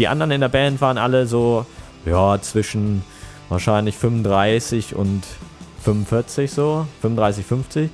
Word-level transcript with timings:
Die 0.00 0.08
anderen 0.08 0.30
in 0.30 0.40
der 0.40 0.48
Band 0.48 0.80
waren 0.80 0.96
alle 0.96 1.26
so, 1.26 1.66
ja, 2.06 2.40
zwischen 2.40 3.04
wahrscheinlich 3.50 3.98
35 3.98 4.96
und 4.96 5.22
45 5.84 6.50
so, 6.50 6.86
35, 7.02 7.44
50. 7.44 7.90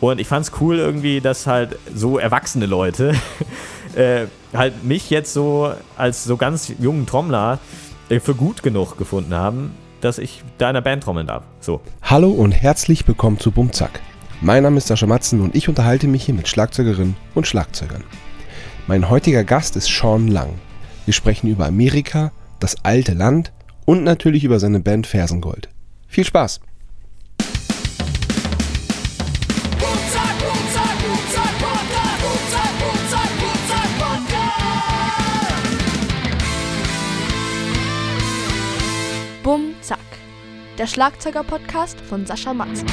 Und 0.00 0.20
ich 0.20 0.26
fand 0.26 0.46
es 0.46 0.52
cool 0.60 0.78
irgendwie, 0.78 1.20
dass 1.20 1.46
halt 1.46 1.78
so 1.94 2.18
erwachsene 2.18 2.66
Leute 2.66 3.14
äh, 3.94 4.26
halt 4.52 4.82
mich 4.82 5.10
jetzt 5.10 5.32
so 5.32 5.72
als 5.96 6.24
so 6.24 6.36
ganz 6.36 6.72
jungen 6.80 7.06
Trommler 7.06 7.60
äh, 8.08 8.18
für 8.18 8.34
gut 8.34 8.64
genug 8.64 8.98
gefunden 8.98 9.34
haben, 9.34 9.76
dass 10.00 10.18
ich 10.18 10.42
da 10.58 10.70
in 10.70 10.74
der 10.74 10.80
Band 10.80 11.04
trommeln 11.04 11.28
darf. 11.28 11.44
So. 11.60 11.80
Hallo 12.02 12.30
und 12.32 12.50
herzlich 12.50 13.06
willkommen 13.06 13.38
zu 13.38 13.52
Bumzack. 13.52 14.00
Mein 14.40 14.64
Name 14.64 14.78
ist 14.78 14.88
Sascha 14.88 15.06
Matzen 15.06 15.40
und 15.40 15.54
ich 15.54 15.68
unterhalte 15.68 16.08
mich 16.08 16.24
hier 16.24 16.34
mit 16.34 16.48
Schlagzeugerinnen 16.48 17.14
und 17.36 17.46
Schlagzeugern. 17.46 18.02
Mein 18.88 19.08
heutiger 19.08 19.44
Gast 19.44 19.76
ist 19.76 19.86
Sean 19.86 20.26
Lang. 20.26 20.58
Wir 21.04 21.12
sprechen 21.12 21.48
über 21.48 21.66
Amerika, 21.66 22.32
das 22.60 22.84
alte 22.84 23.12
Land 23.12 23.52
und 23.84 24.04
natürlich 24.04 24.44
über 24.44 24.58
seine 24.58 24.80
Band 24.80 25.06
Fersengold. 25.06 25.68
Viel 26.08 26.24
Spaß! 26.24 26.60
Bumzack, 29.78 30.38
Bumzack, 30.38 30.98
Bumzack 31.02 31.58
Podcast. 31.58 32.22
Bumzack, 32.22 32.72
Bumzack, 32.80 33.30
Bumzack 33.38 33.90
Podcast. 33.98 34.34
Bum 39.42 39.74
Zack, 39.82 39.98
der 40.78 40.86
Schlagzeuger-Podcast 40.86 42.00
von 42.00 42.24
Sascha 42.24 42.54
Matzen. 42.54 42.88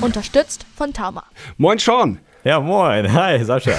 Unterstützt 0.00 0.64
von 0.76 0.92
Tama. 0.92 1.24
Moin 1.56 1.78
Sean! 1.78 2.20
Ja, 2.44 2.58
moin. 2.60 3.12
Hi, 3.12 3.44
Sascha. 3.44 3.72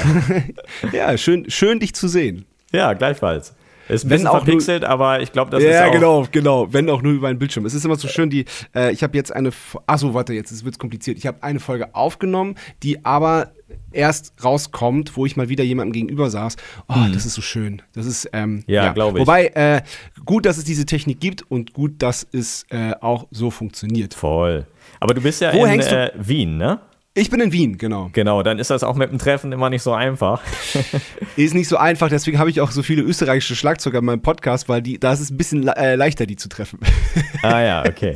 Ja, 0.91 1.18
schön, 1.18 1.49
schön 1.49 1.80
dich 1.80 1.96
zu 1.96 2.08
sehen. 2.08 2.46
Ja, 2.71 2.93
gleichfalls. 2.93 3.53
Ist 3.89 4.05
ein 4.05 4.09
Wenn 4.09 4.16
bisschen 4.17 4.27
auch 4.27 4.34
nur- 4.35 4.41
verpixelt, 4.45 4.85
aber 4.85 5.21
ich 5.21 5.34
glaube, 5.34 5.52
das 5.52 5.62
ist 5.62 5.70
ja, 5.70 5.88
auch... 5.88 5.91
genau, 5.91 6.25
genau. 6.31 6.71
Wenn 6.71 6.89
auch 6.89 7.02
nur 7.02 7.12
über 7.12 7.27
einen 7.27 7.40
Bildschirm. 7.40 7.65
Es 7.65 7.73
ist 7.73 7.84
immer 7.84 7.98
so 7.98 8.07
schön, 8.07 8.29
die. 8.29 8.46
Äh, 8.73 8.93
ich 8.93 9.04
habe 9.04 9.18
jetzt 9.18 9.35
eine. 9.35 9.51
Achso, 9.85 10.13
warte, 10.13 10.34
jetzt 10.34 10.63
wird 10.63 10.76
es 10.76 10.79
kompliziert. 10.79 11.18
Ich 11.18 11.26
habe 11.27 11.43
eine 11.43 11.59
Folge 11.59 11.93
aufgenommen, 11.93 12.55
die 12.84 13.04
aber 13.04 13.51
erst 13.91 14.34
rauskommt, 14.41 15.18
wo 15.18 15.26
ich 15.26 15.35
mal 15.35 15.49
wieder 15.49 15.65
jemandem 15.65 15.91
gegenüber 15.93 16.29
saß. 16.29 16.55
Oh, 16.87 16.93
das 17.12 17.26
ist 17.26 17.34
so 17.34 17.41
schön. 17.41 17.81
Das 17.93 18.05
ist. 18.05 18.29
Ähm, 18.31 18.57
Mhm. 18.57 18.63
Ja, 18.68 18.93
glaub 18.93 19.15
ich. 19.15 19.21
Wobei, 19.21 19.48
äh, 19.48 19.81
gut, 20.26 20.46
dass 20.46 20.57
es 20.57 20.63
diese 20.63 20.85
Technik 20.85 21.20
gibt 21.20 21.43
und 21.51 21.74
gut, 21.74 21.96
dass 22.01 22.26
es 22.31 22.65
äh, 22.70 22.93
auch 23.01 23.27
so 23.31 23.51
funktioniert. 23.51 24.13
Voll. 24.13 24.68
Aber 25.01 25.13
du 25.15 25.21
bist 25.21 25.41
ja 25.41 25.51
Wo 25.53 25.65
in 25.65 25.71
hängst 25.71 25.91
du- 25.91 25.96
äh, 25.96 26.12
Wien, 26.15 26.55
ne? 26.57 26.79
Ich 27.13 27.29
bin 27.29 27.41
in 27.41 27.51
Wien, 27.51 27.77
genau. 27.77 28.09
Genau, 28.13 28.41
dann 28.41 28.57
ist 28.57 28.70
das 28.70 28.84
auch 28.85 28.95
mit 28.95 29.12
dem 29.12 29.17
Treffen 29.20 29.51
immer 29.51 29.70
nicht 29.70 29.81
so 29.84 29.91
einfach. 29.93 30.41
Ist 31.35 31.53
nicht 31.53 31.68
so 31.68 31.76
einfach, 31.76 32.07
deswegen 32.07 32.40
habe 32.40 32.49
ich 32.49 32.62
auch 32.62 32.71
so 32.71 32.84
viele 32.84 33.01
österreichische 33.01 33.55
Schlagzeuger 33.55 33.99
in 33.99 34.05
meinem 34.05 34.21
Podcast, 34.21 34.70
weil 34.70 34.81
die, 34.81 34.98
da 34.99 35.12
ist 35.12 35.20
es 35.20 35.29
ein 35.29 35.35
bisschen 35.37 35.63
le- 35.63 35.76
äh, 35.76 35.95
leichter, 35.95 36.26
die 36.26 36.35
zu 36.37 36.48
treffen. 36.48 36.79
ah 37.43 37.59
ja, 37.62 37.84
okay. 37.85 38.13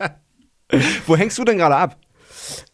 Wo 1.06 1.16
hängst 1.16 1.36
du 1.38 1.44
denn 1.44 1.58
gerade 1.58 1.76
ab? 1.76 1.96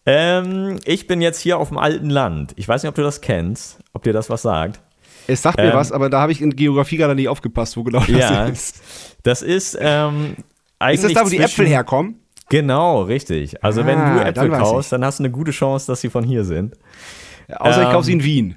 ähm, 0.07 0.79
ich 0.85 1.07
bin 1.09 1.21
jetzt 1.21 1.41
hier 1.41 1.59
auf 1.59 1.69
dem 1.69 1.79
alten 1.79 2.11
Land. 2.11 2.53
Ich 2.57 2.69
weiß 2.69 2.83
nicht, 2.83 2.89
ob 2.89 2.95
du 2.95 3.03
das 3.03 3.21
kennst, 3.21 3.79
ob 3.93 4.03
dir 4.05 4.13
das 4.13 4.31
was 4.31 4.43
sagt. 4.43 4.81
Es 5.27 5.43
sagt 5.43 5.59
mir 5.59 5.65
Ähm, 5.71 5.75
was, 5.75 5.91
aber 5.93 6.09
da 6.11 6.21
habe 6.21 6.33
ich 6.33 6.41
in 6.41 6.55
Geografie 6.57 6.97
gerade 6.97 7.15
nicht 7.15 7.29
aufgepasst, 7.29 7.77
wo 7.77 7.83
genau 7.83 8.01
das 8.01 8.09
Ja, 8.09 8.47
ist. 8.47 8.81
das 9.25 9.43
ist 9.43 9.77
ähm, 9.81 10.37
eigentlich 10.79 10.95
Ist 11.01 11.05
das 11.05 11.13
da, 11.13 11.27
wo 11.27 11.29
die 11.29 11.39
Äpfel 11.39 11.67
herkommen? 11.67 12.21
Genau, 12.51 13.03
richtig. 13.03 13.63
Also 13.63 13.85
wenn 13.87 13.99
Ah, 13.99 14.13
du 14.13 14.19
dann 14.21 14.27
Äpfel 14.29 14.51
weiß 14.51 14.59
kaufst, 14.59 14.87
ich. 14.87 14.91
dann 14.91 15.05
hast 15.05 15.19
du 15.19 15.25
eine 15.25 15.31
gute 15.31 15.51
Chance, 15.51 15.87
dass 15.87 16.01
sie 16.01 16.09
von 16.11 16.25
hier 16.25 16.45
sind. 16.45 16.77
Außer 17.55 17.81
ich 17.83 17.87
Ähm, 17.89 17.93
kaufe 17.93 18.07
sie 18.07 18.13
in 18.13 18.25
Wien. 18.25 18.57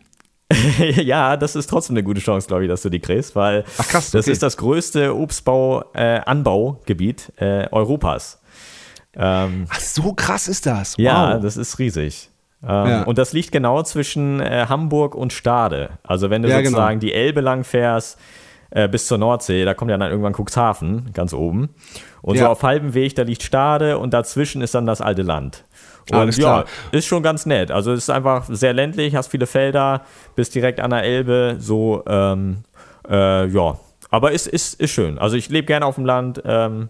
ja, 0.79 1.35
das 1.37 1.55
ist 1.55 1.69
trotzdem 1.69 1.95
eine 1.95 2.03
gute 2.03 2.19
Chance, 2.21 2.47
glaube 2.47 2.63
ich, 2.63 2.69
dass 2.69 2.81
du 2.81 2.89
die 2.89 2.99
kriegst, 2.99 3.35
weil 3.37 3.63
Ach, 3.77 3.87
krass, 3.87 4.11
das 4.11 4.25
okay. 4.25 4.31
ist 4.33 4.43
das 4.43 4.57
größte 4.57 5.15
Obstbau-Anbaugebiet 5.15 7.31
äh, 7.37 7.67
Europas. 7.71 8.41
Ähm, 9.15 9.65
Ach, 9.69 9.79
so 9.79 10.13
krass 10.13 10.47
ist 10.47 10.65
das. 10.65 10.95
Ja, 10.97 11.33
wow. 11.35 11.41
das 11.41 11.57
ist 11.57 11.79
riesig. 11.79 12.29
Ähm, 12.63 12.69
Ja. 12.87 13.03
Und 13.03 13.17
das 13.17 13.33
liegt 13.33 13.51
genau 13.51 13.81
zwischen 13.83 14.39
äh, 14.39 14.65
Hamburg 14.69 15.15
und 15.15 15.33
Stade. 15.33 15.89
Also 16.03 16.29
wenn 16.29 16.41
du 16.43 16.49
Ja, 16.49 16.57
sozusagen 16.59 16.99
genau. 16.99 17.11
die 17.11 17.13
Elbe 17.13 17.41
lang 17.41 17.63
fährst 17.63 18.19
äh, 18.71 18.87
bis 18.89 19.05
zur 19.07 19.17
Nordsee, 19.17 19.63
da 19.65 19.73
kommt 19.73 19.91
ja 19.91 19.97
dann 19.97 20.09
irgendwann 20.09 20.33
Cuxhaven, 20.33 21.11
ganz 21.13 21.33
oben. 21.33 21.69
Und 22.21 22.37
so 22.37 22.43
Ja. 22.43 22.49
auf 22.49 22.63
halbem 22.63 22.93
Weg, 22.93 23.15
da 23.15 23.23
liegt 23.23 23.43
Stade 23.43 23.97
und 23.97 24.13
dazwischen 24.13 24.61
ist 24.61 24.73
dann 24.75 24.85
das 24.85 25.01
alte 25.01 25.21
Land. 25.21 25.63
Und 26.09 26.17
Alles 26.17 26.37
ja, 26.37 26.63
klar. 26.63 26.65
ist 26.91 27.05
schon 27.05 27.21
ganz 27.23 27.45
nett. 27.45 27.69
Also 27.71 27.91
es 27.91 27.99
ist 27.99 28.09
einfach 28.09 28.45
sehr 28.49 28.73
ländlich, 28.73 29.15
hast 29.15 29.27
viele 29.27 29.45
Felder, 29.45 30.01
bist 30.35 30.55
direkt 30.55 30.79
an 30.79 30.89
der 30.89 31.03
Elbe, 31.03 31.55
so, 31.59 32.03
ähm, 32.07 32.63
äh, 33.09 33.45
ja. 33.47 33.77
Aber 34.09 34.31
ist, 34.31 34.47
ist, 34.47 34.79
ist 34.79 34.91
schön. 34.91 35.17
Also 35.19 35.37
ich 35.37 35.49
lebe 35.49 35.67
gerne 35.67 35.85
auf 35.85 35.95
dem 35.95 36.05
Land. 36.05 36.41
Ähm, 36.43 36.89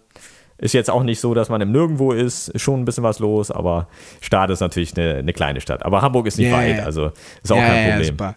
ist 0.62 0.74
jetzt 0.74 0.90
auch 0.90 1.04
nicht 1.04 1.20
so, 1.20 1.34
dass 1.34 1.50
man 1.50 1.60
im 1.60 1.72
Nirgendwo 1.72 2.14
ist, 2.14 2.58
schon 2.60 2.80
ein 2.82 2.86
bisschen 2.86 3.04
was 3.04 3.20
los, 3.20 3.52
aber 3.52 3.88
Stade 4.22 4.54
ist 4.54 4.62
natürlich 4.62 4.96
eine, 4.98 5.16
eine 5.16 5.34
kleine 5.34 5.60
Stadt. 5.60 5.84
Aber 5.84 6.02
Hamburg 6.02 6.28
ist 6.28 6.38
nicht 6.38 6.50
Ja, 6.52 6.58
weit, 6.58 6.80
also 6.80 7.12
ist 7.44 7.52
auch 7.52 7.58
ja, 7.58 7.66
kein 7.68 7.90
Problem. 7.92 8.08
super. 8.08 8.36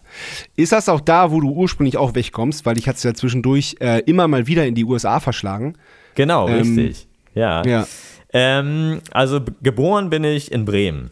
Ist 0.57 0.71
das 0.73 0.89
auch 0.89 0.99
da, 1.01 1.31
wo 1.31 1.39
du 1.39 1.51
ursprünglich 1.51 1.97
auch 1.97 2.15
wegkommst? 2.15 2.65
Weil 2.65 2.77
ich 2.77 2.87
hatte 2.89 2.97
es 2.97 3.03
ja 3.03 3.13
zwischendurch 3.13 3.77
äh, 3.79 3.99
immer 4.01 4.27
mal 4.27 4.47
wieder 4.47 4.65
in 4.65 4.75
die 4.75 4.83
USA 4.83 5.19
verschlagen. 5.21 5.77
Genau, 6.15 6.49
Ähm, 6.49 6.75
richtig. 6.75 7.07
Ja. 7.33 7.63
Ja. 7.65 7.87
Ähm, 8.33 8.99
also 9.11 9.39
geboren 9.61 10.09
bin 10.09 10.23
ich 10.23 10.51
in 10.51 10.65
Bremen. 10.65 11.11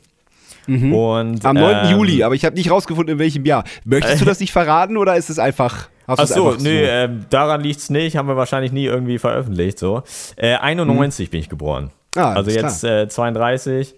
Und, 0.67 1.43
Mhm. 1.43 1.45
Am 1.45 1.55
9. 1.55 1.85
ähm, 1.85 1.91
Juli, 1.91 2.23
aber 2.23 2.35
ich 2.35 2.45
habe 2.45 2.55
nicht 2.55 2.71
rausgefunden, 2.71 3.13
in 3.13 3.19
welchem 3.19 3.45
Jahr. 3.45 3.63
Möchtest 3.85 4.21
du 4.21 4.25
das 4.25 4.39
nicht 4.39 4.51
verraten 4.51 4.97
oder 4.97 5.15
ist 5.15 5.29
es 5.29 5.39
einfach. 5.39 5.89
Ach 6.07 6.19
es 6.19 6.29
so, 6.29 6.55
nee, 6.59 6.83
ähm, 6.83 7.25
daran 7.29 7.61
liegt's 7.61 7.89
nicht, 7.89 8.17
haben 8.17 8.27
wir 8.27 8.35
wahrscheinlich 8.35 8.71
nie 8.71 8.85
irgendwie 8.85 9.17
veröffentlicht. 9.19 9.79
So. 9.79 10.03
Äh, 10.35 10.55
91 10.55 11.29
bin 11.29 11.39
ich 11.39 11.49
geboren. 11.49 11.91
Mhm. 12.15 12.21
Ah, 12.21 12.33
also 12.33 12.51
jetzt 12.51 12.83
äh, 12.83 13.07
32. 13.07 13.95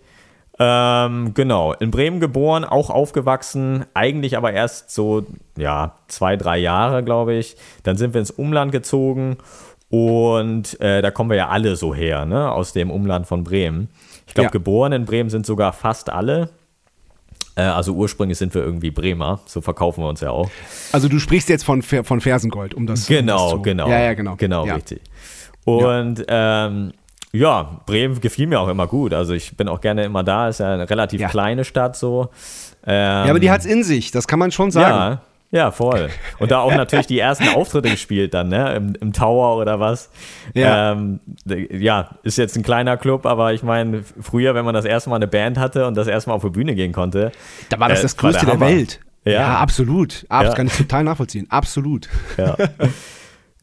Ähm, 0.58 1.34
genau, 1.34 1.74
in 1.74 1.92
Bremen 1.92 2.20
geboren, 2.22 2.64
auch 2.64 2.90
aufgewachsen, 2.90 3.86
eigentlich 3.94 4.38
aber 4.38 4.54
erst 4.54 4.90
so, 4.90 5.26
ja, 5.58 5.96
zwei, 6.08 6.38
drei 6.38 6.58
Jahre, 6.58 7.04
glaube 7.04 7.34
ich. 7.34 7.58
Dann 7.84 7.98
sind 7.98 8.14
wir 8.14 8.20
ins 8.22 8.32
Umland 8.32 8.72
gezogen 8.72 9.38
und 9.90 10.80
äh, 10.80 11.02
da 11.02 11.12
kommen 11.12 11.30
wir 11.30 11.38
ja 11.38 11.50
alle 11.50 11.76
so 11.76 11.94
her, 11.94 12.26
ne, 12.26 12.52
aus 12.52 12.72
dem 12.72 12.90
Umland 12.90 13.28
von 13.28 13.44
Bremen. 13.44 13.90
Ich 14.28 14.34
glaube, 14.34 14.46
Ja. 14.48 14.52
geboren 14.52 14.92
in 14.92 15.06
Bremen 15.06 15.30
sind 15.30 15.46
sogar 15.46 15.74
fast 15.74 16.10
alle. 16.10 16.50
Äh, 17.56 17.62
also 17.62 17.94
ursprünglich 17.94 18.38
sind 18.38 18.54
wir 18.54 18.62
irgendwie 18.64 18.92
Bremer, 18.92 19.40
so 19.46 19.62
verkaufen 19.62 20.04
wir 20.04 20.10
uns 20.10 20.20
ja 20.22 20.32
auch. 20.32 20.50
Also 20.92 21.08
du 21.08 21.20
sprichst 21.20 21.48
jetzt 21.50 21.64
von, 21.64 21.82
von 21.82 22.20
Fersengold, 22.22 22.74
um 22.74 22.86
das 22.86 23.00
um 23.00 23.04
das 23.04 23.08
Genau, 23.08 23.52
zu, 23.52 23.62
genau. 23.62 23.88
Ja, 23.90 24.00
ja, 24.02 24.14
genau. 24.14 24.36
Genau, 24.36 24.66
ja. 24.66 24.76
richtig. 24.76 25.02
Und 25.64 26.26
ähm, 26.28 26.92
ja, 27.32 27.82
Bremen 27.86 28.20
gefiel 28.22 28.48
mir 28.48 28.60
auch 28.60 28.68
immer 28.68 28.88
gut. 28.88 29.14
Also 29.14 29.34
ich 29.34 29.56
bin 29.58 29.68
auch 29.68 29.82
gerne 29.82 30.04
immer 30.06 30.24
da. 30.24 30.50
Ist 30.50 30.60
ja 30.60 30.74
eine 30.74 30.90
relativ 30.90 31.22
Ja. 31.22 31.28
kleine 31.30 31.64
Stadt 31.66 31.96
so. 31.98 32.30
Ähm, 32.86 32.94
Ja, 33.26 33.30
aber 33.30 33.40
die 33.40 33.50
hat's 33.52 33.66
in 33.66 33.84
sich, 33.84 34.12
das 34.12 34.28
kann 34.28 34.40
man 34.40 34.52
schon 34.52 34.72
sagen. 34.72 34.90
ja, 35.14 35.22
ja, 35.52 35.72
voll. 35.72 36.10
Und 36.40 36.52
da 36.52 36.60
auch 36.60 36.72
natürlich 36.76 37.08
die 37.08 37.20
ersten 37.20 37.48
Auftritte 37.50 37.90
gespielt 37.90 38.34
dann, 38.34 38.50
ne? 38.50 38.76
Im, 38.76 38.96
im 39.00 39.14
Tower 39.14 39.58
oder 39.58 39.80
was. 39.80 40.10
Ja. 40.54 40.92
Ähm, 40.92 41.20
ja, 41.46 42.10
ist 42.24 42.38
jetzt 42.38 42.58
ein 42.58 42.64
kleiner 42.64 42.98
Club, 42.98 43.26
aber 43.26 43.54
ich 43.54 43.64
meine, 43.64 44.04
früher, 44.20 44.54
wenn 44.56 44.66
man 44.66 44.74
das 44.74 44.86
erste 44.86 45.10
Mal 45.10 45.18
eine 45.18 45.28
Band 45.28 45.58
hatte 45.58 45.88
und 45.88 45.96
das 45.96 46.08
erste 46.08 46.30
Mal 46.30 46.36
auf 46.36 46.42
die 46.44 46.50
Bühne 46.50 46.76
gehen 46.76 46.92
konnte. 46.92 47.32
Da 47.70 47.80
war 47.80 47.90
das 47.90 48.00
äh, 48.00 48.04
das 48.04 48.18
Größte 48.18 48.46
der, 48.46 48.56
Hammer. 48.56 48.68
Welt. 48.68 49.00
Ja. 49.24 49.58
absolut. 49.58 50.26
Abs 50.30 50.50
Ja. 50.50 50.54
Kann 50.56 50.68
ich 50.68 50.78
total 50.78 51.04
nachvollziehen. 51.04 51.48
Absolut. 51.50 52.10
Ja. 52.38 52.56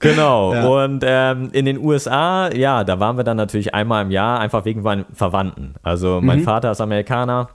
Genau. 0.03 0.53
Ja. 0.53 0.67
Und 0.67 1.05
ähm, 1.07 1.51
in 1.53 1.65
den 1.65 1.79
USA, 1.79 2.51
ja, 2.53 2.83
da 2.83 2.99
waren 2.99 3.17
wir 3.17 3.23
dann 3.23 3.37
natürlich 3.37 3.73
einmal 3.73 4.05
im 4.05 4.11
Jahr, 4.11 4.41
einfach 4.41 4.65
wegen 4.65 4.83
meinen 4.83 5.05
Verwandten. 5.15 5.77
Also 5.85 6.21
mein 6.21 6.41
Mhm. 6.41 6.43
Vater 6.43 6.73
ist 6.73 6.81
Amerikaner 6.81 7.51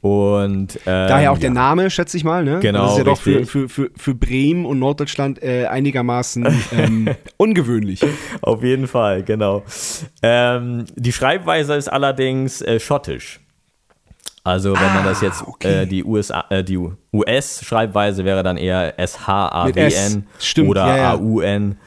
und 0.00 0.76
ähm, 0.86 1.08
Daher 1.08 1.32
auch 1.32 1.38
der 1.38 1.48
ja, 1.48 1.54
Name, 1.54 1.90
schätze 1.90 2.16
ich 2.16 2.24
mal. 2.24 2.44
Ne? 2.44 2.60
Genau, 2.60 2.82
Das 2.82 2.92
ist 2.92 2.98
ja 2.98 3.04
doch 3.04 3.20
für, 3.20 3.46
für, 3.46 3.68
für, 3.68 3.90
für 3.96 4.14
Bremen 4.14 4.66
und 4.66 4.78
Norddeutschland 4.78 5.42
äh, 5.42 5.66
einigermaßen 5.66 6.46
ähm, 6.72 7.08
ungewöhnlich. 7.36 8.00
Auf 8.42 8.62
jeden 8.62 8.86
Fall, 8.86 9.22
genau. 9.22 9.62
Ähm, 10.22 10.84
die 10.94 11.12
Schreibweise 11.12 11.74
ist 11.74 11.88
allerdings 11.88 12.60
äh, 12.62 12.78
schottisch. 12.80 13.40
Also 14.44 14.74
wenn 14.74 14.94
man 14.94 15.04
das 15.04 15.22
jetzt 15.22 15.42
Ah, 15.42 15.48
okay. 15.48 15.82
äh, 15.82 15.86
die 15.86 16.04
USA, 16.04 16.44
äh, 16.50 16.62
die 16.62 16.78
US-Schreibweise 17.12 18.24
wäre 18.24 18.44
dann 18.44 18.56
eher 18.56 18.96
S. 18.98 19.14
S-H-A-W-N 19.14 20.26
Stimmt, 20.38 20.68
oder 20.68 20.86
ja, 20.86 20.96
ja. 20.96 21.12
A-U-N. 21.14 21.78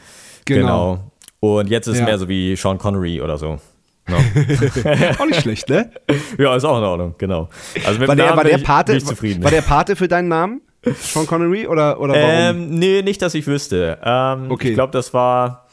Genau. 0.43 0.95
Genau. 0.95 1.11
Und 1.39 1.69
jetzt 1.69 1.87
ist 1.87 1.93
es 1.93 1.99
Ja. 1.99 2.05
mehr 2.05 2.17
so 2.17 2.27
wie 2.27 2.55
Sean 2.57 2.77
Connery 2.77 3.21
oder 3.21 3.37
so. 3.37 3.59
No. 4.09 4.17
Auch 5.19 5.25
nicht 5.25 5.41
schlecht, 5.41 5.69
ne? 5.69 5.91
ja, 6.37 6.55
ist 6.55 6.63
auch 6.65 6.77
in 6.77 6.83
Ordnung, 6.83 7.15
genau. 7.17 7.49
Also 7.85 7.99
mit 7.99 8.07
War 8.07 8.15
der, 8.15 8.35
war 8.35 8.43
der 8.43 8.57
Pate, 8.59 8.95
ich 8.95 9.05
zufrieden. 9.05 9.43
war 9.43 9.51
der 9.51 9.61
Pate 9.61 9.95
für 9.95 10.07
deinen 10.07 10.27
Namen? 10.27 10.61
Sean 10.95 11.27
Connery 11.27 11.67
oder, 11.67 11.99
oder 11.99 12.13
warum? 12.13 12.29
ähm, 12.29 12.69
nee, 12.79 13.01
nicht, 13.01 13.21
dass 13.21 13.33
ich 13.35 13.45
wüsste. 13.47 13.97
Ähm, 14.03 14.49
Okay. 14.51 14.69
Ich 14.69 14.73
glaube, 14.75 14.91
das 14.93 15.13
war. 15.13 15.65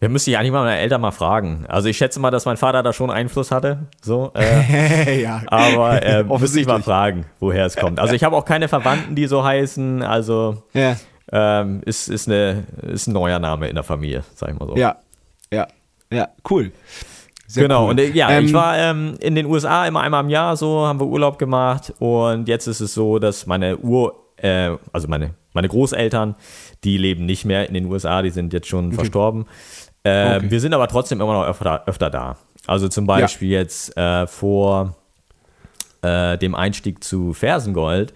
Ja, 0.00 0.08
müsste 0.10 0.30
ich 0.30 0.36
eigentlich 0.36 0.52
mal 0.52 0.64
meine 0.64 0.78
Eltern 0.80 1.00
mal 1.00 1.12
fragen. 1.12 1.64
Also 1.66 1.88
ich 1.88 1.96
schätze 1.96 2.20
mal, 2.20 2.30
dass 2.30 2.44
mein 2.44 2.58
Vater 2.58 2.82
da 2.82 2.92
schon 2.92 3.10
Einfluss 3.10 3.50
hatte. 3.50 3.86
So, 4.02 4.32
äh, 4.34 5.22
ja. 5.22 5.40
aber 5.46 6.02
äh, 6.02 6.22
müsste 6.24 6.60
ich 6.60 6.66
mal 6.66 6.82
fragen, 6.82 7.24
woher 7.40 7.64
es 7.64 7.74
kommt. 7.76 7.98
Also 7.98 8.12
ich 8.14 8.22
habe 8.22 8.36
auch 8.36 8.44
keine 8.44 8.68
Verwandten, 8.68 9.14
die 9.14 9.26
so 9.26 9.42
heißen. 9.44 10.02
Also 10.02 10.62
Ja. 10.74 10.96
ähm, 11.32 11.80
ist, 11.86 12.08
ist, 12.10 12.28
eine, 12.28 12.64
ist 12.82 13.06
ein 13.06 13.14
neuer 13.14 13.38
Name 13.38 13.68
in 13.68 13.76
der 13.76 13.84
Familie, 13.84 14.24
sag 14.34 14.50
ich 14.52 14.58
mal 14.58 14.66
so. 14.66 14.76
Ja, 14.76 14.96
ja, 15.50 15.68
ja, 16.12 16.28
cool. 16.50 16.72
Sehr 17.46 17.64
genau, 17.64 17.84
cool. 17.84 17.90
und 17.90 18.00
äh, 18.00 18.10
ja, 18.10 18.30
Ähm, 18.30 18.44
ich 18.46 18.52
war 18.52 18.76
ähm, 18.78 19.14
in 19.20 19.34
den 19.34 19.46
USA 19.46 19.86
immer 19.86 20.00
einmal 20.00 20.22
im 20.24 20.30
Jahr 20.30 20.56
so, 20.56 20.86
haben 20.86 20.98
wir 21.00 21.06
Urlaub 21.06 21.38
gemacht 21.38 21.92
und 21.98 22.48
jetzt 22.48 22.66
ist 22.66 22.80
es 22.80 22.94
so, 22.94 23.18
dass 23.18 23.46
meine 23.46 23.76
Ur, 23.78 24.14
äh, 24.36 24.70
also 24.92 25.08
meine, 25.08 25.34
meine 25.52 25.68
Großeltern, 25.68 26.34
die 26.84 26.96
leben 26.98 27.26
nicht 27.26 27.44
mehr 27.44 27.68
in 27.68 27.74
den 27.74 27.86
USA, 27.86 28.22
die 28.22 28.30
sind 28.30 28.52
jetzt 28.52 28.66
schon 28.68 28.92
verstorben. 28.92 29.46
Äh, 30.04 30.36
Okay. 30.36 30.50
Wir 30.50 30.60
sind 30.60 30.74
aber 30.74 30.86
trotzdem 30.88 31.20
immer 31.22 31.32
noch 31.32 31.46
öfter, 31.46 31.82
öfter 31.86 32.10
da. 32.10 32.36
Also 32.66 32.88
zum 32.88 33.06
Beispiel 33.06 33.48
jetzt 33.50 33.96
äh, 33.96 34.26
vor 34.26 34.94
äh, 36.02 36.36
dem 36.38 36.54
Einstieg 36.54 37.02
zu 37.04 37.32
Fersengold, 37.32 38.12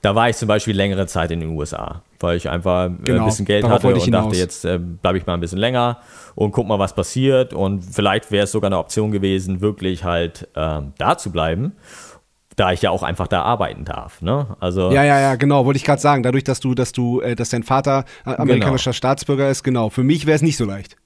da 0.00 0.14
war 0.14 0.28
ich 0.30 0.36
zum 0.36 0.48
Beispiel 0.48 0.74
längere 0.76 1.06
Zeit 1.06 1.30
in 1.30 1.40
den 1.40 1.50
USA, 1.50 2.02
weil 2.20 2.36
ich 2.36 2.48
einfach 2.48 2.86
äh, 2.86 2.90
Genau, 3.04 3.20
ein 3.22 3.24
bisschen 3.26 3.44
Geld 3.46 3.64
hatte 3.68 3.86
und 3.88 3.94
dachte, 3.94 4.04
hinaus. 4.04 4.36
jetzt 4.38 4.64
äh, 4.64 4.78
bleibe 4.78 5.18
ich 5.18 5.26
mal 5.26 5.34
ein 5.34 5.40
bisschen 5.40 5.58
länger 5.58 5.98
und 6.34 6.52
guck 6.52 6.66
mal, 6.66 6.78
was 6.78 6.94
passiert. 6.94 7.52
Und 7.54 7.82
vielleicht 7.82 8.30
wäre 8.30 8.44
es 8.44 8.52
sogar 8.52 8.68
eine 8.68 8.78
Option 8.78 9.10
gewesen, 9.12 9.60
wirklich 9.60 10.04
halt 10.04 10.48
ähm, 10.56 10.92
da 10.98 11.16
zu 11.18 11.30
bleiben, 11.32 11.72
da 12.56 12.72
ich 12.72 12.82
ja 12.82 12.90
auch 12.90 13.02
einfach 13.04 13.28
da 13.28 13.42
arbeiten 13.42 13.84
darf. 13.84 14.20
Ne? 14.20 14.56
Also 14.58 14.90
Ja, 14.90 15.04
ja, 15.04 15.20
ja, 15.20 15.34
genau, 15.36 15.64
wollte 15.64 15.76
ich 15.78 15.84
gerade 15.84 16.00
sagen. 16.00 16.22
Dadurch, 16.24 16.42
dass 16.44 16.58
du, 16.60 16.74
dass 16.74 16.92
du, 16.92 17.20
äh, 17.20 17.36
dass 17.36 17.50
dein 17.50 17.62
Vater 17.62 18.04
äh, 18.26 18.30
amerikanischer 18.34 18.92
Staatsbürger 18.92 19.48
ist, 19.48 19.62
genau. 19.62 19.90
Für 19.90 20.02
mich 20.02 20.26
wäre 20.26 20.34
es 20.36 20.42
nicht 20.42 20.56
so 20.56 20.64
leicht. 20.64 20.96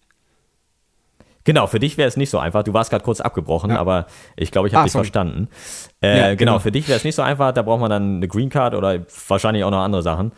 Genau, 1.45 1.67
für 1.67 1.81
dich 1.81 1.99
wäre 1.99 2.07
es 2.09 2.17
nicht 2.17 2.31
so 2.31 2.39
einfach. 2.39 2.63
Du 2.63 2.73
warst 2.73 2.91
gerade 2.91 3.05
kurz 3.05 3.21
abgebrochen, 3.21 3.71
Ja. 3.71 3.81
aber 3.81 4.07
ich 4.37 4.53
glaube, 4.53 4.69
ich 4.69 4.75
habe 4.75 4.83
Ah, 4.83 4.85
dich 4.85 4.93
sorry. 4.93 5.07
verstanden. 5.07 5.49
Äh, 6.01 6.09
Ja, 6.17 6.23
genau. 6.29 6.37
genau. 6.37 6.59
für 6.61 6.71
dich 6.71 6.87
wäre 6.87 6.97
es 6.99 7.05
nicht 7.05 7.17
so 7.17 7.23
einfach. 7.23 7.53
Da 7.53 7.63
braucht 7.63 7.81
man 7.81 7.91
dann 7.91 8.17
eine 8.19 8.29
Green 8.29 8.49
Card 8.49 8.75
oder 8.77 9.01
wahrscheinlich 9.27 9.65
auch 9.65 9.73
noch 9.73 9.81
andere 9.83 10.03
Sachen. 10.03 10.31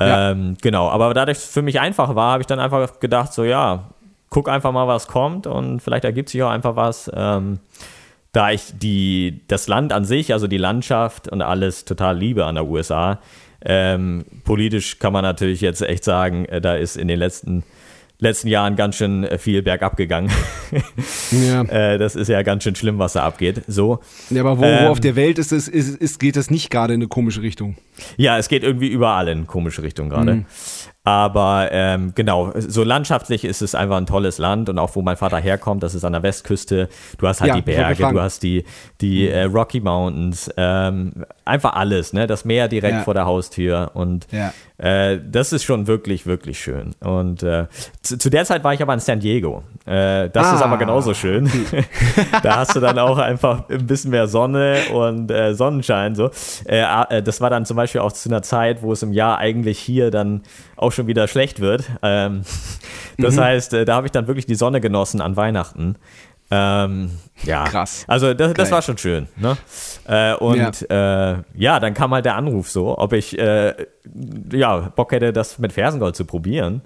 Ähm, 0.00 0.56
genau, 0.60 0.88
aber 0.88 1.14
dadurch 1.14 1.38
es 1.38 1.46
für 1.46 1.62
mich 1.62 1.80
einfach 1.80 2.14
war, 2.14 2.32
habe 2.32 2.42
ich 2.42 2.46
dann 2.46 2.58
einfach 2.58 2.98
gedacht, 3.00 3.32
so 3.32 3.44
ja, 3.44 3.90
guck 4.30 4.48
einfach 4.48 4.72
mal, 4.72 4.88
was 4.88 5.06
kommt 5.06 5.46
und 5.46 5.80
vielleicht 5.80 6.04
ergibt 6.04 6.28
sich 6.28 6.42
auch 6.42 6.50
einfach 6.50 6.76
was. 6.76 7.10
Ähm, 7.14 7.60
da 8.32 8.50
ich 8.50 8.76
die, 8.76 9.42
das 9.46 9.68
Land 9.68 9.92
an 9.92 10.04
sich, 10.04 10.32
also 10.32 10.48
die 10.48 10.58
Landschaft 10.58 11.28
und 11.28 11.40
alles 11.40 11.84
total 11.84 12.18
liebe 12.18 12.44
an 12.44 12.56
der 12.56 12.66
USA. 12.66 13.20
Ähm, 13.64 14.24
politisch 14.42 14.98
kann 14.98 15.12
man 15.12 15.22
natürlich 15.22 15.60
jetzt 15.60 15.80
echt 15.80 16.02
sagen, 16.02 16.44
äh, 16.46 16.60
da 16.60 16.74
ist 16.74 16.96
in 16.96 17.06
den 17.06 17.18
letzten, 17.20 17.62
letzten 18.18 18.48
Jahren 18.48 18.76
ganz 18.76 18.96
schön 18.96 19.24
äh, 19.24 19.38
viel 19.38 19.62
bergab 19.62 19.96
gegangen. 19.96 20.30
Ja. 21.30 21.62
äh, 21.62 21.98
das 21.98 22.16
ist 22.16 22.28
ja 22.28 22.42
ganz 22.42 22.62
schön 22.64 22.74
schlimm, 22.74 22.98
was 22.98 23.12
da 23.14 23.24
abgeht. 23.24 23.62
So. 23.66 24.00
ja 24.30 24.40
aber 24.42 24.58
wo, 24.58 24.62
wo 24.62 24.66
Ähm. 24.66 24.86
auf 24.88 25.00
der 25.00 25.14
Welt 25.16 25.38
ist 25.38 25.52
es, 25.52 25.68
ist, 25.68 25.96
ist, 25.96 26.18
geht 26.20 26.36
es 26.36 26.50
nicht 26.50 26.70
gerade 26.70 26.94
in 26.94 27.00
eine 27.00 27.08
komische 27.08 27.42
Richtung. 27.42 27.76
Ja, 28.16 28.38
es 28.38 28.48
geht 28.48 28.62
irgendwie 28.64 28.88
überall 28.88 29.28
in 29.28 29.46
komische 29.46 29.82
Richtung 29.82 30.08
gerade. 30.10 30.34
Mhm. 30.34 30.46
Aber 31.06 31.68
ähm, 31.70 32.12
genau, 32.14 32.52
so 32.56 32.82
landschaftlich 32.82 33.44
ist 33.44 33.60
es 33.62 33.74
einfach 33.74 33.98
ein 33.98 34.06
tolles 34.06 34.38
Land 34.38 34.68
und 34.70 34.78
auch 34.78 34.96
wo 34.96 35.02
mein 35.02 35.16
Vater 35.18 35.36
herkommt, 35.38 35.82
das 35.82 35.94
ist 35.94 36.02
an 36.04 36.12
der 36.12 36.22
Westküste. 36.22 36.88
Du 37.18 37.28
hast 37.28 37.40
halt 37.42 37.50
Ja, 37.50 37.56
die 37.56 37.62
Berge, 37.62 38.08
du 38.10 38.20
hast 38.20 38.42
die, 38.42 38.64
die 39.02 39.28
äh, 39.28 39.42
Rocky 39.44 39.80
Mountains, 39.80 40.50
ähm, 40.56 41.24
einfach 41.44 41.74
alles, 41.74 42.14
ne? 42.14 42.26
Das 42.26 42.44
Meer 42.46 42.68
direkt 42.68 42.94
Ja. 42.94 43.02
vor 43.02 43.12
der 43.14 43.26
Haustür 43.26 43.90
und 43.94 44.26
Ja. 44.32 44.54
Äh, 44.78 45.18
das 45.24 45.52
ist 45.52 45.62
schon 45.64 45.86
wirklich, 45.86 46.26
wirklich 46.26 46.58
schön. 46.58 46.94
Und 47.00 47.42
äh, 47.44 47.66
zu, 48.02 48.18
zu 48.18 48.28
der 48.30 48.44
Zeit 48.44 48.64
war 48.64 48.74
ich 48.74 48.82
aber 48.82 48.92
in 48.94 49.00
San 49.00 49.20
Diego. 49.20 49.62
Äh, 49.86 50.30
das 50.30 50.52
ist 50.52 50.62
Ah. 50.62 50.64
aber 50.64 50.78
genauso 50.78 51.14
schön. 51.14 51.48
da 52.42 52.56
hast 52.56 52.74
du 52.74 52.80
dann 52.80 52.98
auch 52.98 53.18
einfach 53.18 53.68
ein 53.68 53.86
bisschen 53.86 54.10
mehr 54.10 54.26
Sonne 54.26 54.78
und 54.92 55.30
äh, 55.30 55.54
Sonnenschein. 55.54 56.14
So. 56.16 56.30
Äh, 56.66 56.82
äh, 57.08 57.22
das 57.22 57.40
war 57.40 57.50
dann 57.50 57.66
zum 57.66 57.76
Beispiel 57.76 58.00
auch 58.00 58.12
zu 58.12 58.28
einer 58.28 58.42
Zeit, 58.42 58.82
wo 58.82 58.92
es 58.92 59.02
im 59.02 59.12
Jahr 59.12 59.38
eigentlich 59.38 59.78
hier 59.78 60.10
dann 60.10 60.42
auch 60.76 60.90
schon 60.92 61.06
wieder 61.06 61.28
schlecht 61.28 61.60
wird. 61.60 61.84
Ähm, 62.02 62.42
das 63.18 63.38
heißt, 63.38 63.74
äh, 63.74 63.84
da 63.84 63.94
habe 63.96 64.06
ich 64.08 64.12
dann 64.12 64.26
wirklich 64.26 64.46
die 64.46 64.54
Sonne 64.56 64.80
genossen 64.80 65.20
an 65.20 65.36
Weihnachten. 65.36 65.96
Ähm, 66.56 67.10
ja, 67.42 67.64
Krass. 67.64 68.04
Also 68.06 68.32
das, 68.32 68.54
das 68.54 68.70
war 68.70 68.80
schon 68.82 68.96
schön. 68.98 69.26
Ne? 69.36 69.56
Äh, 70.06 70.34
und 70.34 70.86
ja. 70.88 71.32
Äh, 71.32 71.42
ja, 71.54 71.80
dann 71.80 71.94
kam 71.94 72.12
halt 72.14 72.24
der 72.24 72.36
Anruf 72.36 72.70
so, 72.70 72.96
ob 72.96 73.12
ich 73.12 73.36
äh, 73.38 73.74
ja, 74.52 74.92
Bock 74.94 75.10
hätte, 75.12 75.32
das 75.32 75.58
mit 75.58 75.72
Fersengold 75.72 76.14
zu 76.14 76.24
probieren. 76.24 76.82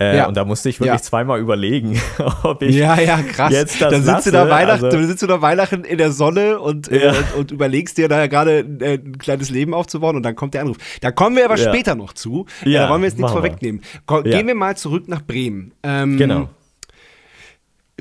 Äh, 0.00 0.16
Ja. 0.16 0.26
Und 0.28 0.36
da 0.38 0.44
musste 0.46 0.70
ich 0.70 0.80
wirklich 0.80 0.98
Ja. 1.00 1.02
zweimal 1.02 1.38
überlegen, 1.40 2.00
ob 2.42 2.62
ich 2.62 2.74
Ja, 2.74 2.98
ja, 2.98 3.18
krass. 3.20 3.52
jetzt 3.52 3.80
das 3.82 3.92
dann 3.92 4.02
sitzt 4.02 4.26
du 4.26 4.30
da 4.30 4.44
lasse. 4.44 4.50
Weihnachten, 4.50 4.84
Also- 4.86 4.96
dann 4.96 5.06
sitzt 5.06 5.22
du 5.22 5.26
da 5.26 5.42
Weihnachten 5.42 5.84
in 5.84 5.98
der 5.98 6.10
Sonne 6.12 6.58
und, 6.58 6.90
äh, 6.90 7.04
Ja. 7.06 7.10
und, 7.12 7.34
und 7.40 7.50
überlegst 7.52 7.98
dir 7.98 8.08
da 8.08 8.26
gerade 8.28 8.60
äh, 8.80 8.94
ein 8.94 9.18
kleines 9.18 9.50
Leben 9.50 9.74
aufzubauen 9.74 10.16
und 10.16 10.22
dann 10.22 10.34
kommt 10.34 10.54
der 10.54 10.62
Anruf. 10.62 10.78
Da 11.02 11.12
kommen 11.12 11.36
wir 11.36 11.44
aber 11.44 11.58
später 11.58 11.94
noch 11.94 12.14
zu. 12.14 12.46
Ja, 12.64 12.84
da 12.84 12.88
wollen 12.90 13.02
wir 13.02 13.08
jetzt 13.08 13.18
nichts 13.18 13.32
vorwegnehmen. 13.32 13.82
Gehen 14.24 14.46
wir 14.46 14.54
mal 14.54 14.74
zurück 14.76 15.06
nach 15.08 15.20
Bremen. 15.22 15.72
Ähm, 15.82 16.16
Genau. 16.16 16.48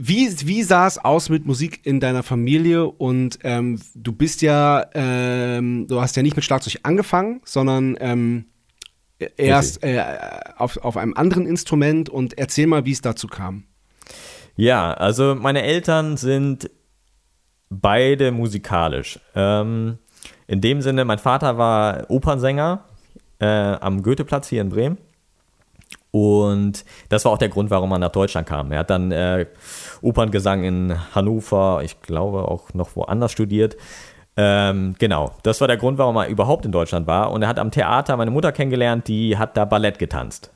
Wie, 0.03 0.35
wie 0.47 0.63
sah 0.63 0.87
es 0.87 0.97
aus 0.97 1.29
mit 1.29 1.45
Musik 1.45 1.85
in 1.85 1.99
deiner 1.99 2.23
Familie? 2.23 2.87
Und 2.87 3.37
ähm, 3.43 3.79
du 3.93 4.11
bist 4.11 4.41
ja, 4.41 4.83
ähm, 4.95 5.85
du 5.87 6.01
hast 6.01 6.15
ja 6.15 6.23
nicht 6.23 6.35
mit 6.35 6.43
Schlagzeug 6.43 6.79
angefangen, 6.81 7.41
sondern 7.45 7.95
ähm, 7.99 8.45
erst 9.37 9.83
äh, 9.83 10.03
auf, 10.57 10.77
auf 10.77 10.97
einem 10.97 11.13
anderen 11.13 11.45
Instrument. 11.45 12.09
Und 12.09 12.35
erzähl 12.39 12.65
mal, 12.65 12.83
wie 12.85 12.93
es 12.93 13.01
dazu 13.01 13.27
kam. 13.27 13.65
Ja, 14.55 14.91
also 14.91 15.35
meine 15.35 15.61
Eltern 15.61 16.17
sind 16.17 16.71
beide 17.69 18.31
musikalisch. 18.31 19.19
Ähm, 19.35 19.99
in 20.47 20.61
dem 20.61 20.81
Sinne, 20.81 21.05
mein 21.05 21.19
Vater 21.19 21.59
war 21.59 22.09
Opernsänger 22.09 22.85
äh, 23.37 23.45
am 23.45 24.01
Goetheplatz 24.01 24.47
hier 24.47 24.61
in 24.61 24.69
Bremen. 24.69 24.97
Und 26.11 26.83
das 27.07 27.23
war 27.23 27.31
auch 27.31 27.37
der 27.37 27.49
Grund, 27.49 27.69
warum 27.69 27.91
er 27.91 27.99
nach 27.99 28.11
Deutschland 28.11 28.47
kam. 28.47 28.71
Er 28.71 28.79
hat 28.79 28.89
dann 28.89 29.11
äh, 29.11 29.45
Operngesang 30.01 30.63
in 30.63 30.95
Hannover, 31.13 31.81
ich 31.83 32.01
glaube 32.01 32.47
auch 32.47 32.73
noch 32.73 32.95
woanders 32.95 33.31
studiert. 33.31 33.77
Ähm, 34.37 34.95
genau, 34.97 35.31
das 35.43 35.59
war 35.59 35.67
der 35.67 35.77
Grund, 35.77 35.97
warum 35.97 36.15
er 36.15 36.27
überhaupt 36.27 36.65
in 36.65 36.71
Deutschland 36.71 37.05
war. 37.07 37.31
Und 37.31 37.41
er 37.41 37.47
hat 37.47 37.59
am 37.59 37.71
Theater 37.71 38.15
meine 38.17 38.31
Mutter 38.31 38.51
kennengelernt, 38.51 39.07
die 39.07 39.37
hat 39.37 39.57
da 39.57 39.65
Ballett 39.65 39.99
getanzt. 39.99 40.51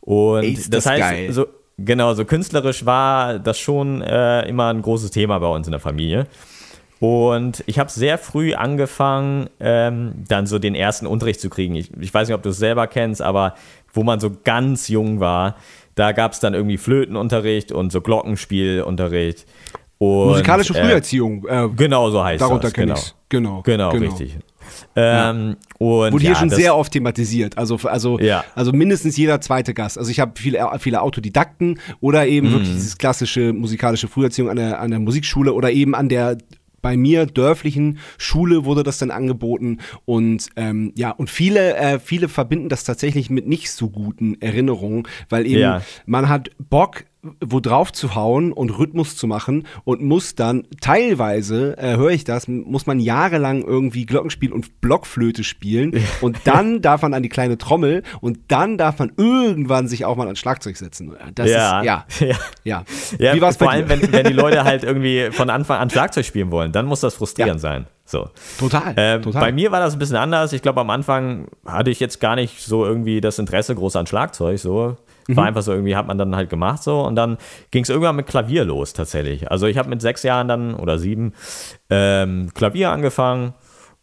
Und 0.00 0.42
Ey, 0.42 0.54
das, 0.54 0.70
das 0.70 0.86
heißt, 0.86 1.00
geil. 1.00 1.32
so 1.32 1.46
genau, 1.78 2.14
so 2.14 2.24
künstlerisch 2.24 2.84
war 2.84 3.38
das 3.38 3.58
schon 3.58 4.02
äh, 4.02 4.48
immer 4.48 4.72
ein 4.72 4.82
großes 4.82 5.10
Thema 5.10 5.38
bei 5.38 5.48
uns 5.48 5.66
in 5.66 5.72
der 5.72 5.80
Familie. 5.80 6.26
Und 6.98 7.62
ich 7.66 7.78
habe 7.78 7.90
sehr 7.90 8.16
früh 8.16 8.54
angefangen, 8.54 9.50
ähm, 9.60 10.24
dann 10.28 10.46
so 10.46 10.58
den 10.58 10.74
ersten 10.74 11.06
Unterricht 11.06 11.40
zu 11.40 11.50
kriegen. 11.50 11.74
Ich, 11.74 11.92
ich 12.00 12.12
weiß 12.12 12.28
nicht, 12.28 12.34
ob 12.34 12.42
du 12.42 12.48
es 12.48 12.58
selber 12.58 12.86
kennst, 12.86 13.20
aber 13.20 13.54
wo 13.92 14.02
man 14.02 14.18
so 14.18 14.30
ganz 14.44 14.88
jung 14.88 15.20
war, 15.20 15.56
da 15.96 16.12
gab 16.12 16.32
es 16.32 16.40
dann 16.40 16.54
irgendwie 16.54 16.76
Flötenunterricht 16.78 17.72
und 17.72 17.90
so 17.90 18.00
Glockenspielunterricht. 18.00 19.44
Und, 19.98 20.28
Musikalische 20.28 20.74
äh, 20.74 20.84
Früherziehung. 20.84 21.46
Äh, 21.48 21.68
Genau 21.74 22.10
so 22.10 22.22
heißt 22.22 22.40
darunter 22.40 22.64
das. 22.68 22.72
kenne 22.74 22.86
Genau. 22.86 22.98
ich's. 22.98 23.14
Genau. 23.28 23.62
Genau, 23.62 23.90
richtig. 23.90 24.36
Ähm, 24.94 25.56
und 25.78 26.12
Wurde 26.12 26.24
ja, 26.24 26.30
hier 26.30 26.36
schon 26.36 26.50
sehr 26.50 26.76
oft 26.76 26.92
thematisiert. 26.92 27.56
Also, 27.56 27.78
also, 27.84 28.18
Ja. 28.18 28.44
also 28.54 28.72
mindestens 28.72 29.16
jeder 29.16 29.40
zweite 29.40 29.72
Gast. 29.74 29.96
Also 29.98 30.10
ich 30.10 30.20
habe 30.20 30.32
viele, 30.36 30.58
viele 30.80 31.00
Autodidakten 31.00 31.78
oder 32.00 32.22
Mhm. 32.24 32.28
eben 32.32 32.52
wirklich 32.52 32.72
dieses 32.72 32.98
klassische 32.98 33.52
musikalische 33.52 34.08
Früherziehung 34.08 34.50
an 34.50 34.56
der, 34.56 34.80
an 34.80 34.90
der 34.90 35.00
Musikschule 35.00 35.52
oder 35.54 35.70
eben 35.70 35.94
an 35.94 36.08
der 36.08 36.36
bei 36.86 36.96
mir 36.96 37.26
dörflichen 37.26 37.98
Schule 38.16 38.64
wurde 38.64 38.84
das 38.84 38.98
dann 38.98 39.10
angeboten 39.10 39.78
und 40.04 40.46
ähm, 40.54 40.92
ja 40.94 41.10
und 41.10 41.28
viele 41.30 41.74
äh, 41.74 41.98
viele 41.98 42.28
verbinden 42.28 42.68
das 42.68 42.84
tatsächlich 42.84 43.28
mit 43.28 43.48
nicht 43.48 43.72
so 43.72 43.90
guten 43.90 44.40
Erinnerungen, 44.40 45.02
weil 45.28 45.46
eben 45.46 45.58
Ja. 45.62 45.82
man 46.06 46.28
hat 46.28 46.50
Bock 46.60 47.02
wo 47.44 47.60
drauf 47.60 47.92
zu 47.92 48.14
hauen 48.14 48.52
und 48.52 48.70
Rhythmus 48.70 49.16
zu 49.16 49.26
machen 49.26 49.66
und 49.84 50.02
muss 50.02 50.34
dann 50.34 50.66
teilweise, 50.80 51.76
äh, 51.78 51.96
höre 51.96 52.10
ich 52.10 52.24
das, 52.24 52.48
muss 52.48 52.86
man 52.86 53.00
jahrelang 53.00 53.62
irgendwie 53.62 54.06
Glockenspiel 54.06 54.52
und 54.52 54.80
Blockflöte 54.80 55.44
spielen 55.44 55.92
und 56.20 56.38
dann 56.44 56.82
darf 56.82 57.02
man 57.02 57.14
an 57.14 57.22
die 57.22 57.28
kleine 57.28 57.58
Trommel 57.58 58.02
und 58.20 58.38
dann 58.48 58.78
darf 58.78 58.98
man 58.98 59.12
irgendwann 59.16 59.88
sich 59.88 60.04
auch 60.04 60.16
mal 60.16 60.26
ans 60.26 60.38
Schlagzeug 60.38 60.76
setzen. 60.76 61.14
Das 61.34 61.50
ja, 61.50 61.80
ist, 61.80 61.86
ja, 61.86 62.04
ja. 62.20 62.36
ja. 62.64 62.84
Ja, 63.18 63.34
Wie 63.34 63.40
war's 63.40 63.56
vor 63.56 63.70
allem, 63.70 63.88
wenn, 63.88 64.12
wenn 64.12 64.26
die 64.26 64.32
Leute 64.34 64.64
halt 64.64 64.84
irgendwie 64.84 65.30
von 65.30 65.50
Anfang 65.50 65.78
an 65.78 65.90
Schlagzeug 65.90 66.24
spielen 66.24 66.50
wollen, 66.50 66.72
dann 66.72 66.86
muss 66.86 67.00
das 67.00 67.14
frustrierend 67.14 67.60
sein. 67.60 67.86
So. 68.06 68.30
Total, 68.58 68.94
Ähm, 68.96 69.22
total. 69.22 69.40
Bei 69.40 69.52
mir 69.52 69.72
war 69.72 69.80
das 69.80 69.94
ein 69.94 69.98
bisschen 69.98 70.16
anders. 70.16 70.52
Ich 70.52 70.62
glaube, 70.62 70.80
am 70.80 70.90
Anfang 70.90 71.48
hatte 71.66 71.90
ich 71.90 71.98
jetzt 71.98 72.20
gar 72.20 72.36
nicht 72.36 72.62
so 72.62 72.86
irgendwie 72.86 73.20
das 73.20 73.40
Interesse 73.40 73.74
groß 73.74 73.96
an 73.96 74.06
Schlagzeug. 74.06 74.58
So. 74.60 74.96
Mhm. 75.28 75.36
War 75.36 75.44
einfach 75.46 75.62
so, 75.62 75.72
irgendwie 75.72 75.96
hat 75.96 76.06
man 76.06 76.18
dann 76.18 76.36
halt 76.36 76.50
gemacht 76.50 76.82
so. 76.82 77.00
Und 77.00 77.16
dann 77.16 77.38
ging 77.70 77.82
es 77.82 77.88
irgendwann 77.88 78.16
mit 78.16 78.26
Klavier 78.26 78.64
los 78.64 78.92
tatsächlich. 78.92 79.50
Also 79.50 79.66
ich 79.66 79.78
habe 79.78 79.88
mit 79.88 80.00
sechs 80.00 80.22
Jahren 80.22 80.48
dann 80.48 80.74
oder 80.74 80.98
sieben 80.98 81.32
ähm, 81.90 82.50
Klavier 82.54 82.90
angefangen. 82.90 83.54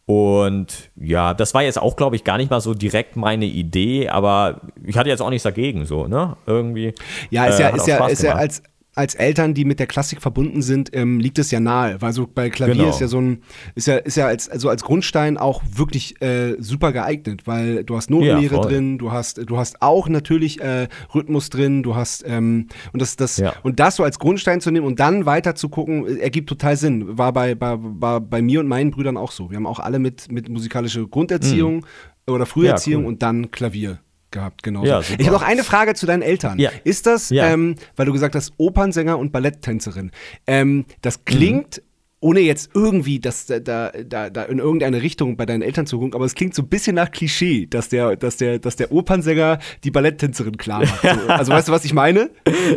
Und 0.05 0.91
ja, 0.97 1.33
das 1.33 1.53
war 1.53 1.63
jetzt 1.63 1.81
auch, 1.81 1.95
glaube 1.95 2.17
ich, 2.17 2.25
gar 2.25 2.37
nicht 2.37 2.51
mal 2.51 2.59
so 2.59 2.73
direkt 2.73 3.15
meine 3.15 3.45
Idee, 3.45 4.09
aber 4.09 4.59
ich 4.83 4.97
hatte 4.97 5.07
jetzt 5.07 5.21
auch 5.21 5.29
nichts 5.29 5.43
dagegen, 5.43 5.85
so, 5.85 6.07
ne? 6.07 6.35
Irgendwie. 6.45 6.93
Ja, 7.29 7.45
ist 7.45 7.57
äh, 7.57 7.63
ja, 7.63 7.67
hat 7.69 7.75
ist 7.75 7.87
ja, 7.87 8.07
ist 8.07 8.21
ja 8.21 8.33
als, 8.33 8.63
als 8.95 9.15
Eltern, 9.15 9.53
die 9.53 9.65
mit 9.65 9.79
der 9.79 9.87
Klassik 9.87 10.21
verbunden 10.21 10.61
sind, 10.61 10.89
ähm, 10.95 11.19
liegt 11.19 11.39
es 11.39 11.49
ja 11.51 11.59
nahe, 11.59 12.01
weil 12.01 12.13
so 12.13 12.27
bei 12.27 12.49
Klavier 12.49 12.75
Genau. 12.75 12.89
ist 12.89 12.99
ja 13.01 13.07
so 13.07 13.19
ein, 13.19 13.41
ist 13.75 13.87
ja, 13.87 13.95
ist 13.97 14.17
ja 14.17 14.27
als, 14.27 14.49
also 14.49 14.69
als 14.69 14.83
Grundstein 14.83 15.37
auch 15.37 15.63
wirklich 15.75 16.21
äh, 16.21 16.55
super 16.59 16.91
geeignet, 16.91 17.47
weil 17.47 17.83
du 17.83 17.95
hast 17.95 18.09
Notenlehre 18.11 18.55
Ja, 18.55 18.61
drin, 18.61 18.97
du 18.99 19.11
hast, 19.11 19.49
du 19.49 19.57
hast 19.57 19.81
auch 19.81 20.07
natürlich 20.09 20.61
äh, 20.61 20.87
Rhythmus 21.15 21.49
drin, 21.49 21.81
du 21.81 21.95
hast 21.95 22.23
ähm, 22.27 22.67
und 22.91 23.01
das, 23.01 23.15
das 23.15 23.37
Ja. 23.37 23.53
und 23.63 23.79
das 23.79 23.95
so 23.95 24.03
als 24.03 24.19
Grundstein 24.19 24.61
zu 24.61 24.69
nehmen 24.69 24.85
und 24.85 24.99
dann 24.99 25.25
weiter 25.25 25.55
zu 25.55 25.69
gucken, 25.69 26.05
äh, 26.05 26.19
ergibt 26.19 26.47
total 26.49 26.77
Sinn. 26.77 27.17
War 27.17 27.33
bei, 27.33 27.55
bei, 27.55 27.75
war 27.79 28.21
bei 28.21 28.41
mir 28.43 28.59
und 28.59 28.67
meinen 28.67 28.91
Brüdern 28.91 29.17
auch 29.17 29.31
so. 29.31 29.49
Wir 29.49 29.57
haben 29.57 29.65
auch 29.67 29.79
alle 29.79 29.97
mit, 29.97 30.31
mit 30.31 30.49
musikalischer 30.49 31.07
Grunderziehung 31.07 31.85
oder 32.27 32.45
Früherziehung 32.45 33.01
Mhm. 33.01 33.05
Ja, 33.05 33.07
cool. 33.07 33.13
und 33.13 33.21
dann 33.23 33.49
Klavier 33.51 33.99
gehabt, 34.33 34.61
genau. 34.63 34.83
Ja, 34.83 34.99
ich 34.99 35.11
habe 35.25 35.31
noch 35.31 35.41
eine 35.41 35.63
Frage 35.63 35.93
zu 35.93 36.05
deinen 36.05 36.21
Eltern. 36.21 36.59
Ja. 36.59 36.71
Ist 36.83 37.05
das, 37.07 37.29
Ja. 37.29 37.47
ähm, 37.47 37.75
weil 37.95 38.05
du 38.05 38.11
gesagt 38.11 38.35
hast, 38.35 38.51
Opernsänger 38.57 39.17
und 39.17 39.31
Balletttänzerin, 39.31 40.11
ähm, 40.45 40.83
das 41.01 41.23
klingt, 41.23 41.81
ohne 42.19 42.39
jetzt 42.39 42.69
irgendwie 42.73 43.19
das, 43.19 43.45
da, 43.47 43.59
da, 43.59 43.91
da, 44.05 44.29
da 44.29 44.43
in 44.43 44.59
irgendeine 44.59 45.01
Richtung 45.01 45.35
bei 45.37 45.45
deinen 45.45 45.61
Eltern 45.61 45.85
zu 45.85 45.97
gucken, 45.99 46.13
aber 46.15 46.23
es 46.25 46.35
klingt 46.35 46.55
so 46.55 46.61
ein 46.61 46.67
bisschen 46.69 46.95
nach 46.95 47.11
Klischee, 47.11 47.65
dass 47.69 47.89
der, 47.89 48.15
dass 48.15 48.37
der, 48.37 48.59
dass 48.59 48.75
der 48.77 48.91
Opernsänger 48.93 49.59
die 49.83 49.91
Balletttänzerin 49.91 50.55
klar 50.57 50.79
macht. 50.81 51.01
So, 51.01 51.07
also 51.27 51.51
weißt 51.51 51.67
du, 51.67 51.71
was 51.73 51.83
ich 51.85 51.93
meine? 51.93 52.29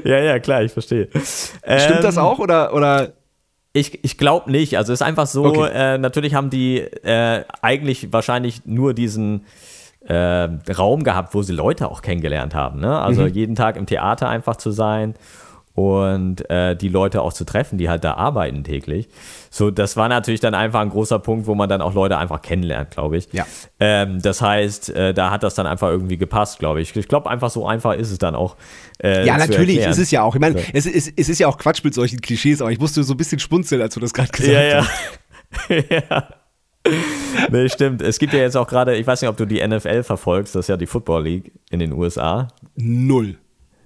Ja, 0.04 0.18
ja, 0.20 0.38
klar, 0.40 0.62
ich 0.62 0.72
verstehe. 0.72 1.08
Stimmt 1.14 2.02
das 2.02 2.16
Ähm, 2.16 2.22
auch 2.22 2.38
oder, 2.40 2.74
oder? 2.74 3.12
Ich, 3.72 4.02
ich 4.02 4.16
glaube 4.16 4.50
nicht. 4.50 4.78
Also 4.78 4.94
es 4.94 5.00
ist 5.02 5.06
einfach 5.06 5.26
so, 5.26 5.44
Okay. 5.44 5.70
äh, 5.72 5.98
natürlich 5.98 6.32
haben 6.34 6.48
die 6.48 6.78
äh, 6.78 7.44
eigentlich 7.60 8.10
wahrscheinlich 8.10 8.62
nur 8.64 8.94
diesen 8.94 9.44
äh, 10.08 10.48
Raum 10.72 11.02
gehabt, 11.04 11.34
wo 11.34 11.42
sie 11.42 11.52
Leute 11.52 11.90
auch 11.90 12.02
kennengelernt 12.02 12.54
haben. 12.54 12.80
Ne? 12.80 12.98
Also 13.00 13.22
Mhm. 13.22 13.28
jeden 13.28 13.54
Tag 13.54 13.76
im 13.76 13.86
Theater 13.86 14.28
einfach 14.28 14.56
zu 14.56 14.70
sein 14.70 15.14
und 15.74 16.48
äh, 16.48 16.74
die 16.74 16.88
Leute 16.88 17.20
auch 17.20 17.34
zu 17.34 17.44
treffen, 17.44 17.76
die 17.76 17.90
halt 17.90 18.02
da 18.02 18.14
arbeiten 18.14 18.64
täglich. 18.64 19.08
So, 19.50 19.70
das 19.70 19.94
war 19.98 20.08
natürlich 20.08 20.40
dann 20.40 20.54
einfach 20.54 20.80
ein 20.80 20.88
großer 20.88 21.18
Punkt, 21.18 21.46
wo 21.46 21.54
man 21.54 21.68
dann 21.68 21.82
auch 21.82 21.92
Leute 21.92 22.16
einfach 22.16 22.40
kennenlernt, 22.40 22.92
glaube 22.92 23.18
ich. 23.18 23.28
Ja. 23.32 23.44
Ähm, 23.78 24.22
das 24.22 24.40
heißt, 24.40 24.88
äh, 24.96 25.12
da 25.12 25.30
hat 25.30 25.42
das 25.42 25.54
dann 25.54 25.66
einfach 25.66 25.88
irgendwie 25.90 26.16
gepasst, 26.16 26.58
glaube 26.60 26.80
ich. 26.80 26.96
Ich 26.96 27.08
glaube, 27.08 27.28
einfach 27.28 27.50
so 27.50 27.66
einfach 27.66 27.92
ist 27.92 28.10
es 28.10 28.16
dann 28.18 28.34
auch. 28.34 28.56
Äh, 29.02 29.26
Ja, 29.26 29.36
natürlich 29.36 29.76
erklären. 29.76 29.90
ist 29.92 29.98
es 29.98 30.10
ja 30.10 30.22
auch. 30.22 30.34
Ich 30.34 30.40
meine, 30.40 30.58
So. 30.58 30.64
es, 30.72 30.86
ist, 30.86 31.12
es 31.14 31.28
ist 31.28 31.38
ja 31.40 31.46
auch 31.46 31.58
Quatsch 31.58 31.84
mit 31.84 31.92
solchen 31.92 32.22
Klischees, 32.22 32.62
aber 32.62 32.72
ich 32.72 32.78
musste 32.80 33.02
so 33.02 33.12
ein 33.12 33.18
bisschen 33.18 33.38
spunzeln, 33.38 33.82
als 33.82 33.92
du 33.92 34.00
das 34.00 34.14
gerade 34.14 34.30
gesagt 34.30 34.50
Ja, 34.72 34.86
hast. 34.86 35.68
ja. 35.90 35.96
ja. 36.10 36.28
Nee, 37.50 37.68
stimmt. 37.68 38.02
Es 38.02 38.18
gibt 38.18 38.32
ja 38.32 38.40
jetzt 38.40 38.56
auch 38.56 38.66
gerade, 38.66 38.96
ich 38.96 39.06
weiß 39.06 39.20
nicht, 39.20 39.28
ob 39.28 39.36
du 39.36 39.44
die 39.44 39.66
NFL 39.66 40.02
verfolgst, 40.02 40.54
das 40.54 40.64
ist 40.64 40.68
ja 40.68 40.76
die 40.76 40.86
Football 40.86 41.24
League 41.24 41.52
in 41.70 41.78
den 41.80 41.92
USA. 41.92 42.48
Null. 42.76 43.36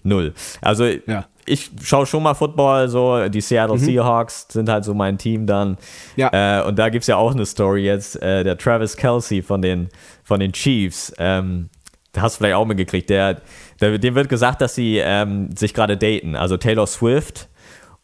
Null. 0.02 0.32
Also 0.62 0.86
Ja. 1.06 1.26
ich 1.46 1.70
schaue 1.82 2.06
schon 2.06 2.22
mal 2.22 2.34
Football, 2.34 2.88
so 2.88 3.28
die 3.28 3.40
Seattle 3.40 3.78
Seahawks 3.78 4.46
sind 4.50 4.68
halt 4.68 4.84
so 4.84 4.94
mein 4.94 5.18
Team 5.18 5.46
dann. 5.46 5.76
Ja. 6.16 6.60
Äh, 6.60 6.64
und 6.66 6.78
da 6.78 6.88
gibt 6.88 7.02
es 7.02 7.06
ja 7.08 7.16
auch 7.16 7.32
eine 7.32 7.44
Story 7.44 7.84
jetzt, 7.84 8.20
äh, 8.22 8.44
der 8.44 8.56
Travis 8.56 8.96
Kelsey 8.96 9.42
von 9.42 9.60
den, 9.62 9.88
von 10.24 10.40
den 10.40 10.52
Chiefs. 10.52 11.12
Ähm, 11.18 11.68
da 12.12 12.22
hast 12.22 12.36
du 12.36 12.38
vielleicht 12.38 12.56
auch 12.56 12.66
mitgekriegt, 12.66 13.10
der, 13.10 13.40
der, 13.80 13.98
dem 13.98 14.14
wird 14.14 14.28
gesagt, 14.28 14.60
dass 14.60 14.74
sie 14.74 14.98
ähm, 14.98 15.50
sich 15.56 15.74
gerade 15.74 15.96
daten. 15.96 16.34
Also 16.34 16.56
Taylor 16.56 16.86
Swift 16.86 17.48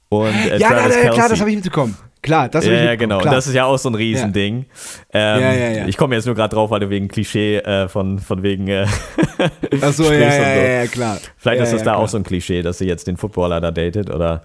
und 0.08 0.26
äh, 0.34 0.58
Ja, 0.58 0.68
Travis 0.70 0.96
ja, 0.96 1.02
ja, 1.04 1.10
klar, 1.12 1.28
das 1.28 1.40
habe 1.40 1.50
ich 1.50 1.56
mitbekommen. 1.56 1.96
Klar, 2.26 2.48
das 2.48 2.66
Ja, 2.66 2.72
ja, 2.72 2.96
genau. 2.96 3.18
Klar. 3.20 3.34
Das 3.34 3.46
ist 3.46 3.54
ja 3.54 3.64
auch 3.64 3.78
so 3.78 3.88
ein 3.88 3.94
Riesending. 3.94 4.66
Ähm, 5.12 5.40
Ja, 5.40 5.52
ja, 5.52 5.70
ja. 5.70 5.86
Ich 5.86 5.96
komme 5.96 6.16
jetzt 6.16 6.26
nur 6.26 6.34
gerade 6.34 6.52
drauf, 6.54 6.70
weil 6.70 6.80
du 6.80 6.90
wegen 6.90 7.06
Klischee 7.08 7.58
äh, 7.58 7.88
von, 7.88 8.18
von 8.18 8.42
wegen. 8.42 8.66
Äh, 8.66 8.86
Ach 9.80 9.92
so, 9.92 10.02
ja, 10.12 10.18
ja, 10.18 10.30
so. 10.32 10.42
ja, 10.42 10.66
ja, 10.82 10.86
klar. 10.88 11.18
Vielleicht 11.36 11.58
ja, 11.58 11.64
ist 11.64 11.72
das 11.72 11.80
ja, 11.80 11.84
da 11.84 11.90
klar. 11.92 11.96
auch 11.98 12.08
so 12.08 12.16
ein 12.16 12.24
Klischee, 12.24 12.62
dass 12.62 12.78
sie 12.78 12.86
jetzt 12.86 13.06
den 13.06 13.16
Footballer 13.16 13.60
da 13.60 13.70
datet 13.70 14.10
oder. 14.10 14.42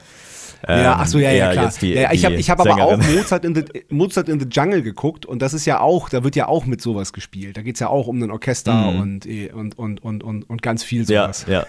Ähm, 0.68 0.84
Ja, 0.84 0.98
ach 1.00 1.08
so, 1.08 1.18
ja, 1.18 1.32
ja, 1.32 1.48
eher 1.48 1.52
klar. 1.54 1.74
Die, 1.82 1.94
ja, 1.96 2.02
ja, 2.02 2.12
ich 2.12 2.24
habe 2.24 2.36
ich 2.36 2.50
hab 2.52 2.60
aber 2.60 2.76
auch. 2.84 2.98
Mozart 3.16 3.44
in, 3.46 3.56
the, 3.56 3.64
Mozart 3.90 4.30
in 4.30 4.40
the 4.40 4.46
Jungle 4.48 4.84
geguckt 4.84 5.26
und 5.26 5.42
das 5.42 5.56
ist 5.56 5.66
ja 5.66 5.80
auch, 5.80 6.08
da 6.10 6.24
wird 6.24 6.36
ja 6.36 6.48
auch 6.48 6.66
mit 6.68 6.82
sowas 6.82 7.14
gespielt. 7.14 7.58
Da 7.58 7.64
geht 7.64 7.78
es 7.78 7.80
ja 7.80 7.88
auch 7.88 8.06
um 8.06 8.22
ein 8.22 8.30
Orchester 8.30 8.90
und, 8.90 9.26
eh, 9.26 9.50
und, 9.52 9.76
und, 9.80 10.04
und, 10.04 10.24
und, 10.24 10.48
und 10.48 10.62
ganz 10.62 10.84
viel 10.84 11.02
Mhm. 11.02 11.08
Ja, 11.10 11.34
sowas. 11.34 11.46
ja. 11.48 11.66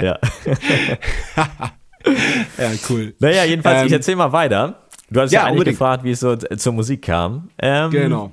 ja. 0.00 0.18
Ja, 2.58 2.70
cool. 2.90 3.14
Naja, 3.18 3.44
jedenfalls, 3.44 3.80
Ähm, 3.80 3.86
ich 3.86 3.92
erzähle 3.92 4.18
mal 4.18 4.32
weiter. 4.32 4.83
Du 5.14 5.20
hast 5.20 5.32
ja, 5.32 5.40
ja, 5.40 5.46
eigentlich 5.46 5.52
unbedingt. 5.52 5.78
gefragt, 5.78 6.04
wie 6.04 6.10
es 6.10 6.20
so 6.20 6.32
äh, 6.32 6.56
zur 6.56 6.72
Musik 6.72 7.02
kam. 7.02 7.48
Ähm, 7.58 7.90
Genau. 7.90 8.32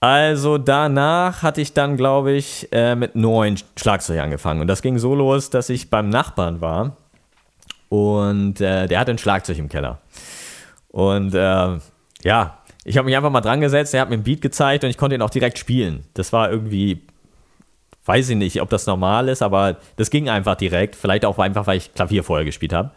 Also 0.00 0.58
danach 0.58 1.42
hatte 1.42 1.60
ich 1.60 1.74
dann, 1.74 1.96
glaube 1.96 2.32
ich, 2.32 2.68
äh, 2.72 2.96
mit 2.96 3.14
neun 3.14 3.56
Schlagzeug 3.76 4.18
angefangen. 4.18 4.60
Und 4.60 4.66
das 4.66 4.82
ging 4.82 4.98
so 4.98 5.14
los, 5.14 5.50
dass 5.50 5.68
ich 5.68 5.90
beim 5.90 6.08
Nachbarn 6.08 6.60
war 6.60 6.96
und 7.88 8.60
äh, 8.60 8.88
der 8.88 8.98
hatte 8.98 9.12
ein 9.12 9.18
Schlagzeug 9.18 9.58
im 9.58 9.68
Keller. 9.68 9.98
Und 10.88 11.34
äh, 11.34 11.78
ja, 12.24 12.58
ich 12.84 12.96
habe 12.96 13.04
mich 13.04 13.16
einfach 13.16 13.30
mal 13.30 13.42
dran 13.42 13.60
gesetzt, 13.60 13.94
er 13.94 14.00
hat 14.00 14.08
mir 14.08 14.16
ein 14.16 14.24
Beat 14.24 14.40
gezeigt 14.40 14.82
und 14.82 14.90
ich 14.90 14.98
konnte 14.98 15.14
ihn 15.14 15.22
auch 15.22 15.30
direkt 15.30 15.58
spielen. 15.58 16.04
Das 16.14 16.32
war 16.32 16.50
irgendwie, 16.50 17.02
weiß 18.04 18.30
ich 18.30 18.36
nicht, 18.36 18.60
ob 18.60 18.70
das 18.70 18.86
normal 18.86 19.28
ist, 19.28 19.40
aber 19.40 19.76
das 19.96 20.10
ging 20.10 20.28
einfach 20.28 20.56
direkt. 20.56 20.96
Vielleicht 20.96 21.24
auch 21.24 21.38
einfach, 21.38 21.66
weil 21.68 21.76
ich 21.76 21.94
Klavier 21.94 22.24
vorher 22.24 22.44
gespielt 22.44 22.72
habe. 22.72 22.90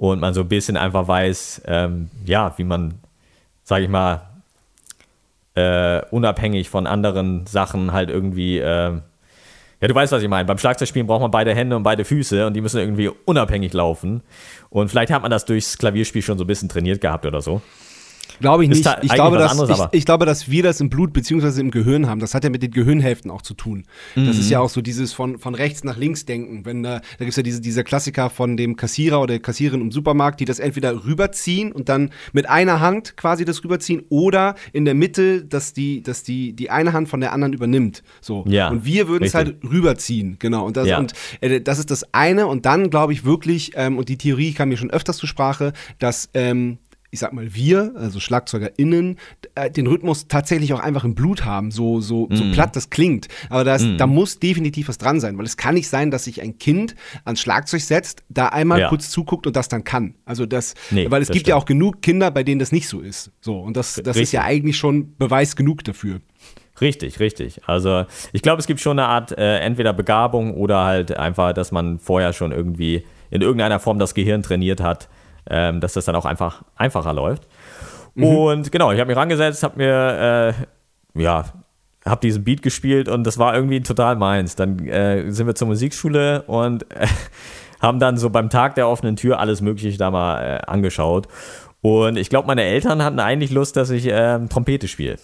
Und 0.00 0.18
man 0.18 0.32
so 0.32 0.40
ein 0.40 0.48
bisschen 0.48 0.78
einfach 0.78 1.08
weiß, 1.08 1.60
ähm, 1.66 2.08
ja, 2.24 2.54
wie 2.56 2.64
man, 2.64 2.94
sage 3.64 3.84
ich 3.84 3.90
mal, 3.90 4.22
äh, 5.54 6.00
unabhängig 6.10 6.70
von 6.70 6.86
anderen 6.86 7.46
Sachen 7.46 7.92
halt 7.92 8.08
irgendwie, 8.08 8.56
äh, 8.60 8.62
ja, 8.62 9.02
du 9.88 9.94
weißt, 9.94 10.10
was 10.10 10.22
ich 10.22 10.28
meine. 10.30 10.46
Beim 10.46 10.56
Schlagzeugspielen 10.56 11.06
braucht 11.06 11.20
man 11.20 11.30
beide 11.30 11.54
Hände 11.54 11.76
und 11.76 11.82
beide 11.82 12.06
Füße 12.06 12.46
und 12.46 12.54
die 12.54 12.62
müssen 12.62 12.78
irgendwie 12.78 13.10
unabhängig 13.26 13.74
laufen. 13.74 14.22
Und 14.70 14.88
vielleicht 14.88 15.12
hat 15.12 15.20
man 15.20 15.30
das 15.30 15.44
durchs 15.44 15.76
Klavierspiel 15.76 16.22
schon 16.22 16.38
so 16.38 16.44
ein 16.44 16.46
bisschen 16.46 16.70
trainiert 16.70 17.02
gehabt 17.02 17.26
oder 17.26 17.42
so. 17.42 17.60
Glaube 18.40 18.64
ich 18.64 18.70
Ist 18.70 18.84
nicht. 18.84 18.98
Ich 19.02 19.12
glaube, 19.12 19.38
dass, 19.38 19.52
anderes, 19.52 19.88
ich, 19.92 19.98
ich 19.98 20.04
glaube, 20.04 20.26
dass 20.26 20.50
wir 20.50 20.62
das 20.62 20.80
im 20.80 20.90
Blut 20.90 21.12
beziehungsweise 21.12 21.60
im 21.60 21.70
Gehirn 21.70 22.06
haben. 22.06 22.20
Das 22.20 22.34
hat 22.34 22.44
ja 22.44 22.50
mit 22.50 22.62
den 22.62 22.70
Gehirnhälften 22.70 23.30
auch 23.30 23.42
zu 23.42 23.54
tun. 23.54 23.84
Das 24.14 24.38
ist 24.38 24.50
ja 24.50 24.60
auch 24.60 24.68
so 24.70 24.80
dieses 24.80 25.12
von, 25.12 25.38
von 25.38 25.54
rechts 25.54 25.84
nach 25.84 25.96
links 25.96 26.24
denken. 26.24 26.64
Wenn 26.64 26.82
da, 26.82 27.00
da 27.00 27.18
gibt 27.18 27.30
es 27.30 27.36
ja 27.36 27.42
diese, 27.42 27.60
dieser 27.60 27.84
Klassiker 27.84 28.30
von 28.30 28.56
dem 28.56 28.76
Kassierer 28.76 29.18
oder 29.20 29.34
der 29.34 29.40
Kassiererin 29.40 29.80
im 29.80 29.92
Supermarkt, 29.92 30.40
die 30.40 30.44
das 30.44 30.58
entweder 30.58 31.04
rüberziehen 31.04 31.72
und 31.72 31.88
dann 31.88 32.10
mit 32.32 32.48
einer 32.48 32.80
Hand 32.80 33.16
quasi 33.16 33.44
das 33.44 33.62
rüberziehen 33.64 34.02
oder 34.08 34.54
in 34.72 34.84
der 34.84 34.94
Mitte, 34.94 35.44
dass 35.44 35.72
die, 35.72 36.02
dass 36.02 36.22
die, 36.22 36.52
die 36.52 36.70
eine 36.70 36.92
Hand 36.92 37.08
von 37.08 37.20
der 37.20 37.32
anderen 37.32 37.52
übernimmt. 37.52 38.02
So. 38.20 38.44
Ja, 38.46 38.68
und 38.70 38.84
wir 38.84 39.08
würden 39.08 39.24
es 39.24 39.34
halt 39.34 39.56
rüberziehen. 39.64 40.36
Genau. 40.38 40.66
Und 40.66 40.76
das, 40.76 40.88
Ja. 40.88 40.98
und, 40.98 41.12
äh, 41.40 41.60
das 41.60 41.78
ist 41.78 41.90
das 41.90 42.04
eine. 42.12 42.46
Und 42.46 42.66
dann 42.66 42.90
glaube 42.90 43.12
ich 43.12 43.24
wirklich, 43.24 43.72
ähm, 43.74 43.98
und 43.98 44.08
die 44.08 44.16
Theorie 44.18 44.52
kam 44.52 44.68
mir 44.70 44.76
schon 44.76 44.90
öfters 44.90 45.16
zur 45.18 45.28
Sprache, 45.28 45.72
dass 45.98 46.30
ähm, 46.34 46.78
ich 47.12 47.18
sag 47.20 47.32
mal, 47.32 47.54
wir, 47.54 47.92
also 47.96 48.20
SchlagzeugerInnen, 48.20 49.16
äh, 49.54 49.70
den 49.70 49.86
Rhythmus 49.86 50.28
tatsächlich 50.28 50.72
auch 50.72 50.80
einfach 50.80 51.04
im 51.04 51.14
Blut 51.14 51.44
haben, 51.44 51.70
so, 51.70 52.00
so, 52.00 52.28
so 52.32 52.44
Mhm. 52.44 52.52
platt 52.52 52.76
das 52.76 52.90
klingt. 52.90 53.26
Aber 53.48 53.64
das, 53.64 53.84
da 53.96 54.06
muss 54.06 54.38
definitiv 54.38 54.88
was 54.88 54.98
dran 54.98 55.18
sein, 55.20 55.36
weil 55.38 55.44
es 55.44 55.56
kann 55.56 55.74
nicht 55.74 55.88
sein, 55.88 56.10
dass 56.10 56.24
sich 56.24 56.40
ein 56.40 56.58
Kind 56.58 56.94
ans 57.24 57.40
Schlagzeug 57.40 57.80
setzt, 57.80 58.22
da 58.28 58.46
einmal 58.48 58.80
Ja. 58.80 58.88
kurz 58.88 59.10
zuguckt 59.10 59.46
und 59.46 59.56
das 59.56 59.68
dann 59.68 59.82
kann. 59.84 60.14
Also 60.24 60.46
das, 60.46 60.74
Nee, 60.90 61.10
weil 61.10 61.20
es 61.22 61.28
das 61.28 61.34
gibt 61.34 61.46
ja 61.48 61.54
stimmt. 61.54 61.62
auch 61.62 61.66
genug 61.66 62.02
Kinder, 62.02 62.30
bei 62.30 62.42
denen 62.44 62.60
das 62.60 62.70
nicht 62.72 62.86
so 62.88 63.00
ist. 63.00 63.30
So, 63.40 63.58
und 63.60 63.76
das, 63.76 64.00
das 64.04 64.16
ist 64.16 64.32
ja 64.32 64.42
eigentlich 64.42 64.76
schon 64.76 65.16
Beweis 65.16 65.56
genug 65.56 65.82
dafür. 65.84 66.20
Richtig, 66.80 67.20
richtig. 67.20 67.60
Also 67.66 68.04
ich 68.32 68.40
glaube, 68.42 68.60
es 68.60 68.66
gibt 68.66 68.80
schon 68.80 68.98
eine 68.98 69.08
Art 69.08 69.32
äh, 69.36 69.58
entweder 69.58 69.92
Begabung 69.92 70.54
oder 70.54 70.84
halt 70.84 71.16
einfach, 71.16 71.52
dass 71.52 71.72
man 71.72 71.98
vorher 71.98 72.32
schon 72.32 72.52
irgendwie 72.52 73.04
in 73.30 73.42
irgendeiner 73.42 73.80
Form 73.80 73.98
das 73.98 74.14
Gehirn 74.14 74.42
trainiert 74.42 74.80
hat, 74.80 75.08
ähm, 75.48 75.80
dass 75.80 75.94
das 75.94 76.04
dann 76.04 76.16
auch 76.16 76.26
einfach 76.26 76.62
einfacher 76.76 77.12
läuft. 77.12 77.46
Und 78.16 78.72
genau, 78.72 78.92
ich 78.92 79.00
habe 79.00 79.08
mich 79.08 79.16
rangesetzt, 79.16 79.62
habe 79.62 79.78
mir 79.78 80.54
äh, 81.14 81.22
ja 81.22 81.44
habe 82.04 82.20
diesen 82.20 82.44
Beat 82.44 82.62
gespielt 82.62 83.08
und 83.08 83.24
das 83.24 83.38
war 83.38 83.54
irgendwie 83.54 83.80
total 83.82 84.16
meins. 84.16 84.56
Dann 84.56 84.78
äh, 84.86 85.30
sind 85.30 85.46
wir 85.46 85.54
zur 85.54 85.68
Musikschule 85.68 86.42
und 86.42 86.90
äh, 86.92 87.06
haben 87.80 87.98
dann 87.98 88.16
so 88.16 88.30
beim 88.30 88.50
Tag 88.50 88.74
der 88.74 88.88
offenen 88.88 89.16
Tür 89.16 89.38
alles 89.38 89.60
Mögliche 89.60 89.98
da 89.98 90.10
mal 90.10 90.42
äh, 90.42 90.60
angeschaut. 90.66 91.28
Und 91.82 92.18
ich 92.18 92.28
glaube, 92.28 92.46
meine 92.46 92.62
Eltern 92.62 93.02
hatten 93.02 93.18
eigentlich 93.20 93.50
Lust, 93.50 93.74
dass 93.76 93.88
ich 93.88 94.06
ähm, 94.06 94.50
Trompete 94.50 94.86
spiele. 94.86 95.16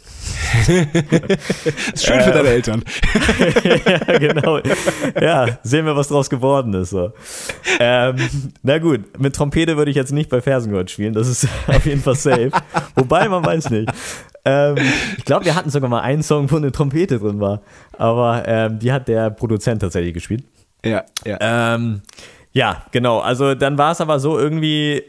ist 1.93 2.07
schön 2.07 2.21
für 2.23 2.31
deine 2.31 2.49
Eltern. 2.49 2.83
ja, 3.65 4.19
genau. 4.19 4.61
Ja, 5.21 5.59
sehen 5.63 5.85
wir, 5.85 5.97
was 5.97 6.09
draus 6.09 6.31
geworden 6.31 6.73
ist. 6.73 6.91
So. 6.91 7.13
Ähm, 7.79 8.17
na 8.63 8.79
gut, 8.79 9.19
mit 9.19 9.37
Trompete 9.37 9.77
würde 9.77 9.91
ich 9.91 9.97
jetzt 9.97 10.13
nicht 10.13 10.31
bei 10.31 10.41
Fersengott 10.41 10.91
spielen, 10.91 11.13
das 11.13 11.29
ist 11.29 11.47
auf 11.67 11.85
jeden 11.85 12.01
Fall 12.01 12.15
safe. 12.15 12.51
Wobei, 12.95 13.29
man 13.29 13.45
weiß 13.45 13.69
nicht. 13.69 13.93
Ähm, 14.47 14.77
ich 15.19 15.25
glaube, 15.27 15.45
wir 15.45 15.55
hatten 15.55 15.69
sogar 15.69 15.91
mal 15.91 16.01
einen 16.01 16.23
Song, 16.23 16.51
wo 16.51 16.57
eine 16.57 16.73
Trompete 16.73 17.19
drin 17.19 17.39
war. 17.39 17.61
Aber 17.99 18.45
ähm, 18.47 18.79
die 18.79 18.93
hat 18.93 19.09
der 19.09 19.29
Produzent 19.29 19.83
tatsächlich 19.83 20.15
gespielt. 20.15 20.45
Ja, 20.85 21.05
ja. 21.25 21.37
Ähm, 21.41 22.01
ja, 22.53 22.85
genau. 22.93 23.19
Also 23.19 23.55
dann 23.55 23.77
war 23.77 23.93
es 23.93 24.01
aber 24.01 24.19
so 24.21 24.39
irgendwie, 24.39 25.03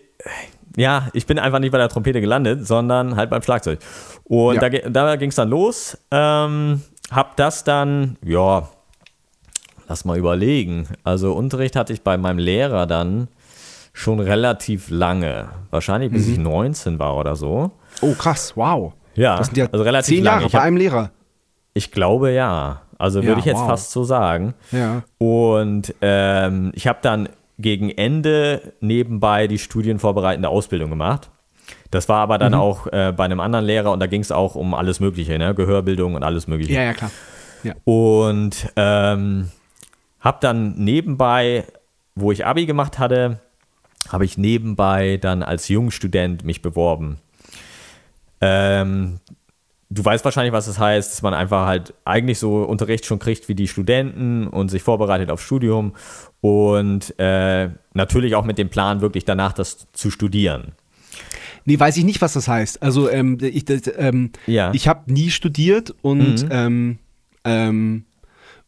ja, 0.78 1.10
ich 1.12 1.26
bin 1.26 1.38
einfach 1.40 1.60
nicht 1.60 1.72
bei 1.72 1.78
der 1.78 1.90
Trompete 1.90 2.22
gelandet, 2.22 2.66
sondern 2.66 3.18
halt 3.18 3.30
beim 3.30 3.42
Schlagzeug. 3.42 3.80
Und 4.24 4.62
Ja. 4.62 4.70
da, 4.70 4.90
da 5.06 5.16
ging 5.18 5.30
es 5.30 5.36
dann 5.36 5.50
los. 5.50 5.98
Ähm, 6.12 6.82
hab 7.12 7.36
das 7.36 7.66
dann, 7.66 8.16
ja, 8.24 8.70
lass 9.90 10.06
mal 10.06 10.18
überlegen. 10.18 10.88
Also 11.04 11.34
Unterricht 11.34 11.76
hatte 11.76 11.92
ich 11.94 12.02
bei 12.04 12.18
meinem 12.18 12.40
Lehrer 12.40 12.86
dann 12.88 13.28
schon 13.94 14.20
relativ 14.20 14.90
lange. 14.90 15.50
Wahrscheinlich 15.72 16.12
bis 16.12 16.28
ich 16.28 16.38
19 16.38 17.00
war 17.00 17.16
oder 17.18 17.36
so. 17.36 17.72
Oh, 18.02 18.14
krass, 18.14 18.54
wow. 18.56 18.94
Ja, 19.16 19.38
Das 19.38 19.48
sind 19.48 19.58
ja 19.58 19.66
also 19.72 19.84
relativ 19.84 20.16
zehn 20.16 20.24
lange. 20.24 20.36
Jahre 20.42 20.46
Ich 20.48 20.54
bei 20.54 20.62
einem 20.62 20.78
Lehrer. 20.78 21.10
Ich 21.74 21.92
glaube 21.92 22.32
ja. 22.32 22.82
Also 23.00 23.20
Ja, 23.22 23.28
würde 23.28 23.40
ich 23.40 23.46
jetzt 23.46 23.60
wow. 23.60 23.68
fast 23.70 23.92
so 23.92 24.04
sagen. 24.04 24.54
Ja. 24.72 25.02
Und 25.18 25.94
ähm, 26.02 26.72
ich 26.76 26.88
habe 26.88 27.00
dann 27.02 27.30
gegen 27.60 27.90
Ende 27.90 28.74
nebenbei 28.82 29.48
die 29.48 29.58
studienvorbereitende 29.58 30.50
Ausbildung 30.50 30.90
gemacht. 30.90 31.30
Das 31.92 32.08
war 32.10 32.20
aber 32.20 32.36
Mhm. 32.36 32.40
dann 32.40 32.54
auch 32.54 32.88
äh, 32.88 33.14
bei 33.16 33.26
einem 33.26 33.40
anderen 33.40 33.66
Lehrer 33.66 33.92
und 33.92 34.00
da 34.00 34.08
ging 34.08 34.22
es 34.22 34.32
auch 34.32 34.56
um 34.56 34.74
alles 34.74 35.00
Mögliche, 35.00 35.38
ne? 35.38 35.56
Gehörbildung 35.56 36.16
und 36.16 36.24
alles 36.24 36.48
Mögliche. 36.48 36.74
Ja, 36.74 36.84
ja, 36.84 36.94
klar. 36.94 37.12
Ja. 37.64 37.74
Und 37.86 38.70
ähm, 38.76 39.50
habe 40.20 40.38
dann 40.42 40.76
nebenbei, 40.76 41.64
wo 42.16 42.32
ich 42.32 42.46
Abi 42.46 42.66
gemacht 42.66 43.00
hatte, 43.00 43.40
habe 44.10 44.26
ich 44.26 44.38
nebenbei 44.38 45.18
dann 45.18 45.44
als 45.44 45.68
Jungstudent 45.68 46.44
mich 46.46 46.62
beworben. 46.62 47.18
Ähm, 48.40 49.20
du 49.90 50.04
weißt 50.04 50.24
wahrscheinlich, 50.26 50.54
was 50.54 50.66
das 50.66 50.80
heißt, 50.80 51.12
dass 51.12 51.22
man 51.22 51.34
einfach 51.34 51.66
halt 51.66 51.94
eigentlich 52.06 52.40
so 52.40 52.64
Unterricht 52.64 53.06
schon 53.06 53.20
kriegt 53.20 53.48
wie 53.50 53.56
die 53.56 53.68
Studenten 53.68 54.48
und 54.48 54.70
sich 54.70 54.84
vorbereitet 54.84 55.32
auf 55.32 55.42
Studium 55.42 55.94
und 56.42 57.18
äh, 57.20 57.70
natürlich 57.94 58.36
auch 58.36 58.46
mit 58.46 58.58
dem 58.58 58.70
Plan, 58.70 59.02
wirklich 59.02 59.26
danach 59.26 59.54
das 59.54 59.88
zu 59.94 60.12
studieren. 60.12 60.74
Nee, 61.66 61.80
weiß 61.80 61.98
ich 61.98 62.06
nicht, 62.06 62.22
was 62.22 62.34
das 62.34 62.48
heißt. 62.48 62.82
Also, 62.82 63.10
ähm, 63.10 63.38
ich, 63.42 63.66
das, 63.66 63.82
ähm, 63.98 64.32
Ja. 64.46 64.72
ich 64.74 64.88
habe 64.88 65.12
nie 65.12 65.30
studiert 65.32 65.94
und, 66.02 66.46
ähm, 66.50 67.00
ähm, 67.44 68.06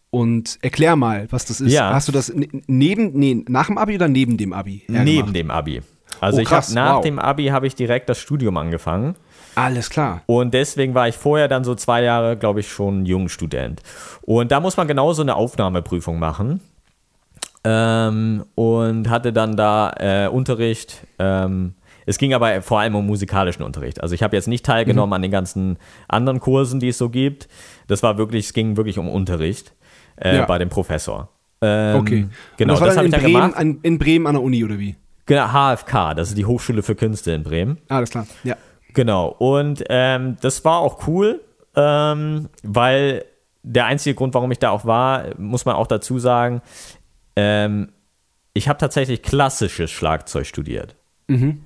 und 0.10 0.58
erklär 0.62 0.96
mal, 0.96 1.28
was 1.30 1.46
das 1.46 1.62
ist. 1.62 1.72
Ja. 1.72 1.94
Hast 1.94 2.08
du 2.08 2.12
das 2.12 2.34
ne- 2.34 2.48
neben, 2.68 3.12
nee, 3.18 3.44
nach 3.48 3.68
dem 3.68 3.78
Abi 3.78 3.96
oder 3.96 4.08
neben 4.08 4.36
dem 4.38 4.52
Abi? 4.54 4.84
neben 4.88 5.06
gemacht? 5.18 5.36
dem 5.36 5.52
Abi. 5.52 5.82
Also 6.20 6.40
Oh, 6.40 6.42
ich 6.42 6.48
krass, 6.50 6.68
habe 6.70 6.76
nach 6.76 6.96
wow. 6.96 7.04
dem 7.04 7.20
Abi 7.20 7.46
habe 7.48 7.68
ich 7.68 7.76
direkt 7.76 8.10
das 8.10 8.20
Studium 8.20 8.58
angefangen. 8.58 9.16
Alles 9.60 9.90
klar. 9.90 10.22
Und 10.26 10.54
deswegen 10.54 10.94
war 10.94 11.08
ich 11.08 11.16
vorher 11.18 11.48
dann 11.48 11.64
so 11.64 11.76
zwei 11.76 12.02
Jahre, 12.04 12.38
glaube 12.38 12.62
ich, 12.62 12.72
schon 12.72 13.06
Jungstudent. 13.06 13.82
Und 14.22 14.52
da 14.52 14.60
muss 14.60 14.78
man 14.78 14.88
genauso 14.88 15.22
eine 15.22 15.36
Aufnahmeprüfung 15.36 16.18
machen. 16.20 16.62
Ähm, 17.64 18.46
und 18.56 19.10
hatte 19.10 19.34
dann 19.34 19.58
da 19.58 19.92
äh, 19.98 20.28
Unterricht. 20.30 21.06
Ähm, 21.20 21.74
es 22.06 22.18
ging 22.18 22.34
aber 22.34 22.62
vor 22.62 22.80
allem 22.80 22.96
um 22.96 23.06
musikalischen 23.06 23.64
Unterricht. 23.64 24.02
Also 24.02 24.16
ich 24.16 24.24
habe 24.24 24.36
jetzt 24.36 24.48
nicht 24.48 24.66
teilgenommen 24.66 25.14
an 25.14 25.22
den 25.22 25.32
ganzen 25.32 25.78
anderen 26.08 26.40
Kursen, 26.40 26.80
die 26.80 26.88
es 26.90 26.98
so 26.98 27.10
gibt. 27.10 27.48
Das 27.88 28.02
war 28.02 28.18
wirklich, 28.18 28.46
es 28.46 28.54
ging 28.54 28.78
wirklich 28.78 28.98
um 28.98 29.10
Unterricht 29.10 29.74
äh, 30.16 30.38
Ja. 30.38 30.46
bei 30.46 30.58
dem 30.58 30.70
Professor. 30.70 31.30
Ähm, 31.62 31.98
Okay. 31.98 32.28
Genau, 32.58 32.74
und 32.76 32.80
das 32.80 32.88
das 32.90 32.98
habe 32.98 33.08
ich 33.08 33.12
dann 33.12 33.22
Bremen, 33.22 33.34
gemacht. 33.42 33.58
an, 33.58 33.80
in 33.84 34.00
Bremen 34.00 34.26
an 34.26 34.36
der 34.36 34.42
Uni 34.44 34.64
oder 34.64 34.80
wie? 34.80 34.96
Genau, 35.26 35.48
HFK, 35.52 36.14
das 36.16 36.30
ist 36.30 36.38
die 36.38 36.46
Hochschule 36.46 36.82
für 36.82 36.96
Künste 36.96 37.34
in 37.34 37.44
Bremen. 37.44 37.78
Alles 37.90 38.10
klar. 38.10 38.26
Ja. 38.46 38.56
Genau, 38.94 39.28
und 39.28 39.84
ähm, 39.90 40.38
das 40.42 40.66
war 40.66 40.80
auch 40.80 41.08
cool, 41.08 41.42
ähm, 41.76 42.50
weil 42.64 43.26
der 43.64 43.86
einzige 43.86 44.16
Grund, 44.16 44.34
warum 44.34 44.52
ich 44.52 44.60
da 44.60 44.72
auch 44.72 44.86
war, 44.86 45.26
muss 45.38 45.66
man 45.66 45.76
auch 45.76 45.88
dazu 45.88 46.18
sagen, 46.20 46.62
ähm, 47.36 47.92
ich 48.54 48.68
habe 48.68 48.80
tatsächlich 48.80 49.22
klassisches 49.22 49.92
Schlagzeug 49.92 50.46
studiert. 50.46 50.96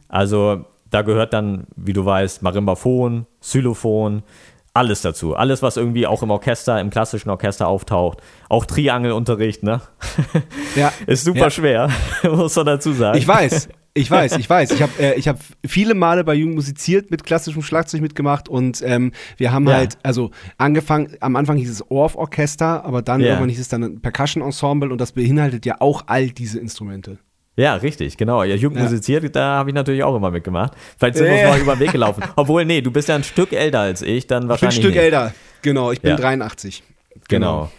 Also 0.09 0.65
da 0.89 1.01
gehört 1.03 1.31
dann, 1.31 1.67
wie 1.77 1.93
du 1.93 2.03
weißt, 2.03 2.41
Marimbaphon, 2.41 3.25
Xylophon, 3.39 4.23
alles 4.73 5.01
dazu. 5.01 5.35
Alles, 5.35 5.61
was 5.61 5.77
irgendwie 5.77 6.05
auch 6.05 6.21
im 6.21 6.31
Orchester, 6.31 6.81
im 6.81 6.89
klassischen 6.89 7.29
Orchester 7.29 7.67
auftaucht. 7.69 8.19
Auch 8.49 8.65
Triangelunterricht, 8.65 9.63
ne? 9.63 9.79
Ja. 10.75 10.91
Ist 11.07 11.23
super 11.23 11.39
Ja. 11.39 11.49
schwer, 11.49 11.89
muss 12.29 12.55
man 12.57 12.65
dazu 12.65 12.91
sagen. 12.91 13.17
Ich 13.17 13.27
weiß, 13.27 13.69
ich 13.95 14.09
weiß, 14.09 14.37
ich 14.37 14.49
weiß. 14.49 14.71
Ich 14.71 14.81
habe 14.81 14.91
äh, 14.99 15.13
ich 15.15 15.27
hab 15.27 15.37
viele 15.65 15.93
Male 15.93 16.23
bei 16.23 16.33
Jugend 16.33 16.55
musiziert, 16.55 17.11
mit 17.11 17.23
klassischem 17.23 17.61
Schlagzeug 17.61 18.01
mitgemacht 18.01 18.49
und 18.49 18.81
ähm, 18.85 19.11
wir 19.37 19.51
haben 19.51 19.67
Ja. 19.67 19.75
halt, 19.75 19.97
also 20.03 20.31
angefangen, 20.57 21.15
am 21.19 21.35
Anfang 21.35 21.57
hieß 21.57 21.69
es 21.69 21.89
Orff-Orchester, 21.91 22.85
aber 22.85 23.01
dann 23.01 23.21
Ja. 23.21 23.27
irgendwann 23.27 23.49
hieß 23.49 23.59
es 23.59 23.67
dann 23.67 23.83
ein 23.83 24.01
Percussion-Ensemble 24.01 24.89
und 24.91 24.99
das 24.99 25.11
beinhaltet 25.11 25.65
ja 25.65 25.75
auch 25.79 26.03
all 26.07 26.27
diese 26.29 26.59
Instrumente. 26.59 27.19
Ja, 27.55 27.75
richtig, 27.75 28.17
genau. 28.17 28.41
Ja, 28.43 28.55
Jugend 28.55 28.77
Ja. 28.79 28.83
musiziert, 28.85 29.35
da 29.35 29.57
habe 29.57 29.69
ich 29.69 29.75
natürlich 29.75 30.03
auch 30.03 30.15
immer 30.15 30.31
mitgemacht. 30.31 30.73
Vielleicht 30.97 31.17
sind 31.17 31.27
wir 31.27 31.33
uns 31.33 31.43
mal 31.43 31.59
über 31.59 31.75
den 31.75 31.81
Weg 31.81 31.91
gelaufen. 31.91 32.23
Obwohl, 32.35 32.65
nee, 32.65 32.81
du 32.81 32.89
bist 32.89 33.09
ja 33.09 33.15
ein 33.15 33.23
Stück 33.23 33.53
älter 33.53 33.81
als 33.81 34.01
ich, 34.01 34.25
dann 34.25 34.37
Ich 34.37 34.41
bin 34.41 34.45
ein 34.47 34.49
wahrscheinlich 34.49 34.75
Stück 34.77 34.91
nicht. 34.95 35.03
älter. 35.03 35.33
Genau, 35.61 35.91
ich 35.91 36.01
bin 36.01 36.09
Ja. 36.11 36.17
83. 36.17 36.81
Genau. 37.29 37.71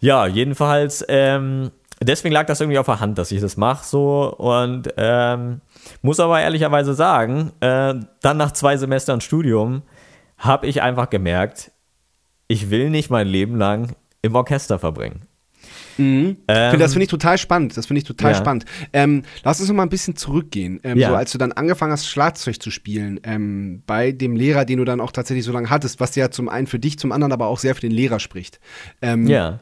Ja, 0.00 0.26
jedenfalls, 0.26 1.02
ähm, 1.08 1.70
deswegen 2.02 2.32
lag 2.32 2.46
das 2.46 2.60
irgendwie 2.60 2.78
auf 2.78 2.86
der 2.86 3.00
Hand, 3.00 3.18
dass 3.18 3.30
ich 3.32 3.40
das 3.40 3.56
mache 3.56 3.84
so 3.86 4.34
und 4.36 4.92
ähm, 4.96 5.60
muss 6.02 6.20
aber 6.20 6.40
ehrlicherweise 6.40 6.94
sagen, 6.94 7.52
äh, 7.60 7.94
dann 8.22 8.36
nach 8.36 8.52
zwei 8.52 8.76
Semestern 8.76 9.20
Studium 9.20 9.82
habe 10.38 10.66
ich 10.66 10.82
einfach 10.82 11.10
gemerkt, 11.10 11.70
ich 12.48 12.70
will 12.70 12.90
nicht 12.90 13.10
mein 13.10 13.28
Leben 13.28 13.56
lang 13.56 13.94
im 14.22 14.34
Orchester 14.34 14.78
verbringen. 14.78 15.22
Ich 16.46 16.54
finde, 16.54 16.78
das 16.78 16.92
finde 16.92 17.04
ich 17.04 17.10
total 17.10 17.36
spannend. 17.36 17.76
Das 17.76 17.84
finde 17.86 17.98
ich 17.98 18.04
total 18.04 18.30
Ähm. 18.30 18.34
Ja. 18.34 18.40
spannend. 18.40 18.64
Ähm, 18.94 19.22
lass 19.44 19.60
uns 19.60 19.68
noch 19.68 19.76
mal 19.76 19.82
ein 19.82 19.90
bisschen 19.90 20.16
zurückgehen. 20.16 20.80
Ähm, 20.82 20.96
Ja. 20.98 21.10
So, 21.10 21.14
als 21.14 21.32
du 21.32 21.36
dann 21.38 21.52
angefangen 21.52 21.92
hast, 21.92 22.06
Schlagzeug 22.08 22.62
zu 22.62 22.70
spielen, 22.70 23.20
ähm, 23.22 23.82
bei 23.86 24.10
dem 24.12 24.34
Lehrer, 24.34 24.64
den 24.64 24.78
du 24.78 24.84
dann 24.84 25.00
auch 25.00 25.12
tatsächlich 25.12 25.44
so 25.44 25.52
lange 25.52 25.68
hattest, 25.68 26.00
was 26.00 26.16
ja 26.16 26.30
zum 26.30 26.48
einen 26.48 26.66
für 26.66 26.78
dich, 26.78 26.98
zum 26.98 27.12
anderen 27.12 27.32
aber 27.32 27.48
auch 27.48 27.58
sehr 27.58 27.74
für 27.74 27.82
den 27.82 27.90
Lehrer 27.92 28.18
spricht. 28.18 28.60
Ähm, 29.02 29.26
Ja. 29.26 29.60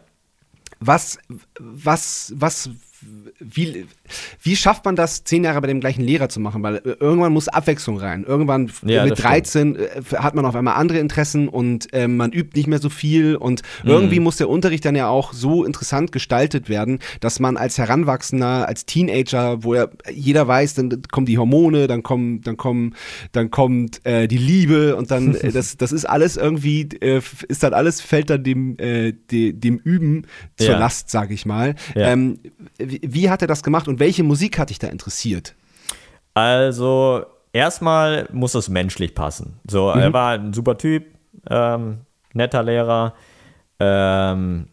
Was, 0.80 1.18
was, 1.60 2.32
was, 2.36 2.68
wie, 3.38 3.86
wie 4.42 4.56
schafft 4.56 4.84
man 4.84 4.96
das, 4.96 5.24
zehn 5.24 5.44
Jahre 5.44 5.60
bei 5.60 5.66
dem 5.68 5.80
gleichen 5.80 6.02
Lehrer 6.02 6.28
zu 6.28 6.40
machen? 6.40 6.62
Weil 6.62 6.76
äh, 6.76 6.96
irgendwann 7.00 7.32
muss 7.32 7.48
Abwechslung 7.48 7.98
rein. 7.98 8.24
Irgendwann 8.24 8.66
f- 8.66 8.82
Ja, 8.84 9.02
mit 9.04 9.12
das 9.12 9.18
stimmt. 9.20 9.32
13 9.32 9.76
äh, 9.76 9.88
hat 10.16 10.34
man 10.34 10.44
auf 10.44 10.54
einmal 10.54 10.74
andere 10.74 10.98
Interessen 10.98 11.48
und 11.48 11.88
ähm, 11.92 12.16
man 12.16 12.32
übt 12.32 12.56
nicht 12.56 12.66
mehr 12.66 12.80
so 12.80 12.88
viel. 12.88 13.36
Und 13.36 13.62
Mhm. 13.84 13.90
irgendwie 13.90 14.20
muss 14.20 14.36
der 14.36 14.48
Unterricht 14.48 14.84
dann 14.84 14.96
ja 14.96 15.08
auch 15.08 15.32
so 15.32 15.64
interessant 15.64 16.10
gestaltet 16.12 16.68
werden, 16.68 16.98
dass 17.20 17.38
man 17.40 17.56
als 17.56 17.78
Heranwachsender, 17.78 18.66
als 18.68 18.86
Teenager, 18.86 19.62
wo 19.62 19.74
ja 19.74 19.88
jeder 20.12 20.48
weiß, 20.48 20.74
dann 20.74 21.02
kommen 21.10 21.26
die 21.26 21.38
Hormone, 21.38 21.86
dann 21.86 22.02
kommen, 22.02 22.40
dann 22.42 22.56
kommen, 22.56 22.94
dann 23.32 23.50
kommt 23.50 24.04
äh, 24.04 24.26
die 24.26 24.38
Liebe 24.38 24.96
und 24.96 25.10
dann 25.10 25.34
äh, 25.34 25.52
das, 25.52 25.76
das 25.76 25.92
ist 25.92 26.04
alles 26.04 26.36
irgendwie, 26.36 26.88
äh, 27.00 27.20
ist 27.48 27.62
dann 27.62 27.74
alles 27.74 28.00
fällt 28.00 28.30
dann 28.30 28.42
dem, 28.42 28.76
äh, 28.78 29.12
de, 29.30 29.52
dem 29.52 29.76
Üben 29.78 30.26
zur 30.56 30.70
Ja. 30.70 30.78
Last, 30.78 31.10
sag 31.10 31.30
ich 31.30 31.46
mal. 31.46 31.74
Ja. 31.94 32.12
Ähm, 32.12 32.38
wie, 32.90 33.30
hat 33.30 33.42
er 33.42 33.48
das 33.48 33.62
gemacht 33.62 33.88
und 33.88 34.00
welche 34.00 34.22
Musik 34.22 34.58
hat 34.58 34.70
dich 34.70 34.78
da 34.78 34.88
interessiert? 34.88 35.54
Also, 36.34 37.24
erstmal 37.52 38.28
muss 38.32 38.54
es 38.54 38.68
menschlich 38.68 39.14
passen. 39.14 39.58
So, 39.68 39.90
er 39.90 40.12
war 40.12 40.32
ein 40.32 40.52
super 40.52 40.78
Typ, 40.78 41.06
ähm, 41.50 41.98
netter 42.32 42.62
Lehrer. 42.62 43.14
Ähm, 43.80 44.68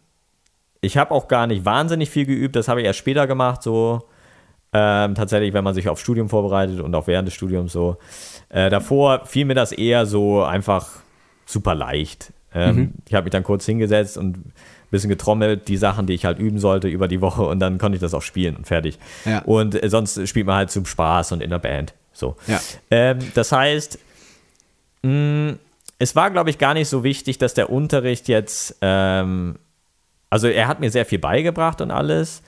ich 0.82 0.98
habe 0.98 1.12
auch 1.12 1.28
gar 1.28 1.48
nicht 1.48 1.66
wahnsinnig 1.66 2.10
viel 2.10 2.26
geübt, 2.26 2.56
das 2.56 2.68
habe 2.68 2.82
ich 2.82 2.86
erst 2.86 3.00
später 3.00 3.28
gemacht, 3.28 3.64
so. 3.64 4.08
Ähm, 4.74 5.16
tatsächlich, 5.16 5.54
wenn 5.54 5.64
man 5.64 5.74
sich 5.74 5.88
auf 5.88 6.02
Studium 6.02 6.28
vorbereitet 6.28 6.82
und 6.82 6.94
auch 6.96 7.08
während 7.08 7.28
des 7.28 7.34
Studiums 7.34 7.72
so. 7.72 7.98
Äh, 8.50 8.70
davor 8.70 9.26
fiel 9.26 9.46
mir 9.46 9.54
das 9.54 9.72
eher 9.72 10.06
so 10.06 10.44
einfach 10.44 10.90
super 11.46 11.76
leicht. 11.76 12.34
Ähm, 12.54 12.94
Ich 13.06 13.14
habe 13.14 13.24
mich 13.24 13.32
dann 13.32 13.44
kurz 13.44 13.66
hingesetzt 13.66 14.18
und 14.18 14.38
bisschen 14.92 15.10
getrommelt, 15.10 15.68
die 15.68 15.78
Sachen, 15.78 16.06
die 16.06 16.14
ich 16.14 16.26
halt 16.26 16.40
üben 16.40 16.60
sollte 16.60 16.88
über 16.88 17.08
die 17.08 17.22
Woche 17.22 17.44
und 17.44 17.60
dann 17.60 17.78
konnte 17.78 17.96
ich 17.96 18.02
das 18.02 18.14
auch 18.14 18.22
spielen 18.22 18.56
und 18.56 18.68
fertig. 18.68 18.98
Ja. 19.26 19.40
Und 19.44 19.82
äh, 19.82 19.90
sonst 19.90 20.28
spielt 20.28 20.46
man 20.46 20.56
halt 20.56 20.72
zum 20.72 20.86
Spaß 20.86 21.32
und 21.34 21.42
in 21.42 21.50
der 21.50 21.60
Band. 21.60 21.94
So. 22.14 22.36
Ja. 22.48 22.60
Ähm, 22.92 23.20
das 23.34 23.52
heißt, 23.52 24.00
mh, 25.04 25.56
es 26.00 26.16
war, 26.16 26.32
glaube 26.32 26.50
ich, 26.50 26.58
gar 26.58 26.74
nicht 26.74 26.90
so 26.90 27.04
wichtig, 27.04 27.38
dass 27.38 27.54
der 27.54 27.70
Unterricht 27.70 28.28
jetzt, 28.28 28.78
ähm, 28.82 29.56
also 30.30 30.48
er 30.48 30.68
hat 30.68 30.80
mir 30.80 30.92
sehr 30.92 31.06
viel 31.06 31.20
beigebracht 31.20 31.82
und 31.82 31.92
alles 31.92 32.42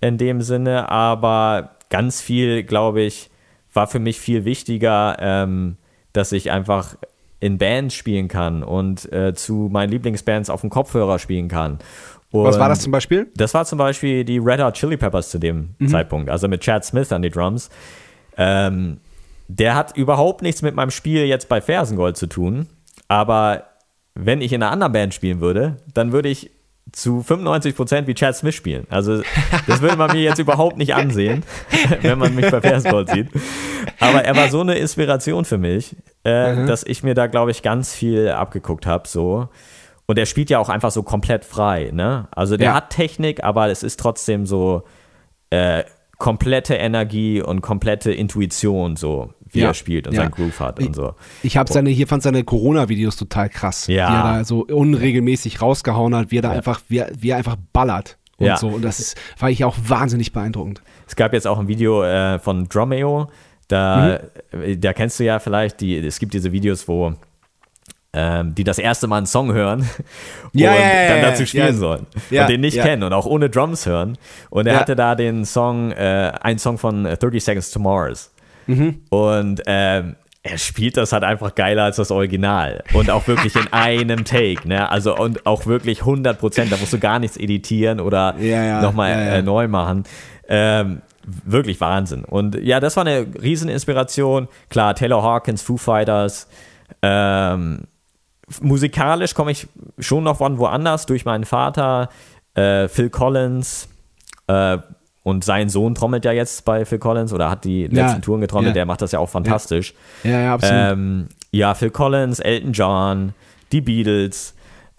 in 0.00 0.18
dem 0.18 0.42
Sinne, 0.42 0.90
aber 0.90 1.76
ganz 1.90 2.20
viel, 2.20 2.62
glaube 2.62 3.02
ich, 3.02 3.30
war 3.72 3.86
für 3.86 3.98
mich 3.98 4.18
viel 4.18 4.44
wichtiger, 4.44 5.16
ähm, 5.20 5.76
dass 6.12 6.32
ich 6.32 6.50
einfach 6.50 6.96
in 7.40 7.58
Bands 7.58 7.94
spielen 7.94 8.28
kann 8.28 8.62
und 8.62 9.10
äh, 9.12 9.32
zu 9.34 9.68
meinen 9.70 9.90
Lieblingsbands 9.90 10.50
auf 10.50 10.60
dem 10.62 10.70
Kopfhörer 10.70 11.18
spielen 11.18 11.48
kann. 11.48 11.78
Was 12.30 12.58
war 12.58 12.64
Und- 12.64 12.70
das 12.70 12.80
zum 12.80 12.92
Beispiel? 12.92 13.28
das 13.36 13.54
war 13.54 13.64
zum 13.64 13.78
Beispiel 13.78 14.24
die 14.24 14.38
Red 14.38 14.60
Hot 14.60 14.74
Chili 14.74 14.96
Peppers 14.96 15.30
zu 15.30 15.38
dem 15.38 15.74
Zeitpunkt, 15.86 16.28
also 16.30 16.46
mit 16.48 16.60
Chad 16.60 16.84
Smith 16.84 17.10
an 17.12 17.22
die 17.22 17.30
Drums. 17.30 17.70
Ähm, 18.36 18.98
der 19.48 19.74
hat 19.74 19.96
überhaupt 19.96 20.42
nichts 20.42 20.60
mit 20.62 20.74
meinem 20.74 20.90
Spiel 20.90 21.24
jetzt 21.24 21.48
bei 21.48 21.60
Fersengold 21.60 22.16
zu 22.18 22.26
tun, 22.26 22.66
aber 23.08 23.64
wenn 24.14 24.40
ich 24.42 24.52
in 24.52 24.62
einer 24.62 24.72
anderen 24.72 24.92
Band 24.92 25.14
spielen 25.14 25.40
würde, 25.40 25.78
dann 25.94 26.12
würde 26.12 26.28
ich 26.28 26.50
zu 26.92 27.24
95% 27.26 28.06
wie 28.06 28.14
Chad 28.14 28.36
Smith 28.36 28.54
spielen. 28.54 28.86
Also 28.90 29.22
das 29.66 29.80
würde 29.82 29.96
man 29.96 30.12
mir 30.12 30.22
jetzt 30.22 30.38
überhaupt 30.38 30.76
nicht 30.78 30.94
ansehen, 30.94 31.42
wenn 32.02 32.18
man 32.18 32.34
mich 32.34 32.50
bei 32.50 32.60
Fersengold 32.60 33.10
sieht. 33.10 33.28
Aber 34.00 34.24
er 34.24 34.36
war 34.36 34.48
so 34.48 34.60
eine 34.60 34.76
Inspiration 34.76 35.44
für 35.44 35.58
mich, 35.58 35.96
äh, 36.24 36.66
dass 36.66 36.84
ich 36.84 37.02
mir 37.02 37.14
da, 37.14 37.26
glaube 37.26 37.50
ich, 37.50 37.62
ganz 37.62 37.92
viel 37.94 38.30
abgeguckt 38.30 38.86
habe. 38.86 39.06
So. 39.08 39.48
Und 40.06 40.18
er 40.18 40.26
spielt 40.26 40.48
ja 40.50 40.58
auch 40.58 40.68
einfach 40.70 40.90
so 40.90 41.02
komplett 41.02 41.44
frei. 41.44 41.90
Ne? 41.92 42.28
Also 42.30 42.56
der 42.56 42.68
Ja. 42.68 42.74
hat 42.74 42.90
Technik, 42.90 43.44
aber 43.44 43.68
es 43.68 43.82
ist 43.82 44.00
trotzdem 44.00 44.46
so 44.46 44.82
äh, 45.50 45.84
komplette 46.18 46.74
Energie 46.74 47.40
und 47.42 47.60
komplette 47.60 48.12
Intuition, 48.12 48.96
so 48.96 49.32
wie 49.52 49.60
Ja, 49.60 49.68
er 49.68 49.74
spielt 49.74 50.06
und 50.06 50.14
ja. 50.14 50.22
seinen 50.22 50.30
Groove 50.30 50.60
hat 50.60 50.80
und 50.80 50.94
so. 50.96 51.14
Ich 51.42 51.56
habe 51.56 51.72
seine, 51.72 51.90
hier 51.90 52.06
fand 52.06 52.22
seine 52.22 52.44
Corona-Videos 52.44 53.16
total 53.16 53.48
krass. 53.48 53.86
Ja. 53.86 54.08
Wie 54.10 54.14
er 54.14 54.22
da 54.38 54.44
so 54.44 54.64
unregelmäßig 54.64 55.60
rausgehauen 55.62 56.14
hat, 56.14 56.30
wie 56.30 56.38
er 56.38 56.42
da 56.42 56.50
einfach, 56.50 56.80
wie 56.88 56.98
er, 56.98 57.10
wie 57.18 57.30
er 57.30 57.36
einfach 57.36 57.56
ballert 57.72 58.18
und 58.38 58.46
Ja. 58.46 58.56
so. 58.56 58.68
Und 58.68 58.82
das 58.82 59.00
ist, 59.00 59.16
war 59.38 59.50
ich 59.50 59.64
auch 59.64 59.76
wahnsinnig 59.86 60.32
beeindruckend. 60.32 60.82
Es 61.06 61.16
gab 61.16 61.32
jetzt 61.32 61.46
auch 61.46 61.58
ein 61.58 61.68
Video 61.68 62.02
äh, 62.04 62.38
von 62.38 62.68
Dromeo, 62.68 63.28
da, 63.68 64.20
Mhm. 64.52 64.62
äh, 64.62 64.76
da 64.76 64.92
kennst 64.92 65.18
du 65.20 65.24
ja 65.24 65.38
vielleicht, 65.38 65.80
die, 65.80 65.96
es 65.98 66.18
gibt 66.18 66.34
diese 66.34 66.52
Videos, 66.52 66.88
wo 66.88 67.14
ähm, 68.14 68.54
die 68.54 68.64
das 68.64 68.78
erste 68.78 69.06
Mal 69.06 69.18
einen 69.18 69.26
Song 69.26 69.52
hören 69.52 69.86
Ja, 70.54 70.70
und 70.72 70.78
ja, 70.78 71.08
dann 71.08 71.20
dazu 71.22 71.44
spielen 71.44 71.76
sollen 71.76 72.06
und 72.30 72.48
den 72.48 72.62
nicht 72.62 72.80
kennen 72.80 73.02
und 73.02 73.12
auch 73.12 73.26
ohne 73.26 73.50
Drums 73.50 73.84
hören. 73.84 74.16
Und 74.48 74.66
er 74.66 74.80
hatte 74.80 74.96
da 74.96 75.14
den 75.14 75.44
Song, 75.44 75.92
äh, 75.92 76.32
einen 76.40 76.58
Song 76.58 76.78
von 76.78 77.04
äh, 77.04 77.18
30 77.18 77.44
Seconds 77.44 77.70
to 77.70 77.78
Mars. 77.80 78.32
Mhm. 78.68 79.00
Und 79.10 79.62
ähm, 79.66 80.14
er 80.42 80.58
spielt 80.58 80.96
das 80.96 81.12
halt 81.12 81.24
einfach 81.24 81.54
geiler 81.54 81.84
als 81.84 81.96
das 81.96 82.10
Original. 82.10 82.84
Und 82.92 83.10
auch 83.10 83.26
wirklich 83.26 83.56
in 83.56 83.66
einem 83.72 84.24
Take, 84.24 84.68
ne? 84.68 84.90
Also 84.90 85.16
und 85.16 85.46
auch 85.46 85.66
wirklich 85.66 86.00
100 86.00 86.38
Prozent. 86.38 86.70
Da 86.70 86.76
musst 86.76 86.92
du 86.92 86.98
gar 86.98 87.18
nichts 87.18 87.36
editieren 87.36 88.00
oder 88.00 88.36
Ja, 88.38 88.62
ja, 88.62 88.82
nochmal 88.82 89.10
ja. 89.10 89.34
Äh, 89.36 89.42
neu 89.42 89.68
machen. 89.68 90.04
Ähm, 90.48 91.02
wirklich 91.24 91.80
Wahnsinn. 91.80 92.24
Und 92.24 92.54
ja, 92.56 92.80
das 92.80 92.96
war 92.96 93.06
eine 93.06 93.26
Rieseninspiration. 93.40 94.48
Klar, 94.70 94.94
Taylor 94.94 95.22
Hawkins, 95.22 95.62
Foo 95.62 95.76
Fighters. 95.76 96.48
Ähm, 97.02 97.82
musikalisch 98.60 99.34
komme 99.34 99.50
ich 99.50 99.66
schon 99.98 100.24
noch 100.24 100.38
von 100.38 100.58
woanders 100.58 101.06
durch 101.06 101.24
meinen 101.24 101.44
Vater, 101.44 102.08
äh, 102.54 102.88
Phil 102.88 103.10
Collins 103.10 103.88
äh, 104.46 104.78
und 105.28 105.44
sein 105.44 105.68
Sohn 105.68 105.94
trommelt 105.94 106.24
ja 106.24 106.32
jetzt 106.32 106.64
bei 106.64 106.84
Phil 106.84 106.98
Collins 106.98 107.32
oder 107.32 107.50
hat 107.50 107.64
die 107.64 107.82
Ja, 107.82 107.88
letzten 108.06 108.22
Touren 108.22 108.40
getrommelt, 108.40 108.70
ja. 108.70 108.74
der 108.74 108.86
macht 108.86 109.02
das 109.02 109.12
ja 109.12 109.18
auch 109.18 109.28
fantastisch. 109.28 109.94
Ja, 110.24 110.40
ja, 110.40 110.54
absolut. 110.54 110.76
Ähm, 110.92 111.28
ja, 111.52 111.74
Phil 111.74 111.90
Collins, 111.90 112.40
Elton 112.40 112.72
John, 112.72 113.34
die 113.72 113.80
Beatles. 113.80 114.54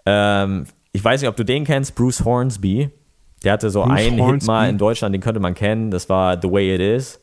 Ähm, 0.06 0.64
ich 0.92 1.04
weiß 1.04 1.20
nicht, 1.20 1.28
ob 1.28 1.36
du 1.36 1.44
den 1.44 1.64
kennst, 1.64 1.94
Bruce 1.94 2.24
Hornsby. 2.24 2.90
Der 3.44 3.52
hatte 3.52 3.70
so 3.70 3.82
Bruce 3.82 3.92
einen 3.98 4.14
Hit 4.16 4.20
Hornsby? 4.20 4.46
mal 4.50 4.68
in 4.70 4.78
Deutschland, 4.78 5.14
den 5.14 5.20
könnte 5.22 5.40
man 5.40 5.54
kennen. 5.54 5.90
Das 5.90 6.08
war 6.08 6.38
The 6.40 6.50
Way 6.50 6.74
It 6.76 6.80
Is. 6.80 7.20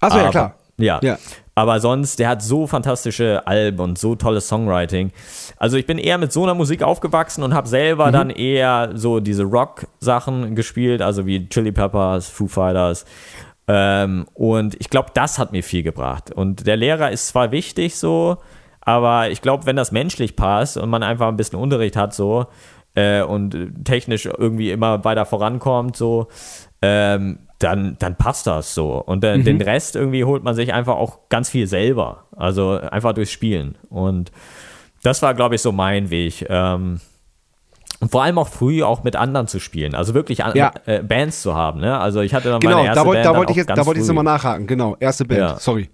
Achso, 0.00 0.18
ja 0.18 0.30
klar. 0.30 0.54
Ja. 0.80 1.00
Ja. 1.02 1.18
Aber 1.54 1.80
sonst, 1.80 2.18
der 2.18 2.28
hat 2.28 2.42
so 2.42 2.66
fantastische 2.66 3.46
Alben 3.46 3.80
und 3.80 3.98
so 3.98 4.14
tolles 4.14 4.48
Songwriting. 4.48 5.12
Also 5.58 5.76
ich 5.76 5.84
bin 5.86 5.98
eher 5.98 6.16
mit 6.16 6.32
so 6.32 6.42
einer 6.44 6.54
Musik 6.54 6.82
aufgewachsen 6.82 7.42
und 7.42 7.52
habe 7.52 7.68
selber 7.68 8.06
Mhm. 8.08 8.12
dann 8.12 8.30
eher 8.30 8.90
so 8.94 9.20
diese 9.20 9.42
Rock-Sachen 9.44 10.54
gespielt, 10.54 11.02
also 11.02 11.26
wie 11.26 11.48
Chili 11.48 11.72
Peppers, 11.72 12.28
Foo 12.28 12.46
Fighters. 12.46 13.04
Ähm, 13.68 14.26
und 14.34 14.74
ich 14.80 14.88
glaube, 14.90 15.10
das 15.14 15.38
hat 15.38 15.52
mir 15.52 15.62
viel 15.62 15.82
gebracht. 15.82 16.32
Und 16.32 16.66
der 16.66 16.76
Lehrer 16.76 17.10
ist 17.10 17.28
zwar 17.28 17.50
wichtig 17.52 17.96
so, 17.96 18.38
aber 18.80 19.28
ich 19.30 19.42
glaube, 19.42 19.66
wenn 19.66 19.76
das 19.76 19.92
menschlich 19.92 20.36
passt 20.36 20.76
und 20.78 20.88
man 20.88 21.02
einfach 21.02 21.28
ein 21.28 21.36
bisschen 21.36 21.58
Unterricht 21.58 21.94
hat 21.96 22.14
so 22.14 22.46
äh, 22.94 23.20
und 23.22 23.84
technisch 23.84 24.24
irgendwie 24.26 24.70
immer 24.70 25.04
weiter 25.04 25.26
vorankommt 25.26 25.94
so, 25.96 26.28
ähm, 26.82 27.40
dann, 27.60 27.96
dann 27.98 28.16
passt 28.16 28.46
das 28.46 28.74
so. 28.74 28.94
Und 28.94 29.22
äh, 29.22 29.38
den 29.38 29.60
Rest 29.60 29.94
irgendwie 29.94 30.24
holt 30.24 30.42
man 30.42 30.54
sich 30.54 30.72
einfach 30.72 30.96
auch 30.96 31.28
ganz 31.28 31.50
viel 31.50 31.66
selber. 31.66 32.24
Also 32.36 32.70
einfach 32.80 33.12
durchs 33.12 33.30
Spielen. 33.30 33.76
Und 33.88 34.32
das 35.02 35.22
war, 35.22 35.34
glaube 35.34 35.54
ich, 35.54 35.62
so 35.62 35.70
mein 35.70 36.10
Weg. 36.10 36.46
Ähm, 36.48 37.00
und 38.00 38.10
vor 38.10 38.22
allem 38.22 38.38
auch 38.38 38.48
früh 38.48 38.82
auch 38.82 39.04
mit 39.04 39.14
anderen 39.14 39.46
zu 39.46 39.60
spielen. 39.60 39.94
Also 39.94 40.14
wirklich 40.14 40.42
an, 40.42 40.52
Ja. 40.56 40.72
äh, 40.86 41.02
Bands 41.02 41.42
zu 41.42 41.54
haben. 41.54 41.80
Ne? 41.80 41.98
Also 41.98 42.22
ich 42.22 42.32
hatte 42.32 42.48
dann 42.48 42.60
Genau, 42.60 42.76
meine 42.76 42.88
erste 42.88 43.00
da 43.02 43.06
wollte 43.06 43.22
Band 43.22 43.34
da 43.34 43.38
wollte 43.38 43.52
ich 43.52 43.56
jetzt, 43.58 43.68
da 43.68 43.76
wollte 43.86 43.90
ich 43.92 43.96
jetzt 43.98 44.08
nochmal 44.08 44.24
nachhaken. 44.24 44.66
Genau, 44.66 44.96
erste 44.98 45.24
Band. 45.26 45.40
Ja. 45.40 45.58
Sorry. 45.58 45.90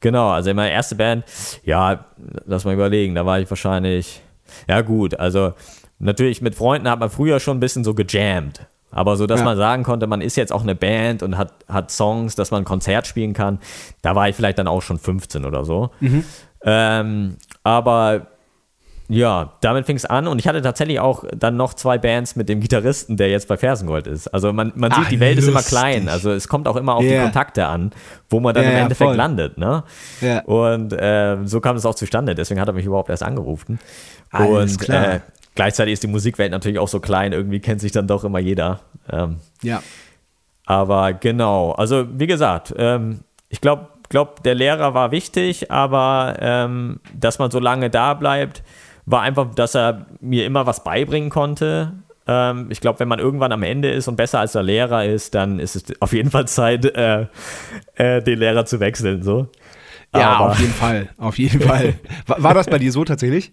Genau, 0.00 0.28
also 0.28 0.52
meine 0.52 0.70
erste 0.72 0.94
Band, 0.96 1.24
ja, 1.64 2.04
lass 2.44 2.66
mal 2.66 2.74
überlegen, 2.74 3.14
da 3.14 3.24
war 3.24 3.40
ich 3.40 3.48
wahrscheinlich, 3.48 4.20
ja 4.68 4.82
gut, 4.82 5.18
also 5.18 5.54
natürlich 5.98 6.42
mit 6.42 6.54
Freunden 6.54 6.90
hat 6.90 7.00
man 7.00 7.08
früher 7.08 7.40
schon 7.40 7.56
ein 7.56 7.60
bisschen 7.60 7.82
so 7.84 7.94
gejammt. 7.94 8.66
Aber 8.96 9.16
so, 9.16 9.26
dass 9.26 9.40
Ja. 9.40 9.44
man 9.44 9.56
sagen 9.58 9.82
konnte, 9.82 10.06
man 10.06 10.20
ist 10.22 10.36
jetzt 10.36 10.52
auch 10.52 10.62
eine 10.62 10.74
Band 10.74 11.22
und 11.22 11.36
hat, 11.36 11.52
hat 11.68 11.90
Songs, 11.90 12.34
dass 12.34 12.50
man 12.50 12.62
ein 12.62 12.64
Konzert 12.64 13.06
spielen 13.06 13.34
kann, 13.34 13.58
da 14.02 14.14
war 14.14 14.28
ich 14.28 14.34
vielleicht 14.34 14.58
dann 14.58 14.66
auch 14.68 14.80
schon 14.82 14.98
15 14.98 15.44
oder 15.44 15.64
so. 15.64 15.90
Ähm, 16.64 17.36
aber 17.62 18.28
ja, 19.08 19.52
damit 19.60 19.86
fing 19.86 19.94
es 19.96 20.04
an 20.04 20.26
und 20.26 20.40
ich 20.40 20.48
hatte 20.48 20.60
tatsächlich 20.62 20.98
auch 20.98 21.24
dann 21.36 21.56
noch 21.56 21.74
zwei 21.74 21.96
Bands 21.96 22.34
mit 22.34 22.48
dem 22.48 22.58
Gitarristen, 22.60 23.16
der 23.16 23.28
jetzt 23.30 23.46
bei 23.46 23.56
Fersengold 23.56 24.08
ist. 24.08 24.26
Also 24.34 24.52
man, 24.52 24.72
man 24.74 24.90
sieht, 24.90 25.04
Ach, 25.04 25.08
die 25.08 25.20
Welt 25.20 25.38
ist 25.38 25.44
immer 25.46 25.58
lustig. 25.58 25.78
klein. 25.78 26.08
Also 26.08 26.32
es 26.32 26.48
kommt 26.48 26.66
auch 26.66 26.74
immer 26.74 26.94
auf 26.96 27.02
die 27.02 27.10
Ja. 27.10 27.22
Kontakte 27.22 27.66
an, 27.66 27.92
wo 28.30 28.40
man 28.40 28.52
dann 28.54 28.64
Ja, 28.64 28.70
im 28.70 28.76
Endeffekt 28.78 29.08
voll. 29.10 29.16
landet. 29.16 29.58
Ne? 29.58 29.84
Ja. 30.20 30.40
Und 30.40 30.92
äh, 30.92 31.36
so 31.44 31.60
kam 31.60 31.76
es 31.76 31.86
auch 31.86 31.94
zustande. 31.94 32.34
Deswegen 32.34 32.60
hat 32.60 32.66
er 32.68 32.74
mich 32.74 32.84
überhaupt 32.86 33.08
erst 33.10 33.22
angerufen. 33.22 33.78
Alles 34.32 34.72
und 34.72 34.80
klar. 34.80 35.14
Äh, 35.16 35.20
gleichzeitig 35.56 35.94
ist 35.94 36.02
die 36.04 36.08
Musikwelt 36.08 36.52
natürlich 36.52 36.78
auch 36.78 36.86
so 36.88 37.00
klein. 37.00 37.32
Irgendwie 37.32 37.58
kennt 37.58 37.80
sich 37.80 37.90
dann 37.90 38.06
doch 38.06 38.22
immer 38.22 38.38
jeder. 38.38 38.80
Ähm, 39.10 39.38
Ja. 39.62 39.82
aber 40.66 41.12
genau, 41.14 41.72
also 41.72 42.06
wie 42.12 42.26
gesagt, 42.28 42.72
ähm, 42.78 43.20
ich 43.48 43.60
glaube, 43.60 43.88
glaub, 44.08 44.42
der 44.44 44.54
Lehrer 44.54 44.94
war 44.94 45.10
wichtig, 45.10 45.70
aber 45.70 46.36
ähm, 46.40 47.00
dass 47.14 47.38
man 47.40 47.50
so 47.50 47.58
lange 47.58 47.90
da 47.90 48.14
bleibt, 48.14 48.62
war 49.04 49.22
einfach, 49.22 49.54
dass 49.54 49.74
er 49.74 50.06
mir 50.20 50.46
immer 50.46 50.66
was 50.66 50.82
beibringen 50.82 51.30
konnte. 51.30 51.92
Ähm, 52.26 52.66
ich 52.70 52.80
glaube, 52.80 52.98
wenn 52.98 53.06
man 53.08 53.20
irgendwann 53.20 53.52
am 53.52 53.62
Ende 53.62 53.88
ist 53.90 54.08
und 54.08 54.16
besser 54.16 54.40
als 54.40 54.52
der 54.52 54.64
Lehrer 54.64 55.04
ist, 55.04 55.34
dann 55.36 55.60
ist 55.60 55.76
es 55.76 55.84
auf 56.02 56.12
jeden 56.12 56.30
Fall 56.32 56.48
Zeit, 56.48 56.84
äh, 56.84 57.26
äh, 57.94 58.20
den 58.22 58.40
Lehrer 58.40 58.64
zu 58.64 58.80
wechseln. 58.80 59.22
So. 59.22 59.46
Ja, 60.18 60.30
Aber- 60.36 60.50
auf 60.52 60.60
jeden 60.60 60.72
Fall. 60.72 61.08
Auf 61.18 61.38
jeden 61.38 61.60
Fall. 61.60 61.94
War, 62.26 62.42
war 62.42 62.54
das 62.54 62.66
bei 62.66 62.78
dir 62.78 62.92
so 62.92 63.04
tatsächlich? 63.04 63.52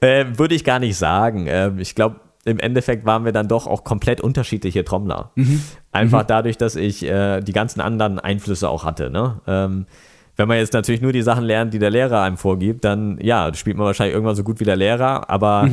Äh, 0.00 0.24
Würde 0.36 0.54
ich 0.54 0.64
gar 0.64 0.78
nicht 0.78 0.96
sagen. 0.96 1.46
Ähm, 1.48 1.78
ich 1.78 1.94
glaube, 1.94 2.16
im 2.44 2.58
Endeffekt 2.58 3.04
waren 3.04 3.24
wir 3.24 3.32
dann 3.32 3.48
doch 3.48 3.66
auch 3.66 3.84
komplett 3.84 4.20
unterschiedliche 4.20 4.82
Trommler. 4.84 5.30
Einfach 5.92 6.24
dadurch, 6.24 6.56
dass 6.56 6.74
ich 6.74 7.04
äh, 7.04 7.40
die 7.42 7.52
ganzen 7.52 7.80
anderen 7.82 8.18
Einflüsse 8.18 8.68
auch 8.70 8.84
hatte. 8.84 9.10
Ne? 9.10 9.40
Ähm, 9.46 9.86
wenn 10.36 10.48
man 10.48 10.56
jetzt 10.56 10.72
natürlich 10.72 11.02
nur 11.02 11.12
die 11.12 11.20
Sachen 11.20 11.44
lernt, 11.44 11.74
die 11.74 11.78
der 11.78 11.90
Lehrer 11.90 12.22
einem 12.22 12.38
vorgibt, 12.38 12.82
dann 12.86 13.18
ja, 13.20 13.52
spielt 13.52 13.76
man 13.76 13.84
wahrscheinlich 13.84 14.14
irgendwann 14.14 14.36
so 14.36 14.42
gut 14.42 14.58
wie 14.58 14.64
der 14.64 14.76
Lehrer, 14.76 15.28
aber 15.28 15.68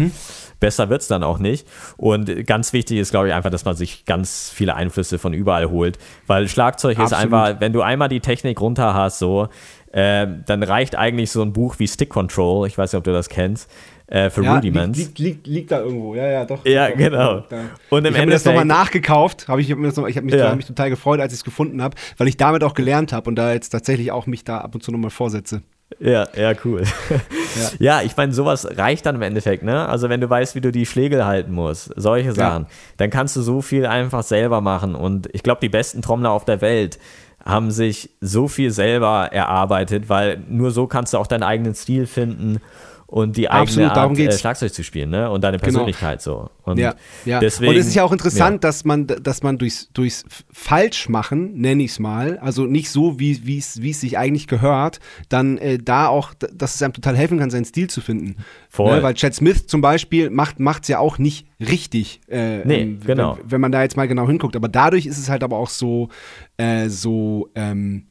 besser 0.60 0.89
wird 0.89 1.03
es 1.03 1.08
dann 1.08 1.23
auch 1.23 1.39
nicht. 1.39 1.65
Und 1.95 2.45
ganz 2.45 2.73
wichtig 2.73 2.97
ist, 2.97 3.12
glaube 3.12 3.30
ich, 3.30 3.34
einfach, 3.34 3.49
dass 3.49 3.63
man 3.63 3.77
sich 3.77 4.03
ganz 4.03 4.51
viele 4.53 4.75
Einflüsse 4.75 5.19
von 5.19 5.32
überall 5.32 5.69
holt. 5.69 5.97
Weil 6.25 6.49
Schlagzeug 6.49 6.97
ist 6.99 7.13
Absolut. 7.13 7.34
einfach, 7.34 7.62
wenn 7.62 7.71
du 7.71 7.82
einmal 7.82 8.10
die 8.10 8.19
Technik 8.19 8.60
runter 8.60 8.93
hast, 8.93 9.19
so, 9.19 9.47
ähm, 9.99 10.43
dann 10.45 10.62
reicht 10.62 10.95
eigentlich 10.95 11.31
so 11.31 11.41
ein 11.41 11.53
Buch 11.53 11.79
wie 11.79 11.88
Stick 11.88 12.10
Control, 12.10 12.67
ich 12.67 12.77
weiß 12.77 12.93
nicht, 12.93 12.97
ob 12.99 13.03
du 13.03 13.12
das 13.12 13.29
kennst, 13.29 13.67
äh, 14.05 14.29
für 14.29 14.47
Rudiments. 14.47 14.99
Liegt, 14.99 15.17
liegt, 15.17 15.47
liegt 15.47 15.71
da 15.71 15.79
irgendwo. 15.79 16.13
Ja, 16.13 16.27
ja, 16.27 16.45
doch. 16.45 16.63
Ja, 16.65 16.89
Doch, 16.89 16.97
genau. 16.97 17.39
Da. 17.49 17.62
Und 17.89 18.05
im 18.05 18.13
ich 18.13 18.19
habe 18.19 18.27
mir 18.27 18.33
das 18.33 18.45
nochmal 18.45 18.63
nachgekauft. 18.63 19.47
Hab 19.47 19.57
ich 19.57 19.67
ich 19.71 19.71
habe 19.71 19.81
mich, 19.81 20.36
Ja. 20.36 20.49
hab 20.49 20.55
mich 20.55 20.67
total 20.67 20.91
gefreut, 20.91 21.19
als 21.19 21.33
ich 21.33 21.39
es 21.39 21.43
gefunden 21.43 21.81
habe, 21.81 21.97
weil 22.17 22.27
ich 22.27 22.38
damit 22.38 22.63
auch 22.63 22.75
gelernt 22.75 23.12
habe 23.12 23.27
und 23.27 23.36
da 23.38 23.51
jetzt 23.53 23.69
tatsächlich 23.69 24.12
auch 24.12 24.27
mich 24.27 24.43
da 24.43 24.60
ab 24.60 24.75
und 24.75 24.83
zu 24.83 24.91
nochmal 24.91 25.10
vorsetze. 25.10 25.63
Ja, 25.99 26.27
ja, 26.36 26.53
cool. 26.63 26.83
Ja, 27.79 28.01
ich 28.05 28.15
meine, 28.15 28.33
sowas 28.33 28.67
reicht 28.77 29.05
dann 29.07 29.15
im 29.15 29.21
Endeffekt, 29.23 29.63
ne? 29.63 29.89
Also 29.89 30.10
wenn 30.10 30.21
du 30.21 30.29
weißt, 30.29 30.53
wie 30.53 30.62
du 30.62 30.71
die 30.71 30.86
Schlägel 30.86 31.25
halten 31.25 31.53
musst, 31.53 31.91
solche 31.95 32.33
Sachen, 32.33 32.67
dann 32.97 33.10
kannst 33.10 33.36
du 33.36 33.41
so 33.41 33.62
viel 33.62 33.88
einfach 33.88 34.21
selber 34.21 34.62
machen. 34.62 34.93
Und 34.93 35.27
ich 35.33 35.41
glaube, 35.41 35.60
die 35.62 35.69
besten 35.69 36.03
Trommler 36.03 36.31
auf 36.31 36.45
der 36.45 36.62
Welt 36.62 36.99
haben 37.47 37.71
sich 37.71 38.10
so 38.19 38.47
viel 38.47 38.71
selber 38.71 39.29
erarbeitet, 39.31 40.10
weil 40.10 40.43
nur 40.49 40.71
so 40.71 40.86
kannst 40.86 41.13
du 41.13 41.17
auch 41.17 41.27
deinen 41.27 41.43
eigenen 41.43 41.73
Stil 41.75 42.05
finden 42.05 42.60
und 43.10 43.38
die 43.38 43.50
eigene 43.50 43.62
Absolut, 43.62 43.91
darum 43.91 44.12
Art, 44.12 44.20
äh, 44.20 44.24
geht's. 44.24 44.39
Schlagzeug 44.41 44.74
zu 44.74 44.84
spielen, 44.84 45.10
ne? 45.10 45.32
Und 45.32 45.41
deine 45.41 45.58
Genau. 45.58 45.63
Persönlichkeit 45.63 46.22
so. 46.22 46.50
Und 46.63 46.78
ja, 46.78 46.93
ja. 47.24 47.39
deswegen. 47.39 47.72
und 47.72 47.78
es 47.78 47.88
ist 47.88 47.96
ja 47.96 48.04
auch 48.04 48.12
interessant, 48.12 48.65
dass 48.65 48.84
man, 48.84 49.08
dass 49.08 49.43
man 49.43 49.58
durchs, 49.58 49.89
durchs 49.93 50.26
Falschmachen, 50.52 51.54
nenne 51.58 51.84
ich 51.84 51.91
es 51.91 52.00
mal, 52.00 52.38
also 52.39 52.65
nicht 52.65 52.89
so, 52.89 53.17
wie 53.17 53.32
es 53.32 53.82
wie 53.82 53.89
es 53.91 54.02
sich 54.02 54.17
eigentlich 54.17 54.48
gehört, 54.48 55.00
dann 55.30 55.58
äh, 55.58 55.78
da 55.78 56.08
auch, 56.08 56.34
dass 56.34 56.76
es 56.76 56.82
einem 56.82 56.91
total 56.91 57.15
helfen 57.15 57.39
kann, 57.39 57.50
seinen 57.50 57.63
Stil 57.63 57.89
zu 57.89 58.02
finden. 58.02 58.36
Voll. 58.70 58.98
Ne, 58.98 59.04
weil 59.04 59.13
Chad 59.13 59.34
Smith 59.34 59.67
zum 59.67 59.80
Beispiel 59.80 60.30
macht 60.30 60.58
es 60.82 60.88
ja 60.89 61.00
auch 61.00 61.17
nicht 61.17 61.48
richtig, 61.62 62.20
äh, 62.28 62.65
Nee, 62.65 62.82
ähm, 62.82 63.00
genau. 63.06 63.38
wenn, 63.38 63.52
wenn 63.52 63.62
man 63.62 63.72
da 63.72 63.84
jetzt 63.84 63.96
mal 63.96 64.10
genau 64.10 64.28
hinguckt. 64.28 64.58
Aber 64.58 64.67
dadurch 64.67 65.06
ist 65.06 65.17
es 65.17 65.30
halt 65.30 65.43
aber 65.43 65.56
auch 65.56 65.70
so, 65.70 66.10
äh, 66.58 66.89
so 66.89 67.50
ähm, 67.56 68.08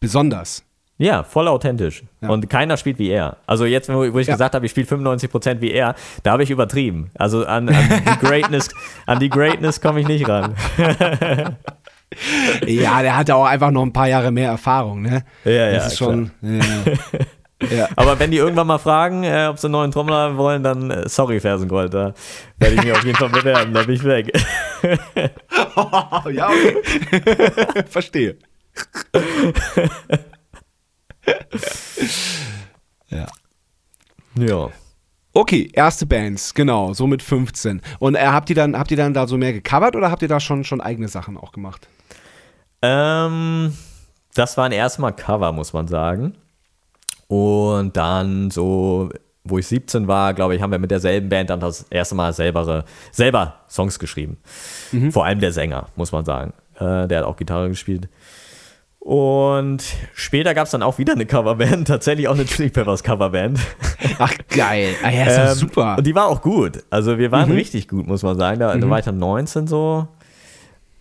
besonders. 0.00 0.64
Ja, 1.02 1.24
voll 1.24 1.48
authentisch. 1.48 2.04
Ja. 2.20 2.28
Und 2.28 2.48
keiner 2.48 2.76
spielt 2.76 2.98
wie 3.00 3.08
er. 3.10 3.38
Also 3.46 3.64
jetzt, 3.64 3.92
wo, 3.92 4.04
ich 4.04 4.26
Ja. 4.28 4.34
gesagt 4.34 4.54
habe, 4.54 4.64
ich 4.66 4.70
spiele 4.70 4.86
95% 4.86 5.60
wie 5.60 5.72
er, 5.72 5.96
da 6.22 6.30
habe 6.30 6.44
ich 6.44 6.50
übertrieben. 6.50 7.10
Also 7.18 7.44
an, 7.44 7.68
an 7.68 7.84
die 7.90 8.24
Greatness, 8.26 8.68
an 9.06 9.18
die 9.18 9.28
Greatness 9.28 9.80
komme 9.80 10.00
ich 10.00 10.06
nicht 10.08 10.28
ran. 10.28 10.54
Ja, 12.66 13.00
der 13.00 13.16
hat 13.16 13.30
ja 13.30 13.36
auch 13.36 13.46
einfach 13.46 13.70
noch 13.70 13.80
ein 13.82 13.92
paar 13.94 14.06
Jahre 14.06 14.30
mehr 14.30 14.50
Erfahrung, 14.50 15.00
ne? 15.00 15.24
Ja, 15.46 15.50
ja, 15.52 15.72
Das 15.72 15.86
ist 15.92 15.98
schon. 15.98 16.30
Ja. 17.70 17.88
Aber 17.94 18.18
wenn 18.18 18.32
die 18.32 18.38
irgendwann 18.38 18.66
mal 18.66 18.78
fragen, 18.78 19.22
äh, 19.22 19.46
ob 19.48 19.56
sie 19.56 19.68
einen 19.68 19.72
neuen 19.72 19.92
Trommler 19.92 20.36
wollen, 20.36 20.64
dann 20.64 20.90
äh, 20.90 21.08
sorry, 21.08 21.38
Fersengold, 21.38 21.94
da 21.94 22.12
werde 22.58 22.74
ich 22.74 22.82
mich 22.82 22.92
auf 22.92 23.04
jeden 23.04 23.16
Fall 23.16 23.28
bewerben, 23.28 23.72
da 23.72 23.84
bin 23.84 23.94
ich 23.94 24.02
weg. 24.04 24.32
ja, 26.32 26.48
okay. 26.48 27.84
Verstehe. 27.88 28.36
ja. 33.08 33.26
ja. 34.36 34.70
Okay, 35.34 35.70
erste 35.72 36.04
Bands, 36.04 36.52
genau, 36.52 36.92
so 36.92 37.06
mit 37.06 37.22
15. 37.22 37.80
Und 37.98 38.16
äh, 38.16 38.26
habt 38.26 38.50
ihr 38.50 38.56
dann, 38.56 38.78
habt 38.78 38.90
ihr 38.90 38.98
dann 38.98 39.14
da 39.14 39.26
so 39.26 39.38
mehr 39.38 39.54
gecovert 39.54 39.96
oder 39.96 40.10
habt 40.10 40.22
ihr 40.22 40.28
da 40.28 40.40
schon, 40.40 40.64
schon 40.64 40.80
eigene 40.80 41.08
Sachen 41.08 41.38
auch 41.38 41.52
gemacht? 41.52 41.88
Ähm, 42.82 43.74
das 44.34 44.56
waren 44.56 44.72
erstmal 44.72 45.14
Cover, 45.14 45.52
muss 45.52 45.72
man 45.72 45.88
sagen. 45.88 46.34
Und 47.28 47.96
dann 47.96 48.50
so, 48.50 49.08
wo 49.44 49.56
ich 49.56 49.66
17 49.66 50.06
war, 50.06 50.34
glaube 50.34 50.54
ich, 50.54 50.60
haben 50.60 50.70
wir 50.70 50.78
mit 50.78 50.90
derselben 50.90 51.30
Band 51.30 51.48
dann 51.48 51.60
das 51.60 51.86
erste 51.88 52.14
Mal 52.14 52.34
selber, 52.34 52.84
selber 53.10 53.60
Songs 53.70 53.98
geschrieben. 53.98 54.36
Vor 55.10 55.24
allem 55.24 55.40
der 55.40 55.52
Sänger, 55.52 55.88
muss 55.96 56.12
man 56.12 56.26
sagen. 56.26 56.52
Äh, 56.76 57.08
der 57.08 57.20
hat 57.20 57.24
auch 57.24 57.36
Gitarre 57.36 57.70
gespielt. 57.70 58.08
Und 59.04 59.82
später 60.14 60.54
gab 60.54 60.66
es 60.66 60.70
dann 60.70 60.82
auch 60.84 60.98
wieder 60.98 61.14
eine 61.14 61.26
Coverband, 61.26 61.88
tatsächlich 61.88 62.28
auch 62.28 62.34
eine 62.34 62.44
Chili 62.44 62.70
Peppers 62.70 63.02
Coverband. 63.02 63.58
Ach, 64.20 64.32
geil. 64.48 64.94
Ah, 65.02 65.10
ja, 65.10 65.24
ist 65.24 65.38
Ähm, 65.38 65.54
super. 65.58 65.96
Und 65.98 66.06
die 66.06 66.14
war 66.14 66.28
auch 66.28 66.40
gut. 66.40 66.84
Also 66.88 67.18
wir 67.18 67.32
waren 67.32 67.50
richtig 67.50 67.88
gut, 67.88 68.06
muss 68.06 68.22
man 68.22 68.38
sagen. 68.38 68.60
Da, 68.60 68.76
da 68.76 68.88
war 68.88 69.00
ich 69.00 69.04
dann 69.04 69.18
19 69.18 69.66
so. 69.66 70.06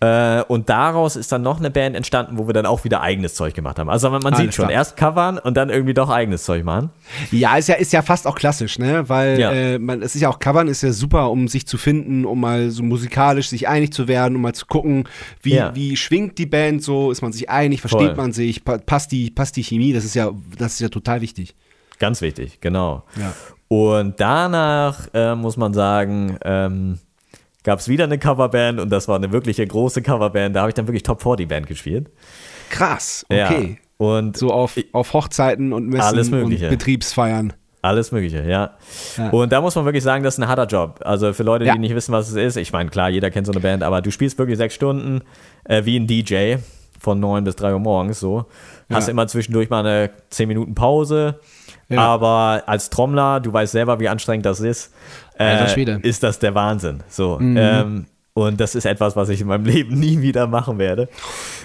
Äh, 0.03 0.41
und 0.47 0.67
daraus 0.69 1.15
ist 1.15 1.31
dann 1.31 1.43
noch 1.43 1.59
eine 1.59 1.69
Band 1.69 1.95
entstanden, 1.95 2.39
wo 2.39 2.47
wir 2.47 2.53
dann 2.53 2.65
auch 2.65 2.83
wieder 2.83 3.01
eigenes 3.01 3.35
Zeug 3.35 3.53
gemacht 3.53 3.77
haben. 3.77 3.87
Also 3.87 4.09
man, 4.09 4.23
man 4.23 4.33
sieht 4.35 4.51
schon, 4.55 4.65
klar. 4.65 4.71
erst 4.77 4.97
covern 4.97 5.37
und 5.37 5.55
dann 5.55 5.69
irgendwie 5.69 5.93
doch 5.93 6.09
eigenes 6.09 6.43
Zeug 6.43 6.63
machen. 6.63 6.89
Ja, 7.29 7.55
ist 7.55 7.67
ja, 7.69 7.75
ist 7.75 7.93
ja 7.93 8.01
fast 8.01 8.25
auch 8.25 8.33
klassisch, 8.33 8.79
ne? 8.79 9.07
Weil 9.09 9.39
Ja. 9.39 9.51
äh, 9.51 9.77
man, 9.77 10.01
es 10.01 10.15
ist 10.15 10.21
ja 10.21 10.29
auch 10.29 10.39
Covern 10.39 10.67
ist 10.67 10.81
ja 10.81 10.91
super, 10.91 11.29
um 11.29 11.47
sich 11.47 11.67
zu 11.67 11.77
finden, 11.77 12.25
um 12.25 12.39
mal 12.39 12.71
so 12.71 12.81
musikalisch 12.81 13.49
sich 13.49 13.67
einig 13.67 13.93
zu 13.93 14.07
werden, 14.07 14.35
um 14.35 14.41
mal 14.41 14.53
zu 14.55 14.65
gucken, 14.65 15.07
wie, 15.43 15.53
Ja. 15.53 15.75
wie 15.75 15.95
schwingt 15.95 16.39
die 16.39 16.47
Band 16.47 16.81
so, 16.81 17.11
ist 17.11 17.21
man 17.21 17.31
sich 17.31 17.51
einig, 17.51 17.79
versteht 17.81 18.07
Voll. 18.07 18.15
man 18.15 18.33
sich, 18.33 18.65
pa 18.65 18.79
passt 18.79 19.11
die, 19.11 19.29
passt 19.29 19.55
die 19.55 19.63
Chemie, 19.63 19.93
das 19.93 20.03
ist 20.03 20.15
ja, 20.15 20.31
das 20.57 20.73
ist 20.73 20.79
ja 20.79 20.89
total 20.89 21.21
wichtig. 21.21 21.53
Ganz 21.99 22.21
wichtig, 22.21 22.59
genau. 22.59 23.03
Ja. 23.19 23.33
Und 23.67 24.19
danach 24.19 25.07
äh, 25.13 25.35
muss 25.35 25.57
man 25.57 25.75
sagen, 25.75 26.37
ähm, 26.43 26.97
gab 27.63 27.79
es 27.79 27.87
wieder 27.87 28.05
eine 28.05 28.17
Coverband 28.17 28.79
und 28.79 28.89
das 28.89 29.07
war 29.07 29.15
eine 29.15 29.31
wirkliche 29.31 29.65
große 29.65 30.01
Coverband. 30.01 30.55
Da 30.55 30.61
habe 30.61 30.69
ich 30.69 30.75
dann 30.75 30.87
wirklich 30.87 31.03
Top 31.03 31.21
40 31.21 31.47
Band 31.47 31.67
gespielt. 31.67 32.09
Krass, 32.69 33.25
okay. 33.29 33.77
Ja. 33.79 34.05
Und 34.05 34.35
So 34.37 34.51
auf, 34.51 34.79
auf 34.93 35.13
Hochzeiten 35.13 35.73
und 35.73 35.87
Messen 35.87 36.01
Alles 36.01 36.29
und. 36.29 36.49
Betriebsfeiern. 36.59 37.53
Alles 37.83 38.11
Mögliche, 38.11 38.43
ja. 38.47 38.77
Ja. 39.17 39.29
Und 39.29 39.51
da 39.51 39.59
muss 39.61 39.75
man 39.75 39.85
wirklich 39.85 40.03
sagen, 40.03 40.23
das 40.23 40.35
ist 40.35 40.39
ein 40.39 40.47
harter 40.47 40.65
Job. 40.67 40.99
Also 41.03 41.33
für 41.33 41.43
Leute, 41.43 41.63
die 41.65 41.69
Ja. 41.69 41.75
nicht 41.75 41.95
wissen, 41.95 42.11
was 42.11 42.29
es 42.29 42.35
ist, 42.35 42.55
ich 42.55 42.71
meine, 42.71 42.89
klar, 42.91 43.09
jeder 43.09 43.31
kennt 43.31 43.47
so 43.47 43.51
eine 43.53 43.59
Band, 43.61 43.81
aber 43.83 44.01
du 44.01 44.11
spielst 44.11 44.37
wirklich 44.37 44.57
sechs 44.57 44.75
Stunden 44.75 45.21
äh, 45.65 45.83
wie 45.85 45.97
ein 45.99 46.05
DJ 46.05 46.55
von 46.99 47.19
neun 47.19 47.43
bis 47.43 47.55
drei 47.55 47.73
Uhr 47.73 47.79
morgens 47.79 48.19
so. 48.19 48.45
Hast 48.91 49.09
immer 49.09 49.25
zwischendurch 49.27 49.69
mal 49.71 49.79
eine 49.85 50.11
zehn 50.29 50.47
Minuten 50.47 50.75
Pause. 50.75 51.39
Ja. 51.91 51.99
Aber 51.99 52.63
als 52.65 52.89
Trommler, 52.89 53.39
du 53.39 53.51
weißt 53.53 53.71
selber, 53.71 53.99
wie 53.99 54.09
anstrengend 54.09 54.45
das 54.45 54.59
ist, 54.59 54.93
äh. 55.39 55.85
Mhm. 55.85 56.01
ist 56.01 56.23
das 56.23 56.39
der 56.39 56.53
Wahnsinn. 56.55 57.03
So. 57.09 57.39
Ähm, 57.39 58.05
und 58.33 58.61
das 58.61 58.75
ist 58.75 58.85
etwas, 58.85 59.15
was 59.15 59.29
ich 59.29 59.41
in 59.41 59.47
meinem 59.47 59.65
Leben 59.73 59.99
nie 59.99 60.21
wieder 60.21 60.47
machen 60.47 60.77
werde. 60.77 61.09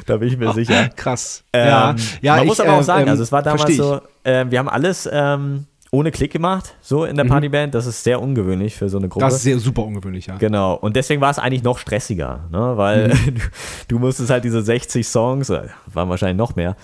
Da 0.06 0.16
bin 0.16 0.28
ich 0.28 0.36
mir 0.36 0.52
sicher. 0.52 0.88
Krass. 0.96 1.44
Ähm, 1.52 1.66
ja, 1.68 1.94
ja, 2.22 2.32
man 2.34 2.42
ich, 2.42 2.48
muss 2.48 2.60
aber 2.60 2.72
auch 2.74 2.80
äh, 2.80 2.84
sagen, 2.84 3.02
ähm, 3.04 3.08
also 3.10 3.22
es 3.22 3.30
war 3.32 3.42
damals 3.42 3.76
so, 3.76 4.00
äh, 4.24 4.44
wir 4.48 4.58
haben 4.58 4.68
alles 4.68 5.08
ähm, 5.12 5.66
ohne 5.92 6.10
Klick 6.10 6.32
gemacht, 6.32 6.74
so 6.82 7.04
in 7.04 7.14
der 7.14 7.24
Mhm. 7.24 7.28
Partyband. 7.30 7.74
Das 7.74 7.86
ist 7.86 8.02
sehr 8.02 8.20
ungewöhnlich 8.20 8.74
für 8.74 8.88
so 8.88 8.98
eine 8.98 9.08
Gruppe. 9.08 9.24
Das 9.24 9.34
ist 9.34 9.42
sehr 9.44 9.58
super 9.60 9.84
ungewöhnlich, 9.84 10.26
ja. 10.26 10.36
Genau, 10.36 10.74
und 10.74 10.96
deswegen 10.96 11.20
war 11.20 11.30
es 11.30 11.38
eigentlich 11.38 11.62
noch 11.62 11.78
stressiger, 11.78 12.48
ne? 12.50 12.72
weil 12.76 13.08
Mhm. 13.08 13.34
du, 13.36 13.40
du 13.88 13.98
musstest 14.00 14.30
halt 14.30 14.42
diese 14.44 14.60
60 14.62 15.06
Songs, 15.06 15.48
äh, 15.50 15.68
waren 15.86 16.08
wahrscheinlich 16.08 16.36
noch 16.36 16.56
mehr, 16.56 16.76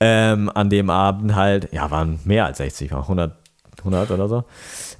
ähm, 0.00 0.50
an 0.54 0.70
dem 0.70 0.90
Abend 0.90 1.34
halt, 1.34 1.72
ja, 1.72 1.90
waren 1.90 2.20
mehr 2.24 2.46
als 2.46 2.58
60, 2.58 2.92
waren 2.92 3.02
100, 3.02 3.32
100 3.78 4.10
oder 4.10 4.28
so, 4.28 4.44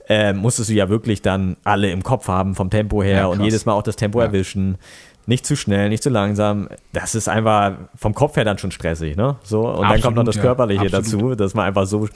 ähm, 0.09 0.39
musstest 0.39 0.71
du 0.71 0.75
ja 0.75 0.89
wirklich 0.89 1.23
dann 1.23 1.57
alle 1.65 1.91
im 1.91 2.03
Kopf 2.03 2.29
haben 2.29 2.55
vom 2.55 2.71
Tempo 2.71 3.03
her 3.03 3.17
Ja, 3.19 3.27
und 3.27 3.43
jedes 3.43 3.67
Mal 3.67 3.73
auch 3.75 3.83
das 3.83 3.97
Tempo 3.97 4.21
Ja. 4.21 4.27
erwischen. 4.27 4.79
Nicht 5.27 5.45
zu 5.45 5.57
schnell, 5.57 5.91
nicht 5.91 6.03
zu 6.03 6.09
langsam. 6.09 6.71
Das 6.95 7.15
ist 7.15 7.29
einfach 7.29 7.75
vom 7.95 8.15
Kopf 8.15 8.37
her 8.37 8.47
dann 8.47 8.57
schon 8.57 8.71
stressig, 8.71 9.15
ne? 9.15 9.37
So, 9.43 9.61
und 9.69 9.83
dann 9.83 10.01
kommt 10.01 10.17
noch 10.17 10.23
Absolut, 10.23 10.29
das 10.29 10.37
ja. 10.37 10.43
Körperliche 10.43 10.81
Absolut. 10.87 11.05
dazu, 11.05 11.35
dass 11.35 11.53
man 11.53 11.67
einfach 11.67 11.85
so 11.85 12.09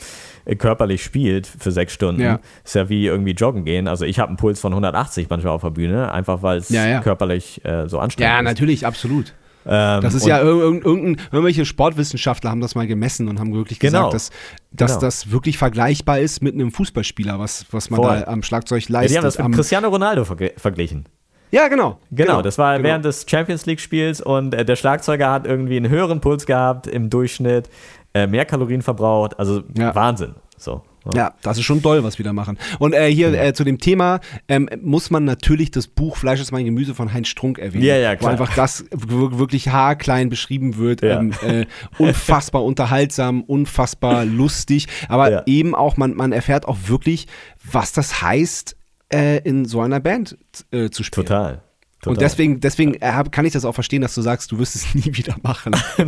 äh, 0.47 0.57
körperlich 0.57 1.05
spielt 1.05 1.47
für 1.47 1.71
sechs 1.73 1.93
Stunden. 1.93 2.23
Ja. 2.23 2.41
Ist 2.65 2.75
ja 2.75 2.89
wie 2.89 3.05
irgendwie 3.07 3.33
joggen 3.33 3.67
gehen. 3.67 3.87
Also 3.87 4.07
ich 4.07 4.19
habe 4.19 4.29
einen 4.29 4.39
Puls 4.39 4.61
von 4.61 4.73
180 4.73 5.29
manchmal 5.29 5.53
auf 5.53 5.61
der 5.61 5.69
Bühne, 5.71 6.11
einfach 6.11 6.43
weil 6.43 6.57
es 6.57 6.71
Ja, 6.71 6.87
ja. 6.87 7.01
körperlich 7.03 7.63
äh, 7.67 7.87
so 7.87 7.99
anstrengend 7.99 8.33
Ja, 8.33 8.39
ist. 8.39 8.45
natürlich, 8.45 8.87
absolut. 8.87 9.35
Ähm, 9.67 10.01
Das 10.01 10.15
ist 10.15 10.27
ja 10.27 10.39
ir- 10.41 10.45
ir- 10.45 10.85
irgendein, 10.85 11.25
irgendwelche 11.31 11.65
Sportwissenschaftler 11.65 12.51
haben 12.51 12.61
das 12.61 12.75
mal 12.75 12.87
gemessen 12.87 13.29
und 13.29 13.39
haben 13.39 13.55
wirklich 13.55 13.79
Genau. 13.79 14.11
gesagt, 14.11 14.15
dass, 14.15 14.31
dass 14.73 14.91
Genau. 14.93 15.01
das 15.03 15.31
wirklich 15.31 15.59
vergleichbar 15.59 16.19
ist 16.19 16.43
mit 16.43 16.55
einem 16.55 16.73
Fußballspieler, 16.73 17.39
was, 17.39 17.65
was 17.71 17.91
man 17.91 18.01
Voll. 18.01 18.21
da 18.21 18.31
am 18.31 18.43
Schlagzeug 18.43 18.83
ja, 18.83 18.87
die 18.87 18.93
leistet. 18.93 19.17
haben 19.19 19.25
das 19.25 19.39
mit 19.39 19.53
Cristiano 19.55 19.89
Ronaldo 19.89 20.23
verge- 20.23 20.59
verglichen. 20.59 21.07
ja, 21.51 21.69
genau. 21.69 21.99
Genau, 22.11 22.43
das 22.43 22.59
war 22.59 22.77
genau. 22.77 22.89
während 22.89 23.05
des 23.05 23.25
Champions 23.29 23.67
League-Spiels 23.67 24.21
und 24.21 24.55
äh, 24.55 24.65
der 24.65 24.77
Schlagzeuger 24.77 25.31
hat 25.31 25.47
irgendwie 25.47 25.77
einen 25.77 25.89
höheren 25.91 26.21
Puls 26.21 26.47
gehabt 26.47 26.87
im 26.87 27.11
Durchschnitt, 27.11 27.69
äh, 28.15 28.27
mehr 28.27 28.45
Kalorien 28.45 28.83
verbraucht, 28.83 29.39
also 29.39 29.63
Ja. 29.77 29.95
Wahnsinn. 29.95 30.35
So. 30.57 30.83
Ja, 31.15 31.35
das 31.43 31.59
ist 31.59 31.65
schon 31.65 31.83
doll, 31.83 32.05
was 32.05 32.19
wir 32.19 32.25
da 32.25 32.33
machen. 32.33 32.59
Und 32.79 32.93
äh, 32.95 33.11
hier 33.13 33.33
äh, 33.33 33.53
zu 33.55 33.65
dem 33.65 33.79
Thema 33.79 34.21
ähm, 34.49 34.69
muss 34.81 35.11
man 35.11 35.25
natürlich 35.25 35.71
das 35.71 35.89
Buch 35.89 36.17
Fleisch 36.17 36.41
ist 36.41 36.53
mein 36.53 36.65
Gemüse 36.65 36.95
von 36.95 37.13
Heinz 37.13 37.29
Strunk 37.29 37.59
erwähnen. 37.59 37.85
Ja, 37.85 37.97
ja, 37.97 38.13
Wo 38.13 38.17
klar. 38.19 38.31
einfach 38.33 38.55
das 38.55 38.85
wirklich 38.93 39.69
haarklein 39.69 40.29
beschrieben 40.29 40.77
wird. 40.77 41.03
Ja. 41.03 41.19
Ähm, 41.19 41.33
äh, 41.43 41.67
unfassbar 41.99 42.63
unterhaltsam, 42.65 43.43
unfassbar 43.43 44.25
lustig. 44.25 44.87
Aber 45.09 45.31
Ja. 45.31 45.43
eben 45.47 45.75
auch, 45.75 45.97
man, 45.97 46.15
man 46.15 46.33
erfährt 46.33 46.67
auch 46.69 46.79
wirklich, 46.87 47.27
was 47.65 47.93
das 47.93 48.23
heißt, 48.23 48.77
äh, 49.13 49.39
in 49.43 49.65
so 49.65 49.81
einer 49.81 50.01
Band 50.01 50.37
äh, 50.71 50.89
zu 50.91 51.03
spielen. 51.03 51.27
Total. 51.27 51.63
Total. 52.01 52.15
Und 52.17 52.21
deswegen, 52.21 52.59
deswegen 52.59 52.95
äh, 52.95 53.25
kann 53.31 53.45
ich 53.45 53.53
das 53.53 53.65
auch 53.65 53.75
verstehen, 53.75 54.03
dass 54.03 54.15
du 54.17 54.23
sagst, 54.23 54.51
du 54.51 54.59
wirst 54.59 54.75
es 54.75 54.93
nie 54.95 55.17
wieder 55.17 55.37
machen. 55.43 55.73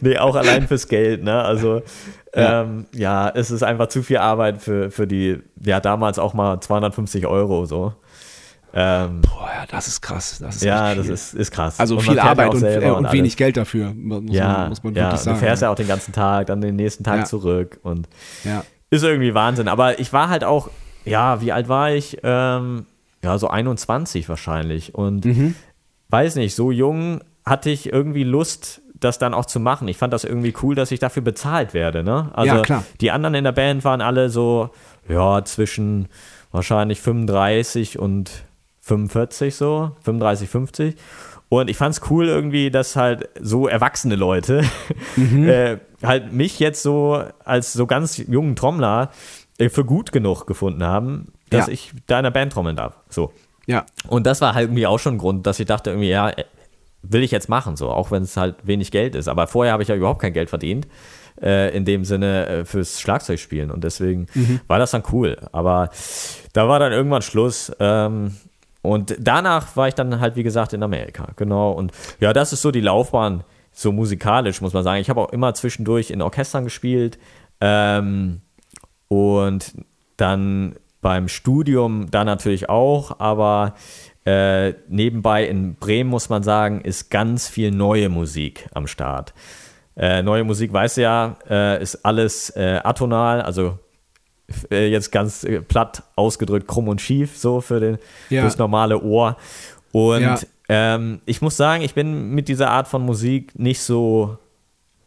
nee, 0.00 0.16
auch 0.16 0.36
allein 0.36 0.66
fürs 0.66 0.88
Geld, 0.88 1.22
ne? 1.22 1.42
Also, 1.42 1.82
Ja. 2.34 2.62
ähm, 2.62 2.86
ja, 2.94 3.28
es 3.28 3.50
ist 3.50 3.62
einfach 3.62 3.88
zu 3.88 4.02
viel 4.02 4.18
Arbeit 4.18 4.62
für, 4.62 4.90
für 4.90 5.06
die, 5.06 5.38
ja, 5.64 5.80
damals 5.80 6.18
auch 6.18 6.32
mal 6.34 6.60
250 6.60 7.26
Euro 7.26 7.66
so. 7.66 7.94
Ähm, 8.72 9.22
Boah, 9.22 9.50
ja, 9.52 9.66
das 9.68 9.88
ist 9.88 10.00
krass. 10.00 10.38
Das 10.40 10.56
ist 10.56 10.62
ja, 10.62 10.94
das 10.94 11.08
ist, 11.08 11.34
ist 11.34 11.50
krass. 11.50 11.80
Also 11.80 11.96
Und 11.96 12.02
viel 12.02 12.20
Arbeit 12.20 12.54
und, 12.54 12.62
äh, 12.62 12.78
und 12.90 13.04
alles. 13.06 13.12
wenig 13.12 13.36
Geld 13.36 13.56
dafür, 13.56 13.92
muss, 13.94 14.22
Ja, 14.28 14.46
man, 14.58 14.68
muss 14.68 14.82
man 14.84 14.94
ja, 14.94 15.06
wirklich 15.06 15.20
sagen. 15.22 15.38
du 15.38 15.44
fährst 15.44 15.62
ja 15.62 15.70
auch 15.70 15.74
den 15.74 15.88
ganzen 15.88 16.12
Tag, 16.12 16.46
dann 16.46 16.60
den 16.60 16.76
nächsten 16.76 17.02
Tag 17.02 17.18
Ja. 17.18 17.24
zurück 17.24 17.80
und 17.82 18.08
ja. 18.44 18.62
ist 18.90 19.02
irgendwie 19.02 19.34
Wahnsinn. 19.34 19.66
Aber 19.66 19.98
ich 19.98 20.12
war 20.12 20.28
halt 20.28 20.44
auch, 20.44 20.70
ja, 21.04 21.40
wie 21.40 21.50
alt 21.50 21.68
war 21.68 21.90
ich? 21.90 22.18
Ähm, 22.22 22.86
ja, 23.24 23.38
so 23.38 23.48
21 23.48 24.28
wahrscheinlich. 24.28 24.94
Und 24.94 25.24
Mhm. 25.24 25.56
weiß 26.10 26.36
nicht, 26.36 26.54
so 26.54 26.70
jung 26.70 27.22
hatte 27.44 27.70
ich 27.70 27.92
irgendwie 27.92 28.22
Lust, 28.22 28.79
das 29.00 29.18
dann 29.18 29.34
auch 29.34 29.46
zu 29.46 29.60
machen. 29.60 29.88
Ich 29.88 29.96
fand 29.96 30.12
das 30.12 30.24
irgendwie 30.24 30.54
cool, 30.62 30.74
dass 30.74 30.90
ich 30.92 30.98
dafür 31.00 31.22
bezahlt 31.22 31.74
werde. 31.74 32.02
Ne? 32.04 32.30
Also 32.34 32.56
Ja, 32.56 32.62
klar. 32.62 32.84
die 33.00 33.10
anderen 33.10 33.34
in 33.34 33.44
der 33.44 33.52
Band 33.52 33.84
waren 33.84 34.00
alle 34.00 34.28
so, 34.30 34.70
ja, 35.08 35.44
zwischen 35.44 36.08
wahrscheinlich 36.52 37.00
35 37.00 37.98
und 37.98 38.30
45 38.82 39.54
so, 39.54 39.92
35, 40.04 40.48
50. 40.48 40.96
Und 41.48 41.68
ich 41.68 41.76
fand's 41.76 42.00
cool 42.10 42.28
irgendwie, 42.28 42.70
dass 42.70 42.94
halt 42.96 43.28
so 43.40 43.66
erwachsene 43.68 44.16
Leute 44.16 44.62
Mhm. 45.16 45.48
äh, 45.48 45.78
halt 46.02 46.32
mich 46.32 46.60
jetzt 46.60 46.82
so 46.82 47.22
als 47.44 47.72
so 47.72 47.86
ganz 47.86 48.18
jungen 48.18 48.54
Trommler 48.56 49.10
äh, 49.58 49.68
für 49.68 49.84
gut 49.84 50.12
genug 50.12 50.46
gefunden 50.46 50.84
haben, 50.84 51.32
dass 51.50 51.66
Ja. 51.66 51.72
ich 51.72 51.92
da 52.06 52.18
in 52.18 52.24
der 52.24 52.30
Band 52.30 52.52
trommeln 52.52 52.76
darf. 52.76 52.94
So. 53.08 53.32
Ja, 53.66 53.84
Und 54.08 54.26
das 54.26 54.40
war 54.40 54.54
halt 54.54 54.66
irgendwie 54.66 54.86
auch 54.86 54.98
schon 54.98 55.14
ein 55.14 55.18
Grund, 55.18 55.46
dass 55.46 55.60
ich 55.60 55.66
dachte 55.66 55.90
irgendwie, 55.90 56.08
ja, 56.10 56.30
äh, 56.30 56.44
will 57.02 57.22
ich 57.22 57.30
jetzt 57.30 57.48
machen, 57.48 57.76
so, 57.76 57.90
auch 57.90 58.10
wenn 58.10 58.22
es 58.22 58.36
halt 58.36 58.56
wenig 58.66 58.90
Geld 58.90 59.14
ist. 59.14 59.28
Aber 59.28 59.46
vorher 59.46 59.72
habe 59.72 59.82
ich 59.82 59.88
ja 59.88 59.94
überhaupt 59.94 60.20
kein 60.20 60.32
Geld 60.32 60.50
verdient, 60.50 60.86
äh, 61.40 61.74
in 61.74 61.84
dem 61.84 62.04
Sinne 62.04 62.46
äh, 62.46 62.64
fürs 62.64 63.00
Schlagzeugspielen. 63.00 63.70
Und 63.70 63.84
deswegen 63.84 64.26
war 64.66 64.78
das 64.78 64.90
dann 64.90 65.02
cool. 65.12 65.36
Aber 65.52 65.90
da 66.52 66.68
war 66.68 66.78
dann 66.78 66.92
irgendwann 66.92 67.22
Schluss. 67.22 67.72
Ähm, 67.80 68.36
und 68.82 69.16
danach 69.18 69.76
war 69.76 69.88
ich 69.88 69.94
dann 69.94 70.20
halt, 70.20 70.36
wie 70.36 70.42
gesagt, 70.42 70.72
in 70.72 70.82
Amerika. 70.82 71.28
Genau. 71.36 71.72
Und 71.72 71.92
ja, 72.18 72.32
das 72.32 72.52
ist 72.52 72.62
so 72.62 72.70
die 72.70 72.80
Laufbahn, 72.80 73.44
so 73.72 73.92
musikalisch, 73.92 74.60
muss 74.60 74.72
man 74.72 74.82
sagen. 74.82 75.00
Ich 75.00 75.10
habe 75.10 75.20
auch 75.20 75.30
immer 75.30 75.54
zwischendurch 75.54 76.10
in 76.10 76.22
Orchestern 76.22 76.64
gespielt. 76.64 77.18
Ähm, 77.60 78.40
und 79.08 79.74
dann 80.16 80.76
beim 81.00 81.28
Studium 81.28 82.10
da 82.10 82.24
natürlich 82.24 82.68
auch, 82.68 83.20
aber 83.20 83.74
äh, 84.24 84.74
nebenbei 84.88 85.46
in 85.46 85.74
Bremen 85.76 86.10
muss 86.10 86.28
man 86.28 86.42
sagen, 86.42 86.80
ist 86.82 87.10
ganz 87.10 87.48
viel 87.48 87.70
neue 87.70 88.08
Musik 88.08 88.68
am 88.74 88.86
Start. 88.86 89.32
Äh, 89.96 90.22
neue 90.22 90.44
Musik, 90.44 90.72
weißt 90.72 90.98
du 90.98 91.02
ja, 91.02 91.36
äh, 91.48 91.82
ist 91.82 92.04
alles 92.04 92.50
äh, 92.50 92.80
atonal, 92.84 93.42
also 93.42 93.78
äh, 94.70 94.88
jetzt 94.88 95.10
ganz 95.12 95.44
äh, 95.44 95.60
platt 95.60 96.02
ausgedrückt, 96.16 96.66
krumm 96.68 96.88
und 96.88 97.00
schief, 97.00 97.36
so 97.36 97.60
für 97.60 97.80
den, 97.80 97.98
Ja. 98.30 98.42
fürs 98.42 98.58
normale 98.58 99.00
Ohr. 99.02 99.36
Und 99.92 100.20
Ja. 100.22 100.38
ähm, 100.68 101.20
ich 101.26 101.42
muss 101.42 101.56
sagen, 101.56 101.82
ich 101.82 101.94
bin 101.94 102.30
mit 102.30 102.48
dieser 102.48 102.70
Art 102.70 102.88
von 102.88 103.02
Musik 103.04 103.58
nicht 103.58 103.80
so 103.80 104.38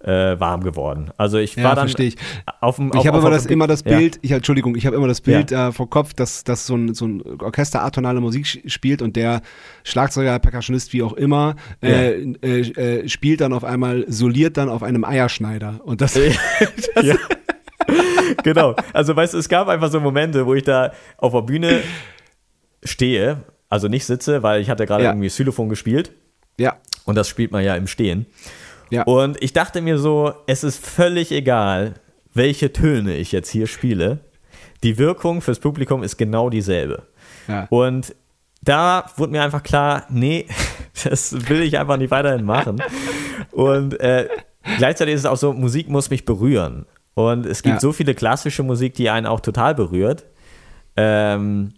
äh, 0.04 0.40
warm 0.40 0.64
geworden. 0.64 1.12
Also 1.18 1.38
ich 1.38 1.56
Ja, 1.56 1.64
war 1.64 1.76
dann 1.76 1.88
verstehe 1.88 2.08
ich. 2.08 2.18
auf 2.62 2.76
dem 2.76 2.88
Ich 2.90 2.96
auf- 2.96 3.06
habe 3.08 3.18
auf- 3.18 3.24
immer 3.24 3.32
das, 3.32 3.46
immer 3.46 3.68
das 3.68 3.84
Ja. 3.86 3.98
Bild, 3.98 4.20
ich, 4.22 4.32
Entschuldigung, 4.32 4.76
ich 4.76 4.86
habe 4.86 4.96
immer 4.96 5.08
das 5.08 5.22
Bild 5.22 5.52
äh, 5.52 5.72
vor 5.72 5.90
Kopf, 5.90 6.14
dass, 6.14 6.44
dass 6.44 6.68
so, 6.68 6.76
ein, 6.76 6.94
so 6.94 7.06
ein 7.08 7.22
Orchester 7.42 7.84
atonale 7.84 8.20
Musik 8.22 8.64
spielt 8.68 9.02
und 9.02 9.16
der 9.16 9.42
Schlagzeuger, 9.84 10.38
Percussionist, 10.40 10.92
wie 10.94 11.04
auch 11.04 11.14
immer, 11.14 11.56
äh, 11.82 12.22
äh, 12.42 12.60
äh, 13.04 13.08
spielt 13.10 13.42
dann 13.42 13.54
auf 13.54 13.64
einmal, 13.64 14.06
soliert 14.08 14.58
dann 14.58 14.70
auf 14.70 14.84
einem 14.84 15.04
Eierschneider. 15.06 15.80
Und 15.84 16.02
das, 16.02 16.16
ja. 16.16 17.16
genau. 18.44 18.76
Also, 18.94 19.16
weißt 19.16 19.34
du, 19.34 19.38
es 19.38 19.50
gab 19.50 19.68
einfach 19.68 19.92
so 19.92 20.00
Momente, 20.00 20.46
wo 20.46 20.54
ich 20.54 20.64
da 20.64 20.92
auf 21.18 21.34
der 21.34 21.42
Bühne 21.42 21.82
stehe, 22.84 23.44
also 23.70 23.88
nicht 23.88 24.06
sitze, 24.06 24.44
weil 24.44 24.62
ich 24.62 24.70
hatte 24.70 24.86
gerade 24.86 25.04
Ja. 25.06 25.12
irgendwie 25.12 25.28
Xylophon 25.30 25.70
gespielt 25.70 26.12
ja, 26.60 26.76
und 27.06 27.16
das 27.16 27.28
spielt 27.28 27.52
man 27.52 27.64
ja 27.64 27.76
im 27.76 27.88
Stehen. 27.88 28.26
Ja, 28.94 29.04
Und 29.04 29.42
ich 29.42 29.54
dachte 29.54 29.82
mir 29.82 29.98
so, 29.98 30.34
es 30.48 30.64
ist 30.64 30.86
völlig 30.86 31.32
egal, 31.32 31.96
welche 32.34 32.72
Töne 32.74 33.16
ich 33.18 33.32
jetzt 33.32 33.50
hier 33.50 33.68
spiele. 33.68 34.20
Die 34.84 34.98
Wirkung 34.98 35.42
fürs 35.42 35.60
Publikum 35.60 36.04
ist 36.04 36.18
genau 36.18 36.50
dieselbe. 36.50 37.04
ja. 37.48 37.68
Und 37.70 38.16
da 38.62 39.06
wurde 39.18 39.34
mir 39.34 39.42
einfach 39.44 39.62
klar, 39.64 40.06
nee, 40.10 40.46
das 41.04 41.34
will 41.50 41.62
ich 41.62 41.78
einfach 41.78 41.98
nicht 41.98 42.12
weiterhin 42.12 42.46
machen. 42.46 42.82
Und 43.52 44.00
äh, 44.00 44.30
gleichzeitig 44.78 45.16
ist 45.16 45.22
es 45.22 45.26
auch 45.26 45.36
so, 45.38 45.52
Musik 45.54 45.90
muss 45.90 46.10
mich 46.10 46.24
berühren. 46.24 46.86
Und 47.14 47.46
es 47.46 47.62
gibt 47.62 47.76
Ja. 47.76 47.80
so 47.82 47.92
viele 47.92 48.16
klassische 48.16 48.64
Musik, 48.64 48.94
die 48.96 49.10
einen 49.10 49.26
auch 49.28 49.42
total 49.42 49.76
berührt. 49.76 50.24
Ähm, 50.96 51.74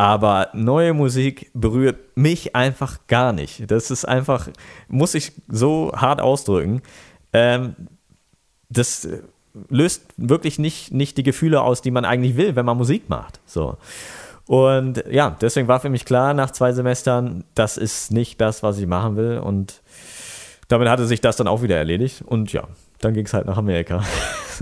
aber 0.00 0.48
neue 0.54 0.94
Musik 0.94 1.50
berührt 1.52 2.16
mich 2.16 2.56
einfach 2.56 3.06
gar 3.06 3.34
nicht. 3.34 3.70
Das 3.70 3.90
ist 3.90 4.06
einfach, 4.06 4.48
muss 4.88 5.14
ich 5.14 5.32
so 5.46 5.92
hart 5.94 6.22
ausdrücken. 6.22 6.80
Ähm, 7.34 7.76
das 8.70 9.04
äh, 9.04 9.18
löst 9.68 10.06
wirklich 10.16 10.58
nicht, 10.58 10.90
nicht 10.90 11.18
die 11.18 11.22
Gefühle 11.22 11.60
aus, 11.60 11.82
die 11.82 11.90
man 11.90 12.06
eigentlich 12.06 12.38
will, 12.38 12.56
wenn 12.56 12.64
man 12.64 12.78
Musik 12.78 13.10
macht. 13.10 13.40
So. 13.44 13.76
Und 14.46 15.04
ja, 15.10 15.36
deswegen 15.38 15.68
war 15.68 15.80
für 15.80 15.90
mich 15.90 16.06
klar, 16.06 16.32
nach 16.32 16.50
zwei 16.50 16.72
Semestern, 16.72 17.44
das 17.54 17.76
ist 17.76 18.10
nicht 18.10 18.40
das, 18.40 18.62
was 18.62 18.78
ich 18.78 18.86
machen 18.86 19.16
will. 19.16 19.36
Und 19.36 19.82
damit 20.68 20.88
hatte 20.88 21.04
sich 21.04 21.20
das 21.20 21.36
dann 21.36 21.46
auch 21.46 21.60
wieder 21.60 21.76
erledigt. 21.76 22.22
Und 22.24 22.54
ja, 22.54 22.68
dann 23.00 23.12
ging 23.12 23.26
es 23.26 23.34
halt 23.34 23.44
nach 23.44 23.58
Amerika. 23.58 24.02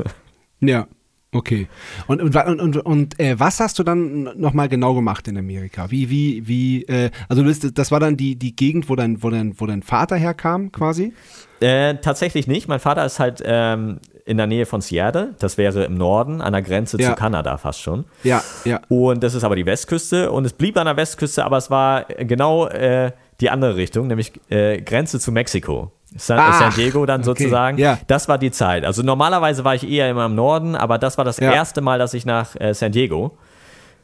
ja. 0.58 0.88
Okay. 1.30 1.68
Und, 2.06 2.22
und, 2.22 2.34
und, 2.34 2.76
und, 2.78 3.20
äh, 3.20 3.38
was 3.38 3.60
hast 3.60 3.78
du 3.78 3.82
dann 3.82 4.24
nochmal 4.40 4.68
genau 4.70 4.94
gemacht 4.94 5.28
in 5.28 5.36
Amerika? 5.36 5.90
Wie, 5.90 6.08
wie, 6.08 6.48
wie, 6.48 6.84
äh, 6.84 7.10
also 7.28 7.42
das, 7.42 7.60
das 7.60 7.90
war 7.90 8.00
dann 8.00 8.16
die, 8.16 8.36
die 8.36 8.56
Gegend, 8.56 8.88
wo 8.88 8.96
dein, 8.96 9.22
wo, 9.22 9.28
dein, 9.28 9.52
wo 9.60 9.66
dein 9.66 9.82
Vater 9.82 10.16
herkam, 10.16 10.72
quasi? 10.72 11.12
Äh, 11.60 11.96
tatsächlich 11.96 12.46
nicht. 12.46 12.66
Mein 12.66 12.80
Vater 12.80 13.04
ist 13.04 13.20
halt 13.20 13.42
ähm, 13.44 13.98
in 14.24 14.38
der 14.38 14.46
Nähe 14.46 14.64
von 14.64 14.80
Seattle. 14.80 15.34
Das 15.38 15.58
wäre 15.58 15.84
im 15.84 15.94
Norden, 15.94 16.40
an 16.40 16.52
der 16.54 16.62
Grenze 16.62 16.98
Ja. 16.98 17.10
zu 17.10 17.14
Kanada 17.16 17.58
fast 17.58 17.80
schon. 17.82 18.06
Ja, 18.24 18.42
ja. 18.64 18.80
Und 18.88 19.22
das 19.22 19.34
ist 19.34 19.44
aber 19.44 19.56
die 19.56 19.66
Westküste. 19.66 20.32
Und 20.32 20.46
es 20.46 20.54
blieb 20.54 20.78
an 20.78 20.86
der 20.86 20.96
Westküste, 20.96 21.44
aber 21.44 21.58
es 21.58 21.68
war 21.68 22.04
genau 22.04 22.68
äh, 22.68 23.12
die 23.42 23.50
andere 23.50 23.76
Richtung, 23.76 24.06
nämlich 24.06 24.32
äh, 24.48 24.80
Grenze 24.80 25.20
zu 25.20 25.30
Mexiko. 25.30 25.92
San, 26.16 26.38
Ach, 26.40 26.58
San 26.58 26.72
Diego 26.74 27.04
dann 27.06 27.20
okay, 27.20 27.26
sozusagen. 27.26 27.78
ja. 27.78 27.98
Das 28.06 28.28
war 28.28 28.38
die 28.38 28.50
Zeit. 28.50 28.84
Also 28.84 29.02
normalerweise 29.02 29.64
war 29.64 29.74
ich 29.74 29.88
eher 29.88 30.10
immer 30.10 30.26
im 30.26 30.34
Norden, 30.34 30.74
aber 30.74 30.98
das 30.98 31.18
war 31.18 31.24
das 31.24 31.38
Ja. 31.38 31.52
erste 31.52 31.80
Mal, 31.80 31.98
dass 31.98 32.14
ich 32.14 32.24
nach 32.26 32.56
äh, 32.58 32.72
San 32.74 32.92
Diego 32.92 33.36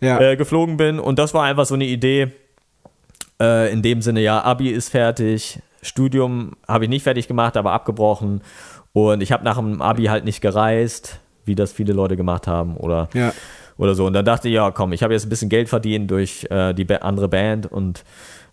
Ja, 0.01 0.21
äh, 0.21 0.37
geflogen 0.37 0.77
bin. 0.77 0.99
Und 1.01 1.19
das 1.19 1.33
war 1.35 1.45
einfach 1.45 1.65
so 1.67 1.75
eine 1.75 1.87
Idee. 1.87 2.33
Äh, 3.41 3.73
in 3.73 3.83
dem 3.83 4.03
Sinne, 4.03 4.21
ja, 4.21 4.43
Abi 4.45 4.69
ist 4.71 4.91
fertig, 4.91 5.61
Studium 5.83 6.53
habe 6.69 6.85
ich 6.85 6.91
nicht 6.91 7.03
fertig 7.03 7.27
gemacht, 7.27 7.57
aber 7.57 7.73
abgebrochen. 7.73 8.43
Und 8.93 9.23
ich 9.23 9.33
habe 9.33 9.43
nach 9.45 9.57
dem 9.57 9.83
Abi 9.83 10.05
halt 10.05 10.25
nicht 10.25 10.41
gereist, 10.41 11.21
wie 11.45 11.55
das 11.55 11.73
viele 11.73 11.93
Leute 11.93 12.17
gemacht 12.17 12.47
haben 12.47 12.77
oder, 12.77 13.09
oder 13.77 13.95
so. 13.95 14.07
Und 14.07 14.13
dann 14.13 14.25
dachte 14.25 14.49
ich, 14.49 14.55
ja, 14.55 14.71
komm, 14.71 14.93
ich 14.93 15.03
habe 15.03 15.13
jetzt 15.15 15.27
ein 15.27 15.31
bisschen 15.31 15.49
Geld 15.49 15.69
verdient 15.69 16.11
durch 16.11 16.47
äh, 16.51 16.73
die 16.75 16.89
andere 17.03 17.29
Band 17.29 17.71
und 17.71 18.05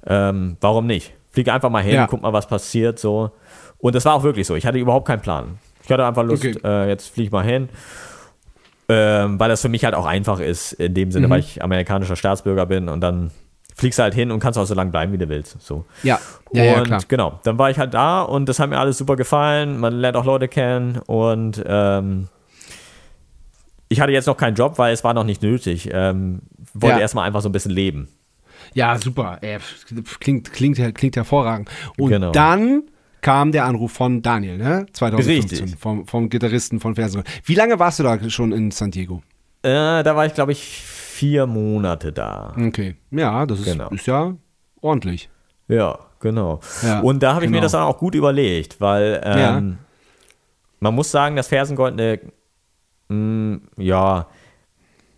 ähm, 0.07 0.57
warum 0.61 0.87
nicht? 0.87 1.13
Flieg 1.31 1.47
einfach 1.49 1.69
mal 1.69 1.81
hin, 1.83 1.95
Ja. 1.95 2.07
guck 2.07 2.21
mal, 2.21 2.33
was 2.33 2.47
passiert 2.47 2.99
so. 2.99 3.31
Und 3.77 3.95
das 3.95 4.05
war 4.05 4.13
auch 4.15 4.23
wirklich 4.23 4.45
so. 4.47 4.55
Ich 4.55 4.65
hatte 4.65 4.77
überhaupt 4.77 5.07
keinen 5.07 5.21
Plan. 5.21 5.57
Ich 5.83 5.91
hatte 5.91 6.05
einfach 6.05 6.23
Lust, 6.23 6.45
Okay. 6.45 6.57
äh, 6.63 6.87
jetzt 6.89 7.13
flieg 7.13 7.27
ich 7.27 7.31
mal 7.31 7.43
hin. 7.43 7.69
Ähm, 8.89 9.39
weil 9.39 9.47
das 9.49 9.61
für 9.61 9.69
mich 9.69 9.85
halt 9.85 9.95
auch 9.95 10.05
einfach 10.05 10.39
ist, 10.41 10.73
in 10.73 10.93
dem 10.93 11.11
Sinne, 11.11 11.27
Mhm. 11.27 11.31
weil 11.31 11.39
ich 11.39 11.63
amerikanischer 11.63 12.15
Staatsbürger 12.17 12.65
bin 12.65 12.89
und 12.89 12.99
dann 13.01 13.31
fliegst 13.75 13.97
du 13.99 14.03
halt 14.03 14.13
hin 14.13 14.31
und 14.31 14.39
kannst 14.41 14.59
auch 14.59 14.65
so 14.65 14.73
lange 14.75 14.91
bleiben, 14.91 15.13
wie 15.13 15.17
du 15.17 15.29
willst. 15.29 15.61
So. 15.61 15.85
Ja, 16.03 16.19
ja, 16.51 16.63
ja, 16.65 16.77
und 16.79 16.83
klar. 16.87 16.99
genau, 17.07 17.39
dann 17.43 17.57
war 17.57 17.69
ich 17.71 17.79
halt 17.79 17.93
da 17.93 18.21
und 18.21 18.47
das 18.49 18.59
hat 18.59 18.69
mir 18.69 18.77
alles 18.77 18.97
super 18.97 19.15
gefallen. 19.15 19.79
Man 19.79 19.93
lernt 19.93 20.17
auch 20.17 20.25
Leute 20.25 20.49
kennen 20.49 20.97
und 21.07 21.63
ähm, 21.65 22.27
ich 23.87 24.01
hatte 24.01 24.11
jetzt 24.11 24.25
noch 24.27 24.37
keinen 24.37 24.55
Job, 24.55 24.77
weil 24.77 24.93
es 24.93 25.03
war 25.05 25.13
noch 25.13 25.23
nicht 25.23 25.41
nötig. 25.41 25.89
Ähm, 25.91 26.41
wollte 26.73 26.97
Ja. 26.97 27.01
erstmal 27.01 27.25
einfach 27.25 27.41
so 27.41 27.47
ein 27.49 27.53
bisschen 27.53 27.71
leben. 27.71 28.09
Ja, 28.73 28.97
super. 28.97 29.37
Äh, 29.41 29.59
klingt, 30.19 30.51
klingt, 30.53 30.95
klingt 30.95 31.15
hervorragend. 31.15 31.69
Und 31.97 32.09
Genau. 32.09 32.31
dann 32.31 32.83
kam 33.21 33.51
der 33.51 33.65
Anruf 33.65 33.91
von 33.91 34.21
Daniel, 34.21 34.57
ne? 34.57 34.85
2015, 34.93 35.59
Richtig. 35.59 35.79
vom, 35.79 36.07
vom 36.07 36.29
Gitarristen 36.29 36.79
von 36.79 36.95
Fersen. 36.95 37.23
Wie 37.43 37.53
lange 37.55 37.77
warst 37.79 37.99
du 37.99 38.03
da 38.03 38.29
schon 38.29 38.51
in 38.51 38.71
San 38.71 38.91
Diego? 38.91 39.21
Äh, 39.63 40.01
da 40.03 40.15
war 40.15 40.25
ich, 40.25 40.33
glaube 40.33 40.53
ich, 40.53 40.59
vier 40.63 41.45
Monate 41.45 42.11
da. 42.11 42.55
Okay. 42.57 42.95
Ja, 43.11 43.45
das 43.45 43.59
ist, 43.59 43.65
Genau. 43.65 43.89
ist 43.89 44.07
ja 44.07 44.33
ordentlich. 44.81 45.29
Ja, 45.67 45.99
genau. 46.19 46.61
Ja, 46.81 47.01
und 47.01 47.21
da 47.21 47.35
habe 47.35 47.45
ich 47.45 47.51
mir 47.51 47.57
genau. 47.57 47.65
das 47.65 47.73
dann 47.73 47.83
auch 47.83 47.99
gut 47.99 48.15
überlegt, 48.15 48.81
weil 48.81 49.21
ähm, 49.23 49.39
Ja. 49.39 49.61
man 50.79 50.95
muss 50.95 51.11
sagen, 51.11 51.35
dass 51.35 51.47
Fersengold 51.47 51.93
eine, 51.93 52.19
mh, 53.09 53.59
ja, 53.77 54.27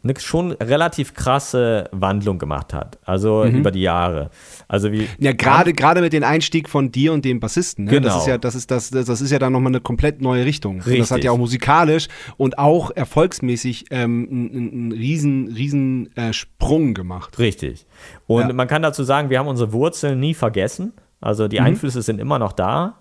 eine 0.04 0.14
schon 0.20 0.52
relativ 0.52 1.14
krasse 1.14 1.88
Wandlung 1.94 2.38
gemacht 2.38 2.74
hat. 2.74 3.00
Also 3.06 3.46
Mhm. 3.46 3.56
über 3.60 3.72
die 3.72 3.82
Jahre. 3.82 4.30
Also 4.68 4.92
wie. 4.92 5.08
Ja, 5.18 5.32
gerade 5.32 5.72
gerade 5.74 6.02
mit 6.02 6.12
dem 6.12 6.24
Einstieg 6.24 6.68
von 6.68 6.92
dir 6.92 7.14
und 7.14 7.24
dem 7.24 7.40
Bassisten. 7.40 7.86
Ne? 7.86 7.92
Das 8.02 8.02
Genau. 8.02 8.18
ist 8.20 8.28
ja, 8.28 8.38
das 8.38 8.56
ist 8.56 8.70
das, 8.70 8.90
das 8.90 9.06
das 9.06 9.22
ist 9.22 9.32
ja 9.32 9.40
dann 9.40 9.54
nochmal 9.54 9.72
eine 9.72 9.80
komplett 9.80 10.22
neue 10.22 10.44
Richtung. 10.46 10.74
Und 10.76 10.80
das 10.86 10.88
Richtig. 10.88 11.12
hat 11.12 11.24
ja 11.24 11.32
auch 11.32 11.38
musikalisch 11.38 12.08
und 12.38 12.58
auch 12.60 12.92
erfolgsmäßig 12.92 13.86
ähm, 13.92 14.28
einen, 14.30 14.72
einen 14.72 14.92
riesen 14.92 15.48
riesen 15.54 16.16
äh, 16.18 16.34
Sprung 16.34 16.94
gemacht. 16.94 17.40
Richtig. 17.40 17.86
Und 18.28 18.48
Ja. 18.50 18.54
man 18.54 18.68
kann 18.68 18.82
dazu 18.82 19.04
sagen, 19.04 19.30
wir 19.30 19.40
haben 19.40 19.48
unsere 19.48 19.72
Wurzeln 19.72 20.20
nie 20.20 20.34
vergessen. 20.34 20.92
Also 21.22 21.46
Mhm. 21.46 21.50
die 21.50 21.60
Einflüsse 21.62 22.02
sind 22.02 22.20
immer 22.20 22.40
noch 22.40 22.52
da. 22.52 22.96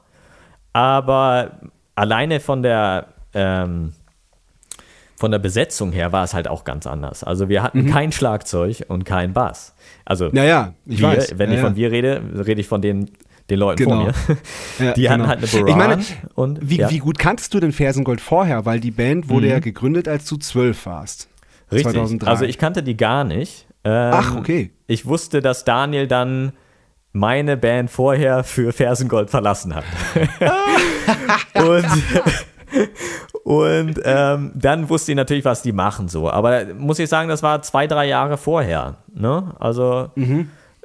Aber 0.73 1.59
alleine 1.95 2.41
von 2.41 2.63
der, 2.63 3.09
ähm, 3.35 3.93
von 5.23 5.31
der 5.31 5.39
Besetzung 5.39 5.93
her 5.93 6.11
war 6.11 6.25
es 6.25 6.35
halt 6.35 6.49
auch 6.49 6.65
ganz 6.65 6.85
anders. 6.85 7.23
Also 7.23 7.49
wir 7.49 7.63
hatten 7.63 7.87
kein 7.87 8.11
Schlagzeug 8.11 8.87
und 8.89 9.05
kein 9.05 9.33
Bass. 9.33 9.73
Also 10.05 10.31
Mhm. 10.31 10.37
Ja, 10.37 10.45
ja, 10.45 10.75
ich 10.85 10.99
wir, 10.99 11.07
weiß. 11.11 11.39
wenn 11.39 11.51
ja, 11.51 11.55
ich 11.55 11.63
ja. 11.63 11.67
von 11.69 11.77
wir 11.77 11.93
rede, 11.93 12.21
rede 12.45 12.61
ich 12.61 12.67
von 12.67 12.83
den, 12.83 13.09
den 13.49 13.59
Leuten 13.61 13.85
Genau. 13.85 13.97
vor 13.99 14.05
mir. 14.07 14.39
Ja, 14.85 14.93
Die 14.95 15.09
hatten 15.09 15.21
genau. 15.21 15.29
halt 15.29 15.39
eine 15.39 15.47
Ich 15.47 15.77
Baran 15.77 15.77
meine, 15.91 16.05
und 16.35 16.59
Wie, 16.69 16.85
wie 16.89 16.99
gut 16.99 17.21
kanntest 17.21 17.55
du 17.55 17.61
denn 17.61 17.71
Fersengold 17.71 18.21
vorher? 18.21 18.67
Weil 18.67 18.81
die 18.81 18.91
Band 18.91 19.29
wurde 19.29 19.47
ja 19.47 19.61
gegründet, 19.61 20.09
als 20.09 20.25
du 20.25 20.39
zwölf 20.39 20.87
warst. 20.87 21.29
richtig. 21.71 21.93
2003. 21.93 22.27
Also 22.29 22.45
ich 22.45 22.59
kannte 22.59 22.83
die 22.83 22.97
gar 22.97 23.23
nicht. 23.23 23.69
Ähm, 23.85 24.11
Ach, 24.13 24.35
okay. 24.35 24.73
Ich 24.89 25.07
wusste, 25.07 25.41
dass 25.41 25.65
Daniel 25.65 26.09
dann 26.09 26.51
meine 27.13 27.57
Band 27.57 27.93
vorher 27.93 28.43
für 28.43 28.73
Fersengold 28.73 29.31
verlassen 29.31 29.73
hat. 29.73 29.85
und 31.55 31.87
und 33.45 34.01
ähm, 34.05 34.53
dann 34.55 34.89
wusste 34.89 35.13
ich 35.13 35.17
natürlich, 35.17 35.45
was 35.45 35.63
die 35.63 35.73
machen 35.73 36.09
so. 36.09 36.31
Aber 36.31 36.67
muss 36.75 36.99
ich 36.99 37.09
sagen, 37.09 37.29
das 37.29 37.43
war 37.43 37.63
zwei, 37.63 37.87
drei 37.87 38.07
Jahre 38.07 38.37
vorher. 38.37 38.97
Ne? 39.13 39.55
Also 39.59 40.11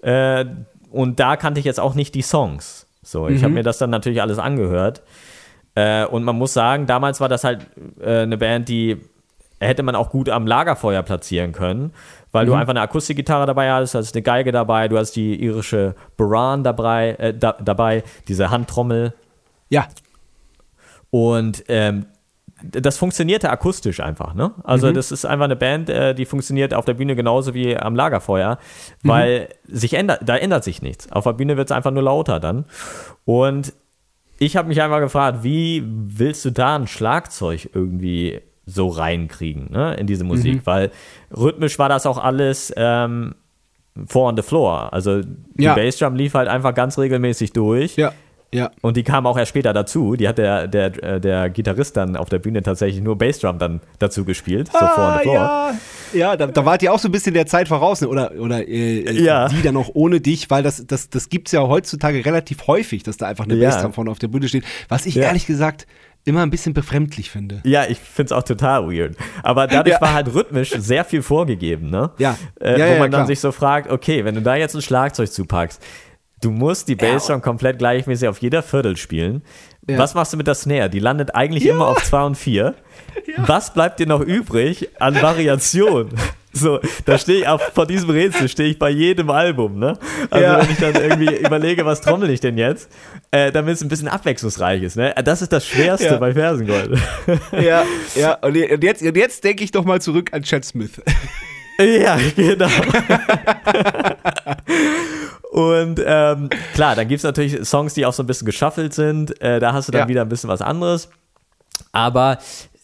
äh, 0.02 0.46
und 0.92 1.20
da 1.20 1.36
kannte 1.36 1.60
ich 1.60 1.66
jetzt 1.66 1.80
auch 1.80 1.96
nicht 1.96 2.16
die 2.16 2.22
Songs. 2.22 2.88
So, 3.04 3.28
ich 3.30 3.44
habe 3.44 3.54
mir 3.54 3.64
das 3.64 3.78
dann 3.78 3.90
natürlich 3.90 4.22
alles 4.22 4.38
angehört. 4.38 5.02
Äh, 5.76 6.06
und 6.06 6.24
man 6.24 6.36
muss 6.36 6.54
sagen, 6.54 6.88
damals 6.88 7.22
war 7.22 7.30
das 7.30 7.44
halt 7.44 7.68
äh, 8.02 8.22
eine 8.22 8.38
Band, 8.38 8.68
die 8.68 8.98
hätte 9.60 9.84
man 9.84 9.96
auch 9.96 10.10
gut 10.10 10.30
am 10.30 10.46
Lagerfeuer 10.46 11.04
platzieren 11.04 11.52
können, 11.52 11.94
weil 12.32 12.46
du 12.46 12.54
einfach 12.54 12.72
eine 12.72 12.82
Akustikgitarre 12.82 13.46
dabei 13.46 13.72
hattest, 13.72 13.94
du 13.94 14.00
hast 14.00 14.16
eine 14.16 14.22
Geige 14.22 14.52
dabei, 14.52 14.88
du 14.88 14.98
hast 14.98 15.16
die 15.16 15.36
irische 15.42 15.96
Baran 16.16 16.64
dabei, 16.64 17.16
äh, 17.20 17.34
da, 17.34 17.54
dabei 17.54 18.04
diese 18.28 18.50
Handtrommel 18.50 19.14
Ja, 19.70 19.88
und 21.10 21.64
ähm, 21.68 22.06
das 22.64 22.98
funktionierte 22.98 23.52
akustisch 23.52 24.00
einfach, 24.00 24.34
ne? 24.34 24.52
Also 24.64 24.92
das 24.92 25.12
ist 25.12 25.26
einfach 25.26 25.46
eine 25.46 25.56
Band, 25.56 25.90
äh, 25.90 26.16
die 26.16 26.26
funktioniert 26.26 26.74
auf 26.74 26.86
der 26.86 26.96
Bühne 26.96 27.16
genauso 27.16 27.54
wie 27.54 27.78
am 27.78 27.96
Lagerfeuer, 27.96 28.58
weil 29.04 29.50
sich 29.68 29.94
ändert, 29.94 30.22
da 30.26 30.36
ändert 30.38 30.64
sich 30.64 30.82
nichts. 30.82 31.12
Auf 31.12 31.26
der 31.26 31.34
Bühne 31.34 31.56
wird 31.56 31.70
es 31.70 31.76
einfach 31.76 31.92
nur 31.92 32.02
lauter 32.04 32.40
dann. 32.40 32.66
Und 33.26 33.74
ich 34.40 34.58
habe 34.58 34.68
mich 34.68 34.82
einfach 34.82 35.00
gefragt, 35.00 35.40
wie 35.44 35.84
willst 35.86 36.46
du 36.46 36.52
da 36.52 36.76
ein 36.76 36.88
Schlagzeug 36.88 37.70
irgendwie 37.74 38.42
so 38.66 38.88
reinkriegen, 38.88 39.72
ne, 39.72 39.94
in 39.96 40.08
diese 40.08 40.24
Musik? 40.24 40.56
Mhm. 40.56 40.62
Weil 40.66 40.92
rhythmisch 41.36 41.78
war 41.78 41.90
das 41.90 42.08
auch 42.08 42.18
alles 42.18 42.74
ähm, 42.76 43.36
four 44.08 44.30
on 44.30 44.36
the 44.36 44.44
floor. 44.44 44.92
Also 44.94 45.22
die 45.22 45.64
Ja. 45.64 45.76
Bassdrum 45.76 46.16
lief 46.16 46.34
halt 46.34 46.48
einfach 46.48 46.74
ganz 46.74 46.98
regelmäßig 46.98 47.54
durch. 47.54 47.96
Ja, 47.98 48.14
ja. 48.54 48.72
Und 48.82 48.96
die 48.98 49.04
kam 49.04 49.26
auch 49.28 49.38
erst 49.38 49.50
später 49.50 49.74
dazu. 49.74 50.16
Die 50.16 50.28
hat 50.28 50.38
der, 50.38 50.68
der, 50.68 51.04
äh, 51.04 51.20
der 51.20 51.50
Gitarrist 51.50 51.98
dann 51.98 52.16
auf 52.16 52.30
der 52.30 52.40
Bühne 52.40 52.64
tatsächlich 52.64 53.04
nur 53.04 53.18
Bassdrum 53.18 53.60
dann 53.60 53.82
dazu 54.00 54.24
gespielt. 54.26 54.70
So 54.72 54.80
four 54.80 54.88
on 55.06 55.14
the 55.18 55.24
floor. 55.24 55.38
Ah, 55.40 55.72
ja, 56.14 56.20
ja 56.20 56.36
da, 56.38 56.48
da 56.48 56.66
wart 56.66 56.82
ihr 56.82 56.94
auch 56.94 57.00
so 57.00 57.10
ein 57.10 57.12
bisschen 57.12 57.34
der 57.34 57.46
Zeit 57.46 57.68
voraus, 57.68 58.02
ne? 58.02 58.08
oder, 58.08 58.32
oder 58.40 58.68
äh, 58.68 59.12
Ja. 59.22 59.48
die 59.50 59.62
dann 59.62 59.76
auch 59.76 59.90
ohne 59.94 60.22
dich, 60.22 60.50
weil 60.50 60.64
das, 60.64 60.86
das, 60.88 61.10
das 61.10 61.28
gibt 61.30 61.50
es 61.50 61.52
ja 61.52 61.62
heutzutage 61.68 62.26
relativ 62.26 62.68
häufig, 62.68 63.04
dass 63.04 63.18
da 63.18 63.28
einfach 63.28 63.44
eine 63.46 63.56
Ja. 63.56 63.70
Bassdrum 63.70 63.92
vorne 63.94 64.12
auf 64.12 64.20
der 64.20 64.30
Bühne 64.30 64.48
steht, 64.48 64.64
was 64.88 65.06
ich 65.06 65.16
Ja. 65.16 65.24
ehrlich 65.24 65.46
gesagt 65.46 65.86
immer 66.24 66.42
ein 66.42 66.50
bisschen 66.50 66.74
befremdlich 66.74 67.32
finde. 67.32 67.62
Ja, 67.64 67.86
ich 67.88 68.00
finde 68.00 68.26
es 68.28 68.32
auch 68.34 68.44
total 68.44 68.90
weird. 68.92 69.16
Aber 69.44 69.66
dadurch 69.68 69.96
Ja. 69.96 70.02
war 70.02 70.14
halt 70.14 70.34
rhythmisch 70.34 70.72
sehr 70.72 71.06
viel 71.06 71.22
vorgegeben, 71.22 71.90
ne? 71.90 72.12
Ja. 72.18 72.38
Äh, 72.60 72.72
Ja, 72.80 72.86
wo 72.88 72.92
ja, 72.94 73.00
man 73.00 73.12
dann 73.12 73.20
klar. 73.20 73.28
sich 73.28 73.40
so 73.40 73.54
fragt, 73.54 73.90
okay, 73.90 74.26
wenn 74.26 74.36
du 74.36 74.42
da 74.42 74.56
jetzt 74.56 74.76
ein 74.76 74.82
Schlagzeug 74.82 75.32
zupackst, 75.32 75.82
du 76.42 76.52
musst 76.52 76.88
die 76.88 76.96
Bassdrum 76.96 77.42
komplett 77.42 77.80
gleichmäßig 77.80 78.28
auf 78.28 78.40
jeder 78.40 78.64
Viertel 78.64 78.98
spielen. 78.98 79.42
Ja. 79.90 79.98
Was 79.98 80.14
machst 80.14 80.34
du 80.34 80.38
mit 80.38 80.48
der 80.48 80.56
Snare? 80.56 80.90
Die 80.90 81.00
landet 81.00 81.34
eigentlich 81.36 81.66
immer 81.66 81.88
auf 81.88 82.04
2 82.04 82.24
und 82.24 82.36
4. 82.36 82.76
Was 83.38 83.74
bleibt 83.74 84.00
dir 84.00 84.08
noch 84.08 84.22
übrig 84.22 84.90
an 85.00 85.22
Variation? 85.22 86.10
So, 86.54 86.80
da 87.06 87.20
stehe 87.20 87.42
ich 87.42 87.48
auch 87.48 87.62
vor 87.62 87.86
diesem 87.86 88.10
Rätsel 88.10 88.50
stehe 88.50 88.70
ich 88.70 88.80
bei 88.80 88.90
jedem 88.90 89.30
Album, 89.30 89.78
ne? 89.78 90.00
Also 90.32 90.44
Ja. 90.44 90.60
wenn 90.60 90.72
ich 90.72 90.78
dann 90.80 90.96
irgendwie 90.96 91.36
überlege, 91.36 91.86
was 91.86 92.02
trommel 92.02 92.32
ich 92.32 92.40
denn 92.40 92.58
jetzt, 92.58 92.90
äh, 93.30 93.52
damit 93.52 93.76
es 93.76 93.84
ein 93.84 93.90
bisschen 93.90 94.08
abwechslungsreich 94.08 94.82
ist, 94.82 94.96
ne? 94.96 95.14
Das 95.24 95.44
ist 95.44 95.54
das 95.54 95.68
Schwerste 95.68 96.06
Ja. 96.08 96.18
bei 96.18 96.34
Fersengold. 96.34 96.98
Ja, 97.52 97.84
ja. 98.16 98.34
Und 98.42 98.56
jetzt, 98.56 99.04
und 99.04 99.16
jetzt 99.16 99.44
denke 99.44 99.64
ich 99.66 99.70
doch 99.70 99.86
mal 99.86 100.02
zurück 100.02 100.30
an 100.34 100.42
Chad 100.42 100.66
Smith. 100.66 101.00
Ja, 101.80 102.18
genau. 102.36 102.68
Und 105.52 106.02
ähm, 106.06 106.50
klar, 106.74 106.96
dann 106.96 107.08
gibt 107.08 107.20
es 107.20 107.24
natürlich 107.24 107.66
Songs, 107.68 107.94
die 107.94 108.06
auch 108.06 108.14
so 108.14 108.22
ein 108.24 108.28
bisschen 108.28 108.46
geschaffelt 108.46 108.94
sind. 108.94 109.40
Äh, 109.42 109.60
da 109.60 109.74
hast 109.74 109.88
du 109.88 109.92
dann 109.92 110.02
Ja. 110.04 110.08
wieder 110.08 110.22
ein 110.22 110.30
bisschen 110.30 110.50
was 110.50 110.62
anderes. 110.62 111.10
Aber 111.92 112.38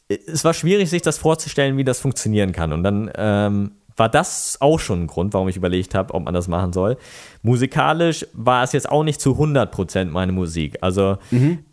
äh, 0.07 0.17
es 0.27 0.43
war 0.43 0.53
schwierig, 0.53 0.89
sich 0.89 1.01
das 1.01 1.17
vorzustellen, 1.17 1.77
wie 1.77 1.83
das 1.83 1.99
funktionieren 1.99 2.51
kann. 2.51 2.71
Und 2.73 2.83
dann 2.83 3.11
ähm, 3.15 3.71
war 3.95 4.09
das 4.09 4.57
auch 4.59 4.79
schon 4.79 5.03
ein 5.03 5.07
Grund, 5.07 5.33
warum 5.33 5.47
ich 5.49 5.55
überlegt 5.57 5.93
habe, 5.95 6.13
ob 6.13 6.23
man 6.23 6.33
das 6.33 6.47
machen 6.47 6.73
soll. 6.73 6.97
Musikalisch 7.43 8.25
war 8.33 8.63
es 8.63 8.71
jetzt 8.71 8.89
auch 8.89 9.03
nicht 9.03 9.19
zu 9.21 9.33
100% 9.33 10.05
meine 10.05 10.31
Musik. 10.31 10.77
Also 10.81 11.17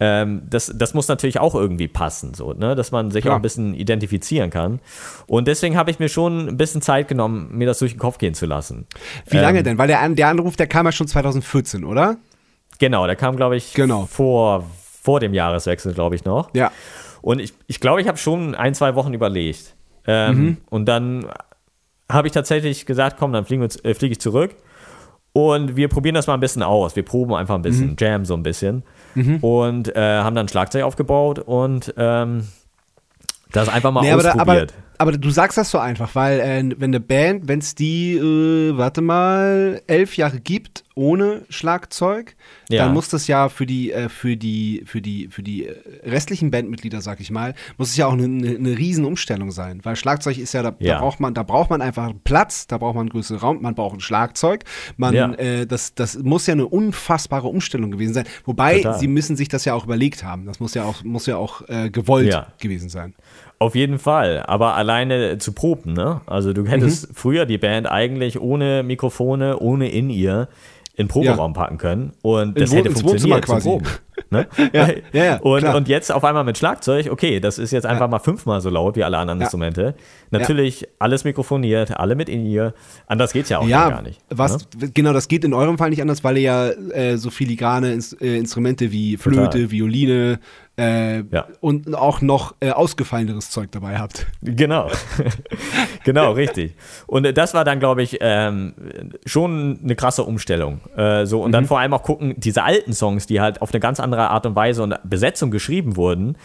ähm, 0.01 0.43
das, 0.51 0.73
das 0.75 0.93
muss 0.95 1.09
natürlich 1.09 1.41
auch 1.41 1.55
irgendwie 1.55 1.89
passen, 1.89 2.35
so, 2.35 2.53
ne? 2.53 2.75
dass 2.75 2.91
man 2.91 3.11
sich 3.11 3.23
Klar. 3.23 3.35
auch 3.35 3.39
ein 3.39 3.43
bisschen 3.43 3.75
identifizieren 3.75 4.51
kann. 4.51 4.81
Und 5.27 5.49
deswegen 5.49 5.77
habe 5.77 5.91
ich 5.91 5.99
mir 5.99 6.09
schon 6.09 6.49
ein 6.49 6.57
bisschen 6.57 6.83
Zeit 6.83 7.09
genommen, 7.09 7.49
mir 7.53 7.67
das 7.67 7.79
durch 7.79 7.93
den 7.93 7.99
Kopf 8.01 8.19
gehen 8.19 8.35
zu 8.35 8.47
lassen. 8.47 8.87
Wie 9.29 9.39
lange 9.39 9.59
Ähm, 9.61 9.65
denn? 9.65 9.79
Weil 9.79 9.89
der, 9.89 10.07
der 10.11 10.29
Anruf, 10.29 10.57
der 10.57 10.67
kam 10.67 10.87
ja 10.87 10.93
schon 10.93 11.07
2014, 11.09 11.85
oder? 11.85 12.17
Genau, 12.79 13.07
der 13.07 13.17
kam, 13.17 13.37
glaube 13.37 13.57
ich, 13.57 13.73
Genau. 13.75 14.07
vor, 14.07 14.65
vor 15.03 15.21
dem 15.21 15.33
Jahreswechsel, 15.35 15.95
glaube 15.95 16.17
ich, 16.17 16.25
noch. 16.25 16.51
Ja. 16.55 16.71
Und 17.23 17.39
ich, 17.41 17.53
ich 17.67 17.81
glaube, 17.81 18.01
ich 18.01 18.09
habe 18.09 18.19
schon 18.19 18.55
ein, 18.55 18.75
zwei 18.75 18.95
Wochen 18.95 19.15
überlegt. 19.15 19.75
Ähm, 20.07 20.37
Mhm. 20.37 20.57
Und 20.71 20.87
dann 20.87 21.27
habe 22.13 22.29
ich 22.29 22.33
tatsächlich 22.33 22.87
gesagt, 22.87 23.17
komm, 23.19 23.33
dann 23.33 23.45
fliegen 23.45 23.63
wir, 23.63 23.69
äh, 23.85 23.95
fliege 23.95 24.13
ich 24.13 24.21
zurück. 24.21 24.55
Und 25.33 25.77
wir 25.77 25.89
probieren 25.89 26.17
das 26.17 26.27
mal 26.27 26.35
ein 26.35 26.41
bisschen 26.41 26.63
aus. 26.65 26.97
Wir 26.97 27.05
proben 27.05 27.35
einfach 27.35 27.55
ein 27.55 27.61
Mhm. 27.61 27.63
bisschen, 27.63 27.97
jam 27.99 28.25
so 28.25 28.35
ein 28.35 28.43
bisschen. 28.43 28.83
Und 29.41 29.95
äh, 29.95 30.01
haben 30.21 30.35
dann 30.35 30.49
Schlagzeug 30.49 30.83
aufgebaut 30.85 31.39
und 31.41 31.95
ähm, 31.97 32.47
das 33.53 33.69
einfach 33.69 33.91
mal 33.93 34.03
Nee, 34.03 34.13
aber, 34.13 34.23
da, 34.23 34.31
aber, 34.33 34.41
ausprobiert. 34.43 34.75
Aber 35.01 35.13
du 35.13 35.31
sagst 35.31 35.57
das 35.57 35.71
so 35.71 35.79
einfach, 35.79 36.15
weil 36.15 36.41
äh, 36.41 36.63
wenn 36.77 36.91
eine 36.91 37.01
Band, 37.01 37.49
wenn 37.49 37.61
es 37.61 37.75
die, 37.75 38.17
äh, 38.17 38.77
warte 38.77 39.01
mal, 39.01 39.81
elf 39.87 40.17
Jahre 40.19 40.41
gibt 40.41 40.85
ohne 40.95 41.43
Schlagzeug, 41.49 42.37
Ja. 42.69 42.85
dann 42.85 42.93
muss 42.93 43.09
das 43.09 43.27
ja 43.27 43.49
für 43.49 43.65
die, 43.65 43.93
äh, 43.93 44.11
für 44.11 44.37
die, 44.37 44.83
für 44.85 45.01
die, 45.01 45.29
für 45.29 45.43
die 45.43 45.67
restlichen 46.05 46.51
Bandmitglieder, 46.51 47.01
sag 47.01 47.21
ich 47.21 47.31
mal, 47.31 47.55
muss 47.79 47.89
es 47.91 47.97
ja 47.97 48.07
auch 48.09 48.13
eine, 48.13 48.25
eine, 48.25 48.57
eine 48.57 48.77
Riesenumstellung 48.77 49.51
sein. 49.53 49.81
Weil 49.85 49.97
Schlagzeug 49.97 50.37
ist 50.37 50.53
ja, 50.53 50.63
da, 50.63 50.75
Ja. 50.79 50.95
da 50.95 51.01
braucht 51.01 51.19
man, 51.19 51.33
da 51.33 51.45
braucht 51.45 51.71
man 51.71 51.81
einfach 51.81 52.13
Platz, 52.25 52.67
da 52.67 52.77
braucht 52.77 52.95
man 52.97 53.03
einen 53.05 53.09
größeren 53.11 53.41
Raum, 53.41 53.63
man 53.63 53.75
braucht 53.75 53.97
ein 53.97 54.01
Schlagzeug. 54.01 54.65
Man, 54.99 55.15
Ja. 55.15 55.33
äh, 55.35 55.67
das, 55.67 55.95
das 55.95 56.19
muss 56.19 56.47
ja 56.47 56.53
eine 56.53 56.67
unfassbare 56.67 57.49
Umstellung 57.49 57.91
gewesen 57.91 58.13
sein. 58.13 58.27
Wobei, 58.45 58.83
Total. 58.83 58.99
sie 58.99 59.09
müssen 59.09 59.35
sich 59.37 59.49
das 59.49 59.65
ja 59.65 59.73
auch 59.73 59.85
überlegt 59.85 60.25
haben. 60.25 60.45
Das 60.45 60.61
muss 60.61 60.75
ja 60.75 60.85
auch, 60.85 61.03
muss 61.05 61.25
ja 61.25 61.39
auch 61.39 61.67
äh, 61.69 61.89
gewollt 61.89 62.37
gewesen 62.61 62.91
sein. 62.91 63.15
Auf 63.63 63.75
jeden 63.75 63.99
Fall, 63.99 64.43
aber 64.47 64.75
alleine 64.75 65.37
zu 65.39 65.53
proben, 65.53 65.93
ne? 65.93 66.23
Also 66.27 66.55
du 66.55 66.67
hättest 66.67 67.11
Mhm. 67.11 67.15
früher 67.15 67.45
die 67.47 67.59
Band 67.59 67.87
eigentlich 67.91 68.41
ohne 68.41 68.83
Mikrofone, 68.83 69.59
ohne 69.59 69.91
in 69.91 70.09
ihr 70.09 70.49
in 70.97 71.07
den 71.07 71.09
Proberaum 71.09 71.53
packen 71.55 71.79
können 71.79 72.13
und 72.21 72.59
das 72.61 72.73
Wo- 72.73 72.77
hätte 72.77 72.91
funktioniert 72.91 73.45
quasi. 73.47 73.69
Proben. 73.69 73.87
Ne? 74.31 74.47
Ja, 74.75 74.89
ja, 75.13 75.25
ja, 75.25 75.37
und, 75.39 75.61
klar. 75.61 75.75
und 75.77 75.89
jetzt 75.89 76.13
auf 76.13 76.25
einmal 76.25 76.45
mit 76.45 76.59
Schlagzeug, 76.59 77.09
okay, 77.11 77.41
das 77.41 77.59
ist 77.59 77.71
jetzt 77.71 77.87
einfach 77.87 78.09
mal 78.11 78.19
fünfmal 78.19 78.61
so 78.61 78.69
laut 78.69 78.97
wie 78.97 79.05
alle 79.05 79.17
anderen 79.17 79.39
Ja. 79.41 79.45
Instrumente. 79.45 79.95
Natürlich 80.31 80.87
alles 80.99 81.25
mikrofoniert, 81.25 81.97
alle 81.99 82.15
mit 82.17 82.29
in 82.29 82.45
ihr. 82.45 82.75
Anders 83.07 83.33
geht's 83.33 83.49
ja 83.49 83.61
auch 83.61 83.67
ja, 83.67 83.89
gar 83.89 84.03
nicht. 84.03 84.21
Was, 84.29 84.59
ne? 84.79 84.91
genau, 84.93 85.15
das 85.15 85.29
geht 85.29 85.45
in 85.45 85.55
eurem 85.55 85.79
Fall 85.79 85.89
nicht 85.91 86.03
anders, 86.03 86.23
weil 86.23 86.37
ihr 86.37 86.43
ja 86.43 86.69
äh, 86.93 87.17
so 87.17 87.31
filigrane 87.31 87.93
Ins 87.95 88.13
äh, 88.15 88.37
Instrumente 88.37 88.93
wie 88.93 89.17
Flöte, 89.17 89.43
Total. 89.45 89.71
Violine 89.71 90.39
äh, 90.81 91.19
Ja. 91.31 91.47
und 91.61 91.95
auch 91.95 92.21
noch 92.23 92.55
äh, 92.61 92.71
ausgefalleneres 92.71 93.51
Zeug 93.51 93.71
dabei 93.73 93.99
habt. 93.99 94.27
Genau. 94.43 94.91
genau, 96.05 96.33
richtig. 96.33 96.75
Und 97.07 97.25
äh, 97.25 97.33
das 97.33 97.55
war 97.55 97.65
dann, 97.65 97.79
glaube 97.81 98.03
ich, 98.03 98.19
ähm, 98.21 98.75
schon 99.27 99.81
eine 99.83 99.97
krasse 99.97 100.25
Umstellung. 100.25 100.81
Äh, 100.97 101.27
so, 101.27 101.43
und 101.43 101.53
dann 101.53 101.67
vor 101.67 101.79
allem 101.81 101.93
auch 101.93 102.03
gucken, 102.03 102.35
diese 102.39 102.63
alten 102.63 102.93
Songs, 102.93 103.27
die 103.27 103.41
halt 103.41 103.63
auf 103.63 103.73
eine 103.73 103.81
ganz 103.81 104.01
andere 104.01 104.29
Art 104.31 104.47
und 104.47 104.57
Weise 104.57 104.83
und 104.83 104.95
Besetzung 105.05 105.51
geschrieben 105.51 105.97
wurden, 105.97 106.37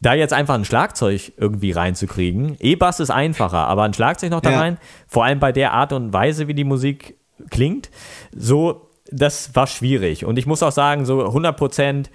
da 0.00 0.12
jetzt 0.14 0.32
einfach 0.34 0.54
ein 0.54 0.64
Schlagzeug 0.64 1.32
irgendwie 1.36 1.72
reinzukriegen. 1.72 2.56
E-Bass 2.60 3.00
ist 3.00 3.10
einfacher, 3.10 3.66
aber 3.68 3.84
ein 3.84 3.94
Schlagzeug 3.94 4.30
noch 4.30 4.40
da 4.42 4.50
Ja. 4.50 4.60
rein, 4.60 4.78
vor 5.08 5.24
allem 5.24 5.40
bei 5.40 5.52
der 5.52 5.72
Art 5.72 5.92
und 5.92 6.12
Weise, 6.12 6.46
wie 6.48 6.54
die 6.54 6.64
Musik 6.64 7.16
klingt, 7.50 7.90
so, 8.34 8.90
das 9.10 9.54
war 9.54 9.66
schwierig. 9.66 10.24
Und 10.24 10.38
ich 10.38 10.46
muss 10.46 10.62
auch 10.62 10.72
sagen, 10.72 11.04
so 11.06 11.24
100 11.24 11.56
Prozent 11.56 12.10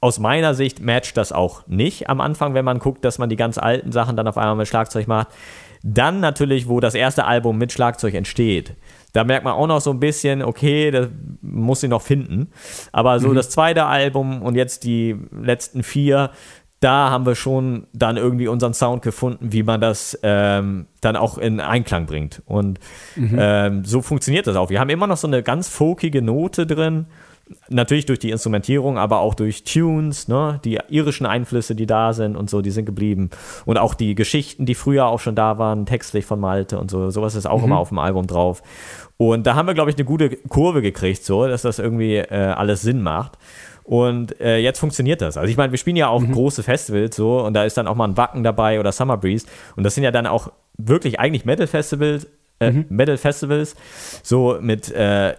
aus 0.00 0.18
meiner 0.18 0.54
Sicht 0.54 0.80
matcht 0.80 1.16
das 1.16 1.32
auch 1.32 1.66
nicht 1.66 2.08
am 2.08 2.20
Anfang, 2.20 2.54
wenn 2.54 2.64
man 2.64 2.78
guckt, 2.78 3.04
dass 3.04 3.18
man 3.18 3.28
die 3.28 3.36
ganz 3.36 3.58
alten 3.58 3.92
Sachen 3.92 4.16
dann 4.16 4.26
auf 4.26 4.38
einmal 4.38 4.56
mit 4.56 4.68
Schlagzeug 4.68 5.06
macht. 5.06 5.28
Dann 5.82 6.20
natürlich, 6.20 6.68
wo 6.68 6.80
das 6.80 6.94
erste 6.94 7.24
Album 7.24 7.58
mit 7.58 7.72
Schlagzeug 7.72 8.14
entsteht. 8.14 8.74
Da 9.12 9.24
merkt 9.24 9.44
man 9.44 9.54
auch 9.54 9.66
noch 9.66 9.80
so 9.80 9.90
ein 9.90 10.00
bisschen, 10.00 10.42
okay, 10.42 10.90
das 10.90 11.08
muss 11.42 11.82
ich 11.82 11.90
noch 11.90 12.02
finden. 12.02 12.50
Aber 12.92 13.18
so 13.18 13.34
das 13.34 13.50
zweite 13.50 13.86
Album 13.86 14.42
und 14.42 14.56
jetzt 14.56 14.84
die 14.84 15.16
letzten 15.32 15.82
vier, 15.82 16.30
da 16.80 17.10
haben 17.10 17.26
wir 17.26 17.34
schon 17.34 17.86
dann 17.92 18.16
irgendwie 18.16 18.48
unseren 18.48 18.72
Sound 18.72 19.02
gefunden, 19.02 19.52
wie 19.52 19.62
man 19.62 19.80
das 19.80 20.18
ähm, 20.22 20.86
dann 21.02 21.16
auch 21.16 21.36
in 21.36 21.60
Einklang 21.60 22.06
bringt. 22.06 22.42
Und 22.46 22.78
ähm, 23.16 23.84
so 23.84 24.00
funktioniert 24.00 24.46
das 24.46 24.56
auch. 24.56 24.70
Wir 24.70 24.80
haben 24.80 24.90
immer 24.90 25.06
noch 25.06 25.18
so 25.18 25.26
eine 25.26 25.42
ganz 25.42 25.68
folkige 25.68 26.22
Note 26.22 26.66
drin. 26.66 27.06
Natürlich 27.68 28.06
durch 28.06 28.18
die 28.18 28.30
Instrumentierung, 28.30 28.98
aber 28.98 29.20
auch 29.20 29.34
durch 29.34 29.64
Tunes, 29.64 30.28
ne? 30.28 30.60
die 30.64 30.78
irischen 30.88 31.26
Einflüsse, 31.26 31.74
die 31.74 31.86
da 31.86 32.12
sind 32.12 32.36
und 32.36 32.48
so, 32.48 32.62
die 32.62 32.70
sind 32.70 32.84
geblieben. 32.84 33.30
Und 33.64 33.76
auch 33.76 33.94
die 33.94 34.14
Geschichten, 34.14 34.66
die 34.66 34.74
früher 34.74 35.06
auch 35.06 35.20
schon 35.20 35.34
da 35.34 35.58
waren, 35.58 35.86
textlich 35.86 36.26
von 36.26 36.38
Malte 36.38 36.78
und 36.78 36.90
so, 36.90 37.10
sowas 37.10 37.34
ist 37.34 37.46
auch 37.46 37.62
immer 37.64 37.78
auf 37.78 37.88
dem 37.88 37.98
Album 37.98 38.26
drauf. 38.26 38.62
Und 39.16 39.46
da 39.46 39.54
haben 39.54 39.66
wir, 39.66 39.74
glaube 39.74 39.90
ich, 39.90 39.96
eine 39.96 40.04
gute 40.04 40.30
Kurve 40.30 40.80
gekriegt, 40.80 41.24
so, 41.24 41.46
dass 41.46 41.62
das 41.62 41.78
irgendwie 41.78 42.16
äh, 42.16 42.54
alles 42.56 42.82
Sinn 42.82 43.02
macht. 43.02 43.38
Und 43.84 44.40
äh, 44.40 44.58
jetzt 44.58 44.78
funktioniert 44.78 45.20
das. 45.20 45.36
Also 45.36 45.50
ich 45.50 45.56
meine, 45.56 45.72
wir 45.72 45.78
spielen 45.78 45.96
ja 45.96 46.08
auch 46.08 46.22
große 46.24 46.62
Festivals 46.62 47.16
so 47.16 47.44
und 47.44 47.54
da 47.54 47.64
ist 47.64 47.76
dann 47.76 47.88
auch 47.88 47.96
mal 47.96 48.06
ein 48.06 48.16
Wacken 48.16 48.44
dabei 48.44 48.78
oder 48.78 48.92
Summer 48.92 49.16
Breeze 49.16 49.46
und 49.74 49.82
das 49.82 49.96
sind 49.96 50.04
ja 50.04 50.12
dann 50.12 50.26
auch 50.26 50.52
wirklich 50.78 51.18
eigentlich 51.18 51.44
Metal 51.44 51.66
Festivals, 51.66 52.28
äh, 52.60 52.70
Metal 52.88 53.16
Festivals, 53.16 53.74
so 54.22 54.58
mit 54.60 54.92
äh, 54.92 55.34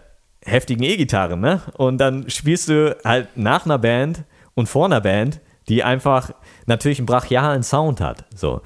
heftigen 0.45 0.83
E-Gitarren, 0.83 1.39
ne? 1.39 1.61
Und 1.77 1.97
dann 1.99 2.29
spielst 2.29 2.69
du 2.69 2.97
halt 3.03 3.29
nach 3.35 3.65
einer 3.65 3.77
Band 3.77 4.23
und 4.55 4.67
vor 4.67 4.85
einer 4.85 5.01
Band, 5.01 5.39
die 5.67 5.83
einfach 5.83 6.31
natürlich 6.65 6.99
einen 6.99 7.05
brachialen 7.05 7.63
Sound 7.63 8.01
hat, 8.01 8.25
so. 8.35 8.61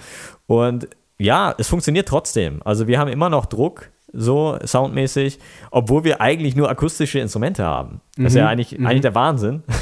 Und 0.48 0.88
ja, 1.18 1.54
es 1.58 1.68
funktioniert 1.68 2.08
trotzdem. 2.08 2.62
Also 2.66 2.88
wir 2.88 3.00
haben 3.00 3.10
immer 3.10 3.30
noch 3.30 3.46
Druck, 3.46 3.90
so 4.16 4.58
soundmäßig, 4.64 5.40
obwohl 5.72 6.04
wir 6.04 6.22
eigentlich 6.22 6.56
nur 6.56 6.70
akustische 6.70 7.20
Instrumente 7.20 7.64
haben. 7.66 8.02
Das 8.18 8.28
ist 8.28 8.36
ja 8.36 8.48
eigentlich, 8.48 8.80
eigentlich 8.80 9.02
der 9.02 9.16
Wahnsinn. 9.16 9.64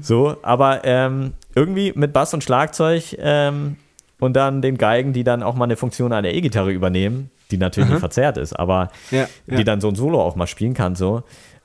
So, 0.00 0.36
aber 0.42 0.84
ähm, 0.84 1.34
irgendwie 1.54 1.92
mit 1.94 2.12
Bass 2.12 2.34
und 2.34 2.44
Schlagzeug 2.44 3.16
ähm, 3.18 3.76
und 4.20 4.34
dann 4.34 4.62
den 4.62 4.76
Geigen, 4.76 5.12
die 5.12 5.24
dann 5.24 5.42
auch 5.42 5.54
mal 5.54 5.64
eine 5.64 5.76
Funktion 5.76 6.12
einer 6.12 6.30
E-Gitarre 6.32 6.72
übernehmen, 6.72 7.30
die 7.50 7.58
natürlich 7.58 7.90
nicht 7.90 8.00
verzerrt 8.00 8.36
ist, 8.36 8.52
aber 8.52 8.90
Ja, 9.10 9.26
ja. 9.46 9.56
die 9.56 9.64
dann 9.64 9.80
so 9.80 9.88
ein 9.88 9.94
Solo 9.94 10.20
auch 10.20 10.36
mal 10.36 10.46
spielen 10.46 10.74
kann, 10.74 10.94
so. 10.94 11.22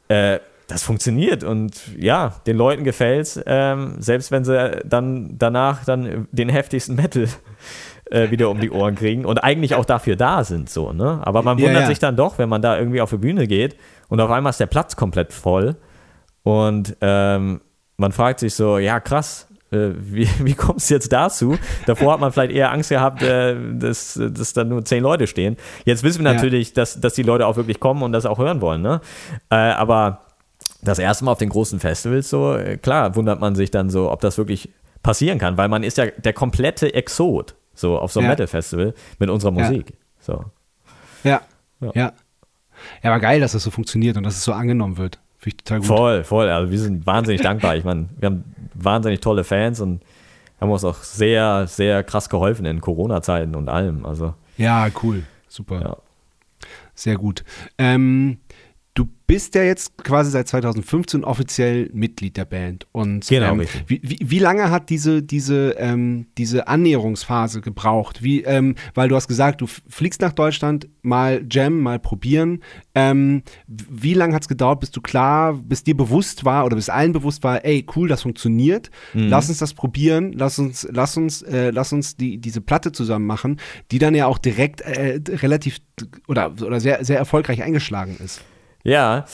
Äh, 0.07 0.39
das 0.67 0.83
funktioniert 0.83 1.43
und 1.43 1.81
ja, 1.97 2.35
den 2.45 2.55
Leuten 2.55 2.83
gefällt's, 2.83 3.39
ähm, 3.47 3.95
selbst 3.99 4.31
wenn 4.31 4.45
sie 4.45 4.81
dann 4.85 5.35
danach 5.39 5.83
dann 5.83 6.27
den 6.31 6.47
heftigsten 6.47 6.95
Metal 6.95 7.27
äh, 8.11 8.29
wieder 8.29 8.49
um 8.51 8.59
die 8.59 8.69
Ohren 8.69 8.95
kriegen 8.95 9.25
und 9.25 9.43
eigentlich 9.43 9.73
auch 9.73 9.85
dafür 9.85 10.15
da 10.15 10.43
sind, 10.43 10.69
so, 10.69 10.93
ne? 10.93 11.21
Aber 11.23 11.41
man 11.41 11.59
wundert 11.59 11.81
ja. 11.81 11.87
sich 11.87 11.97
dann 11.97 12.15
doch, 12.15 12.37
wenn 12.37 12.49
man 12.49 12.61
da 12.61 12.77
irgendwie 12.77 13.01
auf 13.01 13.09
die 13.09 13.17
Bühne 13.17 13.47
geht 13.47 13.77
und 14.09 14.21
auf 14.21 14.29
einmal 14.29 14.51
ist 14.51 14.59
der 14.59 14.67
Platz 14.67 14.95
komplett 14.95 15.33
voll 15.33 15.75
und 16.43 16.95
ähm, 17.01 17.61
man 17.97 18.11
fragt 18.11 18.39
sich 18.39 18.53
so, 18.53 18.77
ja 18.77 18.99
krass, 18.99 19.47
äh, 19.71 19.89
wie, 19.97 20.27
wie 20.39 20.53
kommt 20.53 20.79
es 20.79 20.89
jetzt 20.89 21.11
dazu? 21.11 21.57
Davor 21.85 22.13
hat 22.13 22.19
man 22.19 22.31
vielleicht 22.31 22.51
eher 22.53 22.71
Angst 22.71 22.89
gehabt, 22.89 23.21
äh, 23.21 23.55
dass, 23.73 24.19
dass 24.21 24.53
da 24.53 24.63
nur 24.63 24.83
zehn 24.85 25.03
Leute 25.03 25.27
stehen. 25.27 25.57
Jetzt 25.85 26.03
wissen 26.03 26.23
wir 26.23 26.31
Ja. 26.31 26.35
natürlich, 26.35 26.73
dass, 26.73 26.99
dass 26.99 27.13
die 27.13 27.23
Leute 27.23 27.45
auch 27.47 27.55
wirklich 27.55 27.79
kommen 27.79 28.03
und 28.03 28.11
das 28.11 28.25
auch 28.25 28.37
hören 28.39 28.61
wollen, 28.61 28.81
ne? 28.81 29.01
Äh, 29.49 29.55
aber 29.55 30.21
das 30.81 30.97
erste 30.99 31.25
Mal 31.25 31.31
auf 31.33 31.37
den 31.39 31.49
großen 31.49 31.79
Festivals 31.79 32.29
so, 32.29 32.55
äh, 32.55 32.77
klar, 32.77 33.15
wundert 33.15 33.39
man 33.39 33.55
sich 33.55 33.69
dann 33.71 33.89
so, 33.89 34.11
ob 34.11 34.21
das 34.21 34.37
wirklich 34.37 34.69
passieren 35.03 35.37
kann, 35.39 35.57
weil 35.57 35.67
man 35.69 35.83
ist 35.83 35.97
ja 35.97 36.07
der 36.07 36.33
komplette 36.33 36.93
Exot, 36.93 37.55
so 37.73 37.97
auf 37.97 38.11
so 38.11 38.19
einem 38.19 38.27
Ja. 38.27 38.31
Metal-Festival 38.33 38.93
mit 39.19 39.29
unserer 39.29 39.53
Ja. 39.57 39.63
Musik. 39.63 39.93
So. 40.19 40.45
Ja. 41.23 41.41
Ja. 41.81 41.91
ja. 41.95 42.13
Ja, 43.03 43.11
aber 43.11 43.19
geil, 43.19 43.41
dass 43.41 43.51
das 43.51 43.63
so 43.63 43.71
funktioniert 43.71 44.15
und 44.15 44.23
dass 44.23 44.35
es 44.37 44.43
so 44.43 44.53
angenommen 44.53 44.97
wird. 44.97 45.19
Finde 45.39 45.55
ich 45.57 45.63
total 45.63 45.77
gut. 45.79 45.87
Voll, 45.87 46.23
voll. 46.23 46.49
Also 46.49 46.71
wir 46.71 46.79
sind 46.79 47.05
wahnsinnig 47.05 47.41
dankbar. 47.41 47.75
Ich 47.75 47.83
meine, 47.85 48.09
wir 48.19 48.27
haben 48.27 48.43
wahnsinnig 48.73 49.21
tolle 49.21 49.43
Fans 49.43 49.79
und 49.79 50.01
haben 50.59 50.69
uns 50.69 50.83
auch 50.83 50.97
sehr, 51.03 51.65
sehr 51.67 52.03
krass 52.03 52.29
geholfen 52.29 52.65
in 52.65 52.81
Corona-Zeiten 52.81 53.55
und 53.55 53.69
allem. 53.69 54.05
Also, 54.05 54.33
Ja, 54.57 54.87
cool. 55.01 55.23
Super. 55.47 55.81
ja. 55.81 55.97
Sehr 56.93 57.15
gut. 57.15 57.45
Ähm, 57.77 58.39
du 58.93 59.07
bist 59.27 59.53
ja 59.53 59.63
jetzt 59.63 59.95
quasi 60.03 60.31
seit 60.31 60.47
2015 60.47 61.23
offiziell 61.23 61.89
Mitglied 61.93 62.35
der 62.35 62.45
Band. 62.45 62.87
Und 62.91 63.27
Genau, 63.27 63.53
ähm, 63.53 63.67
wie, 63.87 64.01
wie, 64.03 64.17
wie 64.21 64.39
lange 64.39 64.71
hat 64.71 64.89
diese, 64.89 65.21
diese, 65.21 65.75
ähm, 65.77 66.25
diese 66.37 66.67
Annäherungsphase 66.67 67.61
gebraucht? 67.61 68.23
Wie, 68.23 68.41
ähm, 68.41 68.75
weil 68.95 69.07
du 69.07 69.15
hast 69.15 69.27
gesagt, 69.27 69.61
du 69.61 69.67
fliegst 69.67 70.21
nach 70.21 70.33
Deutschland, 70.33 70.89
mal 71.03 71.45
Jam, 71.49 71.79
mal 71.79 71.99
probieren. 71.99 72.61
Ähm, 72.95 73.43
wie 73.67 74.15
lange 74.15 74.33
hat 74.33 74.41
es 74.41 74.47
gedauert, 74.47 74.79
bis 74.79 74.91
du 74.91 74.99
klar, 74.99 75.53
bis 75.53 75.83
dir 75.83 75.95
bewusst 75.95 76.43
war 76.43 76.65
oder 76.65 76.75
bis 76.75 76.89
allen 76.89 77.13
bewusst 77.13 77.43
war, 77.43 77.63
ey, 77.63 77.85
cool, 77.95 78.07
das 78.07 78.23
funktioniert. 78.23 78.89
Mhm. 79.13 79.27
Lass 79.27 79.47
uns 79.47 79.59
das 79.59 79.75
probieren, 79.75 80.33
lass 80.33 80.57
uns, 80.57 80.87
lass 80.91 81.15
uns, 81.15 81.43
äh, 81.43 81.69
lass 81.69 81.93
uns 81.93 82.17
die, 82.17 82.39
diese 82.39 82.61
Platte 82.61 82.91
zusammen 82.91 83.27
machen, 83.27 83.59
die 83.91 83.99
dann 83.99 84.15
ja 84.15 84.25
auch 84.25 84.39
direkt 84.39 84.81
äh, 84.81 85.19
relativ 85.27 85.77
oder, 86.27 86.51
oder 86.63 86.79
sehr, 86.79 87.05
sehr 87.05 87.17
erfolgreich 87.17 87.61
eingeschlagen 87.61 88.17
ist. 88.23 88.41
Ja, 88.83 89.25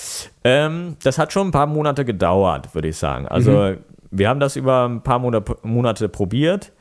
ähm, 0.44 0.98
das 1.04 1.18
hat 1.18 1.32
schon 1.32 1.48
ein 1.48 1.52
paar 1.52 1.68
Monate 1.68 2.04
gedauert, 2.06 2.74
würde 2.74 2.88
ich 2.88 2.98
sagen. 2.98 3.28
Also 3.28 3.76
wir 4.12 4.30
haben 4.30 4.40
das 4.40 4.56
über 4.56 4.88
ein 4.88 5.02
paar 5.02 5.20
Monate, 5.20 5.58
Monate 5.64 6.10
probiert 6.10 6.72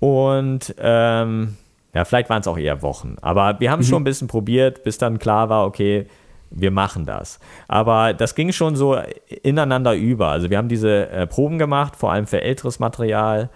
und 0.00 0.74
ähm, 0.78 1.56
ja, 1.94 2.04
vielleicht 2.04 2.28
waren 2.28 2.40
es 2.40 2.48
auch 2.48 2.58
eher 2.58 2.82
Wochen. 2.82 3.16
Aber 3.22 3.58
wir 3.60 3.70
haben 3.70 3.80
es 3.80 3.88
schon 3.88 4.02
ein 4.02 4.04
bisschen 4.04 4.28
probiert, 4.28 4.82
bis 4.82 4.98
dann 4.98 5.18
klar 5.18 5.48
war, 5.48 5.64
okay, 5.64 6.06
wir 6.50 6.70
machen 6.70 7.06
das. 7.06 7.38
Aber 7.68 8.12
das 8.12 8.34
ging 8.34 8.52
schon 8.52 8.76
so 8.76 8.96
ineinander 9.42 9.94
über. 9.94 10.28
Also 10.28 10.50
wir 10.50 10.58
haben 10.58 10.68
diese 10.68 11.08
äh, 11.08 11.26
Proben 11.26 11.58
gemacht, 11.58 11.96
vor 11.96 12.12
allem 12.12 12.26
für 12.26 12.42
älteres 12.42 12.78
Material. 12.78 13.50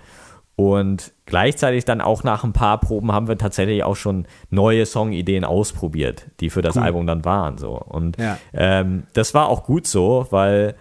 Und 0.61 1.13
gleichzeitig 1.25 1.85
dann 1.85 2.01
auch 2.01 2.25
nach 2.25 2.43
ein 2.43 2.53
paar 2.53 2.81
Proben 2.81 3.13
haben 3.13 3.29
wir 3.29 3.39
tatsächlich 3.39 3.85
auch 3.85 3.95
schon 3.95 4.27
neue 4.51 4.87
Songideen 4.87 5.45
ausprobiert, 5.45 6.27
die 6.41 6.51
für 6.51 6.63
das 6.63 6.75
Cool. 6.75 6.83
Album 6.83 7.07
dann 7.07 7.25
waren. 7.25 7.59
So. 7.59 7.79
Und 7.79 8.17
Ja. 8.21 8.39
ähm, 8.53 9.05
das 9.13 9.35
war 9.35 9.49
auch 9.51 9.63
gut 9.63 9.87
so, 9.87 10.27
weil 10.31 10.75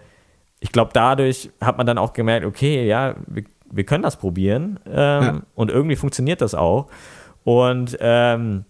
ich 0.58 0.72
glaube, 0.72 0.90
dadurch 0.92 1.50
hat 1.60 1.78
man 1.78 1.86
dann 1.86 1.96
auch 1.96 2.12
gemerkt, 2.12 2.44
okay, 2.44 2.88
ja, 2.88 3.14
wir, 3.28 3.44
wir 3.70 3.84
können 3.84 4.02
das 4.02 4.16
probieren 4.16 4.80
ähm, 4.84 5.22
Ja. 5.22 5.42
und 5.54 5.70
irgendwie 5.70 5.94
funktioniert 5.94 6.40
das 6.40 6.56
auch. 6.56 6.88
Und 7.44 7.96
ähm, 8.00 8.64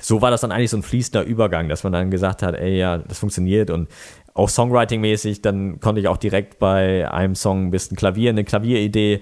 so 0.00 0.22
war 0.22 0.30
das 0.30 0.42
dann 0.42 0.52
eigentlich 0.52 0.70
so 0.70 0.76
ein 0.76 0.84
fließender 0.84 1.24
Übergang, 1.24 1.68
dass 1.68 1.82
man 1.82 1.92
dann 1.92 2.12
gesagt 2.12 2.44
hat, 2.44 2.54
ey, 2.54 2.78
ja, 2.78 2.98
das 2.98 3.18
funktioniert 3.18 3.70
und 3.70 3.88
auch 4.34 4.48
Songwriting-mäßig, 4.48 5.42
dann 5.42 5.80
konnte 5.80 6.00
ich 6.00 6.06
auch 6.06 6.16
direkt 6.16 6.60
bei 6.60 7.10
einem 7.10 7.34
Song 7.34 7.66
ein 7.66 7.70
bisschen 7.72 7.96
Klavier, 7.96 8.30
eine 8.30 8.44
Klavieridee 8.44 9.20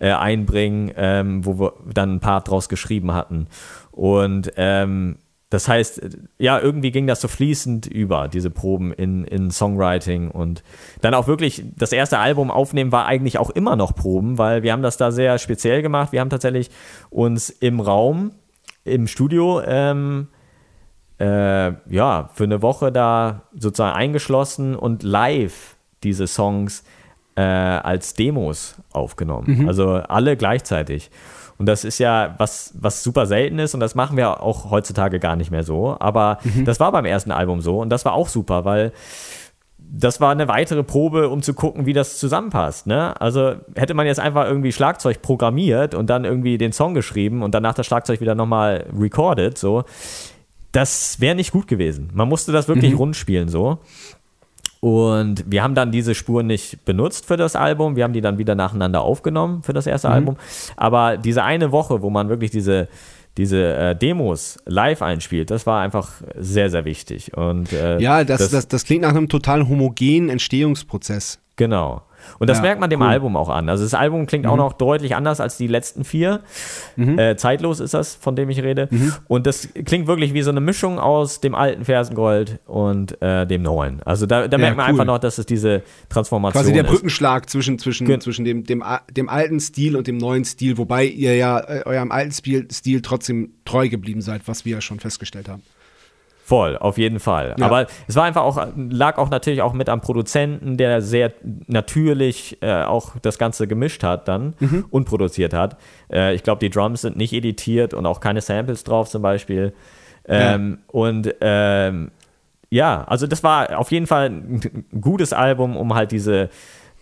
äh, 0.00 0.10
einbringen, 0.10 0.92
ähm, 0.96 1.44
wo 1.44 1.58
wir 1.58 1.72
dann 1.92 2.14
ein 2.16 2.20
Part 2.20 2.48
draus 2.48 2.68
geschrieben 2.68 3.12
hatten. 3.12 3.48
Und 3.90 4.52
ähm, 4.56 5.16
das 5.54 5.68
heißt, 5.68 6.00
ja, 6.38 6.58
irgendwie 6.58 6.90
ging 6.90 7.06
das 7.06 7.20
so 7.20 7.28
fließend 7.28 7.86
über, 7.86 8.26
diese 8.26 8.50
Proben 8.50 8.92
in, 8.92 9.22
in 9.22 9.52
Songwriting 9.52 10.30
und 10.32 10.64
dann 11.00 11.14
auch 11.14 11.28
wirklich 11.28 11.62
das 11.76 11.92
erste 11.92 12.18
Album 12.18 12.50
aufnehmen 12.50 12.90
war 12.90 13.06
eigentlich 13.06 13.38
auch 13.38 13.50
immer 13.50 13.76
noch 13.76 13.94
Proben, 13.94 14.36
weil 14.36 14.64
wir 14.64 14.72
haben 14.72 14.82
das 14.82 14.96
da 14.96 15.12
sehr 15.12 15.38
speziell 15.38 15.80
gemacht. 15.80 16.10
Wir 16.10 16.20
haben 16.20 16.30
tatsächlich 16.30 16.70
uns 17.08 17.50
im 17.50 17.78
Raum, 17.78 18.32
im 18.82 19.06
Studio, 19.06 19.62
ähm, 19.64 20.26
äh, 21.20 21.72
ja, 21.88 22.30
für 22.34 22.44
eine 22.44 22.60
Woche 22.60 22.90
da 22.90 23.42
sozusagen 23.54 23.94
eingeschlossen 23.94 24.74
und 24.74 25.04
live 25.04 25.76
diese 26.02 26.26
Songs 26.26 26.82
äh, 27.36 27.40
als 27.42 28.14
Demos 28.14 28.76
aufgenommen. 28.92 29.46
Also 29.68 29.88
alle 29.90 30.36
gleichzeitig. 30.36 31.10
Und 31.56 31.66
das 31.66 31.84
ist 31.84 31.98
ja 31.98 32.34
was, 32.38 32.74
was 32.80 33.02
super 33.02 33.26
selten 33.26 33.58
ist 33.60 33.74
und 33.74 33.80
das 33.80 33.94
machen 33.94 34.16
wir 34.16 34.42
auch 34.42 34.70
heutzutage 34.70 35.20
gar 35.20 35.36
nicht 35.36 35.50
mehr 35.50 35.62
so. 35.62 35.96
Aber 36.00 36.38
das 36.64 36.80
war 36.80 36.90
beim 36.92 37.04
ersten 37.04 37.30
Album 37.30 37.60
so 37.60 37.80
und 37.80 37.90
das 37.90 38.04
war 38.04 38.12
auch 38.14 38.28
super, 38.28 38.64
weil 38.64 38.92
das 39.96 40.20
war 40.20 40.32
eine 40.32 40.48
weitere 40.48 40.82
Probe, 40.82 41.28
um 41.28 41.42
zu 41.42 41.54
gucken, 41.54 41.86
wie 41.86 41.92
das 41.92 42.18
zusammenpasst. 42.18 42.86
Ne? 42.86 43.20
Also 43.20 43.54
hätte 43.76 43.94
man 43.94 44.06
jetzt 44.06 44.18
einfach 44.18 44.46
irgendwie 44.46 44.72
Schlagzeug 44.72 45.22
programmiert 45.22 45.94
und 45.94 46.10
dann 46.10 46.24
irgendwie 46.24 46.58
den 46.58 46.72
Song 46.72 46.94
geschrieben 46.94 47.42
und 47.42 47.54
danach 47.54 47.74
das 47.74 47.86
Schlagzeug 47.86 48.20
wieder 48.20 48.34
nochmal 48.34 48.86
recorded, 48.98 49.56
so, 49.56 49.84
das 50.72 51.20
wäre 51.20 51.36
nicht 51.36 51.52
gut 51.52 51.68
gewesen. 51.68 52.10
Man 52.14 52.28
musste 52.28 52.50
das 52.50 52.66
wirklich 52.66 52.98
rund 52.98 53.14
spielen, 53.14 53.48
so. 53.48 53.78
Und 54.84 55.50
wir 55.50 55.62
haben 55.62 55.74
dann 55.74 55.92
diese 55.92 56.14
Spuren 56.14 56.46
nicht 56.46 56.84
benutzt 56.84 57.24
für 57.24 57.38
das 57.38 57.56
Album. 57.56 57.96
Wir 57.96 58.04
haben 58.04 58.12
die 58.12 58.20
dann 58.20 58.36
wieder 58.36 58.54
nacheinander 58.54 59.00
aufgenommen 59.00 59.62
für 59.62 59.72
das 59.72 59.86
erste 59.86 60.10
Album. 60.10 60.36
Aber 60.76 61.16
diese 61.16 61.42
eine 61.42 61.72
Woche, 61.72 62.02
wo 62.02 62.10
man 62.10 62.28
wirklich 62.28 62.50
diese, 62.50 62.88
diese 63.38 63.62
äh, 63.62 63.96
Demos 63.96 64.58
live 64.66 65.00
einspielt, 65.00 65.50
das 65.50 65.64
war 65.64 65.80
einfach 65.80 66.12
sehr, 66.36 66.68
sehr 66.68 66.84
wichtig. 66.84 67.34
Und, 67.34 67.72
äh, 67.72 67.98
Ja, 67.98 68.24
das, 68.24 68.50
das, 68.50 68.68
das, 68.68 68.84
klingt 68.84 69.00
nach 69.00 69.08
einem 69.16 69.30
total 69.30 69.66
homogenen 69.66 70.28
Entstehungsprozess. 70.28 71.38
Genau. 71.56 72.02
Und 72.38 72.50
das 72.50 72.58
Ja, 72.58 72.62
merkt 72.62 72.80
man 72.80 72.90
dem 72.90 73.00
cool. 73.00 73.06
Album 73.08 73.36
auch 73.36 73.48
an. 73.48 73.68
Also 73.68 73.84
das 73.84 73.94
Album 73.94 74.26
klingt 74.26 74.46
auch 74.46 74.56
noch 74.56 74.72
deutlich 74.72 75.14
anders 75.14 75.40
als 75.40 75.56
die 75.56 75.66
letzten 75.66 76.04
vier. 76.04 76.40
Äh, 76.96 77.36
zeitlos 77.36 77.80
ist 77.80 77.94
das, 77.94 78.14
von 78.14 78.36
dem 78.36 78.50
ich 78.50 78.62
rede. 78.62 78.88
Und 79.28 79.46
das 79.46 79.68
klingt 79.84 80.06
wirklich 80.06 80.34
wie 80.34 80.42
so 80.42 80.50
eine 80.50 80.60
Mischung 80.60 80.98
aus 80.98 81.40
dem 81.40 81.54
alten 81.54 81.84
Fersengold 81.84 82.60
und 82.66 83.20
äh, 83.22 83.46
dem 83.46 83.62
neuen. 83.62 84.02
Also 84.04 84.26
da, 84.26 84.48
da 84.48 84.56
Ja, 84.56 84.58
merkt 84.58 84.76
man 84.76 84.84
cool. 84.86 84.90
einfach 84.90 85.04
noch, 85.04 85.18
dass 85.18 85.38
es 85.38 85.46
diese 85.46 85.82
Transformation 86.08 86.62
Quasi 86.62 86.72
der 86.72 86.84
ist. 86.84 86.90
Brückenschlag 86.90 87.48
zwischen, 87.50 87.78
zwischen, 87.78 88.06
Gen- 88.06 88.20
zwischen 88.20 88.44
dem, 88.44 88.64
dem, 88.64 88.82
dem 89.10 89.28
alten 89.28 89.60
Stil 89.60 89.96
und 89.96 90.06
dem 90.06 90.16
neuen 90.18 90.44
Stil, 90.44 90.78
wobei 90.78 91.04
ihr 91.04 91.36
ja 91.36 91.58
äh, 91.60 91.82
eurem 91.84 92.10
alten 92.12 92.32
Stil, 92.32 92.68
Stil 92.72 93.02
trotzdem 93.02 93.50
treu 93.64 93.88
geblieben 93.88 94.20
seid, 94.20 94.42
was 94.46 94.64
wir 94.64 94.72
ja 94.76 94.80
schon 94.80 95.00
festgestellt 95.00 95.48
haben. 95.48 95.62
Voll, 96.46 96.76
auf 96.76 96.98
jeden 96.98 97.20
Fall. 97.20 97.54
Ja. 97.58 97.64
Aber 97.64 97.86
es 98.06 98.16
war 98.16 98.24
einfach 98.24 98.42
auch, 98.42 98.66
lag 98.76 99.16
auch 99.16 99.30
natürlich 99.30 99.62
auch 99.62 99.72
mit 99.72 99.88
am 99.88 100.02
Produzenten, 100.02 100.76
der 100.76 101.00
sehr 101.00 101.32
natürlich 101.68 102.58
äh, 102.60 102.82
auch 102.82 103.12
das 103.22 103.38
Ganze 103.38 103.66
gemischt 103.66 104.02
hat 104.02 104.28
dann 104.28 104.52
Mhm. 104.60 104.84
und 104.90 105.06
produziert 105.06 105.54
hat. 105.54 105.78
Äh, 106.12 106.34
ich 106.34 106.42
glaube, 106.42 106.58
die 106.60 106.68
Drums 106.70 107.00
sind 107.00 107.16
nicht 107.16 107.32
editiert 107.32 107.94
und 107.94 108.04
auch 108.04 108.20
keine 108.20 108.42
Samples 108.42 108.84
drauf 108.84 109.08
zum 109.08 109.22
Beispiel. 109.22 109.72
Ähm, 110.26 110.78
Und 110.88 111.34
ähm, 111.40 112.10
ja, 112.70 113.04
also 113.04 113.26
das 113.26 113.42
war 113.42 113.78
auf 113.78 113.90
jeden 113.90 114.06
Fall 114.06 114.26
ein 114.26 114.84
gutes 115.00 115.32
Album, 115.32 115.76
um 115.76 115.94
halt 115.94 116.12
diese 116.12 116.48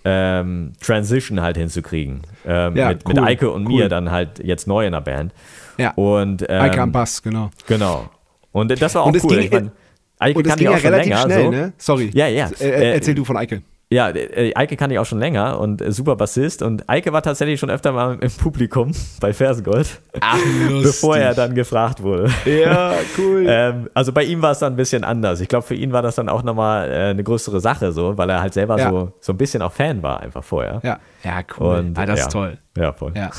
ähm, 0.04 0.72
Transition 0.80 1.40
halt 1.40 1.56
hinzukriegen. 1.56 2.22
Ähm, 2.46 2.76
Ja, 2.76 2.88
mit, 2.88 3.06
mit 3.06 3.18
cool, 3.18 3.24
Eike 3.24 3.50
und 3.50 3.66
cool. 3.66 3.74
mir 3.82 3.88
dann 3.88 4.10
halt 4.10 4.38
jetzt 4.44 4.66
neu 4.66 4.84
in 4.86 4.92
der 4.92 5.00
Band. 5.00 5.32
Ja. 5.78 5.92
Und 5.94 6.44
ähm, 6.48 6.60
Eike 6.60 6.80
am 6.82 6.92
Bass, 6.92 7.22
genau. 7.22 7.50
Genau. 7.66 8.08
Und 8.52 8.80
das 8.80 8.94
war 8.94 9.02
auch 9.02 9.06
Und 9.06 9.22
cool. 9.24 9.30
ging- 9.30 9.40
ich 9.40 9.50
mein, 9.50 9.70
Eike 10.18 10.38
Und 10.38 10.46
kann 10.46 10.56
ging 10.58 10.66
ich 10.68 10.70
ja 10.72 10.76
auch 10.76 10.80
schon 10.80 10.90
relativ 10.92 11.12
länger. 11.12 11.22
schnell, 11.24 11.44
so. 11.44 11.50
ne? 11.50 11.72
Sorry. 11.78 12.10
Ja, 12.14 12.26
ja. 12.28 12.48
Äh, 12.60 12.64
Äh, 12.68 12.92
erzähl 12.94 13.14
du 13.14 13.24
von 13.24 13.36
Eike. 13.36 13.62
Ja, 13.90 14.08
äh, 14.08 14.54
Eike 14.54 14.76
kann 14.76 14.90
ich 14.90 14.98
auch 14.98 15.04
schon 15.04 15.18
länger 15.18 15.58
und 15.60 15.82
äh, 15.82 15.92
super 15.92 16.16
Bassist. 16.16 16.62
Und 16.62 16.88
Eike 16.88 17.12
war 17.12 17.20
tatsächlich 17.22 17.60
schon 17.60 17.68
öfter 17.68 17.92
mal 17.92 18.16
im 18.20 18.30
Publikum 18.30 18.92
bei 19.20 19.34
Fersengold, 19.34 20.00
Ach, 20.20 20.38
bevor 20.82 21.18
er 21.18 21.34
dann 21.34 21.54
gefragt 21.54 22.02
wurde. 22.02 22.30
Ja, 22.46 22.94
cool. 23.18 23.44
Ähm, 23.48 23.90
also 23.92 24.12
bei 24.12 24.22
ihm 24.24 24.40
war 24.40 24.52
es 24.52 24.60
dann 24.60 24.72
ein 24.74 24.76
bisschen 24.76 25.04
anders. 25.04 25.40
Ich 25.42 25.48
glaube, 25.48 25.66
für 25.66 25.74
ihn 25.74 25.92
war 25.92 26.00
das 26.00 26.14
dann 26.14 26.28
auch 26.30 26.42
nochmal 26.42 26.88
äh, 26.90 26.94
eine 27.10 27.22
größere 27.22 27.60
Sache, 27.60 27.92
so, 27.92 28.16
weil 28.16 28.30
er 28.30 28.40
halt 28.40 28.54
selber 28.54 28.78
Ja. 28.78 28.88
so, 28.90 29.12
so 29.20 29.32
ein 29.34 29.36
bisschen 29.36 29.60
auch 29.60 29.72
Fan 29.72 30.02
war 30.02 30.20
einfach 30.20 30.42
vorher. 30.44 30.80
ja. 30.84 30.98
ja, 31.24 31.40
cool. 31.58 31.76
Und, 31.80 31.98
ah, 31.98 32.06
das 32.06 32.20
ja. 32.20 32.26
ist 32.26 32.32
toll. 32.32 32.58
Ja, 32.78 32.92
voll. 32.94 33.12
Ja. 33.14 33.30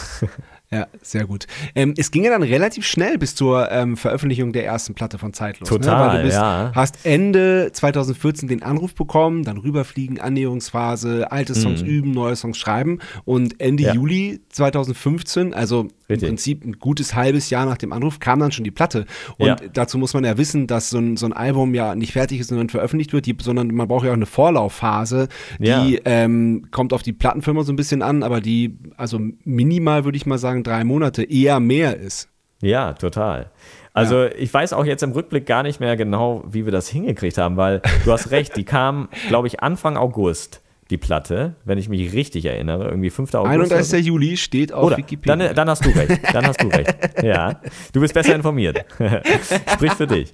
Ja, 0.73 0.87
sehr 1.01 1.25
gut. 1.25 1.45
Ähm, 1.75 1.93
es 1.97 2.09
ging 2.11 2.23
ja 2.23 2.31
dann 2.31 2.43
relativ 2.43 2.85
schnell 2.85 3.17
bis 3.17 3.35
zur 3.35 3.71
ähm, 3.71 3.95
Veröffentlichung 3.97 4.53
der 4.53 4.65
ersten 4.65 4.93
Platte 4.93 5.17
von 5.17 5.33
Zeitlos. 5.33 5.69
Total, 5.69 5.99
ne? 5.99 6.11
Weil 6.11 6.17
du 6.17 6.23
bist, 6.23 6.37
ja. 6.37 6.71
hast 6.73 7.05
Ende 7.05 7.69
2014 7.71 8.47
den 8.47 8.63
Anruf 8.63 8.95
bekommen, 8.95 9.43
dann 9.43 9.57
rüberfliegen, 9.57 10.19
Annäherungsphase, 10.19 11.31
alte 11.31 11.53
Songs 11.55 11.81
üben, 11.81 12.11
neue 12.11 12.35
Songs 12.35 12.57
schreiben 12.57 12.99
und 13.25 13.59
Ende 13.59 13.83
Mhm. 13.83 13.87
Ja. 13.87 13.93
Juli 13.95 14.39
2015, 14.49 15.53
also 15.53 15.87
im 16.13 16.19
Richtig. 16.19 16.29
Prinzip 16.29 16.65
ein 16.65 16.73
gutes 16.79 17.15
halbes 17.15 17.49
Jahr 17.49 17.65
nach 17.65 17.77
dem 17.77 17.91
Anruf, 17.93 18.19
kam 18.19 18.39
dann 18.39 18.51
schon 18.51 18.63
die 18.63 18.71
Platte. 18.71 19.05
Und 19.37 19.47
Ja. 19.47 19.55
dazu 19.73 19.97
muss 19.97 20.13
man 20.13 20.23
ja 20.23 20.37
wissen, 20.37 20.67
dass 20.67 20.89
so 20.89 20.97
ein, 20.99 21.17
so 21.17 21.25
ein 21.25 21.33
Album 21.33 21.73
ja 21.73 21.95
nicht 21.95 22.13
fertig 22.13 22.39
ist, 22.39 22.47
sondern 22.49 22.69
veröffentlicht 22.69 23.13
wird, 23.13 23.25
die, 23.25 23.35
sondern 23.41 23.67
man 23.73 23.87
braucht 23.87 24.05
ja 24.05 24.11
auch 24.11 24.15
eine 24.15 24.25
Vorlaufphase, 24.25 25.27
die 25.59 25.65
Ja. 25.67 25.85
ähm, 26.05 26.67
kommt 26.71 26.93
auf 26.93 27.03
die 27.03 27.13
Plattenfirma 27.13 27.63
so 27.63 27.73
ein 27.73 27.75
bisschen 27.75 28.01
an, 28.01 28.23
aber 28.23 28.41
die, 28.41 28.77
also 28.97 29.19
minimal 29.43 30.05
würde 30.05 30.15
ich 30.17 30.25
mal 30.25 30.37
sagen, 30.37 30.63
drei 30.63 30.83
Monate 30.83 31.23
eher 31.23 31.59
mehr 31.59 31.97
ist. 31.97 32.29
Ja, 32.61 32.93
total. 32.93 33.49
Also 33.95 34.25
ich 34.25 34.51
weiß 34.51 34.73
auch 34.73 34.85
jetzt 34.85 35.03
im 35.03 35.11
Rückblick 35.11 35.45
gar 35.45 35.61
nicht 35.61 35.79
mehr 35.79 35.95
genau, 35.95 36.43
wie 36.49 36.65
wir 36.65 36.71
das 36.71 36.87
hingekriegt 36.87 37.37
haben, 37.37 37.57
weil 37.57 37.81
du 38.05 38.11
hast 38.11 38.31
recht, 38.31 38.55
die 38.55 38.63
kam, 38.63 39.07
glaube 39.27 39.47
ich, 39.47 39.59
Anfang 39.61 39.97
August, 39.97 40.62
die 40.93 40.97
Platte, 40.97 41.55
wenn 41.65 41.79
ich 41.79 41.89
mich 41.89 42.13
richtig 42.13 42.45
erinnere, 42.45 42.87
irgendwie 42.87 43.09
5. 43.09 43.33
August. 43.33 43.55
oder 43.55 43.65
so. 43.65 43.73
31. 43.73 44.05
Juli 44.05 44.37
steht 44.37 44.71
auf 44.71 44.85
Oder, 44.85 44.97
Wikipedia. 44.97 45.35
dann, 45.35 45.55
dann 45.55 45.69
hast 45.69 45.83
du 45.83 45.89
recht. 45.89 46.21
Dann 46.31 46.45
hast 46.45 46.61
du 46.61 46.67
recht. 46.67 46.93
Ja, 47.23 47.59
du 47.91 47.99
bist 47.99 48.13
besser 48.13 48.35
informiert. 48.35 48.85
Sprich 49.73 49.91
für 49.93 50.05
dich. 50.05 50.33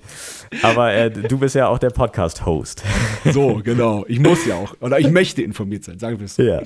Aber 0.63 0.91
äh, 0.93 1.09
du 1.09 1.37
bist 1.37 1.55
ja 1.55 1.67
auch 1.67 1.79
der 1.79 1.91
Podcast-Host. 1.91 2.83
so, 3.31 3.61
genau. 3.63 4.03
Ich 4.07 4.19
muss 4.19 4.45
ja 4.45 4.55
auch. 4.55 4.75
Oder 4.81 4.99
ich 4.99 5.09
möchte 5.09 5.41
informiert 5.41 5.85
sein, 5.85 5.97
sagen 5.97 6.19
wir 6.19 6.25
es 6.25 6.35
so. 6.35 6.43
Ja. 6.43 6.61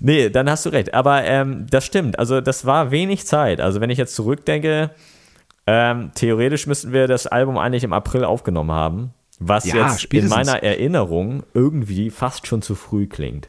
Nee, 0.00 0.30
dann 0.30 0.48
hast 0.48 0.64
du 0.66 0.70
recht. 0.70 0.94
Aber 0.94 1.24
ähm, 1.24 1.66
das 1.68 1.84
stimmt. 1.84 2.18
Also 2.18 2.40
das 2.40 2.64
war 2.64 2.90
wenig 2.92 3.26
Zeit. 3.26 3.60
Also 3.60 3.80
wenn 3.80 3.90
ich 3.90 3.98
jetzt 3.98 4.14
zurückdenke, 4.14 4.90
ähm, 5.66 6.10
theoretisch 6.14 6.66
müssten 6.66 6.92
wir 6.92 7.08
das 7.08 7.26
Album 7.26 7.58
eigentlich 7.58 7.82
im 7.84 7.92
April 7.92 8.24
aufgenommen 8.24 8.70
haben. 8.72 9.14
Was 9.44 9.64
Ja, 9.66 9.76
jetzt 9.76 9.92
in 9.94 9.98
spätestens. 9.98 10.36
meiner 10.36 10.62
Erinnerung 10.62 11.42
irgendwie 11.54 12.10
fast 12.10 12.46
schon 12.46 12.62
zu 12.62 12.74
früh 12.74 13.06
klingt. 13.06 13.48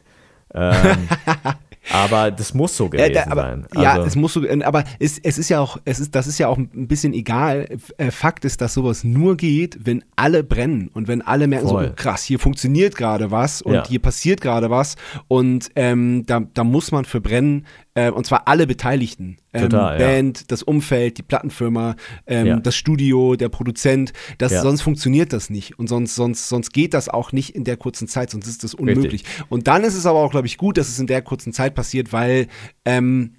Ähm, 0.54 1.08
aber 1.92 2.30
das 2.30 2.54
muss 2.54 2.76
so 2.76 2.84
Ja, 2.84 2.90
gewesen 2.90 3.14
da, 3.14 3.30
aber, 3.30 3.42
sein. 3.42 3.66
ja, 3.76 3.92
Also- 3.94 4.06
es 4.06 4.16
muss 4.16 4.32
so, 4.32 4.42
aber 4.62 4.84
es, 4.98 5.18
es 5.18 5.36
ist 5.38 5.48
ja 5.50 5.60
auch, 5.60 5.78
es 5.84 6.00
ist, 6.00 6.14
das 6.14 6.26
ist 6.26 6.38
ja 6.38 6.48
auch 6.48 6.56
ein 6.56 6.86
bisschen 6.88 7.12
egal. 7.12 7.66
Äh, 7.98 8.10
Fakt 8.10 8.44
ist, 8.44 8.60
dass 8.60 8.74
sowas 8.74 9.04
nur 9.04 9.36
geht, 9.36 9.78
wenn 9.84 10.02
alle 10.16 10.42
brennen 10.44 10.88
und 10.94 11.08
wenn 11.08 11.22
alle 11.22 11.46
merken, 11.46 11.68
Voll. 11.68 11.84
so 11.86 11.90
oh, 11.90 11.94
krass, 11.96 12.22
hier 12.22 12.38
funktioniert 12.38 12.96
gerade 12.96 13.30
was 13.30 13.60
und 13.62 13.74
Ja. 13.74 13.86
hier 13.86 14.00
passiert 14.00 14.40
gerade 14.40 14.70
was 14.70 14.96
und 15.28 15.70
ähm, 15.76 16.24
da, 16.26 16.40
da 16.54 16.64
muss 16.64 16.90
man 16.92 17.04
für 17.04 17.20
brennen 17.20 17.66
äh, 17.94 18.10
und 18.10 18.26
zwar 18.26 18.48
alle 18.48 18.66
Beteiligten. 18.66 19.36
Ähm, 19.52 19.70
Total, 19.70 20.00
ja. 20.00 20.06
Band, 20.06 20.50
das 20.50 20.62
Umfeld, 20.62 21.18
die 21.18 21.22
Plattenfirma, 21.22 21.96
ähm, 22.26 22.46
Ja. 22.46 22.56
das 22.60 22.74
Studio, 22.74 23.36
der 23.36 23.48
Produzent. 23.48 24.12
Das, 24.38 24.52
Ja. 24.52 24.62
Sonst 24.62 24.82
funktioniert 24.82 25.32
das 25.32 25.50
nicht 25.50 25.78
und 25.78 25.88
sonst, 25.88 26.14
sonst, 26.14 26.48
sonst 26.48 26.72
geht 26.72 26.92
das 26.94 27.08
auch 27.08 27.32
nicht 27.32 27.50
in 27.54 27.64
der 27.64 27.76
kurzen 27.76 28.08
Zeit, 28.08 28.30
sonst 28.30 28.46
ist 28.46 28.64
das 28.64 28.74
unmöglich. 28.74 29.24
Und 29.48 29.66
dann 29.68 29.84
ist 29.84 29.94
es 29.94 30.06
aber 30.06 30.18
auch, 30.18 30.30
glaube 30.30 30.46
ich, 30.46 30.58
gut, 30.58 30.76
dass 30.76 30.88
es 30.88 30.98
in 30.98 31.06
der 31.06 31.22
kurzen 31.22 31.52
Zeit 31.52 31.74
passiert, 31.74 32.12
weil, 32.12 32.48
ähm, 32.84 33.34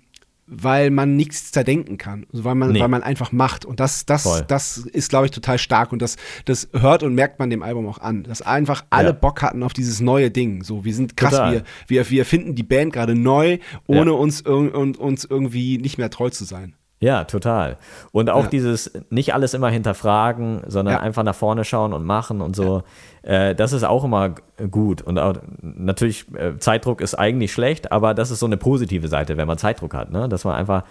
weil 0.47 0.91
man 0.91 1.15
nichts 1.15 1.51
zerdenken 1.51 1.97
kann, 1.97 2.25
also 2.31 2.43
weil 2.43 2.53
man, 2.55 2.71
Nee. 2.71 2.79
weil 2.79 2.87
man 2.87 3.01
einfach 3.01 3.31
macht. 3.31 3.65
Und 3.65 3.79
das, 3.79 4.05
das, 4.05 4.23
Voll. 4.23 4.43
das 4.47 4.77
ist, 4.77 5.09
glaube 5.09 5.25
ich, 5.25 5.31
total 5.31 5.57
stark. 5.57 5.91
Und 5.91 6.01
das, 6.01 6.17
das 6.45 6.69
hört 6.73 7.01
und 7.03 7.15
merkt 7.15 7.39
man 7.39 7.49
dem 7.49 7.63
Album 7.63 7.87
auch 7.87 7.97
an, 7.97 8.23
dass 8.23 8.41
einfach 8.43 8.85
alle 8.91 9.07
Ja. 9.09 9.13
Bock 9.13 9.41
hatten 9.41 9.63
auf 9.63 9.73
dieses 9.73 10.01
neue 10.01 10.29
Ding. 10.29 10.63
So, 10.63 10.85
wir 10.85 10.93
sind 10.93 11.17
krass, 11.17 11.31
Total. 11.31 11.53
wir, 11.53 11.63
wir, 11.87 12.09
wir 12.11 12.25
finden 12.25 12.53
die 12.55 12.63
Band 12.63 12.93
gerade 12.93 13.15
neu, 13.15 13.57
ohne 13.87 14.11
Ja. 14.11 14.17
uns, 14.17 14.41
und, 14.41 14.97
uns 14.97 15.25
irgendwie 15.25 15.77
nicht 15.79 15.97
mehr 15.97 16.09
treu 16.11 16.29
zu 16.29 16.45
sein. 16.45 16.75
Ja, 16.99 17.25
total. 17.25 17.77
Und 18.13 18.29
auch 18.29 18.43
Ja. 18.45 18.49
dieses 18.49 18.91
nicht 19.09 19.33
alles 19.33 19.53
immer 19.53 19.69
hinterfragen, 19.69 20.61
sondern 20.67 20.95
Ja. 20.95 20.99
einfach 21.01 21.23
nach 21.23 21.35
vorne 21.35 21.63
schauen 21.65 21.93
und 21.93 22.05
machen 22.05 22.41
und 22.41 22.55
so. 22.55 22.83
Äh, 23.21 23.53
das 23.53 23.73
ist 23.73 23.83
auch 23.83 24.03
immer 24.05 24.35
gut. 24.71 25.01
Und 25.01 25.19
auch, 25.19 25.33
natürlich, 25.61 26.25
äh, 26.35 26.57
Zeitdruck 26.57 27.01
ist 27.01 27.15
eigentlich 27.15 27.51
schlecht, 27.51 27.91
aber 27.91 28.13
das 28.13 28.31
ist 28.31 28.39
so 28.39 28.45
eine 28.45 28.57
positive 28.57 29.07
Seite, 29.09 29.35
wenn 29.37 29.47
man 29.47 29.57
Zeitdruck 29.57 29.93
hat, 29.93 30.11
ne? 30.11 30.29
dass 30.29 30.45
man 30.45 30.55
einfach, 30.55 30.83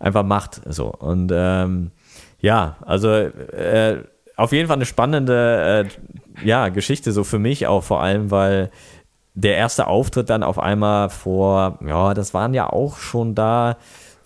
einfach 0.00 0.24
macht. 0.24 0.60
So. 0.66 0.86
Und 0.88 1.30
ähm, 1.32 1.90
ja, 2.40 2.76
also 2.84 3.08
äh, 3.10 4.02
auf 4.36 4.52
jeden 4.52 4.66
Fall 4.66 4.76
eine 4.76 4.86
spannende 4.86 5.86
äh, 5.86 6.46
ja, 6.46 6.70
Geschichte, 6.70 7.12
so 7.12 7.22
für 7.24 7.38
mich 7.38 7.66
auch 7.66 7.84
vor 7.84 8.02
allem, 8.02 8.30
weil 8.30 8.70
der 9.34 9.56
erste 9.56 9.86
Auftritt 9.86 10.28
dann 10.28 10.42
auf 10.42 10.58
einmal 10.58 11.08
vor, 11.08 11.78
ja, 11.86 12.14
das 12.14 12.34
waren 12.34 12.52
ja 12.52 12.68
auch 12.70 12.96
schon 12.96 13.34
da 13.34 13.76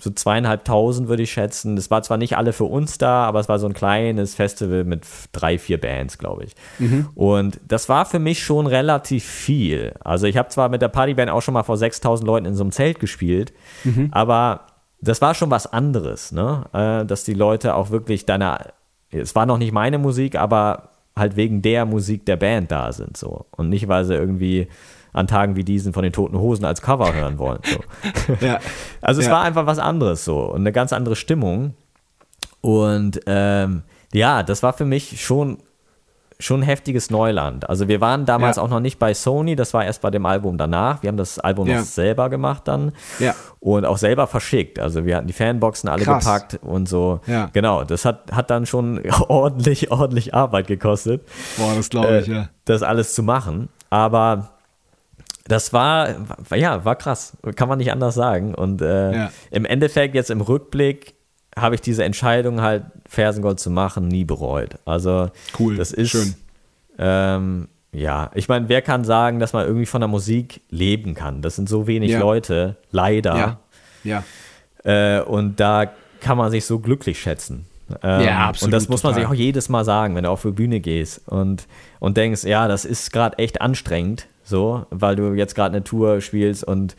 so 0.05 0.11
zweieinhalbtausend, 0.11 1.09
würde 1.09 1.25
ich 1.25 1.33
schätzen. 1.33 1.75
Das 1.75 1.91
war 1.91 2.03
zwar 2.03 2.19
nicht 2.19 2.37
alle 2.37 2.53
für 2.53 2.65
uns 2.65 2.99
da, 2.99 3.25
aber 3.25 3.41
es 3.41 3.49
war 3.49 3.59
so 3.59 3.67
ein 3.67 3.73
kleines 3.73 4.35
Festival 4.35 4.85
mit 4.85 5.05
drei, 5.33 5.59
vier 5.59 5.81
Bands, 5.81 6.19
glaube 6.19 6.45
ich. 6.45 6.55
Und 7.15 7.59
das 7.67 7.89
war 7.89 8.05
für 8.07 8.19
mich 8.19 8.43
schon 8.45 8.67
relativ 8.67 9.25
viel. 9.25 9.95
Also 10.05 10.27
ich 10.27 10.37
habe 10.37 10.51
zwar 10.51 10.69
mit 10.69 10.83
der 10.83 10.89
Partyband 10.89 11.31
auch 11.31 11.43
schon 11.43 11.55
mal 11.55 11.63
vor 11.65 11.77
6000 11.77 12.27
Leuten 12.27 12.47
in 12.47 12.55
so 12.55 12.63
einem 12.63 12.71
Zelt 12.73 13.01
gespielt, 13.01 13.53
aber 14.13 14.67
das 15.01 15.21
war 15.21 15.35
schon 15.35 15.51
was 15.51 15.67
anderes, 15.73 16.33
ne? 16.33 16.65
Äh, 16.73 17.07
dass 17.07 17.25
die 17.25 17.35
Leute 17.35 17.75
auch 17.75 17.91
wirklich 17.91 18.27
deiner, 18.27 18.73
es 19.11 19.35
war 19.35 19.47
noch 19.47 19.59
nicht 19.59 19.73
meine 19.73 19.99
Musik, 19.99 20.37
aber 20.37 20.91
halt 21.17 21.37
wegen 21.37 21.63
der 21.63 21.87
Musik 21.87 22.27
der 22.27 22.37
Band 22.37 22.71
da 22.71 22.93
sind 22.93 23.17
so 23.17 23.47
und 23.53 23.69
nicht, 23.69 23.87
weil 23.89 24.05
sie 24.05 24.15
irgendwie 24.15 24.69
an 25.15 25.27
Tagen 25.27 25.57
wie 25.57 25.65
diesen 25.65 25.93
von 25.95 26.03
den 26.03 26.13
Toten 26.13 26.39
Hosen 26.39 26.67
als 26.67 26.83
Cover 26.83 27.15
hören 27.15 27.39
wollen. 27.39 27.61
So. 27.65 28.45
Ja. 28.47 28.59
Also 29.01 29.21
es 29.23 29.27
Ja. 29.29 29.33
war 29.33 29.43
einfach 29.43 29.65
was 29.67 29.79
anderes 29.79 30.25
so 30.25 30.41
und 30.41 30.61
eine 30.61 30.73
ganz 30.73 30.93
andere 30.93 31.17
Stimmung. 31.17 31.75
Und 32.61 33.21
ähm, 33.27 33.83
ja, 34.13 34.43
das 34.43 34.63
war 34.63 34.73
für 34.73 34.85
mich 34.85 35.23
schon 35.25 35.59
schon 36.41 36.63
heftiges 36.63 37.11
Neuland. 37.11 37.69
Also 37.71 37.87
wir 37.87 38.01
waren 38.01 38.27
damals 38.27 38.57
Ja. 38.57 38.63
auch 38.65 38.69
noch 38.69 38.81
nicht 38.81 38.99
bei 38.99 39.15
Sony, 39.15 39.55
das 39.55 39.73
war 39.73 39.85
erst 39.85 40.03
bei 40.03 40.11
dem 40.11 40.27
Album 40.27 40.59
danach. 40.59 41.01
Wir 41.03 41.09
haben 41.09 41.17
das 41.17 41.39
Album 41.39 41.69
Ja. 41.69 41.79
noch 41.79 41.85
selber 41.85 42.29
gemacht 42.29 42.63
dann 42.67 42.91
Ja. 43.21 43.37
und 43.61 43.85
auch 43.85 43.99
selber 43.99 44.27
verschickt. 44.27 44.81
Also 44.81 45.05
wir 45.07 45.17
hatten 45.17 45.29
die 45.29 45.33
Fanboxen 45.33 45.89
alle 45.89 46.03
Krass. 46.05 46.25
gepackt 46.25 46.59
und 46.63 46.89
so. 46.89 47.21
Ja. 47.29 47.51
Genau, 47.53 47.85
das 47.85 48.05
hat, 48.05 48.33
hat 48.33 48.51
dann 48.51 48.67
schon 48.67 49.01
ordentlich, 49.29 49.93
ordentlich 49.93 50.35
Arbeit 50.35 50.67
gekostet 50.67 51.23
Boah, 51.57 51.73
das 51.77 51.89
glaube 51.89 52.19
ich, 52.19 52.29
äh, 52.29 52.33
ja. 52.33 52.49
das 52.65 52.83
alles 52.83 53.15
zu 53.15 53.23
machen. 53.23 53.69
Aber 53.89 54.51
das 55.47 55.73
war, 55.73 56.09
ja, 56.55 56.85
war 56.85 56.97
krass. 56.97 57.37
Kann 57.57 57.69
man 57.69 57.79
nicht 57.79 57.93
anders 57.93 58.15
sagen. 58.15 58.55
Und 58.55 58.81
äh, 58.83 59.13
Ja. 59.15 59.31
im 59.51 59.65
Endeffekt, 59.65 60.15
jetzt 60.15 60.31
im 60.31 60.41
Rückblick, 60.41 61.15
habe 61.57 61.75
ich 61.75 61.81
diese 61.81 62.03
Entscheidung 62.05 62.61
halt, 62.63 62.85
Fersengold 63.09 63.61
zu 63.61 63.71
machen, 63.71 64.09
nie 64.09 64.25
bereut. 64.25 64.71
Also, 64.87 65.31
Cool, 65.59 65.77
das 65.77 65.93
ist. 65.93 66.11
schön. 66.11 66.35
Ähm, 66.99 67.69
ja, 67.93 68.31
ich 68.35 68.49
meine, 68.49 68.69
wer 68.69 68.83
kann 68.83 69.05
sagen, 69.05 69.39
dass 69.39 69.53
man 69.53 69.67
irgendwie 69.67 69.87
von 69.87 70.01
der 70.01 70.09
Musik 70.09 70.63
leben 70.71 71.15
kann? 71.15 71.43
Das 71.43 71.55
sind 71.57 71.69
so 71.69 71.87
wenig 71.87 72.11
Ja. 72.13 72.19
Leute, 72.21 72.77
leider. 72.91 73.37
Ja. 73.37 73.59
Ja. 74.03 74.25
Äh, 75.19 75.23
und 75.23 75.61
da 75.61 75.87
kann 76.21 76.37
man 76.39 76.51
sich 76.51 76.65
so 76.65 76.79
glücklich 76.81 77.21
schätzen. 77.21 77.67
Ähm, 78.03 78.21
Ja, 78.23 78.49
absolut, 78.49 78.69
Und 78.69 78.71
das 78.73 78.89
muss 78.89 79.03
man 79.03 79.13
total. 79.13 79.29
sich 79.29 79.31
auch 79.31 79.39
jedes 79.39 79.69
Mal 79.69 79.85
sagen, 79.85 80.17
wenn 80.17 80.25
du 80.25 80.31
auf 80.31 80.43
die 80.43 80.51
Bühne 80.51 80.81
gehst 80.81 81.21
und, 81.29 81.67
und 82.01 82.17
denkst, 82.17 82.45
ja, 82.45 82.67
das 82.67 82.85
ist 82.85 83.13
gerade 83.13 83.39
echt 83.39 83.61
anstrengend, 83.61 84.27
so, 84.45 84.87
weil 84.91 85.17
du 85.17 85.33
jetzt 85.35 85.55
gerade 85.55 85.75
eine 85.75 85.83
Tour 85.85 86.21
spielst 86.21 86.63
und 86.65 86.95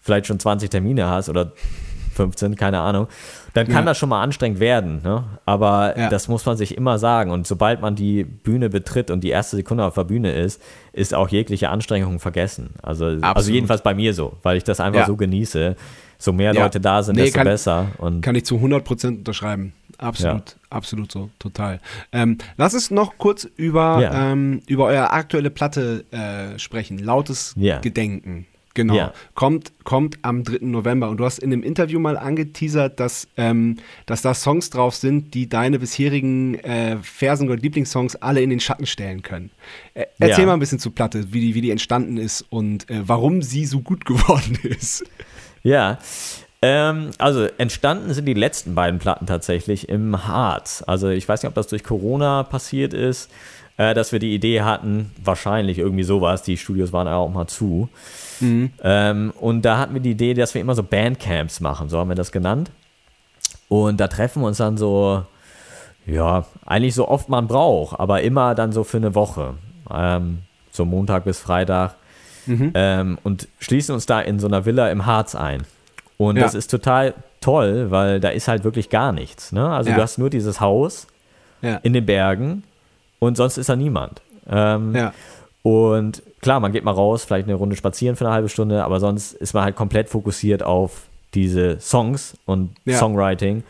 vielleicht 0.00 0.26
schon 0.26 0.38
20 0.38 0.70
Termine 0.70 1.08
hast 1.08 1.28
oder 1.28 1.52
15, 2.14 2.56
keine 2.56 2.80
Ahnung, 2.80 3.06
dann 3.54 3.66
kann 3.66 3.84
Ja. 3.84 3.90
das 3.90 3.98
schon 3.98 4.08
mal 4.08 4.22
anstrengend 4.22 4.60
werden. 4.60 5.00
Ne? 5.02 5.24
Aber 5.46 5.96
Ja. 5.98 6.08
das 6.10 6.28
muss 6.28 6.44
man 6.44 6.56
sich 6.56 6.76
immer 6.76 6.98
sagen. 6.98 7.30
Und 7.30 7.46
sobald 7.46 7.80
man 7.80 7.94
die 7.94 8.24
Bühne 8.24 8.68
betritt 8.68 9.10
und 9.10 9.22
die 9.24 9.30
erste 9.30 9.56
Sekunde 9.56 9.84
auf 9.84 9.94
der 9.94 10.04
Bühne 10.04 10.32
ist, 10.32 10.60
ist 10.92 11.14
auch 11.14 11.28
jegliche 11.28 11.70
Anstrengung 11.70 12.18
vergessen. 12.20 12.70
Also, 12.82 13.06
also 13.22 13.50
jedenfalls 13.50 13.82
bei 13.82 13.94
mir 13.94 14.12
so, 14.12 14.34
weil 14.42 14.56
ich 14.56 14.64
das 14.64 14.80
einfach 14.80 15.00
Ja. 15.00 15.06
so 15.06 15.16
genieße. 15.16 15.76
So 16.18 16.32
mehr. 16.34 16.52
Leute 16.52 16.80
da 16.80 17.02
sind, 17.02 17.16
Nee, 17.16 17.22
desto 17.22 17.38
kann- 17.38 17.46
besser. 17.46 17.86
Und 17.96 18.20
Kann 18.20 18.34
ich 18.34 18.44
zu 18.44 18.60
100% 18.60 19.18
unterschreiben. 19.20 19.72
Absolut, 20.00 20.56
absolut 20.70 21.12
so, 21.12 21.30
total. 21.38 21.78
Ähm, 22.12 22.38
lass 22.56 22.74
uns 22.74 22.90
noch 22.90 23.18
kurz 23.18 23.44
über, 23.56 24.00
Ja. 24.00 24.32
ähm, 24.32 24.62
über 24.66 24.86
eure 24.86 25.10
aktuelle 25.12 25.50
Platte 25.50 26.04
äh, 26.10 26.58
sprechen. 26.58 26.98
Lautes 26.98 27.54
Ja. 27.56 27.78
Gedenken. 27.80 28.46
Genau. 28.72 28.94
Ja. 28.94 29.12
Kommt, 29.34 29.72
kommt 29.84 30.18
am 30.22 30.44
3. 30.44 30.58
November. 30.64 31.10
Und 31.10 31.16
du 31.18 31.24
hast 31.24 31.40
in 31.40 31.50
dem 31.50 31.64
Interview 31.64 31.98
mal 31.98 32.16
angeteasert, 32.16 33.00
dass, 33.00 33.26
ähm, 33.36 33.76
dass 34.06 34.22
da 34.22 34.32
Songs 34.32 34.70
drauf 34.70 34.94
sind, 34.94 35.34
die 35.34 35.48
deine 35.48 35.80
bisherigen 35.80 36.54
äh, 36.60 36.96
Fersengold-Lieblingssongs 37.02 38.16
alle 38.16 38.40
in 38.42 38.48
den 38.48 38.60
Schatten 38.60 38.86
stellen 38.86 39.22
können. 39.22 39.50
Äh, 39.94 40.06
erzähl 40.20 40.40
Ja. 40.42 40.46
mal 40.46 40.52
ein 40.54 40.60
bisschen 40.60 40.78
zu 40.78 40.92
Platte, 40.92 41.32
wie 41.32 41.40
die, 41.40 41.54
wie 41.56 41.60
die 41.62 41.72
entstanden 41.72 42.16
ist 42.16 42.42
und 42.48 42.88
äh, 42.88 43.02
warum 43.06 43.42
sie 43.42 43.66
so 43.66 43.80
gut 43.80 44.04
geworden 44.06 44.56
ist. 44.62 45.04
Ja. 45.64 45.98
Ähm, 46.62 47.10
also 47.18 47.44
entstanden 47.56 48.12
sind 48.12 48.26
die 48.26 48.34
letzten 48.34 48.74
beiden 48.74 48.98
Platten 48.98 49.26
tatsächlich 49.26 49.88
im 49.88 50.26
Harz. 50.26 50.84
Also 50.86 51.08
ich 51.08 51.26
weiß 51.28 51.42
nicht, 51.42 51.48
ob 51.48 51.54
das 51.54 51.68
durch 51.68 51.84
Corona 51.84 52.42
passiert 52.42 52.92
ist, 52.92 53.30
äh, 53.78 53.94
dass 53.94 54.12
wir 54.12 54.18
die 54.18 54.34
Idee 54.34 54.60
hatten, 54.60 55.10
wahrscheinlich 55.22 55.78
irgendwie 55.78 56.02
sowas, 56.02 56.42
die 56.42 56.58
Studios 56.58 56.92
waren 56.92 57.06
ja 57.06 57.16
auch 57.16 57.30
mal 57.30 57.46
zu. 57.46 57.88
Ähm, 58.82 59.32
und 59.40 59.62
da 59.62 59.78
hatten 59.78 59.94
wir 59.94 60.02
die 60.02 60.10
Idee, 60.10 60.34
dass 60.34 60.52
wir 60.52 60.60
immer 60.60 60.74
so 60.74 60.82
Bandcamps 60.82 61.60
machen, 61.60 61.88
so 61.88 61.98
haben 61.98 62.10
wir 62.10 62.16
das 62.16 62.30
genannt. 62.30 62.70
Und 63.68 63.98
da 63.98 64.08
treffen 64.08 64.42
wir 64.42 64.48
uns 64.48 64.58
dann 64.58 64.76
so, 64.76 65.24
ja, 66.04 66.44
eigentlich 66.66 66.94
so 66.94 67.08
oft 67.08 67.30
man 67.30 67.46
braucht, 67.46 67.98
aber 67.98 68.20
immer 68.20 68.54
dann 68.54 68.72
so 68.72 68.84
für 68.84 68.98
eine 68.98 69.14
Woche. 69.14 69.54
Ähm, 69.90 70.40
so 70.70 70.84
Montag 70.84 71.24
bis 71.24 71.38
Freitag. 71.38 71.94
Mhm. 72.46 72.72
Ähm, 72.74 73.18
und 73.22 73.48
schließen 73.60 73.94
uns 73.94 74.06
da 74.06 74.20
in 74.20 74.38
so 74.40 74.46
einer 74.46 74.66
Villa 74.66 74.90
im 74.90 75.06
Harz 75.06 75.34
ein. 75.34 75.62
Und 76.20 76.36
Ja. 76.36 76.42
das 76.42 76.54
ist 76.54 76.70
total 76.70 77.14
toll, 77.40 77.90
weil 77.90 78.20
da 78.20 78.28
ist 78.28 78.46
halt 78.46 78.62
wirklich 78.62 78.90
gar 78.90 79.10
nichts. 79.10 79.52
Ne? 79.52 79.66
Also 79.66 79.88
Ja. 79.88 79.96
du 79.96 80.02
hast 80.02 80.18
nur 80.18 80.28
dieses 80.28 80.60
Haus 80.60 81.06
Ja. 81.62 81.76
in 81.82 81.94
den 81.94 82.04
Bergen 82.04 82.62
und 83.20 83.38
sonst 83.38 83.56
ist 83.56 83.70
da 83.70 83.76
niemand. 83.76 84.20
Ähm. 84.46 85.10
Und 85.62 86.22
klar, 86.42 86.60
man 86.60 86.72
geht 86.72 86.84
mal 86.84 86.90
raus, 86.92 87.24
vielleicht 87.24 87.46
eine 87.48 87.54
Runde 87.54 87.74
spazieren 87.74 88.16
für 88.16 88.26
eine 88.26 88.34
halbe 88.34 88.50
Stunde, 88.50 88.84
aber 88.84 89.00
sonst 89.00 89.32
ist 89.32 89.54
man 89.54 89.64
halt 89.64 89.76
komplett 89.76 90.10
fokussiert 90.10 90.62
auf 90.62 91.06
diese 91.32 91.80
Songs 91.80 92.36
und. 92.44 92.76
Songwriting. 92.86 93.62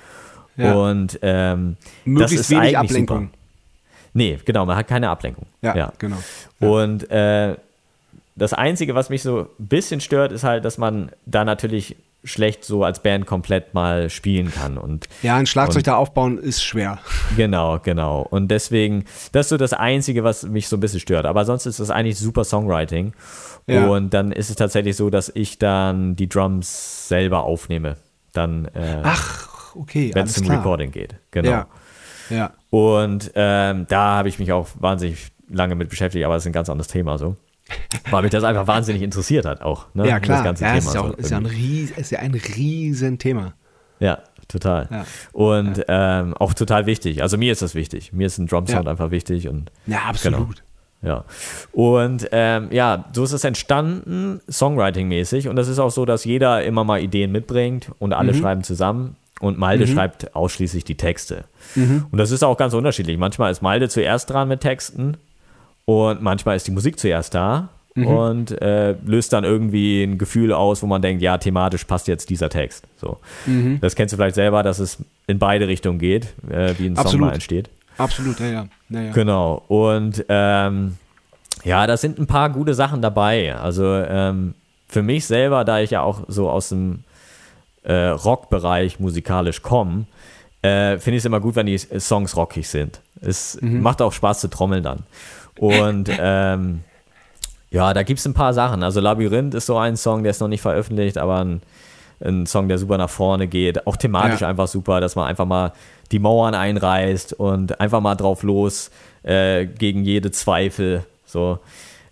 Und 0.56 1.18
ähm, 1.22 1.76
Möglichst 2.04 2.34
das 2.34 2.40
ist 2.40 2.50
wenig 2.50 2.76
eigentlich 2.76 2.90
Ablenkung. 2.90 3.18
Super. 3.26 3.38
Nee, 4.12 4.38
genau, 4.44 4.66
man 4.66 4.76
hat 4.76 4.88
keine 4.88 5.08
Ablenkung. 5.08 5.46
Ja, 5.62 5.92
genau. 5.98 6.16
Und 6.58 7.08
äh, 7.12 7.54
das 8.34 8.52
Einzige, 8.54 8.96
was 8.96 9.08
mich 9.08 9.22
so 9.22 9.40
ein 9.58 9.66
bisschen 9.68 10.00
stört, 10.00 10.32
ist 10.32 10.42
halt, 10.42 10.64
dass 10.64 10.78
man 10.78 11.12
da 11.26 11.44
natürlich 11.44 11.94
schlecht 12.22 12.64
so 12.64 12.84
als 12.84 13.02
Band 13.02 13.26
komplett 13.26 13.72
mal 13.74 14.10
spielen 14.10 14.50
kann. 14.52 14.76
Und 14.78 15.08
Ja, 15.22 15.36
ein 15.36 15.46
Schlagzeug 15.46 15.78
Und- 15.78 15.86
da 15.86 15.96
aufbauen 15.96 16.38
ist 16.38 16.62
schwer. 16.62 16.98
Genau, 17.36 17.78
genau. 17.78 18.26
Und 18.28 18.48
deswegen, 18.50 19.04
das 19.32 19.46
ist 19.46 19.50
so 19.50 19.56
das 19.56 19.72
Einzige, 19.72 20.24
was 20.24 20.42
mich 20.42 20.68
so 20.68 20.76
ein 20.76 20.80
bisschen 20.80 21.00
stört. 21.00 21.24
Aber 21.26 21.44
sonst 21.44 21.66
ist 21.66 21.80
das 21.80 21.90
eigentlich 21.90 22.18
super 22.18 22.44
Songwriting. 22.44 23.14
Ja. 23.66 23.86
Und 23.86 24.12
dann 24.14 24.32
ist 24.32 24.50
es 24.50 24.56
tatsächlich 24.56 24.96
so, 24.96 25.10
dass 25.10 25.30
ich 25.34 25.58
dann 25.58 26.16
die 26.16 26.28
Drums 26.28 27.08
selber 27.08 27.44
aufnehme. 27.44 27.96
Dann, 28.32 28.66
äh, 28.66 29.00
Ach, 29.02 29.74
okay, 29.76 30.10
wenn 30.14 30.26
es 30.26 30.34
zum 30.34 30.44
klar. 30.46 30.58
Recording 30.58 30.90
geht. 30.90 31.14
Genau. 31.30 31.50
Ja. 31.50 31.66
Ja. 32.30 32.50
Und 32.70 33.32
ähm, 33.34 33.86
da 33.88 34.16
habe 34.18 34.28
ich 34.28 34.38
mich 34.38 34.52
auch 34.52 34.68
wahnsinnig 34.78 35.28
lange 35.48 35.74
mit 35.74 35.88
beschäftigt, 35.88 36.24
aber 36.24 36.34
das 36.34 36.44
ist 36.44 36.48
ein 36.48 36.52
ganz 36.52 36.68
anderes 36.68 36.88
Thema 36.88 37.18
so. 37.18 37.36
Weil 38.10 38.22
mich 38.22 38.30
das 38.30 38.44
einfach 38.44 38.66
wahnsinnig 38.66 39.02
interessiert 39.02 39.46
hat 39.46 39.62
auch. 39.62 39.86
Ne? 39.94 40.08
Ja, 40.08 40.20
klar. 40.20 40.38
Das 40.38 40.44
ganze 40.44 40.64
ja, 40.64 40.70
Thema. 40.70 40.78
es 40.78 40.86
ist, 40.86 40.94
ja 40.94 41.00
so 41.00 41.06
auch, 41.06 41.14
ist, 41.18 41.30
ja 41.30 41.36
ein. 41.38 41.46
Ries, 41.46 41.90
ist 41.92 42.10
ja 42.10 42.18
ein 42.20 42.34
riesen 42.34 43.18
Thema. 43.18 43.54
Ja, 43.98 44.18
total. 44.48 44.88
Ja. 44.90 45.04
Und 45.32 45.84
Ähm, 45.88 46.34
auch 46.34 46.54
total 46.54 46.86
wichtig. 46.86 47.22
Also 47.22 47.36
mir 47.38 47.52
ist 47.52 47.62
das 47.62 47.74
wichtig. 47.74 48.12
Mir 48.12 48.26
ist 48.26 48.38
ein 48.38 48.46
Drumsound 48.46 48.84
Ja. 48.84 48.90
einfach 48.90 49.10
wichtig 49.10 49.48
und 49.48 49.70
Ja, 49.86 50.00
absolut. 50.08 50.62
Ja. 51.02 51.24
Und 51.72 52.28
ähm, 52.32 52.68
ja, 52.72 53.06
so 53.12 53.24
ist 53.24 53.32
es 53.32 53.44
entstanden, 53.44 54.40
Songwriting-mäßig. 54.50 55.48
Und 55.48 55.56
das 55.56 55.68
ist 55.68 55.78
auch 55.78 55.90
so, 55.90 56.04
dass 56.04 56.24
jeder 56.24 56.62
immer 56.64 56.84
mal 56.84 57.00
Ideen 57.00 57.32
mitbringt 57.32 57.90
und 57.98 58.12
alle 58.12 58.34
schreiben 58.34 58.62
zusammen. 58.64 59.16
Und 59.40 59.56
Malde 59.58 59.86
schreibt 59.86 60.36
ausschließlich 60.36 60.84
die 60.84 60.98
Texte. 60.98 61.44
Und 61.74 62.18
das 62.18 62.30
ist 62.30 62.42
auch 62.44 62.58
ganz 62.58 62.74
unterschiedlich. 62.74 63.16
Manchmal 63.16 63.50
ist 63.50 63.62
Malde 63.62 63.88
zuerst 63.88 64.28
dran 64.28 64.48
mit 64.48 64.60
Texten 64.60 65.16
und 65.90 66.22
manchmal 66.22 66.54
ist 66.54 66.68
die 66.68 66.70
Musik 66.70 67.00
zuerst 67.00 67.34
da 67.34 67.68
und 67.96 68.62
äh, 68.62 68.92
löst 69.04 69.32
dann 69.32 69.42
irgendwie 69.42 70.04
ein 70.04 70.18
Gefühl 70.18 70.52
aus, 70.52 70.82
wo 70.82 70.86
man 70.86 71.02
denkt, 71.02 71.20
ja, 71.20 71.36
thematisch 71.36 71.84
passt 71.84 72.06
jetzt 72.06 72.30
dieser 72.30 72.48
Text. 72.48 72.86
So. 72.96 73.18
Das 73.80 73.96
kennst 73.96 74.12
du 74.12 74.16
vielleicht 74.16 74.36
selber, 74.36 74.62
dass 74.62 74.78
es 74.78 74.98
in 75.26 75.40
beide 75.40 75.66
Richtungen 75.66 75.98
geht, 75.98 76.28
äh, 76.48 76.74
wie 76.78 76.86
ein 76.86 76.94
Song 76.94 77.04
Absolut. 77.04 77.26
mal 77.26 77.34
entsteht. 77.34 77.68
Absolut, 77.98 78.38
ja, 78.38 78.46
ja. 78.46 78.66
ja, 78.90 79.00
ja. 79.00 79.12
Genau. 79.12 79.64
Und 79.66 80.24
ähm, 80.28 80.96
ja, 81.64 81.86
da 81.88 81.96
sind 81.96 82.18
ein 82.18 82.26
paar 82.28 82.50
gute 82.50 82.74
Sachen 82.74 83.02
dabei. 83.02 83.56
Also 83.56 83.84
ähm, 83.84 84.54
für 84.86 85.02
mich 85.02 85.26
selber, 85.26 85.64
da 85.64 85.80
ich 85.80 85.90
ja 85.90 86.02
auch 86.02 86.22
so 86.28 86.48
aus 86.48 86.68
dem 86.68 87.00
äh, 87.82 88.06
Rockbereich 88.06 89.00
musikalisch 89.00 89.60
komme, 89.62 90.06
äh, 90.62 90.98
finde 90.98 91.16
ich 91.16 91.22
es 91.22 91.24
immer 91.24 91.40
gut, 91.40 91.56
wenn 91.56 91.66
die 91.66 91.78
Songs 91.78 92.36
rockig 92.36 92.68
sind. 92.68 93.00
Es 93.20 93.58
macht 93.60 94.00
auch 94.00 94.12
Spaß 94.12 94.40
zu 94.40 94.48
trommeln 94.48 94.82
dann. 94.82 95.02
Und 95.60 96.10
ähm, 96.18 96.80
ja, 97.70 97.92
da 97.92 98.02
gibt 98.02 98.18
es 98.18 98.26
ein 98.26 98.32
paar 98.34 98.54
Sachen. 98.54 98.82
Also 98.82 99.00
Labyrinth 99.00 99.54
ist 99.54 99.66
so 99.66 99.76
ein 99.76 99.96
Song, 99.96 100.22
der 100.22 100.30
ist 100.30 100.40
noch 100.40 100.48
nicht 100.48 100.62
veröffentlicht, 100.62 101.18
aber 101.18 101.44
ein, 101.44 101.60
ein 102.24 102.46
Song, 102.46 102.66
der 102.68 102.78
super 102.78 102.96
nach 102.96 103.10
vorne 103.10 103.46
geht. 103.46 103.86
Auch 103.86 103.96
thematisch 103.96 104.40
Ja. 104.40 104.48
einfach 104.48 104.68
super, 104.68 105.00
dass 105.02 105.16
man 105.16 105.26
einfach 105.26 105.44
mal 105.44 105.72
die 106.12 106.18
Mauern 106.18 106.54
einreißt 106.54 107.34
und 107.34 107.78
einfach 107.78 108.00
mal 108.00 108.14
drauf 108.14 108.42
los 108.42 108.90
äh, 109.22 109.66
gegen 109.66 110.02
jede 110.04 110.30
Zweifel. 110.30 111.04
So. 111.26 111.58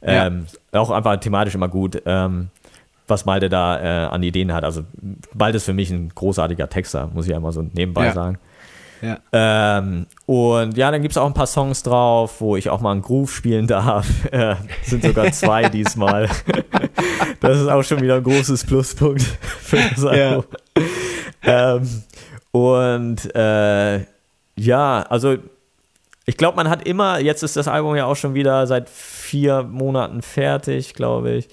Ähm, 0.02 0.46
Auch 0.72 0.90
einfach 0.90 1.16
thematisch 1.18 1.54
immer 1.54 1.68
gut, 1.68 2.02
ähm, 2.04 2.50
was 3.08 3.24
Malte 3.24 3.48
da 3.48 3.80
äh, 3.80 4.06
an 4.08 4.22
Ideen 4.22 4.52
hat. 4.52 4.62
Also 4.62 4.82
Malte 5.34 5.56
ist 5.56 5.64
für 5.64 5.72
mich 5.72 5.90
ein 5.90 6.12
großartiger 6.14 6.68
Texter, 6.68 7.08
muss 7.14 7.26
ich 7.26 7.34
einmal 7.34 7.52
so 7.52 7.62
nebenbei 7.72 8.04
Ja. 8.06 8.12
sagen. 8.12 8.38
Ja. 9.02 9.18
Ähm, 9.32 10.06
und 10.26 10.76
ja, 10.76 10.90
dann 10.90 11.02
gibt 11.02 11.12
es 11.12 11.18
auch 11.18 11.26
ein 11.26 11.34
paar 11.34 11.46
Songs 11.46 11.82
drauf, 11.82 12.40
wo 12.40 12.56
ich 12.56 12.70
auch 12.70 12.80
mal 12.80 12.92
einen 12.92 13.02
Groove 13.02 13.32
spielen 13.32 13.66
darf. 13.66 14.06
Äh, 14.30 14.56
sind 14.82 15.02
sogar 15.02 15.32
zwei 15.32 15.68
diesmal. 15.70 16.28
das 17.40 17.60
ist 17.60 17.68
auch 17.68 17.82
schon 17.82 18.00
wieder 18.02 18.16
ein 18.16 18.22
großes 18.22 18.64
Pluspunkt 18.66 19.22
für 19.22 19.78
das 19.78 20.04
Album. 20.04 20.44
Ähm, 21.42 22.02
und 22.52 23.34
äh, 23.34 24.04
ja, 24.56 25.02
also 25.08 25.36
ich 26.26 26.36
glaube, 26.36 26.56
man 26.56 26.68
hat 26.68 26.86
immer, 26.86 27.20
jetzt 27.20 27.42
ist 27.42 27.56
das 27.56 27.68
Album 27.68 27.96
ja 27.96 28.04
auch 28.04 28.16
schon 28.16 28.34
wieder 28.34 28.66
seit 28.66 28.90
vier 28.90 29.62
Monaten 29.62 30.20
fertig, 30.20 30.92
glaube 30.92 31.30
ich. 31.30 31.48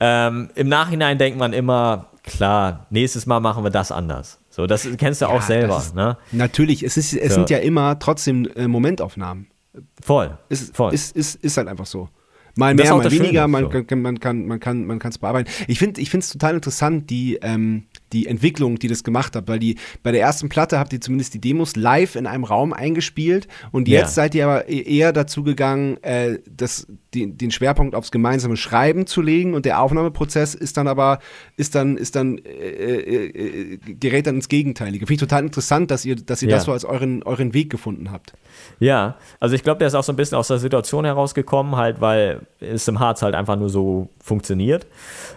Ähm, 0.00 0.48
Im 0.54 0.68
Nachhinein 0.68 1.18
denkt 1.18 1.38
man 1.38 1.52
immer, 1.52 2.06
klar, 2.22 2.86
nächstes 2.88 3.26
Mal 3.26 3.40
machen 3.40 3.62
wir 3.62 3.70
das 3.70 3.92
anders. 3.92 4.38
So, 4.56 4.66
das 4.66 4.88
kennst 4.96 5.20
du 5.20 5.26
auch 5.26 5.34
Ja, 5.34 5.40
selber, 5.42 5.74
das 5.74 5.88
ist- 5.88 5.94
ne? 5.94 6.16
Natürlich, 6.32 6.82
es, 6.82 6.96
ist, 6.96 7.12
es 7.12 7.28
Ja. 7.28 7.34
sind 7.34 7.50
ja 7.50 7.58
immer 7.58 7.98
trotzdem 7.98 8.48
äh, 8.56 8.66
Momentaufnahmen. 8.66 9.48
Voll. 10.02 10.38
Ist, 10.48 10.74
voll. 10.74 10.94
ist, 10.94 11.14
ist, 11.14 11.34
ist 11.44 11.58
halt 11.58 11.68
einfach 11.68 11.84
so. 11.84 12.08
Mal 12.54 12.74
mehr, 12.74 12.94
auch 12.94 13.02
mal 13.02 13.10
weniger, 13.12 13.42
Schöne, 13.42 13.48
man, 13.48 13.70
so. 13.70 13.82
kann, 13.84 14.00
man 14.00 14.18
kann 14.18 14.46
man 14.46 14.58
kann 14.60 14.86
man 14.86 14.98
kann 14.98 15.10
es 15.10 15.18
bearbeiten. 15.18 15.50
Ich 15.68 15.78
finde 15.78 16.00
ich 16.00 16.14
es 16.14 16.30
total 16.30 16.54
interessant 16.54 17.10
die 17.10 17.36
ähm, 17.42 17.84
die 18.12 18.26
Entwicklung, 18.26 18.78
die 18.78 18.88
das 18.88 19.02
gemacht 19.04 19.34
hat, 19.36 19.48
weil 19.48 19.58
die 19.58 19.76
bei 20.02 20.12
der 20.12 20.20
ersten 20.20 20.48
Platte 20.48 20.78
habt 20.78 20.92
ihr 20.92 21.00
zumindest 21.00 21.34
die 21.34 21.40
Demos 21.40 21.74
live 21.76 22.14
in 22.16 22.26
einem 22.26 22.44
Raum 22.44 22.72
eingespielt 22.72 23.48
und 23.72 23.88
Ja. 23.88 24.00
jetzt 24.00 24.14
seid 24.14 24.34
ihr 24.34 24.44
aber 24.46 24.68
e- 24.68 24.82
eher 24.82 25.12
dazu 25.12 25.42
gegangen, 25.42 26.02
äh, 26.02 26.38
das, 26.48 26.86
den, 27.14 27.36
den 27.36 27.50
Schwerpunkt 27.50 27.94
aufs 27.94 28.10
gemeinsame 28.10 28.56
Schreiben 28.56 29.06
zu 29.06 29.22
legen 29.22 29.54
und 29.54 29.64
der 29.64 29.80
Aufnahmeprozess 29.80 30.54
ist 30.54 30.76
dann 30.76 30.86
aber 30.88 31.18
ist 31.56 31.74
dann 31.74 31.96
ist 31.96 32.14
dann 32.14 32.38
äh, 32.38 32.42
äh, 32.50 33.26
äh, 33.74 33.78
gerät 33.98 34.26
dann 34.26 34.36
ins 34.36 34.48
Gegenteilige. 34.48 35.06
Finde 35.06 35.14
ich 35.14 35.20
total 35.28 35.42
interessant, 35.44 35.90
dass 35.90 36.04
ihr 36.04 36.16
dass 36.16 36.42
ihr 36.42 36.48
Ja. 36.48 36.56
das 36.56 36.64
so 36.64 36.72
als 36.72 36.84
euren 36.84 37.22
euren 37.24 37.54
Weg 37.54 37.70
gefunden 37.70 38.10
habt. 38.12 38.34
Ja, 38.80 39.16
also 39.40 39.54
ich 39.54 39.62
glaube, 39.62 39.78
der 39.78 39.88
ist 39.88 39.94
auch 39.94 40.02
so 40.02 40.12
ein 40.12 40.16
bisschen 40.16 40.38
aus 40.38 40.48
der 40.48 40.58
Situation 40.58 41.04
herausgekommen, 41.04 41.76
halt, 41.76 42.00
weil 42.00 42.40
es 42.60 42.86
im 42.88 43.00
Harz 43.00 43.22
halt 43.22 43.34
einfach 43.34 43.56
nur 43.56 43.68
so 43.68 44.08
funktioniert. 44.22 44.86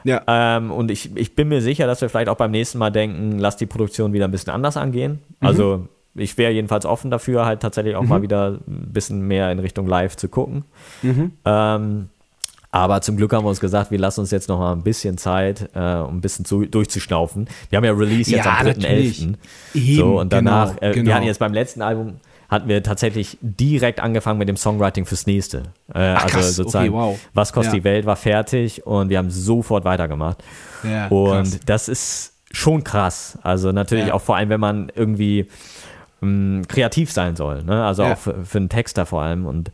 Ja. 0.03 0.21
Ähm, 0.27 0.71
und 0.71 0.91
ich, 0.91 1.15
ich 1.15 1.35
bin 1.35 1.47
mir 1.47 1.61
sicher, 1.61 1.87
dass 1.87 2.01
wir 2.01 2.09
vielleicht 2.09 2.29
auch 2.29 2.37
beim 2.37 2.51
nächsten 2.51 2.77
Mal 2.77 2.91
denken, 2.91 3.39
lass 3.39 3.57
die 3.57 3.65
Produktion 3.65 4.13
wieder 4.13 4.25
ein 4.25 4.31
bisschen 4.31 4.53
anders 4.53 4.77
angehen. 4.77 5.19
Also 5.39 5.87
ich 6.15 6.37
wäre 6.37 6.51
jedenfalls 6.51 6.85
offen 6.85 7.11
dafür, 7.11 7.45
halt 7.45 7.61
tatsächlich 7.61 7.95
auch 7.95 8.03
mal 8.03 8.21
wieder 8.21 8.59
ein 8.67 8.91
bisschen 8.91 9.21
mehr 9.21 9.51
in 9.51 9.59
Richtung 9.59 9.87
Live 9.87 10.17
zu 10.17 10.27
gucken. 10.27 10.65
Ähm, 11.45 12.09
aber 12.71 13.01
zum 13.01 13.17
Glück 13.17 13.33
haben 13.33 13.45
wir 13.45 13.49
uns 13.49 13.59
gesagt, 13.59 13.89
wir 13.89 13.97
lassen 13.97 14.19
uns 14.19 14.29
jetzt 14.31 14.47
noch 14.47 14.59
mal 14.59 14.73
ein 14.73 14.83
bisschen 14.83 15.17
Zeit, 15.17 15.69
äh, 15.73 15.95
um 15.95 16.17
ein 16.17 16.21
bisschen 16.21 16.45
zu, 16.45 16.65
durchzuschnaufen. 16.65 17.47
Wir 17.69 17.77
haben 17.77 17.83
ja 17.83 17.93
Release 17.93 18.29
jetzt 18.29 18.45
Ja, 18.45 18.59
am 18.59 18.67
natürlich. 18.67 19.21
3.11. 19.21 19.35
Eben, 19.73 19.97
So, 19.97 20.19
und 20.19 20.31
danach, 20.31 20.75
genau, 20.75 20.81
äh, 20.81 20.95
wir 20.95 21.03
genau. 21.03 21.15
hatten 21.15 21.25
jetzt 21.25 21.39
beim 21.39 21.53
letzten 21.53 21.81
Album, 21.81 22.17
hatten 22.49 22.67
wir 22.67 22.81
tatsächlich 22.83 23.37
direkt 23.41 23.99
angefangen 23.99 24.39
mit 24.39 24.49
dem 24.49 24.57
Songwriting 24.57 25.05
fürs 25.05 25.27
nächste. 25.27 25.63
Äh, 25.93 25.99
also 25.99 26.27
krass, 26.27 26.55
sozusagen, 26.55 26.89
okay, 26.89 26.97
wow. 26.97 27.19
was 27.33 27.53
kostet 27.53 27.73
Ja. 27.73 27.79
die 27.79 27.83
Welt 27.83 28.05
war 28.05 28.15
fertig 28.15 28.85
und 28.87 29.09
wir 29.09 29.17
haben 29.19 29.29
sofort 29.29 29.85
weitergemacht. 29.85 30.43
Ja, 30.83 31.07
und 31.09 31.43
krass. 31.43 31.59
das 31.65 31.87
ist 31.87 32.33
schon 32.51 32.83
krass. 32.83 33.37
Also 33.43 33.71
natürlich 33.71 34.07
Ja. 34.07 34.13
auch 34.15 34.21
vor 34.21 34.35
allem, 34.35 34.49
wenn 34.49 34.59
man 34.59 34.91
irgendwie 34.95 35.47
mh, 36.21 36.63
kreativ 36.67 37.11
sein 37.11 37.35
soll. 37.35 37.63
Ne? 37.63 37.85
Also 37.85 38.03
auch 38.03 38.17
für, 38.17 38.43
für 38.43 38.57
einen 38.57 38.69
Texter 38.69 39.05
vor 39.05 39.21
allem 39.21 39.45
und 39.45 39.71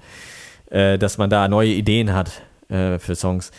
äh, 0.69 0.97
dass 0.97 1.17
man 1.17 1.29
da 1.29 1.47
neue 1.47 1.69
Ideen 1.69 2.13
hat 2.13 2.41
äh, 2.69 2.99
für 2.99 3.15
Songs. 3.15 3.51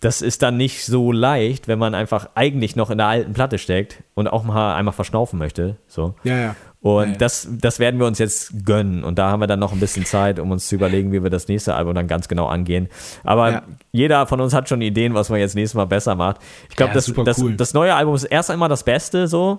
Das 0.00 0.22
ist 0.22 0.42
dann 0.42 0.56
nicht 0.56 0.84
so 0.86 1.12
leicht, 1.12 1.68
wenn 1.68 1.78
man 1.78 1.94
einfach 1.94 2.30
eigentlich 2.34 2.74
noch 2.76 2.90
in 2.90 2.98
der 2.98 3.06
alten 3.08 3.32
Platte 3.34 3.58
steckt 3.58 4.02
und 4.14 4.28
auch 4.28 4.44
mal 4.44 4.74
einmal 4.74 4.94
verschnaufen 4.94 5.38
möchte. 5.38 5.76
So. 5.86 6.14
Ja, 6.24 6.36
ja. 6.38 6.56
Und 6.82 7.04
Ja, 7.04 7.10
ja. 7.12 7.18
Das, 7.18 7.46
das 7.50 7.78
werden 7.78 8.00
wir 8.00 8.06
uns 8.06 8.18
jetzt 8.18 8.64
gönnen. 8.64 9.04
Und 9.04 9.18
da 9.18 9.30
haben 9.30 9.40
wir 9.40 9.46
dann 9.46 9.58
noch 9.60 9.72
ein 9.72 9.80
bisschen 9.80 10.06
Zeit, 10.06 10.38
um 10.38 10.50
uns 10.50 10.66
zu 10.68 10.74
überlegen, 10.76 11.12
wie 11.12 11.22
wir 11.22 11.28
das 11.28 11.46
nächste 11.48 11.74
Album 11.74 11.94
dann 11.94 12.06
ganz 12.06 12.26
genau 12.28 12.46
angehen. 12.46 12.88
Aber 13.24 13.50
Ja. 13.52 13.62
jeder 13.92 14.26
von 14.26 14.40
uns 14.40 14.54
hat 14.54 14.68
schon 14.70 14.80
Ideen, 14.80 15.12
was 15.12 15.28
man 15.28 15.38
jetzt 15.40 15.54
nächstes 15.54 15.74
Mal 15.76 15.84
besser 15.84 16.14
macht. 16.14 16.38
Ich 16.70 16.76
glaube, 16.76 16.94
das, 16.94 17.12
das, 17.24 17.38
cool. 17.38 17.54
das 17.56 17.74
neue 17.74 17.94
Album 17.94 18.14
ist 18.14 18.24
erst 18.24 18.50
einmal 18.50 18.70
das 18.70 18.84
Beste 18.84 19.28
so. 19.28 19.58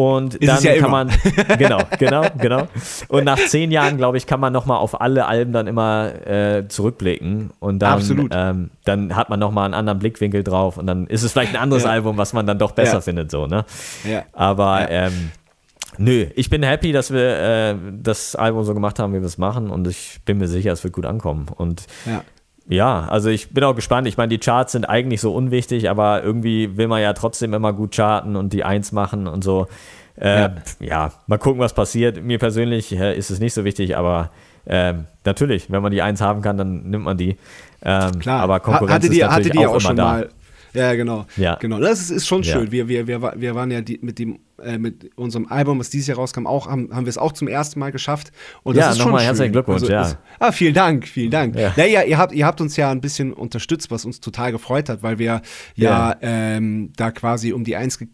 Und 0.00 0.34
Ist 0.36 0.48
dann 0.48 0.62
ja 0.62 0.70
kann 0.72 0.78
immer. 0.78 0.88
man, 0.88 1.10
genau, 1.58 1.78
genau, 1.98 2.22
genau. 2.38 2.68
Und 3.08 3.24
nach 3.24 3.38
zehn 3.38 3.70
Jahren, 3.70 3.98
glaube 3.98 4.16
ich, 4.16 4.26
kann 4.26 4.40
man 4.40 4.50
nochmal 4.50 4.78
auf 4.78 4.98
alle 5.00 5.26
Alben 5.26 5.52
dann 5.52 5.66
immer 5.66 6.26
äh, 6.26 6.66
zurückblicken. 6.68 7.50
Und 7.60 7.80
dann, 7.80 7.92
Absolut. 7.92 8.32
Ähm, 8.34 8.70
dann 8.84 9.14
hat 9.14 9.28
man 9.28 9.38
nochmal 9.38 9.66
einen 9.66 9.74
anderen 9.74 9.98
Blickwinkel 9.98 10.42
drauf. 10.42 10.78
Und 10.78 10.86
dann 10.86 11.06
ist 11.06 11.22
es 11.22 11.32
vielleicht 11.32 11.54
ein 11.54 11.60
anderes 11.60 11.84
Ja. 11.84 11.90
Album, 11.90 12.16
was 12.16 12.32
man 12.32 12.46
dann 12.46 12.58
doch 12.58 12.72
besser 12.72 12.94
Ja. 12.94 13.00
findet, 13.02 13.30
so, 13.30 13.46
ne? 13.46 13.66
Ja. 14.10 14.22
Aber 14.32 14.90
ähm, 14.90 15.32
nö, 15.98 16.26
ich 16.34 16.48
bin 16.48 16.62
happy, 16.62 16.92
dass 16.92 17.12
wir 17.12 17.38
äh, 17.38 17.74
das 18.00 18.34
Album 18.36 18.64
so 18.64 18.72
gemacht 18.72 18.98
haben, 18.98 19.12
wie 19.12 19.18
wir 19.20 19.26
es 19.26 19.36
machen 19.36 19.68
und 19.68 19.86
ich 19.86 20.20
bin 20.24 20.38
mir 20.38 20.48
sicher, 20.48 20.72
es 20.72 20.82
wird 20.82 20.94
gut 20.94 21.04
ankommen. 21.04 21.46
Und 21.54 21.82
Ja. 22.68 23.06
also 23.08 23.30
ich 23.30 23.50
bin 23.50 23.64
auch 23.64 23.74
gespannt. 23.74 24.06
Ich 24.06 24.16
meine, 24.16 24.28
die 24.28 24.38
Charts 24.38 24.72
sind 24.72 24.84
eigentlich 24.88 25.20
so 25.20 25.34
unwichtig, 25.34 25.90
aber 25.90 26.22
irgendwie 26.22 26.76
will 26.76 26.88
man 26.88 27.02
ja 27.02 27.12
trotzdem 27.12 27.52
immer 27.54 27.72
gut 27.72 27.94
charten 27.94 28.36
und 28.36 28.52
die 28.52 28.64
Eins 28.64 28.92
machen 28.92 29.26
und 29.26 29.42
so. 29.42 29.66
Äh, 30.16 30.40
Ja. 30.40 30.52
ja. 30.80 31.12
mal 31.26 31.38
gucken, 31.38 31.60
was 31.60 31.72
passiert. 31.72 32.22
Mir 32.22 32.38
persönlich 32.38 32.92
äh, 32.92 33.16
ist 33.16 33.30
es 33.30 33.40
nicht 33.40 33.54
so 33.54 33.64
wichtig, 33.64 33.96
aber 33.96 34.30
ähm, 34.66 35.06
natürlich, 35.24 35.70
wenn 35.70 35.82
man 35.82 35.90
die 35.90 36.02
Eins 36.02 36.20
haben 36.20 36.42
kann, 36.42 36.56
dann 36.58 36.90
nimmt 36.90 37.04
man 37.04 37.16
die. 37.16 37.36
Ähm, 37.82 38.18
Klar. 38.20 38.40
Aber 38.42 38.60
Konkurrenz 38.60 38.92
hatte 38.92 39.06
ist 39.06 39.14
die, 39.14 39.20
natürlich 39.20 39.46
hatte 39.46 39.50
die 39.50 39.58
auch, 39.66 39.70
auch 39.70 39.70
immer 39.72 39.80
schon 39.80 39.96
da. 39.96 40.04
mal. 40.04 40.28
Ja, 40.72 40.94
genau. 40.94 41.26
Ja. 41.36 41.56
genau. 41.56 41.80
Das 41.80 42.00
ist, 42.00 42.10
ist 42.10 42.26
schon 42.26 42.42
Ja. 42.42 42.52
schön. 42.54 42.70
Wir, 42.72 42.88
wir, 42.88 43.06
wir, 43.06 43.22
wa- 43.22 43.34
wir 43.36 43.54
waren 43.54 43.70
ja 43.70 43.80
die, 43.80 43.98
mit 44.02 44.18
dem 44.18 44.38
äh, 44.62 44.78
mit 44.78 45.10
unserem 45.16 45.46
Album, 45.48 45.78
was 45.78 45.88
dieses 45.90 46.06
Jahr 46.08 46.18
rauskam, 46.18 46.46
auch 46.46 46.68
haben, 46.68 46.94
haben 46.94 47.06
wir 47.06 47.10
es 47.10 47.16
auch 47.18 47.32
zum 47.32 47.48
ersten 47.48 47.80
Mal 47.80 47.92
geschafft. 47.92 48.30
Und 48.62 48.76
das 48.76 48.84
Ja, 48.84 48.90
ist 48.92 48.98
schon 48.98 49.06
nochmal 49.06 49.24
herzlichen 49.24 49.52
Glückwunsch, 49.52 49.88
ja. 49.88 50.02
ist- 50.02 50.18
ah, 50.38 50.52
vielen 50.52 50.74
Dank, 50.74 51.08
vielen 51.08 51.30
Dank. 51.30 51.56
Ja. 51.56 51.72
Naja, 51.76 52.02
ihr 52.02 52.18
habt, 52.18 52.32
ihr 52.34 52.46
habt 52.46 52.60
uns 52.60 52.76
ja 52.76 52.90
ein 52.90 53.00
bisschen 53.00 53.32
unterstützt, 53.32 53.90
was 53.90 54.04
uns 54.04 54.20
total 54.20 54.52
gefreut 54.52 54.88
hat, 54.88 55.02
weil 55.02 55.18
wir 55.18 55.40
ja, 55.76 56.10
Ja. 56.10 56.16
ähm, 56.20 56.92
da 56.96 57.10
quasi 57.10 57.52
um 57.52 57.64
die 57.64 57.76
Eins 57.76 57.98
ge 57.98 58.08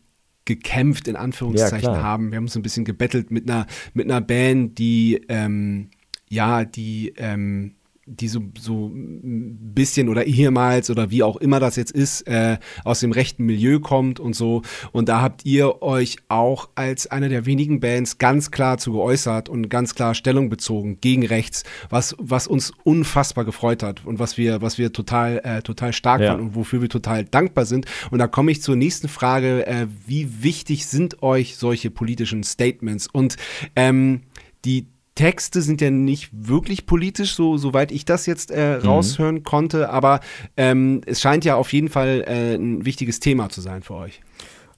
gekämpft, 0.44 1.08
in 1.08 1.16
Anführungszeichen, 1.16 1.92
Ja, 1.92 2.02
haben. 2.02 2.30
Wir 2.30 2.36
haben 2.36 2.44
uns 2.44 2.54
ein 2.54 2.62
bisschen 2.62 2.84
gebettelt 2.84 3.32
mit 3.32 3.50
einer, 3.50 3.66
mit 3.94 4.04
einer 4.08 4.20
Band, 4.20 4.78
die, 4.78 5.20
ähm, 5.28 5.90
ja, 6.28 6.64
die, 6.64 7.14
ähm, 7.16 7.75
die 8.08 8.28
so, 8.28 8.40
so 8.58 8.86
ein 8.86 9.74
bisschen 9.74 10.08
oder 10.08 10.26
ehemals 10.26 10.90
oder 10.90 11.10
wie 11.10 11.24
auch 11.24 11.36
immer 11.36 11.58
das 11.58 11.74
jetzt 11.74 11.90
ist, 11.90 12.22
äh, 12.28 12.58
aus 12.84 13.00
dem 13.00 13.10
rechten 13.10 13.44
Milieu 13.44 13.80
kommt 13.80 14.20
und 14.20 14.34
so. 14.34 14.62
Und 14.92 15.08
da 15.08 15.20
habt 15.20 15.44
ihr 15.44 15.82
euch 15.82 16.18
auch 16.28 16.68
als 16.76 17.08
eine 17.08 17.28
der 17.28 17.46
wenigen 17.46 17.80
Bands 17.80 18.18
ganz 18.18 18.52
klar 18.52 18.78
zu 18.78 18.92
geäußert 18.92 19.48
und 19.48 19.68
ganz 19.68 19.96
klar 19.96 20.14
Stellung 20.14 20.48
bezogen 20.48 20.98
gegen 21.00 21.26
rechts, 21.26 21.64
was, 21.90 22.14
was 22.18 22.46
uns 22.46 22.72
unfassbar 22.84 23.44
gefreut 23.44 23.82
hat 23.82 24.06
und 24.06 24.20
was 24.20 24.38
wir, 24.38 24.62
was 24.62 24.78
wir 24.78 24.92
total, 24.92 25.40
äh, 25.42 25.62
total 25.62 25.92
stark 25.92 26.20
Ja. 26.20 26.30
fanden 26.32 26.46
und 26.48 26.54
wofür 26.54 26.80
wir 26.80 26.88
total 26.88 27.24
dankbar 27.24 27.66
sind. 27.66 27.86
Und 28.12 28.20
da 28.20 28.28
komme 28.28 28.52
ich 28.52 28.62
zur 28.62 28.76
nächsten 28.76 29.08
Frage, 29.08 29.66
äh, 29.66 29.88
wie 30.06 30.42
wichtig 30.44 30.86
sind 30.86 31.22
euch 31.24 31.56
solche 31.56 31.90
politischen 31.90 32.44
Statements? 32.44 33.08
Und 33.12 33.36
ähm, 33.74 34.22
die 34.64 34.86
Texte 35.16 35.60
sind 35.62 35.80
ja 35.80 35.90
nicht 35.90 36.30
wirklich 36.32 36.86
politisch, 36.86 37.34
so 37.34 37.56
soweit 37.56 37.90
ich 37.90 38.04
das 38.04 38.26
jetzt 38.26 38.52
äh, 38.52 38.78
Mhm. 38.78 38.86
raushören 38.88 39.42
konnte, 39.42 39.90
aber 39.90 40.20
ähm, 40.56 41.00
es 41.06 41.20
scheint 41.20 41.44
ja 41.44 41.56
auf 41.56 41.72
jeden 41.72 41.88
Fall 41.88 42.22
äh, 42.28 42.54
ein 42.54 42.84
wichtiges 42.84 43.18
Thema 43.18 43.48
zu 43.48 43.60
sein 43.60 43.82
für 43.82 43.94
euch. 43.94 44.20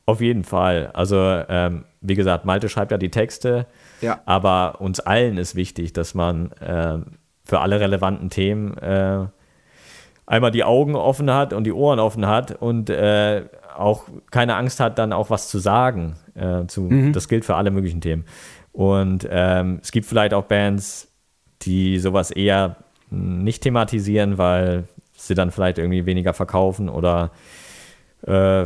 Auf 0.07 0.23
jeden 0.23 0.45
Fall. 0.45 0.91
Also, 0.95 1.17
ähm, 1.19 1.85
wie 2.01 2.15
gesagt, 2.15 2.47
Malte 2.47 2.71
schreibt 2.71 2.93
ja 2.93 2.97
die 2.99 3.11
Texte, 3.11 3.67
Ja. 4.01 4.21
aber 4.25 4.81
uns 4.81 5.01
allen 5.01 5.37
ist 5.37 5.55
wichtig, 5.55 5.93
dass 5.93 6.15
man 6.15 6.51
ähm, 6.63 7.19
für 7.45 7.61
alle 7.61 7.79
relevanten 7.81 8.31
Themen 8.31 8.79
äh, 8.79 9.27
einmal 10.25 10.51
die 10.51 10.65
Augen 10.65 10.95
offen 10.95 11.31
hat 11.31 11.53
und 11.53 11.65
die 11.65 11.73
Ohren 11.73 11.99
offen 11.99 12.27
hat 12.27 12.53
und 12.63 12.89
äh, 12.91 13.45
auch 13.77 14.05
keine 14.31 14.57
Angst 14.57 14.81
hat, 14.81 14.99
dann 14.99 15.13
auch 15.13 15.31
was 15.31 15.49
zu 15.49 15.59
sagen. 15.59 16.17
Äh, 16.35 16.67
zu, 16.67 17.11
Das 17.13 17.29
gilt 17.29 17.45
für 17.45 17.57
alle 17.57 17.71
möglichen 17.71 18.01
Themen. 18.01 18.25
Und 18.73 19.27
ähm, 19.31 19.81
es 19.83 19.91
gibt 19.93 20.07
vielleicht 20.07 20.35
auch 20.35 20.45
Bands, 20.45 21.09
die 21.63 21.99
sowas 21.99 22.31
eher 22.31 22.77
nicht 23.11 23.63
thematisieren, 23.63 24.39
weil 24.39 24.85
sie 25.17 25.35
dann 25.35 25.51
vielleicht 25.51 25.79
irgendwie 25.79 26.07
weniger 26.07 26.33
verkaufen 26.33 26.89
oder 26.89 27.31
äh, 28.27 28.65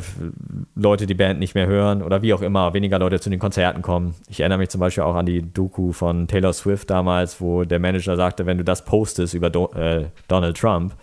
Leute 0.74 1.06
die 1.06 1.14
Band 1.14 1.38
nicht 1.38 1.54
mehr 1.54 1.66
hören 1.66 2.02
oder 2.02 2.22
wie 2.22 2.32
auch 2.34 2.42
immer, 2.42 2.74
weniger 2.74 2.98
Leute 2.98 3.20
zu 3.20 3.30
den 3.30 3.38
Konzerten 3.38 3.82
kommen. 3.82 4.14
Ich 4.28 4.40
erinnere 4.40 4.58
mich 4.58 4.70
zum 4.70 4.80
Beispiel 4.80 5.04
auch 5.04 5.14
an 5.14 5.26
die 5.26 5.42
Doku 5.42 5.92
von 5.92 6.26
Taylor 6.26 6.52
Swift 6.52 6.90
damals, 6.90 7.40
wo 7.40 7.64
der 7.64 7.78
Manager 7.78 8.16
sagte, 8.16 8.46
wenn 8.46 8.58
du 8.58 8.64
das 8.64 8.84
postest 8.84 9.34
über 9.34 9.50
Do 9.50 9.70
äh, 9.74 10.06
Donald 10.28 10.56
Trump, 10.56 10.94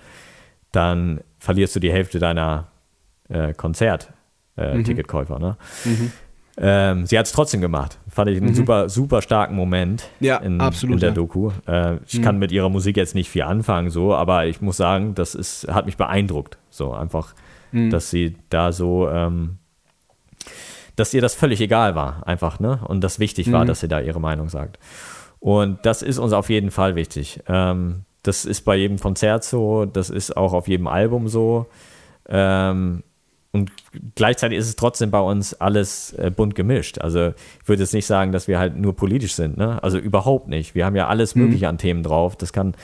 dann 0.72 1.22
verlierst 1.38 1.76
du 1.76 1.80
die 1.80 1.91
Hälfte 1.91 2.20
deiner 2.20 2.68
äh, 3.30 3.54
Konzert-Ticketkäufer. 3.54 5.39
Ne? 5.39 5.58
Ähm, 6.62 7.05
sie 7.05 7.18
hat 7.18 7.26
es 7.26 7.32
trotzdem 7.32 7.62
gemacht. 7.62 7.97
Fand 8.10 8.30
ich 8.30 8.41
einen 8.41 8.53
super, 8.53 8.89
super 8.89 9.22
starken 9.22 9.55
Moment 9.55 10.10
Ja, 10.20 10.38
in, 10.38 10.60
absolut, 10.60 10.95
in 10.95 10.99
der 10.99 11.10
ja. 11.10 11.16
Doku. 11.16 11.51
Äh, 11.66 11.97
ich 12.05 12.22
kann 12.22 12.38
mit 12.38 12.51
ihrer 12.51 12.70
Musik 12.70 12.97
jetzt 12.97 13.16
nicht 13.16 13.30
viel 13.30 13.43
anfangen, 13.43 13.89
so, 13.89 14.14
aber 14.14 14.45
ich 14.45 14.60
muss 14.62 14.78
sagen, 14.78 15.16
das 15.16 15.36
ist, 15.36 15.68
hat 15.70 15.86
mich 15.86 15.95
beeindruckt. 15.95 16.57
So 16.70 16.91
einfach, 16.93 17.34
dass 17.72 18.10
sie 18.10 18.36
da 18.49 18.72
so, 18.72 19.10
ähm, 19.10 19.57
dass 20.95 21.14
ihr 21.14 21.22
das 21.22 21.36
völlig 21.36 21.62
egal 21.62 21.95
war, 21.95 22.28
einfach, 22.28 22.60
ne? 22.60 22.80
Und 22.88 23.03
das 23.03 23.20
wichtig 23.20 23.51
war, 23.51 23.64
dass 23.64 23.80
sie 23.80 23.88
da 23.88 24.01
ihre 24.01 24.20
Meinung 24.20 24.49
sagt. 24.49 24.80
Und 25.39 25.80
das 25.86 26.01
ist 26.01 26.18
uns 26.18 26.34
auf 26.34 26.49
jeden 26.49 26.72
Fall 26.72 26.95
wichtig. 26.95 27.41
Ähm, 27.47 28.03
das 28.24 28.43
ist 28.43 28.62
bei 28.62 28.76
jedem 28.76 28.99
Konzert 28.99 29.45
so, 29.45 29.86
das 29.86 30.10
ist 30.10 30.36
auch 30.36 30.51
auf 30.51 30.68
jedem 30.68 30.88
Album 30.88 31.30
so. 31.30 31.68
Ähm, 32.28 33.03
und 33.52 33.72
gleichzeitig 34.16 34.58
ist 34.60 34.68
es 34.68 34.76
trotzdem 34.76 35.10
bei 35.12 35.20
uns 35.20 35.54
alles 35.56 36.14
äh, 36.14 36.30
bunt 36.30 36.54
gemischt. 36.56 37.00
Also 37.00 37.30
ich 37.62 37.68
würde 37.68 37.82
jetzt 37.84 37.93
nicht 37.93 38.06
sagen, 38.06 38.32
dass 38.32 38.47
wir 38.47 38.60
halt 38.60 38.76
nur 38.78 38.95
politisch 38.95 39.34
sind. 39.34 39.58
Ne? 39.58 39.82
Also 39.84 39.97
überhaupt 39.97 40.47
nicht. 40.50 40.76
Wir 40.76 40.86
haben 40.86 40.95
ja 40.95 41.08
alles 41.08 41.34
Mhm. 41.36 41.43
Mögliche 41.43 41.68
an 41.68 41.78
Themen 41.80 42.04
drauf. 42.04 42.36
Das 42.36 42.54
kann 42.54 42.76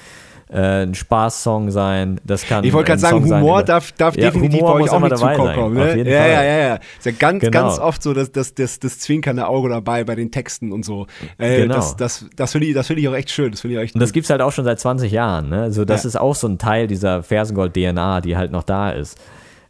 äh, 0.47 0.83
ein 0.83 0.93
Spaßsong 0.93 1.71
sein. 1.71 2.19
Das 2.23 2.45
kann 2.47 2.63
Ich 2.63 2.71
wollte 2.73 2.87
gerade 2.89 3.01
sagen, 3.01 3.17
Song 3.19 3.27
sein 3.27 3.41
Humor 3.41 3.57
über- 3.59 3.63
darf, 3.65 3.91
darf 3.93 4.15
Ja, 4.15 4.25
definitiv 4.29 4.61
Humor 4.61 4.73
bei 4.75 4.81
euch 4.83 4.89
auch 4.91 4.99
nicht 4.99 5.11
dabei 5.11 5.35
zukommen. 5.35 5.55
sein. 5.55 5.73
Ne? 5.73 5.89
Auf 5.91 5.95
jeden 5.97 6.09
ja, 6.11 6.19
Fall. 6.21 6.29
ja, 6.31 6.43
ja, 6.43 6.57
ja. 6.67 6.75
Ist 6.75 7.05
ja 7.05 7.11
ganz, 7.17 7.41
Genau. 7.41 7.51
ganz 7.63 7.79
oft 7.79 8.03
so 8.03 8.13
das, 8.13 8.31
das, 8.31 8.53
das, 8.53 8.79
das 8.79 8.99
zwinkernde 8.99 9.47
Auge 9.47 9.69
dabei 9.69 10.03
bei 10.03 10.13
den 10.15 10.31
Texten 10.31 10.71
und 10.71 10.85
so. 10.85 11.07
Äh, 11.39 11.61
Genau. 11.63 11.75
Das, 11.75 11.95
das, 11.95 12.25
das 12.35 12.51
finde 12.51 12.67
ich, 12.67 12.73
das 12.75 12.85
finde 12.87 13.01
ich 13.01 13.07
auch 13.07 13.15
echt 13.15 13.31
schön. 13.31 13.51
Das 13.51 13.63
ich 13.63 13.75
echt 13.75 13.95
Und 13.95 14.01
das 14.01 14.13
gibt 14.13 14.25
es 14.25 14.29
halt 14.29 14.41
auch 14.41 14.51
schon 14.51 14.65
seit 14.65 14.79
20 14.79 15.11
Jahren. 15.11 15.49
Ne? 15.49 15.61
Also 15.63 15.83
das 15.83 16.03
Ja. 16.03 16.09
ist 16.09 16.15
auch 16.15 16.35
so 16.35 16.47
ein 16.47 16.57
Teil 16.59 16.85
dieser 16.87 17.23
Fersengold-DNA, 17.23 18.21
die 18.21 18.37
halt 18.37 18.51
noch 18.51 18.63
da 18.63 18.91
ist. 18.91 19.17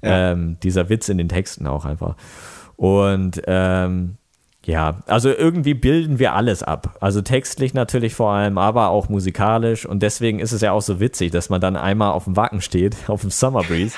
Ja. 0.06 0.32
Ähm, 0.32 0.58
dieser 0.64 0.88
Witz 0.89 1.10
in 1.10 1.18
den 1.18 1.30
Texten 1.30 1.68
auch 1.68 1.84
einfach. 1.86 2.16
Und 2.78 3.41
ähm, 3.47 4.18
ja, 4.66 4.95
also 5.06 5.30
irgendwie 5.30 5.76
bilden 5.76 6.18
wir 6.18 6.34
alles 6.34 6.64
ab. 6.64 6.97
Also 6.99 7.22
textlich 7.22 7.76
natürlich 7.76 8.16
vor 8.16 8.32
allem, 8.32 8.58
aber 8.58 8.89
auch 8.89 9.10
musikalisch. 9.10 9.86
Und 9.86 10.01
deswegen 10.01 10.39
ist 10.39 10.53
es 10.53 10.62
ja 10.62 10.72
auch 10.72 10.82
so 10.82 10.99
witzig, 10.99 11.32
dass 11.32 11.49
man 11.49 11.62
dann 11.62 11.76
einmal 11.76 12.12
auf 12.12 12.24
dem 12.24 12.36
Wacken 12.36 12.62
steht, 12.62 12.95
auf 13.08 13.22
dem 13.22 13.30
Summer 13.30 13.62
Breeze. 13.64 13.95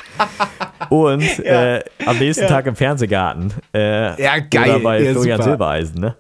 und 0.90 1.22
äh, 1.46 1.82
am 2.06 2.18
nächsten 2.18 2.48
Tag 2.48 2.66
im 2.68 2.76
Fernsehgarten. 2.76 3.54
Äh, 3.74 4.22
Ja, 4.22 4.40
geil. 4.40 4.72
Oder 4.72 4.80
bei 4.80 5.02
Ja, 5.04 5.12
Florian 5.14 5.38
super. 5.38 5.50
Silbereisen, 5.52 6.02
ne? 6.02 6.16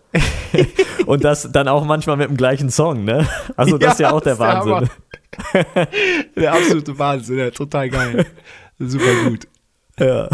und 1.05 1.23
das 1.25 1.51
dann 1.51 1.67
auch 1.67 1.83
manchmal 1.83 2.15
mit 2.15 2.29
dem 2.29 2.38
gleichen 2.38 2.69
Song, 2.69 3.03
ne? 3.03 3.27
Also 3.57 3.77
das 3.77 3.93
ist 3.93 3.99
ja 3.99 4.11
auch 4.11 4.21
der 4.21 4.33
ist 4.33 4.39
der 4.39 4.47
Wahnsinn. 4.47 4.89
Der 6.35 6.53
absolute 6.53 6.97
Wahnsinn, 6.97 7.38
ja, 7.38 7.49
total 7.51 7.89
geil. 7.89 8.25
Super 8.79 9.29
gut. 9.29 9.47
Ja. 9.99 10.29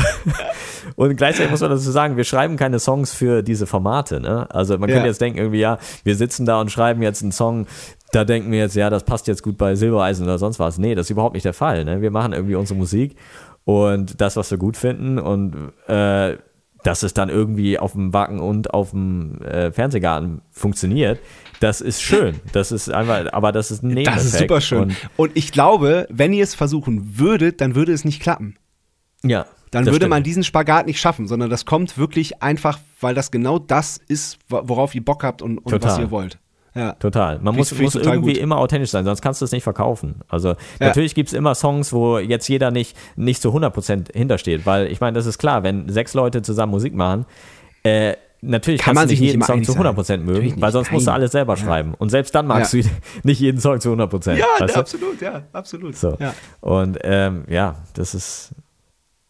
Und 0.95 1.15
gleichzeitig 1.15 1.49
muss 1.51 1.61
man 1.61 1.69
dazu 1.69 1.89
sagen, 1.89 2.17
wir 2.17 2.23
schreiben 2.25 2.57
keine 2.57 2.79
Songs 2.79 3.13
für 3.13 3.41
diese 3.43 3.65
Formate. 3.65 4.19
Ne? 4.19 4.47
Also 4.49 4.77
man 4.77 4.89
Ja. 4.89 4.95
könnte 4.95 5.07
jetzt 5.09 5.21
denken, 5.21 5.39
irgendwie, 5.39 5.59
ja, 5.59 5.77
wir 6.03 6.15
sitzen 6.15 6.45
da 6.45 6.59
und 6.59 6.71
schreiben 6.71 7.01
jetzt 7.01 7.21
einen 7.23 7.31
Song, 7.31 7.65
da 8.11 8.25
denken 8.25 8.51
wir 8.51 8.59
jetzt, 8.59 8.75
ja, 8.75 8.89
das 8.89 9.03
passt 9.05 9.27
jetzt 9.27 9.41
gut 9.43 9.57
bei 9.57 9.75
Silbereisen 9.75 10.25
oder 10.25 10.37
sonst 10.37 10.59
was. 10.59 10.77
Nee, 10.77 10.95
das 10.95 11.07
ist 11.07 11.11
überhaupt 11.11 11.33
nicht 11.33 11.45
der 11.45 11.53
Fall. 11.53 11.85
Ne? 11.85 12.01
Wir 12.01 12.11
machen 12.11 12.33
irgendwie 12.33 12.55
unsere 12.55 12.77
Musik 12.77 13.15
und 13.63 14.19
das, 14.19 14.35
was 14.35 14.51
wir 14.51 14.57
gut 14.57 14.75
finden 14.75 15.17
und 15.17 15.71
äh, 15.87 16.37
dass 16.83 17.01
es 17.03 17.13
dann 17.13 17.29
irgendwie 17.29 17.79
auf 17.79 17.93
dem 17.93 18.13
Wacken 18.13 18.39
und 18.41 18.73
auf 18.73 18.91
dem 18.91 19.41
äh, 19.41 19.71
Fernsehgarten 19.71 20.41
funktioniert, 20.51 21.17
das 21.61 21.79
ist 21.79 22.01
schön. 22.01 22.41
Das 22.51 22.73
ist 22.73 22.91
einfach, 22.91 23.31
aber 23.31 23.53
das 23.53 23.71
ist 23.71 23.83
ein 23.83 23.87
Nebeneffekt. 23.87 24.17
Das 24.17 24.25
ist 24.25 24.37
super 24.39 24.59
schön. 24.59 24.81
Und, 24.81 24.97
Und 25.15 25.31
ich 25.35 25.53
glaube, 25.53 26.07
wenn 26.09 26.33
ihr 26.33 26.43
es 26.43 26.55
versuchen 26.55 27.17
würdet, 27.17 27.61
dann 27.61 27.73
würde 27.75 27.93
es 27.93 28.03
nicht 28.03 28.21
klappen. 28.21 28.55
Ja, 29.23 29.45
Dann 29.71 29.85
würde 29.85 29.95
stimmt. 29.97 30.09
man 30.11 30.23
diesen 30.23 30.43
Spagat 30.43 30.85
nicht 30.85 30.99
schaffen, 30.99 31.27
sondern 31.27 31.49
das 31.49 31.65
kommt 31.65 31.97
wirklich 31.97 32.41
einfach, 32.43 32.79
weil 33.01 33.15
das 33.15 33.31
genau 33.31 33.59
das 33.59 33.99
ist, 34.07 34.37
wo- 34.49 34.61
worauf 34.65 34.93
ihr 34.95 35.03
Bock 35.03 35.23
habt 35.23 35.41
und, 35.41 35.57
und 35.59 35.81
was 35.83 35.97
ihr 35.97 36.11
wollt. 36.11 36.37
Ja. 36.75 36.93
Total. 36.93 37.35
Man 37.39 37.53
Finde 37.53 37.59
muss, 37.83 37.93
muss 37.93 37.95
irgendwie 37.95 38.33
gut. 38.33 38.41
immer 38.41 38.57
authentisch 38.57 38.89
sein, 38.89 39.05
sonst 39.05 39.21
kannst 39.21 39.39
du 39.41 39.45
es 39.45 39.51
nicht 39.51 39.63
verkaufen. 39.63 40.21
Also 40.27 40.55
natürlich 40.79 41.13
gibt 41.13 41.29
es 41.29 41.33
immer 41.33 41.53
Songs, 41.53 41.93
wo 41.93 42.17
jetzt 42.17 42.47
jeder 42.47 42.71
nicht, 42.71 42.97
nicht 43.15 43.41
zu 43.43 43.49
100% 43.55 44.11
hintersteht, 44.15 44.65
weil 44.65 44.87
ich 44.87 44.99
meine, 44.99 45.13
das 45.15 45.27
ist 45.27 45.37
klar, 45.37 45.61
wenn 45.61 45.87
sechs 45.89 46.15
Leute 46.15 46.41
zusammen 46.41 46.71
Musik 46.71 46.95
machen, 46.95 47.25
äh, 47.83 48.15
natürlich 48.41 48.81
Kann 48.81 48.95
kannst 48.95 49.01
man 49.01 49.07
du 49.07 49.13
nicht 49.13 49.21
jeden 49.21 49.41
Song 49.43 49.63
zu 49.63 49.73
sein. 49.73 49.83
100% 49.83 49.85
Natürlich 49.95 50.25
mögen, 50.25 50.45
nicht. 50.45 50.61
weil 50.61 50.71
sonst 50.71 50.91
musst 50.91 51.05
du 51.05 51.11
Nein. 51.11 51.19
alles 51.19 51.31
selber 51.31 51.57
schreiben. 51.57 51.93
Und 51.93 52.09
selbst 52.09 52.33
dann 52.33 52.47
magst 52.47 52.73
Ja. 52.73 52.81
du 52.81 52.87
nicht 53.23 53.39
jeden 53.39 53.61
Song 53.61 53.79
zu 53.79 53.89
100%. 53.93 54.33
Ja, 54.33 54.45
absolut, 54.75 55.21
ja, 55.21 55.43
absolut. 55.53 55.95
So. 55.95 56.17
Ja. 56.19 56.33
Und 56.59 56.97
ähm, 57.03 57.43
ja, 57.49 57.75
das 57.93 58.15
ist, 58.15 58.49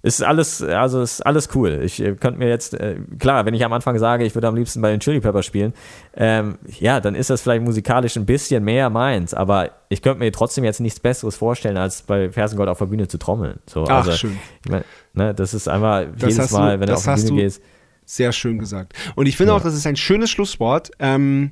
ist 0.03 0.21
alles, 0.21 0.61
also 0.61 1.01
ist 1.01 1.21
alles 1.25 1.49
cool. 1.55 1.79
Ich 1.83 1.99
äh, 2.01 2.13
könnte 2.15 2.37
mir 2.37 2.49
jetzt, 2.49 2.73
äh, 2.73 2.97
klar, 3.19 3.45
wenn 3.45 3.53
ich 3.53 3.63
am 3.65 3.71
Anfang 3.73 3.97
sage, 3.97 4.25
ich 4.25 4.35
würde 4.35 4.47
am 4.49 4.55
liebsten 4.55 4.81
bei 4.81 4.91
den 4.91 4.99
Chili 4.99 5.21
Peppers 5.21 5.45
spielen, 5.45 5.73
ähm, 6.15 6.57
ja, 6.79 6.99
dann 6.99 7.15
ist 7.15 7.29
das 7.29 7.41
vielleicht 7.41 7.63
musikalisch 7.63 8.15
ein 8.17 8.25
bisschen 8.25 8.63
mehr 8.65 8.89
meins, 8.89 9.33
aber 9.33 9.71
ich 9.89 10.01
könnte 10.01 10.19
mir 10.19 10.31
trotzdem 10.31 10.65
jetzt 10.65 10.81
nichts 10.81 10.99
Besseres 10.99 11.35
vorstellen, 11.37 11.77
als 11.77 12.01
bei 12.01 12.29
Fersengold 12.29 12.67
auf 12.69 12.79
der 12.79 12.85
Bühne 12.87 13.07
zu 13.07 13.17
trommeln. 13.17 13.59
So, 13.65 13.85
Ach, 13.85 14.05
also, 14.05 14.11
schön. 14.11 14.37
Ich 14.65 14.71
mein, 14.71 14.83
ne, 15.13 15.33
das 15.33 15.53
ist 15.53 15.67
einfach 15.69 16.03
Das 16.13 16.21
jedes 16.21 16.39
hast 16.39 16.51
du- 16.51 16.57
Mal, 16.57 16.79
wenn 16.79 16.87
du 16.87 16.93
auf 16.93 17.03
die 17.03 17.09
Bühne 17.09 17.25
du- 17.29 17.35
gehst. 17.37 17.61
Sehr 18.05 18.33
schön 18.33 18.59
gesagt. 18.59 18.93
Und 19.15 19.27
ich 19.27 19.37
finde 19.37 19.53
Ja. 19.53 19.57
auch, 19.57 19.63
das 19.63 19.73
ist 19.73 19.87
ein 19.87 19.95
schönes 19.95 20.29
Schlusswort. 20.29 20.91
Ähm, 20.99 21.51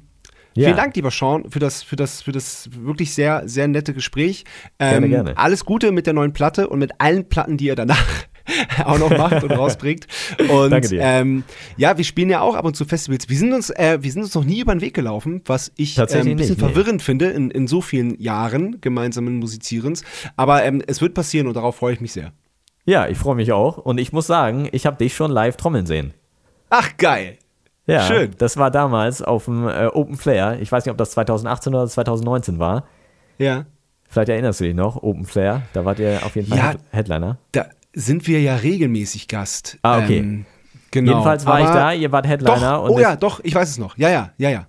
Ja. 0.53 0.65
Vielen 0.65 0.75
Dank, 0.75 0.95
lieber 0.97 1.11
Sean, 1.11 1.49
für 1.49 1.59
das, 1.59 1.81
für 1.81 1.95
das, 1.95 2.21
für 2.23 2.33
das 2.33 2.69
wirklich 2.77 3.13
sehr, 3.13 3.43
sehr 3.47 3.69
nette 3.69 3.93
Gespräch. 3.93 4.43
Ähm, 4.79 4.89
Gerne, 4.89 5.07
gerne. 5.07 5.37
Alles 5.37 5.63
Gute 5.63 5.93
mit 5.93 6.07
der 6.07 6.13
neuen 6.13 6.33
Platte 6.33 6.67
und 6.67 6.77
mit 6.79 6.91
allen 6.97 7.29
Platten, 7.29 7.55
die 7.55 7.67
ihr 7.67 7.75
danach 7.77 8.03
auch 8.85 8.97
noch 8.99 9.09
macht 9.09 9.43
und 9.43 9.51
rausbringt. 9.51 10.07
Und 10.49 10.71
Danke 10.71 10.87
dir. 10.89 11.01
Ähm, 11.01 11.43
ja, 11.77 11.97
wir 11.97 12.03
spielen 12.03 12.29
ja 12.29 12.41
auch 12.41 12.55
ab 12.55 12.65
und 12.65 12.75
zu 12.75 12.85
Festivals. 12.85 13.29
Wir 13.29 13.37
sind 13.37 13.53
uns, 13.53 13.69
äh, 13.69 13.97
wir 14.01 14.11
sind 14.11 14.23
uns 14.23 14.33
noch 14.35 14.43
nie 14.43 14.59
über 14.61 14.73
den 14.73 14.81
Weg 14.81 14.93
gelaufen, 14.93 15.41
was 15.45 15.71
ich 15.75 15.95
Tatsächlich 15.95 16.31
ein 16.33 16.37
bisschen 16.37 16.55
nicht, 16.55 16.61
nee. 16.63 16.73
verwirrend 16.73 17.01
finde 17.01 17.29
in, 17.29 17.51
in 17.51 17.67
so 17.67 17.81
vielen 17.81 18.19
Jahren 18.19 18.81
gemeinsamen 18.81 19.37
Musizierens. 19.37 20.03
Aber 20.35 20.63
ähm, 20.63 20.81
es 20.87 21.01
wird 21.01 21.13
passieren 21.13 21.47
und 21.47 21.55
darauf 21.55 21.75
freue 21.75 21.93
ich 21.93 22.01
mich 22.01 22.13
sehr. 22.13 22.31
Ja, 22.85 23.07
ich 23.07 23.17
freue 23.17 23.35
mich 23.35 23.51
auch. 23.51 23.77
Und 23.77 23.99
ich 23.99 24.11
muss 24.11 24.27
sagen, 24.27 24.67
ich 24.71 24.85
habe 24.85 24.97
dich 24.97 25.13
schon 25.15 25.29
live 25.31 25.55
trommeln 25.57 25.85
sehen. 25.85 26.13
Ach, 26.69 26.89
geil. 26.97 27.37
Ja, 27.85 28.01
Schön. 28.07 28.31
das 28.37 28.57
war 28.57 28.71
damals 28.71 29.21
auf 29.21 29.45
dem 29.45 29.67
äh, 29.67 29.87
Open 29.87 30.15
Flair. 30.15 30.57
Ich 30.61 30.71
weiß 30.71 30.85
nicht, 30.85 30.91
ob 30.91 30.97
das 30.97 31.11
2018 31.11 31.73
oder 31.73 31.87
2019 31.87 32.59
war. 32.59 32.85
Ja. 33.37 33.65
Vielleicht 34.07 34.29
erinnerst 34.29 34.59
du 34.59 34.65
dich 34.65 34.75
noch, 34.75 35.01
Open 35.03 35.25
Flair. 35.25 35.63
Da 35.73 35.85
wart 35.85 35.99
ihr 35.99 36.19
auf 36.23 36.35
jeden 36.35 36.47
Fall 36.47 36.57
Ja. 36.57 36.69
Head- 36.71 36.79
Headliner. 36.91 37.37
Da 37.51 37.65
sind 37.93 38.27
wir 38.27 38.41
ja 38.41 38.55
regelmäßig 38.55 39.27
Gast. 39.27 39.77
Ah, 39.81 39.99
okay. 39.99 40.17
Ähm, 40.19 40.45
genau. 40.91 41.11
Jedenfalls 41.11 41.45
war 41.45 41.59
ich 41.59 41.65
Aber- 41.67 41.79
da, 41.79 41.93
ihr 41.93 42.11
wart 42.11 42.27
Headliner. 42.27 42.77
Doch, 42.77 42.83
und 42.85 42.89
oh 42.91 42.99
ja, 42.99 43.15
doch, 43.15 43.39
ich 43.43 43.53
weiß 43.55 43.69
es 43.69 43.77
noch. 43.77 43.97
Ja, 43.97 44.09
ja, 44.09 44.31
ja, 44.37 44.49
ja. 44.49 44.67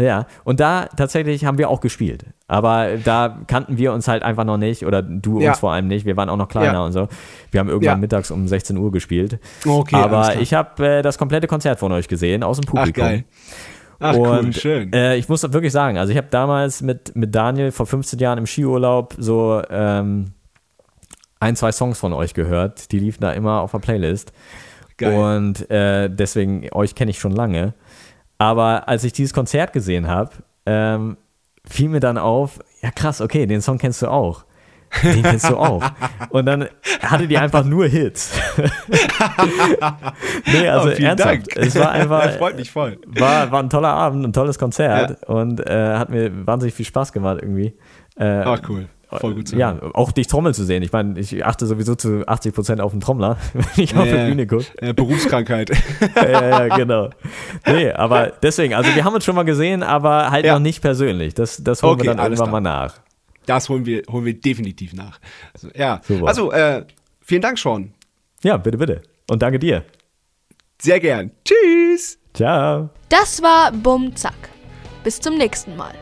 Ja, 0.00 0.26
und 0.44 0.60
da 0.60 0.86
tatsächlich 0.96 1.44
haben 1.44 1.58
wir 1.58 1.68
auch 1.68 1.82
gespielt. 1.82 2.24
Aber 2.48 2.96
da 3.04 3.40
kannten 3.46 3.76
wir 3.76 3.92
uns 3.92 4.08
halt 4.08 4.22
einfach 4.22 4.44
noch 4.44 4.56
nicht 4.56 4.86
oder 4.86 5.02
du 5.02 5.40
Ja. 5.40 5.50
uns 5.50 5.58
vor 5.58 5.72
allem 5.72 5.88
nicht. 5.88 6.06
Wir 6.06 6.16
waren 6.16 6.30
auch 6.30 6.38
noch 6.38 6.48
kleiner 6.48 6.72
Ja. 6.72 6.84
und 6.86 6.92
so. 6.92 7.08
Wir 7.50 7.60
haben 7.60 7.68
irgendwann 7.68 7.96
Ja. 7.96 8.00
mittags 8.00 8.30
um 8.30 8.48
16 8.48 8.78
Uhr 8.78 8.90
gespielt. 8.92 9.38
Okay, 9.66 9.96
Aber 9.96 10.36
ich 10.40 10.54
habe 10.54 10.86
äh, 10.86 11.02
das 11.02 11.18
komplette 11.18 11.46
Konzert 11.48 11.78
von 11.78 11.92
euch 11.92 12.08
gesehen, 12.08 12.42
aus 12.42 12.58
dem 12.58 12.64
Ach, 12.68 12.72
Publikum. 12.76 13.04
geil. 13.04 13.24
Ach, 13.98 14.14
cool, 14.16 14.38
und 14.38 14.54
schön. 14.56 14.90
Äh, 14.94 15.16
ich 15.16 15.28
muss 15.28 15.42
wirklich 15.52 15.72
sagen, 15.72 15.98
also 15.98 16.10
ich 16.12 16.16
habe 16.16 16.28
damals 16.30 16.80
mit, 16.80 17.14
mit 17.14 17.34
Daniel 17.34 17.70
vor 17.70 17.84
15 17.84 18.18
Jahren 18.20 18.38
im 18.38 18.46
Skiurlaub 18.46 19.14
so 19.18 19.60
ähm, 19.68 20.32
ein, 21.40 21.56
zwei 21.56 21.72
Songs 21.72 21.98
von 21.98 22.12
euch 22.12 22.34
gehört. 22.34 22.92
Die 22.92 22.98
liefen 22.98 23.22
da 23.22 23.32
immer 23.32 23.60
auf 23.60 23.72
der 23.72 23.78
Playlist. 23.78 24.32
Geil. 24.98 25.14
Und 25.18 25.70
äh, 25.70 26.08
deswegen, 26.10 26.68
euch 26.72 26.94
kenne 26.94 27.10
ich 27.10 27.18
schon 27.18 27.32
lange. 27.32 27.74
Aber 28.38 28.88
als 28.88 29.04
ich 29.04 29.12
dieses 29.12 29.32
Konzert 29.34 29.72
gesehen 29.72 30.06
habe, 30.08 30.30
ähm, 30.66 31.16
fiel 31.66 31.88
mir 31.88 32.00
dann 32.00 32.18
auf, 32.18 32.58
ja 32.82 32.90
krass, 32.90 33.20
okay, 33.20 33.46
den 33.46 33.60
Song 33.62 33.78
kennst 33.78 34.02
du 34.02 34.08
auch. 34.08 34.44
Den 35.02 35.22
kennst 35.22 35.48
du 35.48 35.56
auch. 35.56 35.82
Und 36.30 36.46
dann 36.46 36.68
hatte 37.02 37.26
die 37.28 37.38
einfach 37.38 37.64
nur 37.64 37.86
Hits. 37.86 38.32
nee, 40.46 40.68
also 40.68 40.88
Oh, 40.88 40.92
vielen 40.92 41.08
ernsthaft. 41.10 41.56
Dank. 41.56 41.66
Es 41.66 41.76
war 41.76 41.90
einfach, 41.92 42.30
Freut 42.38 42.56
mich 42.56 42.70
voll. 42.70 42.98
war, 43.06 43.50
war 43.50 43.62
ein 43.62 43.70
toller 43.70 43.92
Abend, 43.92 44.24
ein 44.26 44.32
tolles 44.32 44.58
Konzert 44.58 45.22
und 45.28 45.60
äh, 45.66 45.96
hat 45.96 46.10
mir 46.10 46.46
wahnsinnig 46.46 46.74
viel 46.74 46.86
Spaß 46.86 47.12
gemacht 47.12 47.38
irgendwie. 47.40 47.74
Äh, 48.16 48.42
Ach, 48.44 48.60
cool. 48.68 48.88
Voll 49.18 49.34
gut 49.34 49.48
zu 49.48 49.56
ja, 49.56 49.76
auch 49.94 50.12
dich 50.12 50.28
trommeln 50.28 50.54
zu 50.54 50.64
sehen. 50.64 50.82
Ich 50.82 50.92
meine, 50.92 51.18
ich 51.18 51.44
achte 51.44 51.66
sowieso 51.66 51.94
zu 51.96 52.22
80% 52.28 52.80
auf 52.80 52.92
den 52.92 53.00
Trommler, 53.00 53.36
wenn 53.54 53.64
ich 53.84 53.96
auf 53.96 54.06
Ja, 54.06 54.24
die 54.24 54.30
Bühne 54.30 54.46
gucke. 54.46 54.66
Äh, 54.78 54.92
Berufskrankheit. 54.92 55.70
ja, 56.16 56.66
ja, 56.66 56.76
genau. 56.76 57.10
Nee, 57.66 57.90
aber 57.90 58.32
deswegen, 58.42 58.74
also 58.74 58.94
wir 58.94 59.04
haben 59.04 59.14
uns 59.14 59.24
schon 59.24 59.34
mal 59.34 59.42
gesehen, 59.44 59.82
aber 59.82 60.30
halt 60.30 60.46
Ja. 60.46 60.54
noch 60.54 60.60
nicht 60.60 60.80
persönlich. 60.80 61.34
Das, 61.34 61.62
das 61.62 61.82
holen 61.82 61.94
Okay, 61.94 62.04
wir 62.04 62.14
dann 62.14 62.18
irgendwann 62.24 62.50
klar. 62.50 62.60
mal 62.60 62.70
nach. 62.70 62.94
Das 63.46 63.68
holen 63.68 63.84
wir, 63.86 64.02
holen 64.10 64.24
wir 64.26 64.38
definitiv 64.40 64.92
nach. 64.92 65.18
Also, 65.54 65.68
ja. 65.74 66.00
Super. 66.06 66.28
Also, 66.28 66.52
äh, 66.52 66.84
vielen 67.20 67.42
Dank, 67.42 67.58
Sean. 67.58 67.92
Ja, 68.44 68.56
bitte, 68.58 68.78
bitte. 68.78 69.02
Und 69.28 69.42
danke 69.42 69.58
dir. 69.58 69.82
Sehr 70.80 71.00
gern. 71.00 71.30
Tschüss. 71.44 72.18
Ciao. 72.32 72.90
Das 73.08 73.42
war 73.42 73.72
Bum 73.72 74.14
Zack. 74.14 74.34
Bis 75.02 75.20
zum 75.20 75.36
nächsten 75.36 75.76
Mal. 75.76 75.94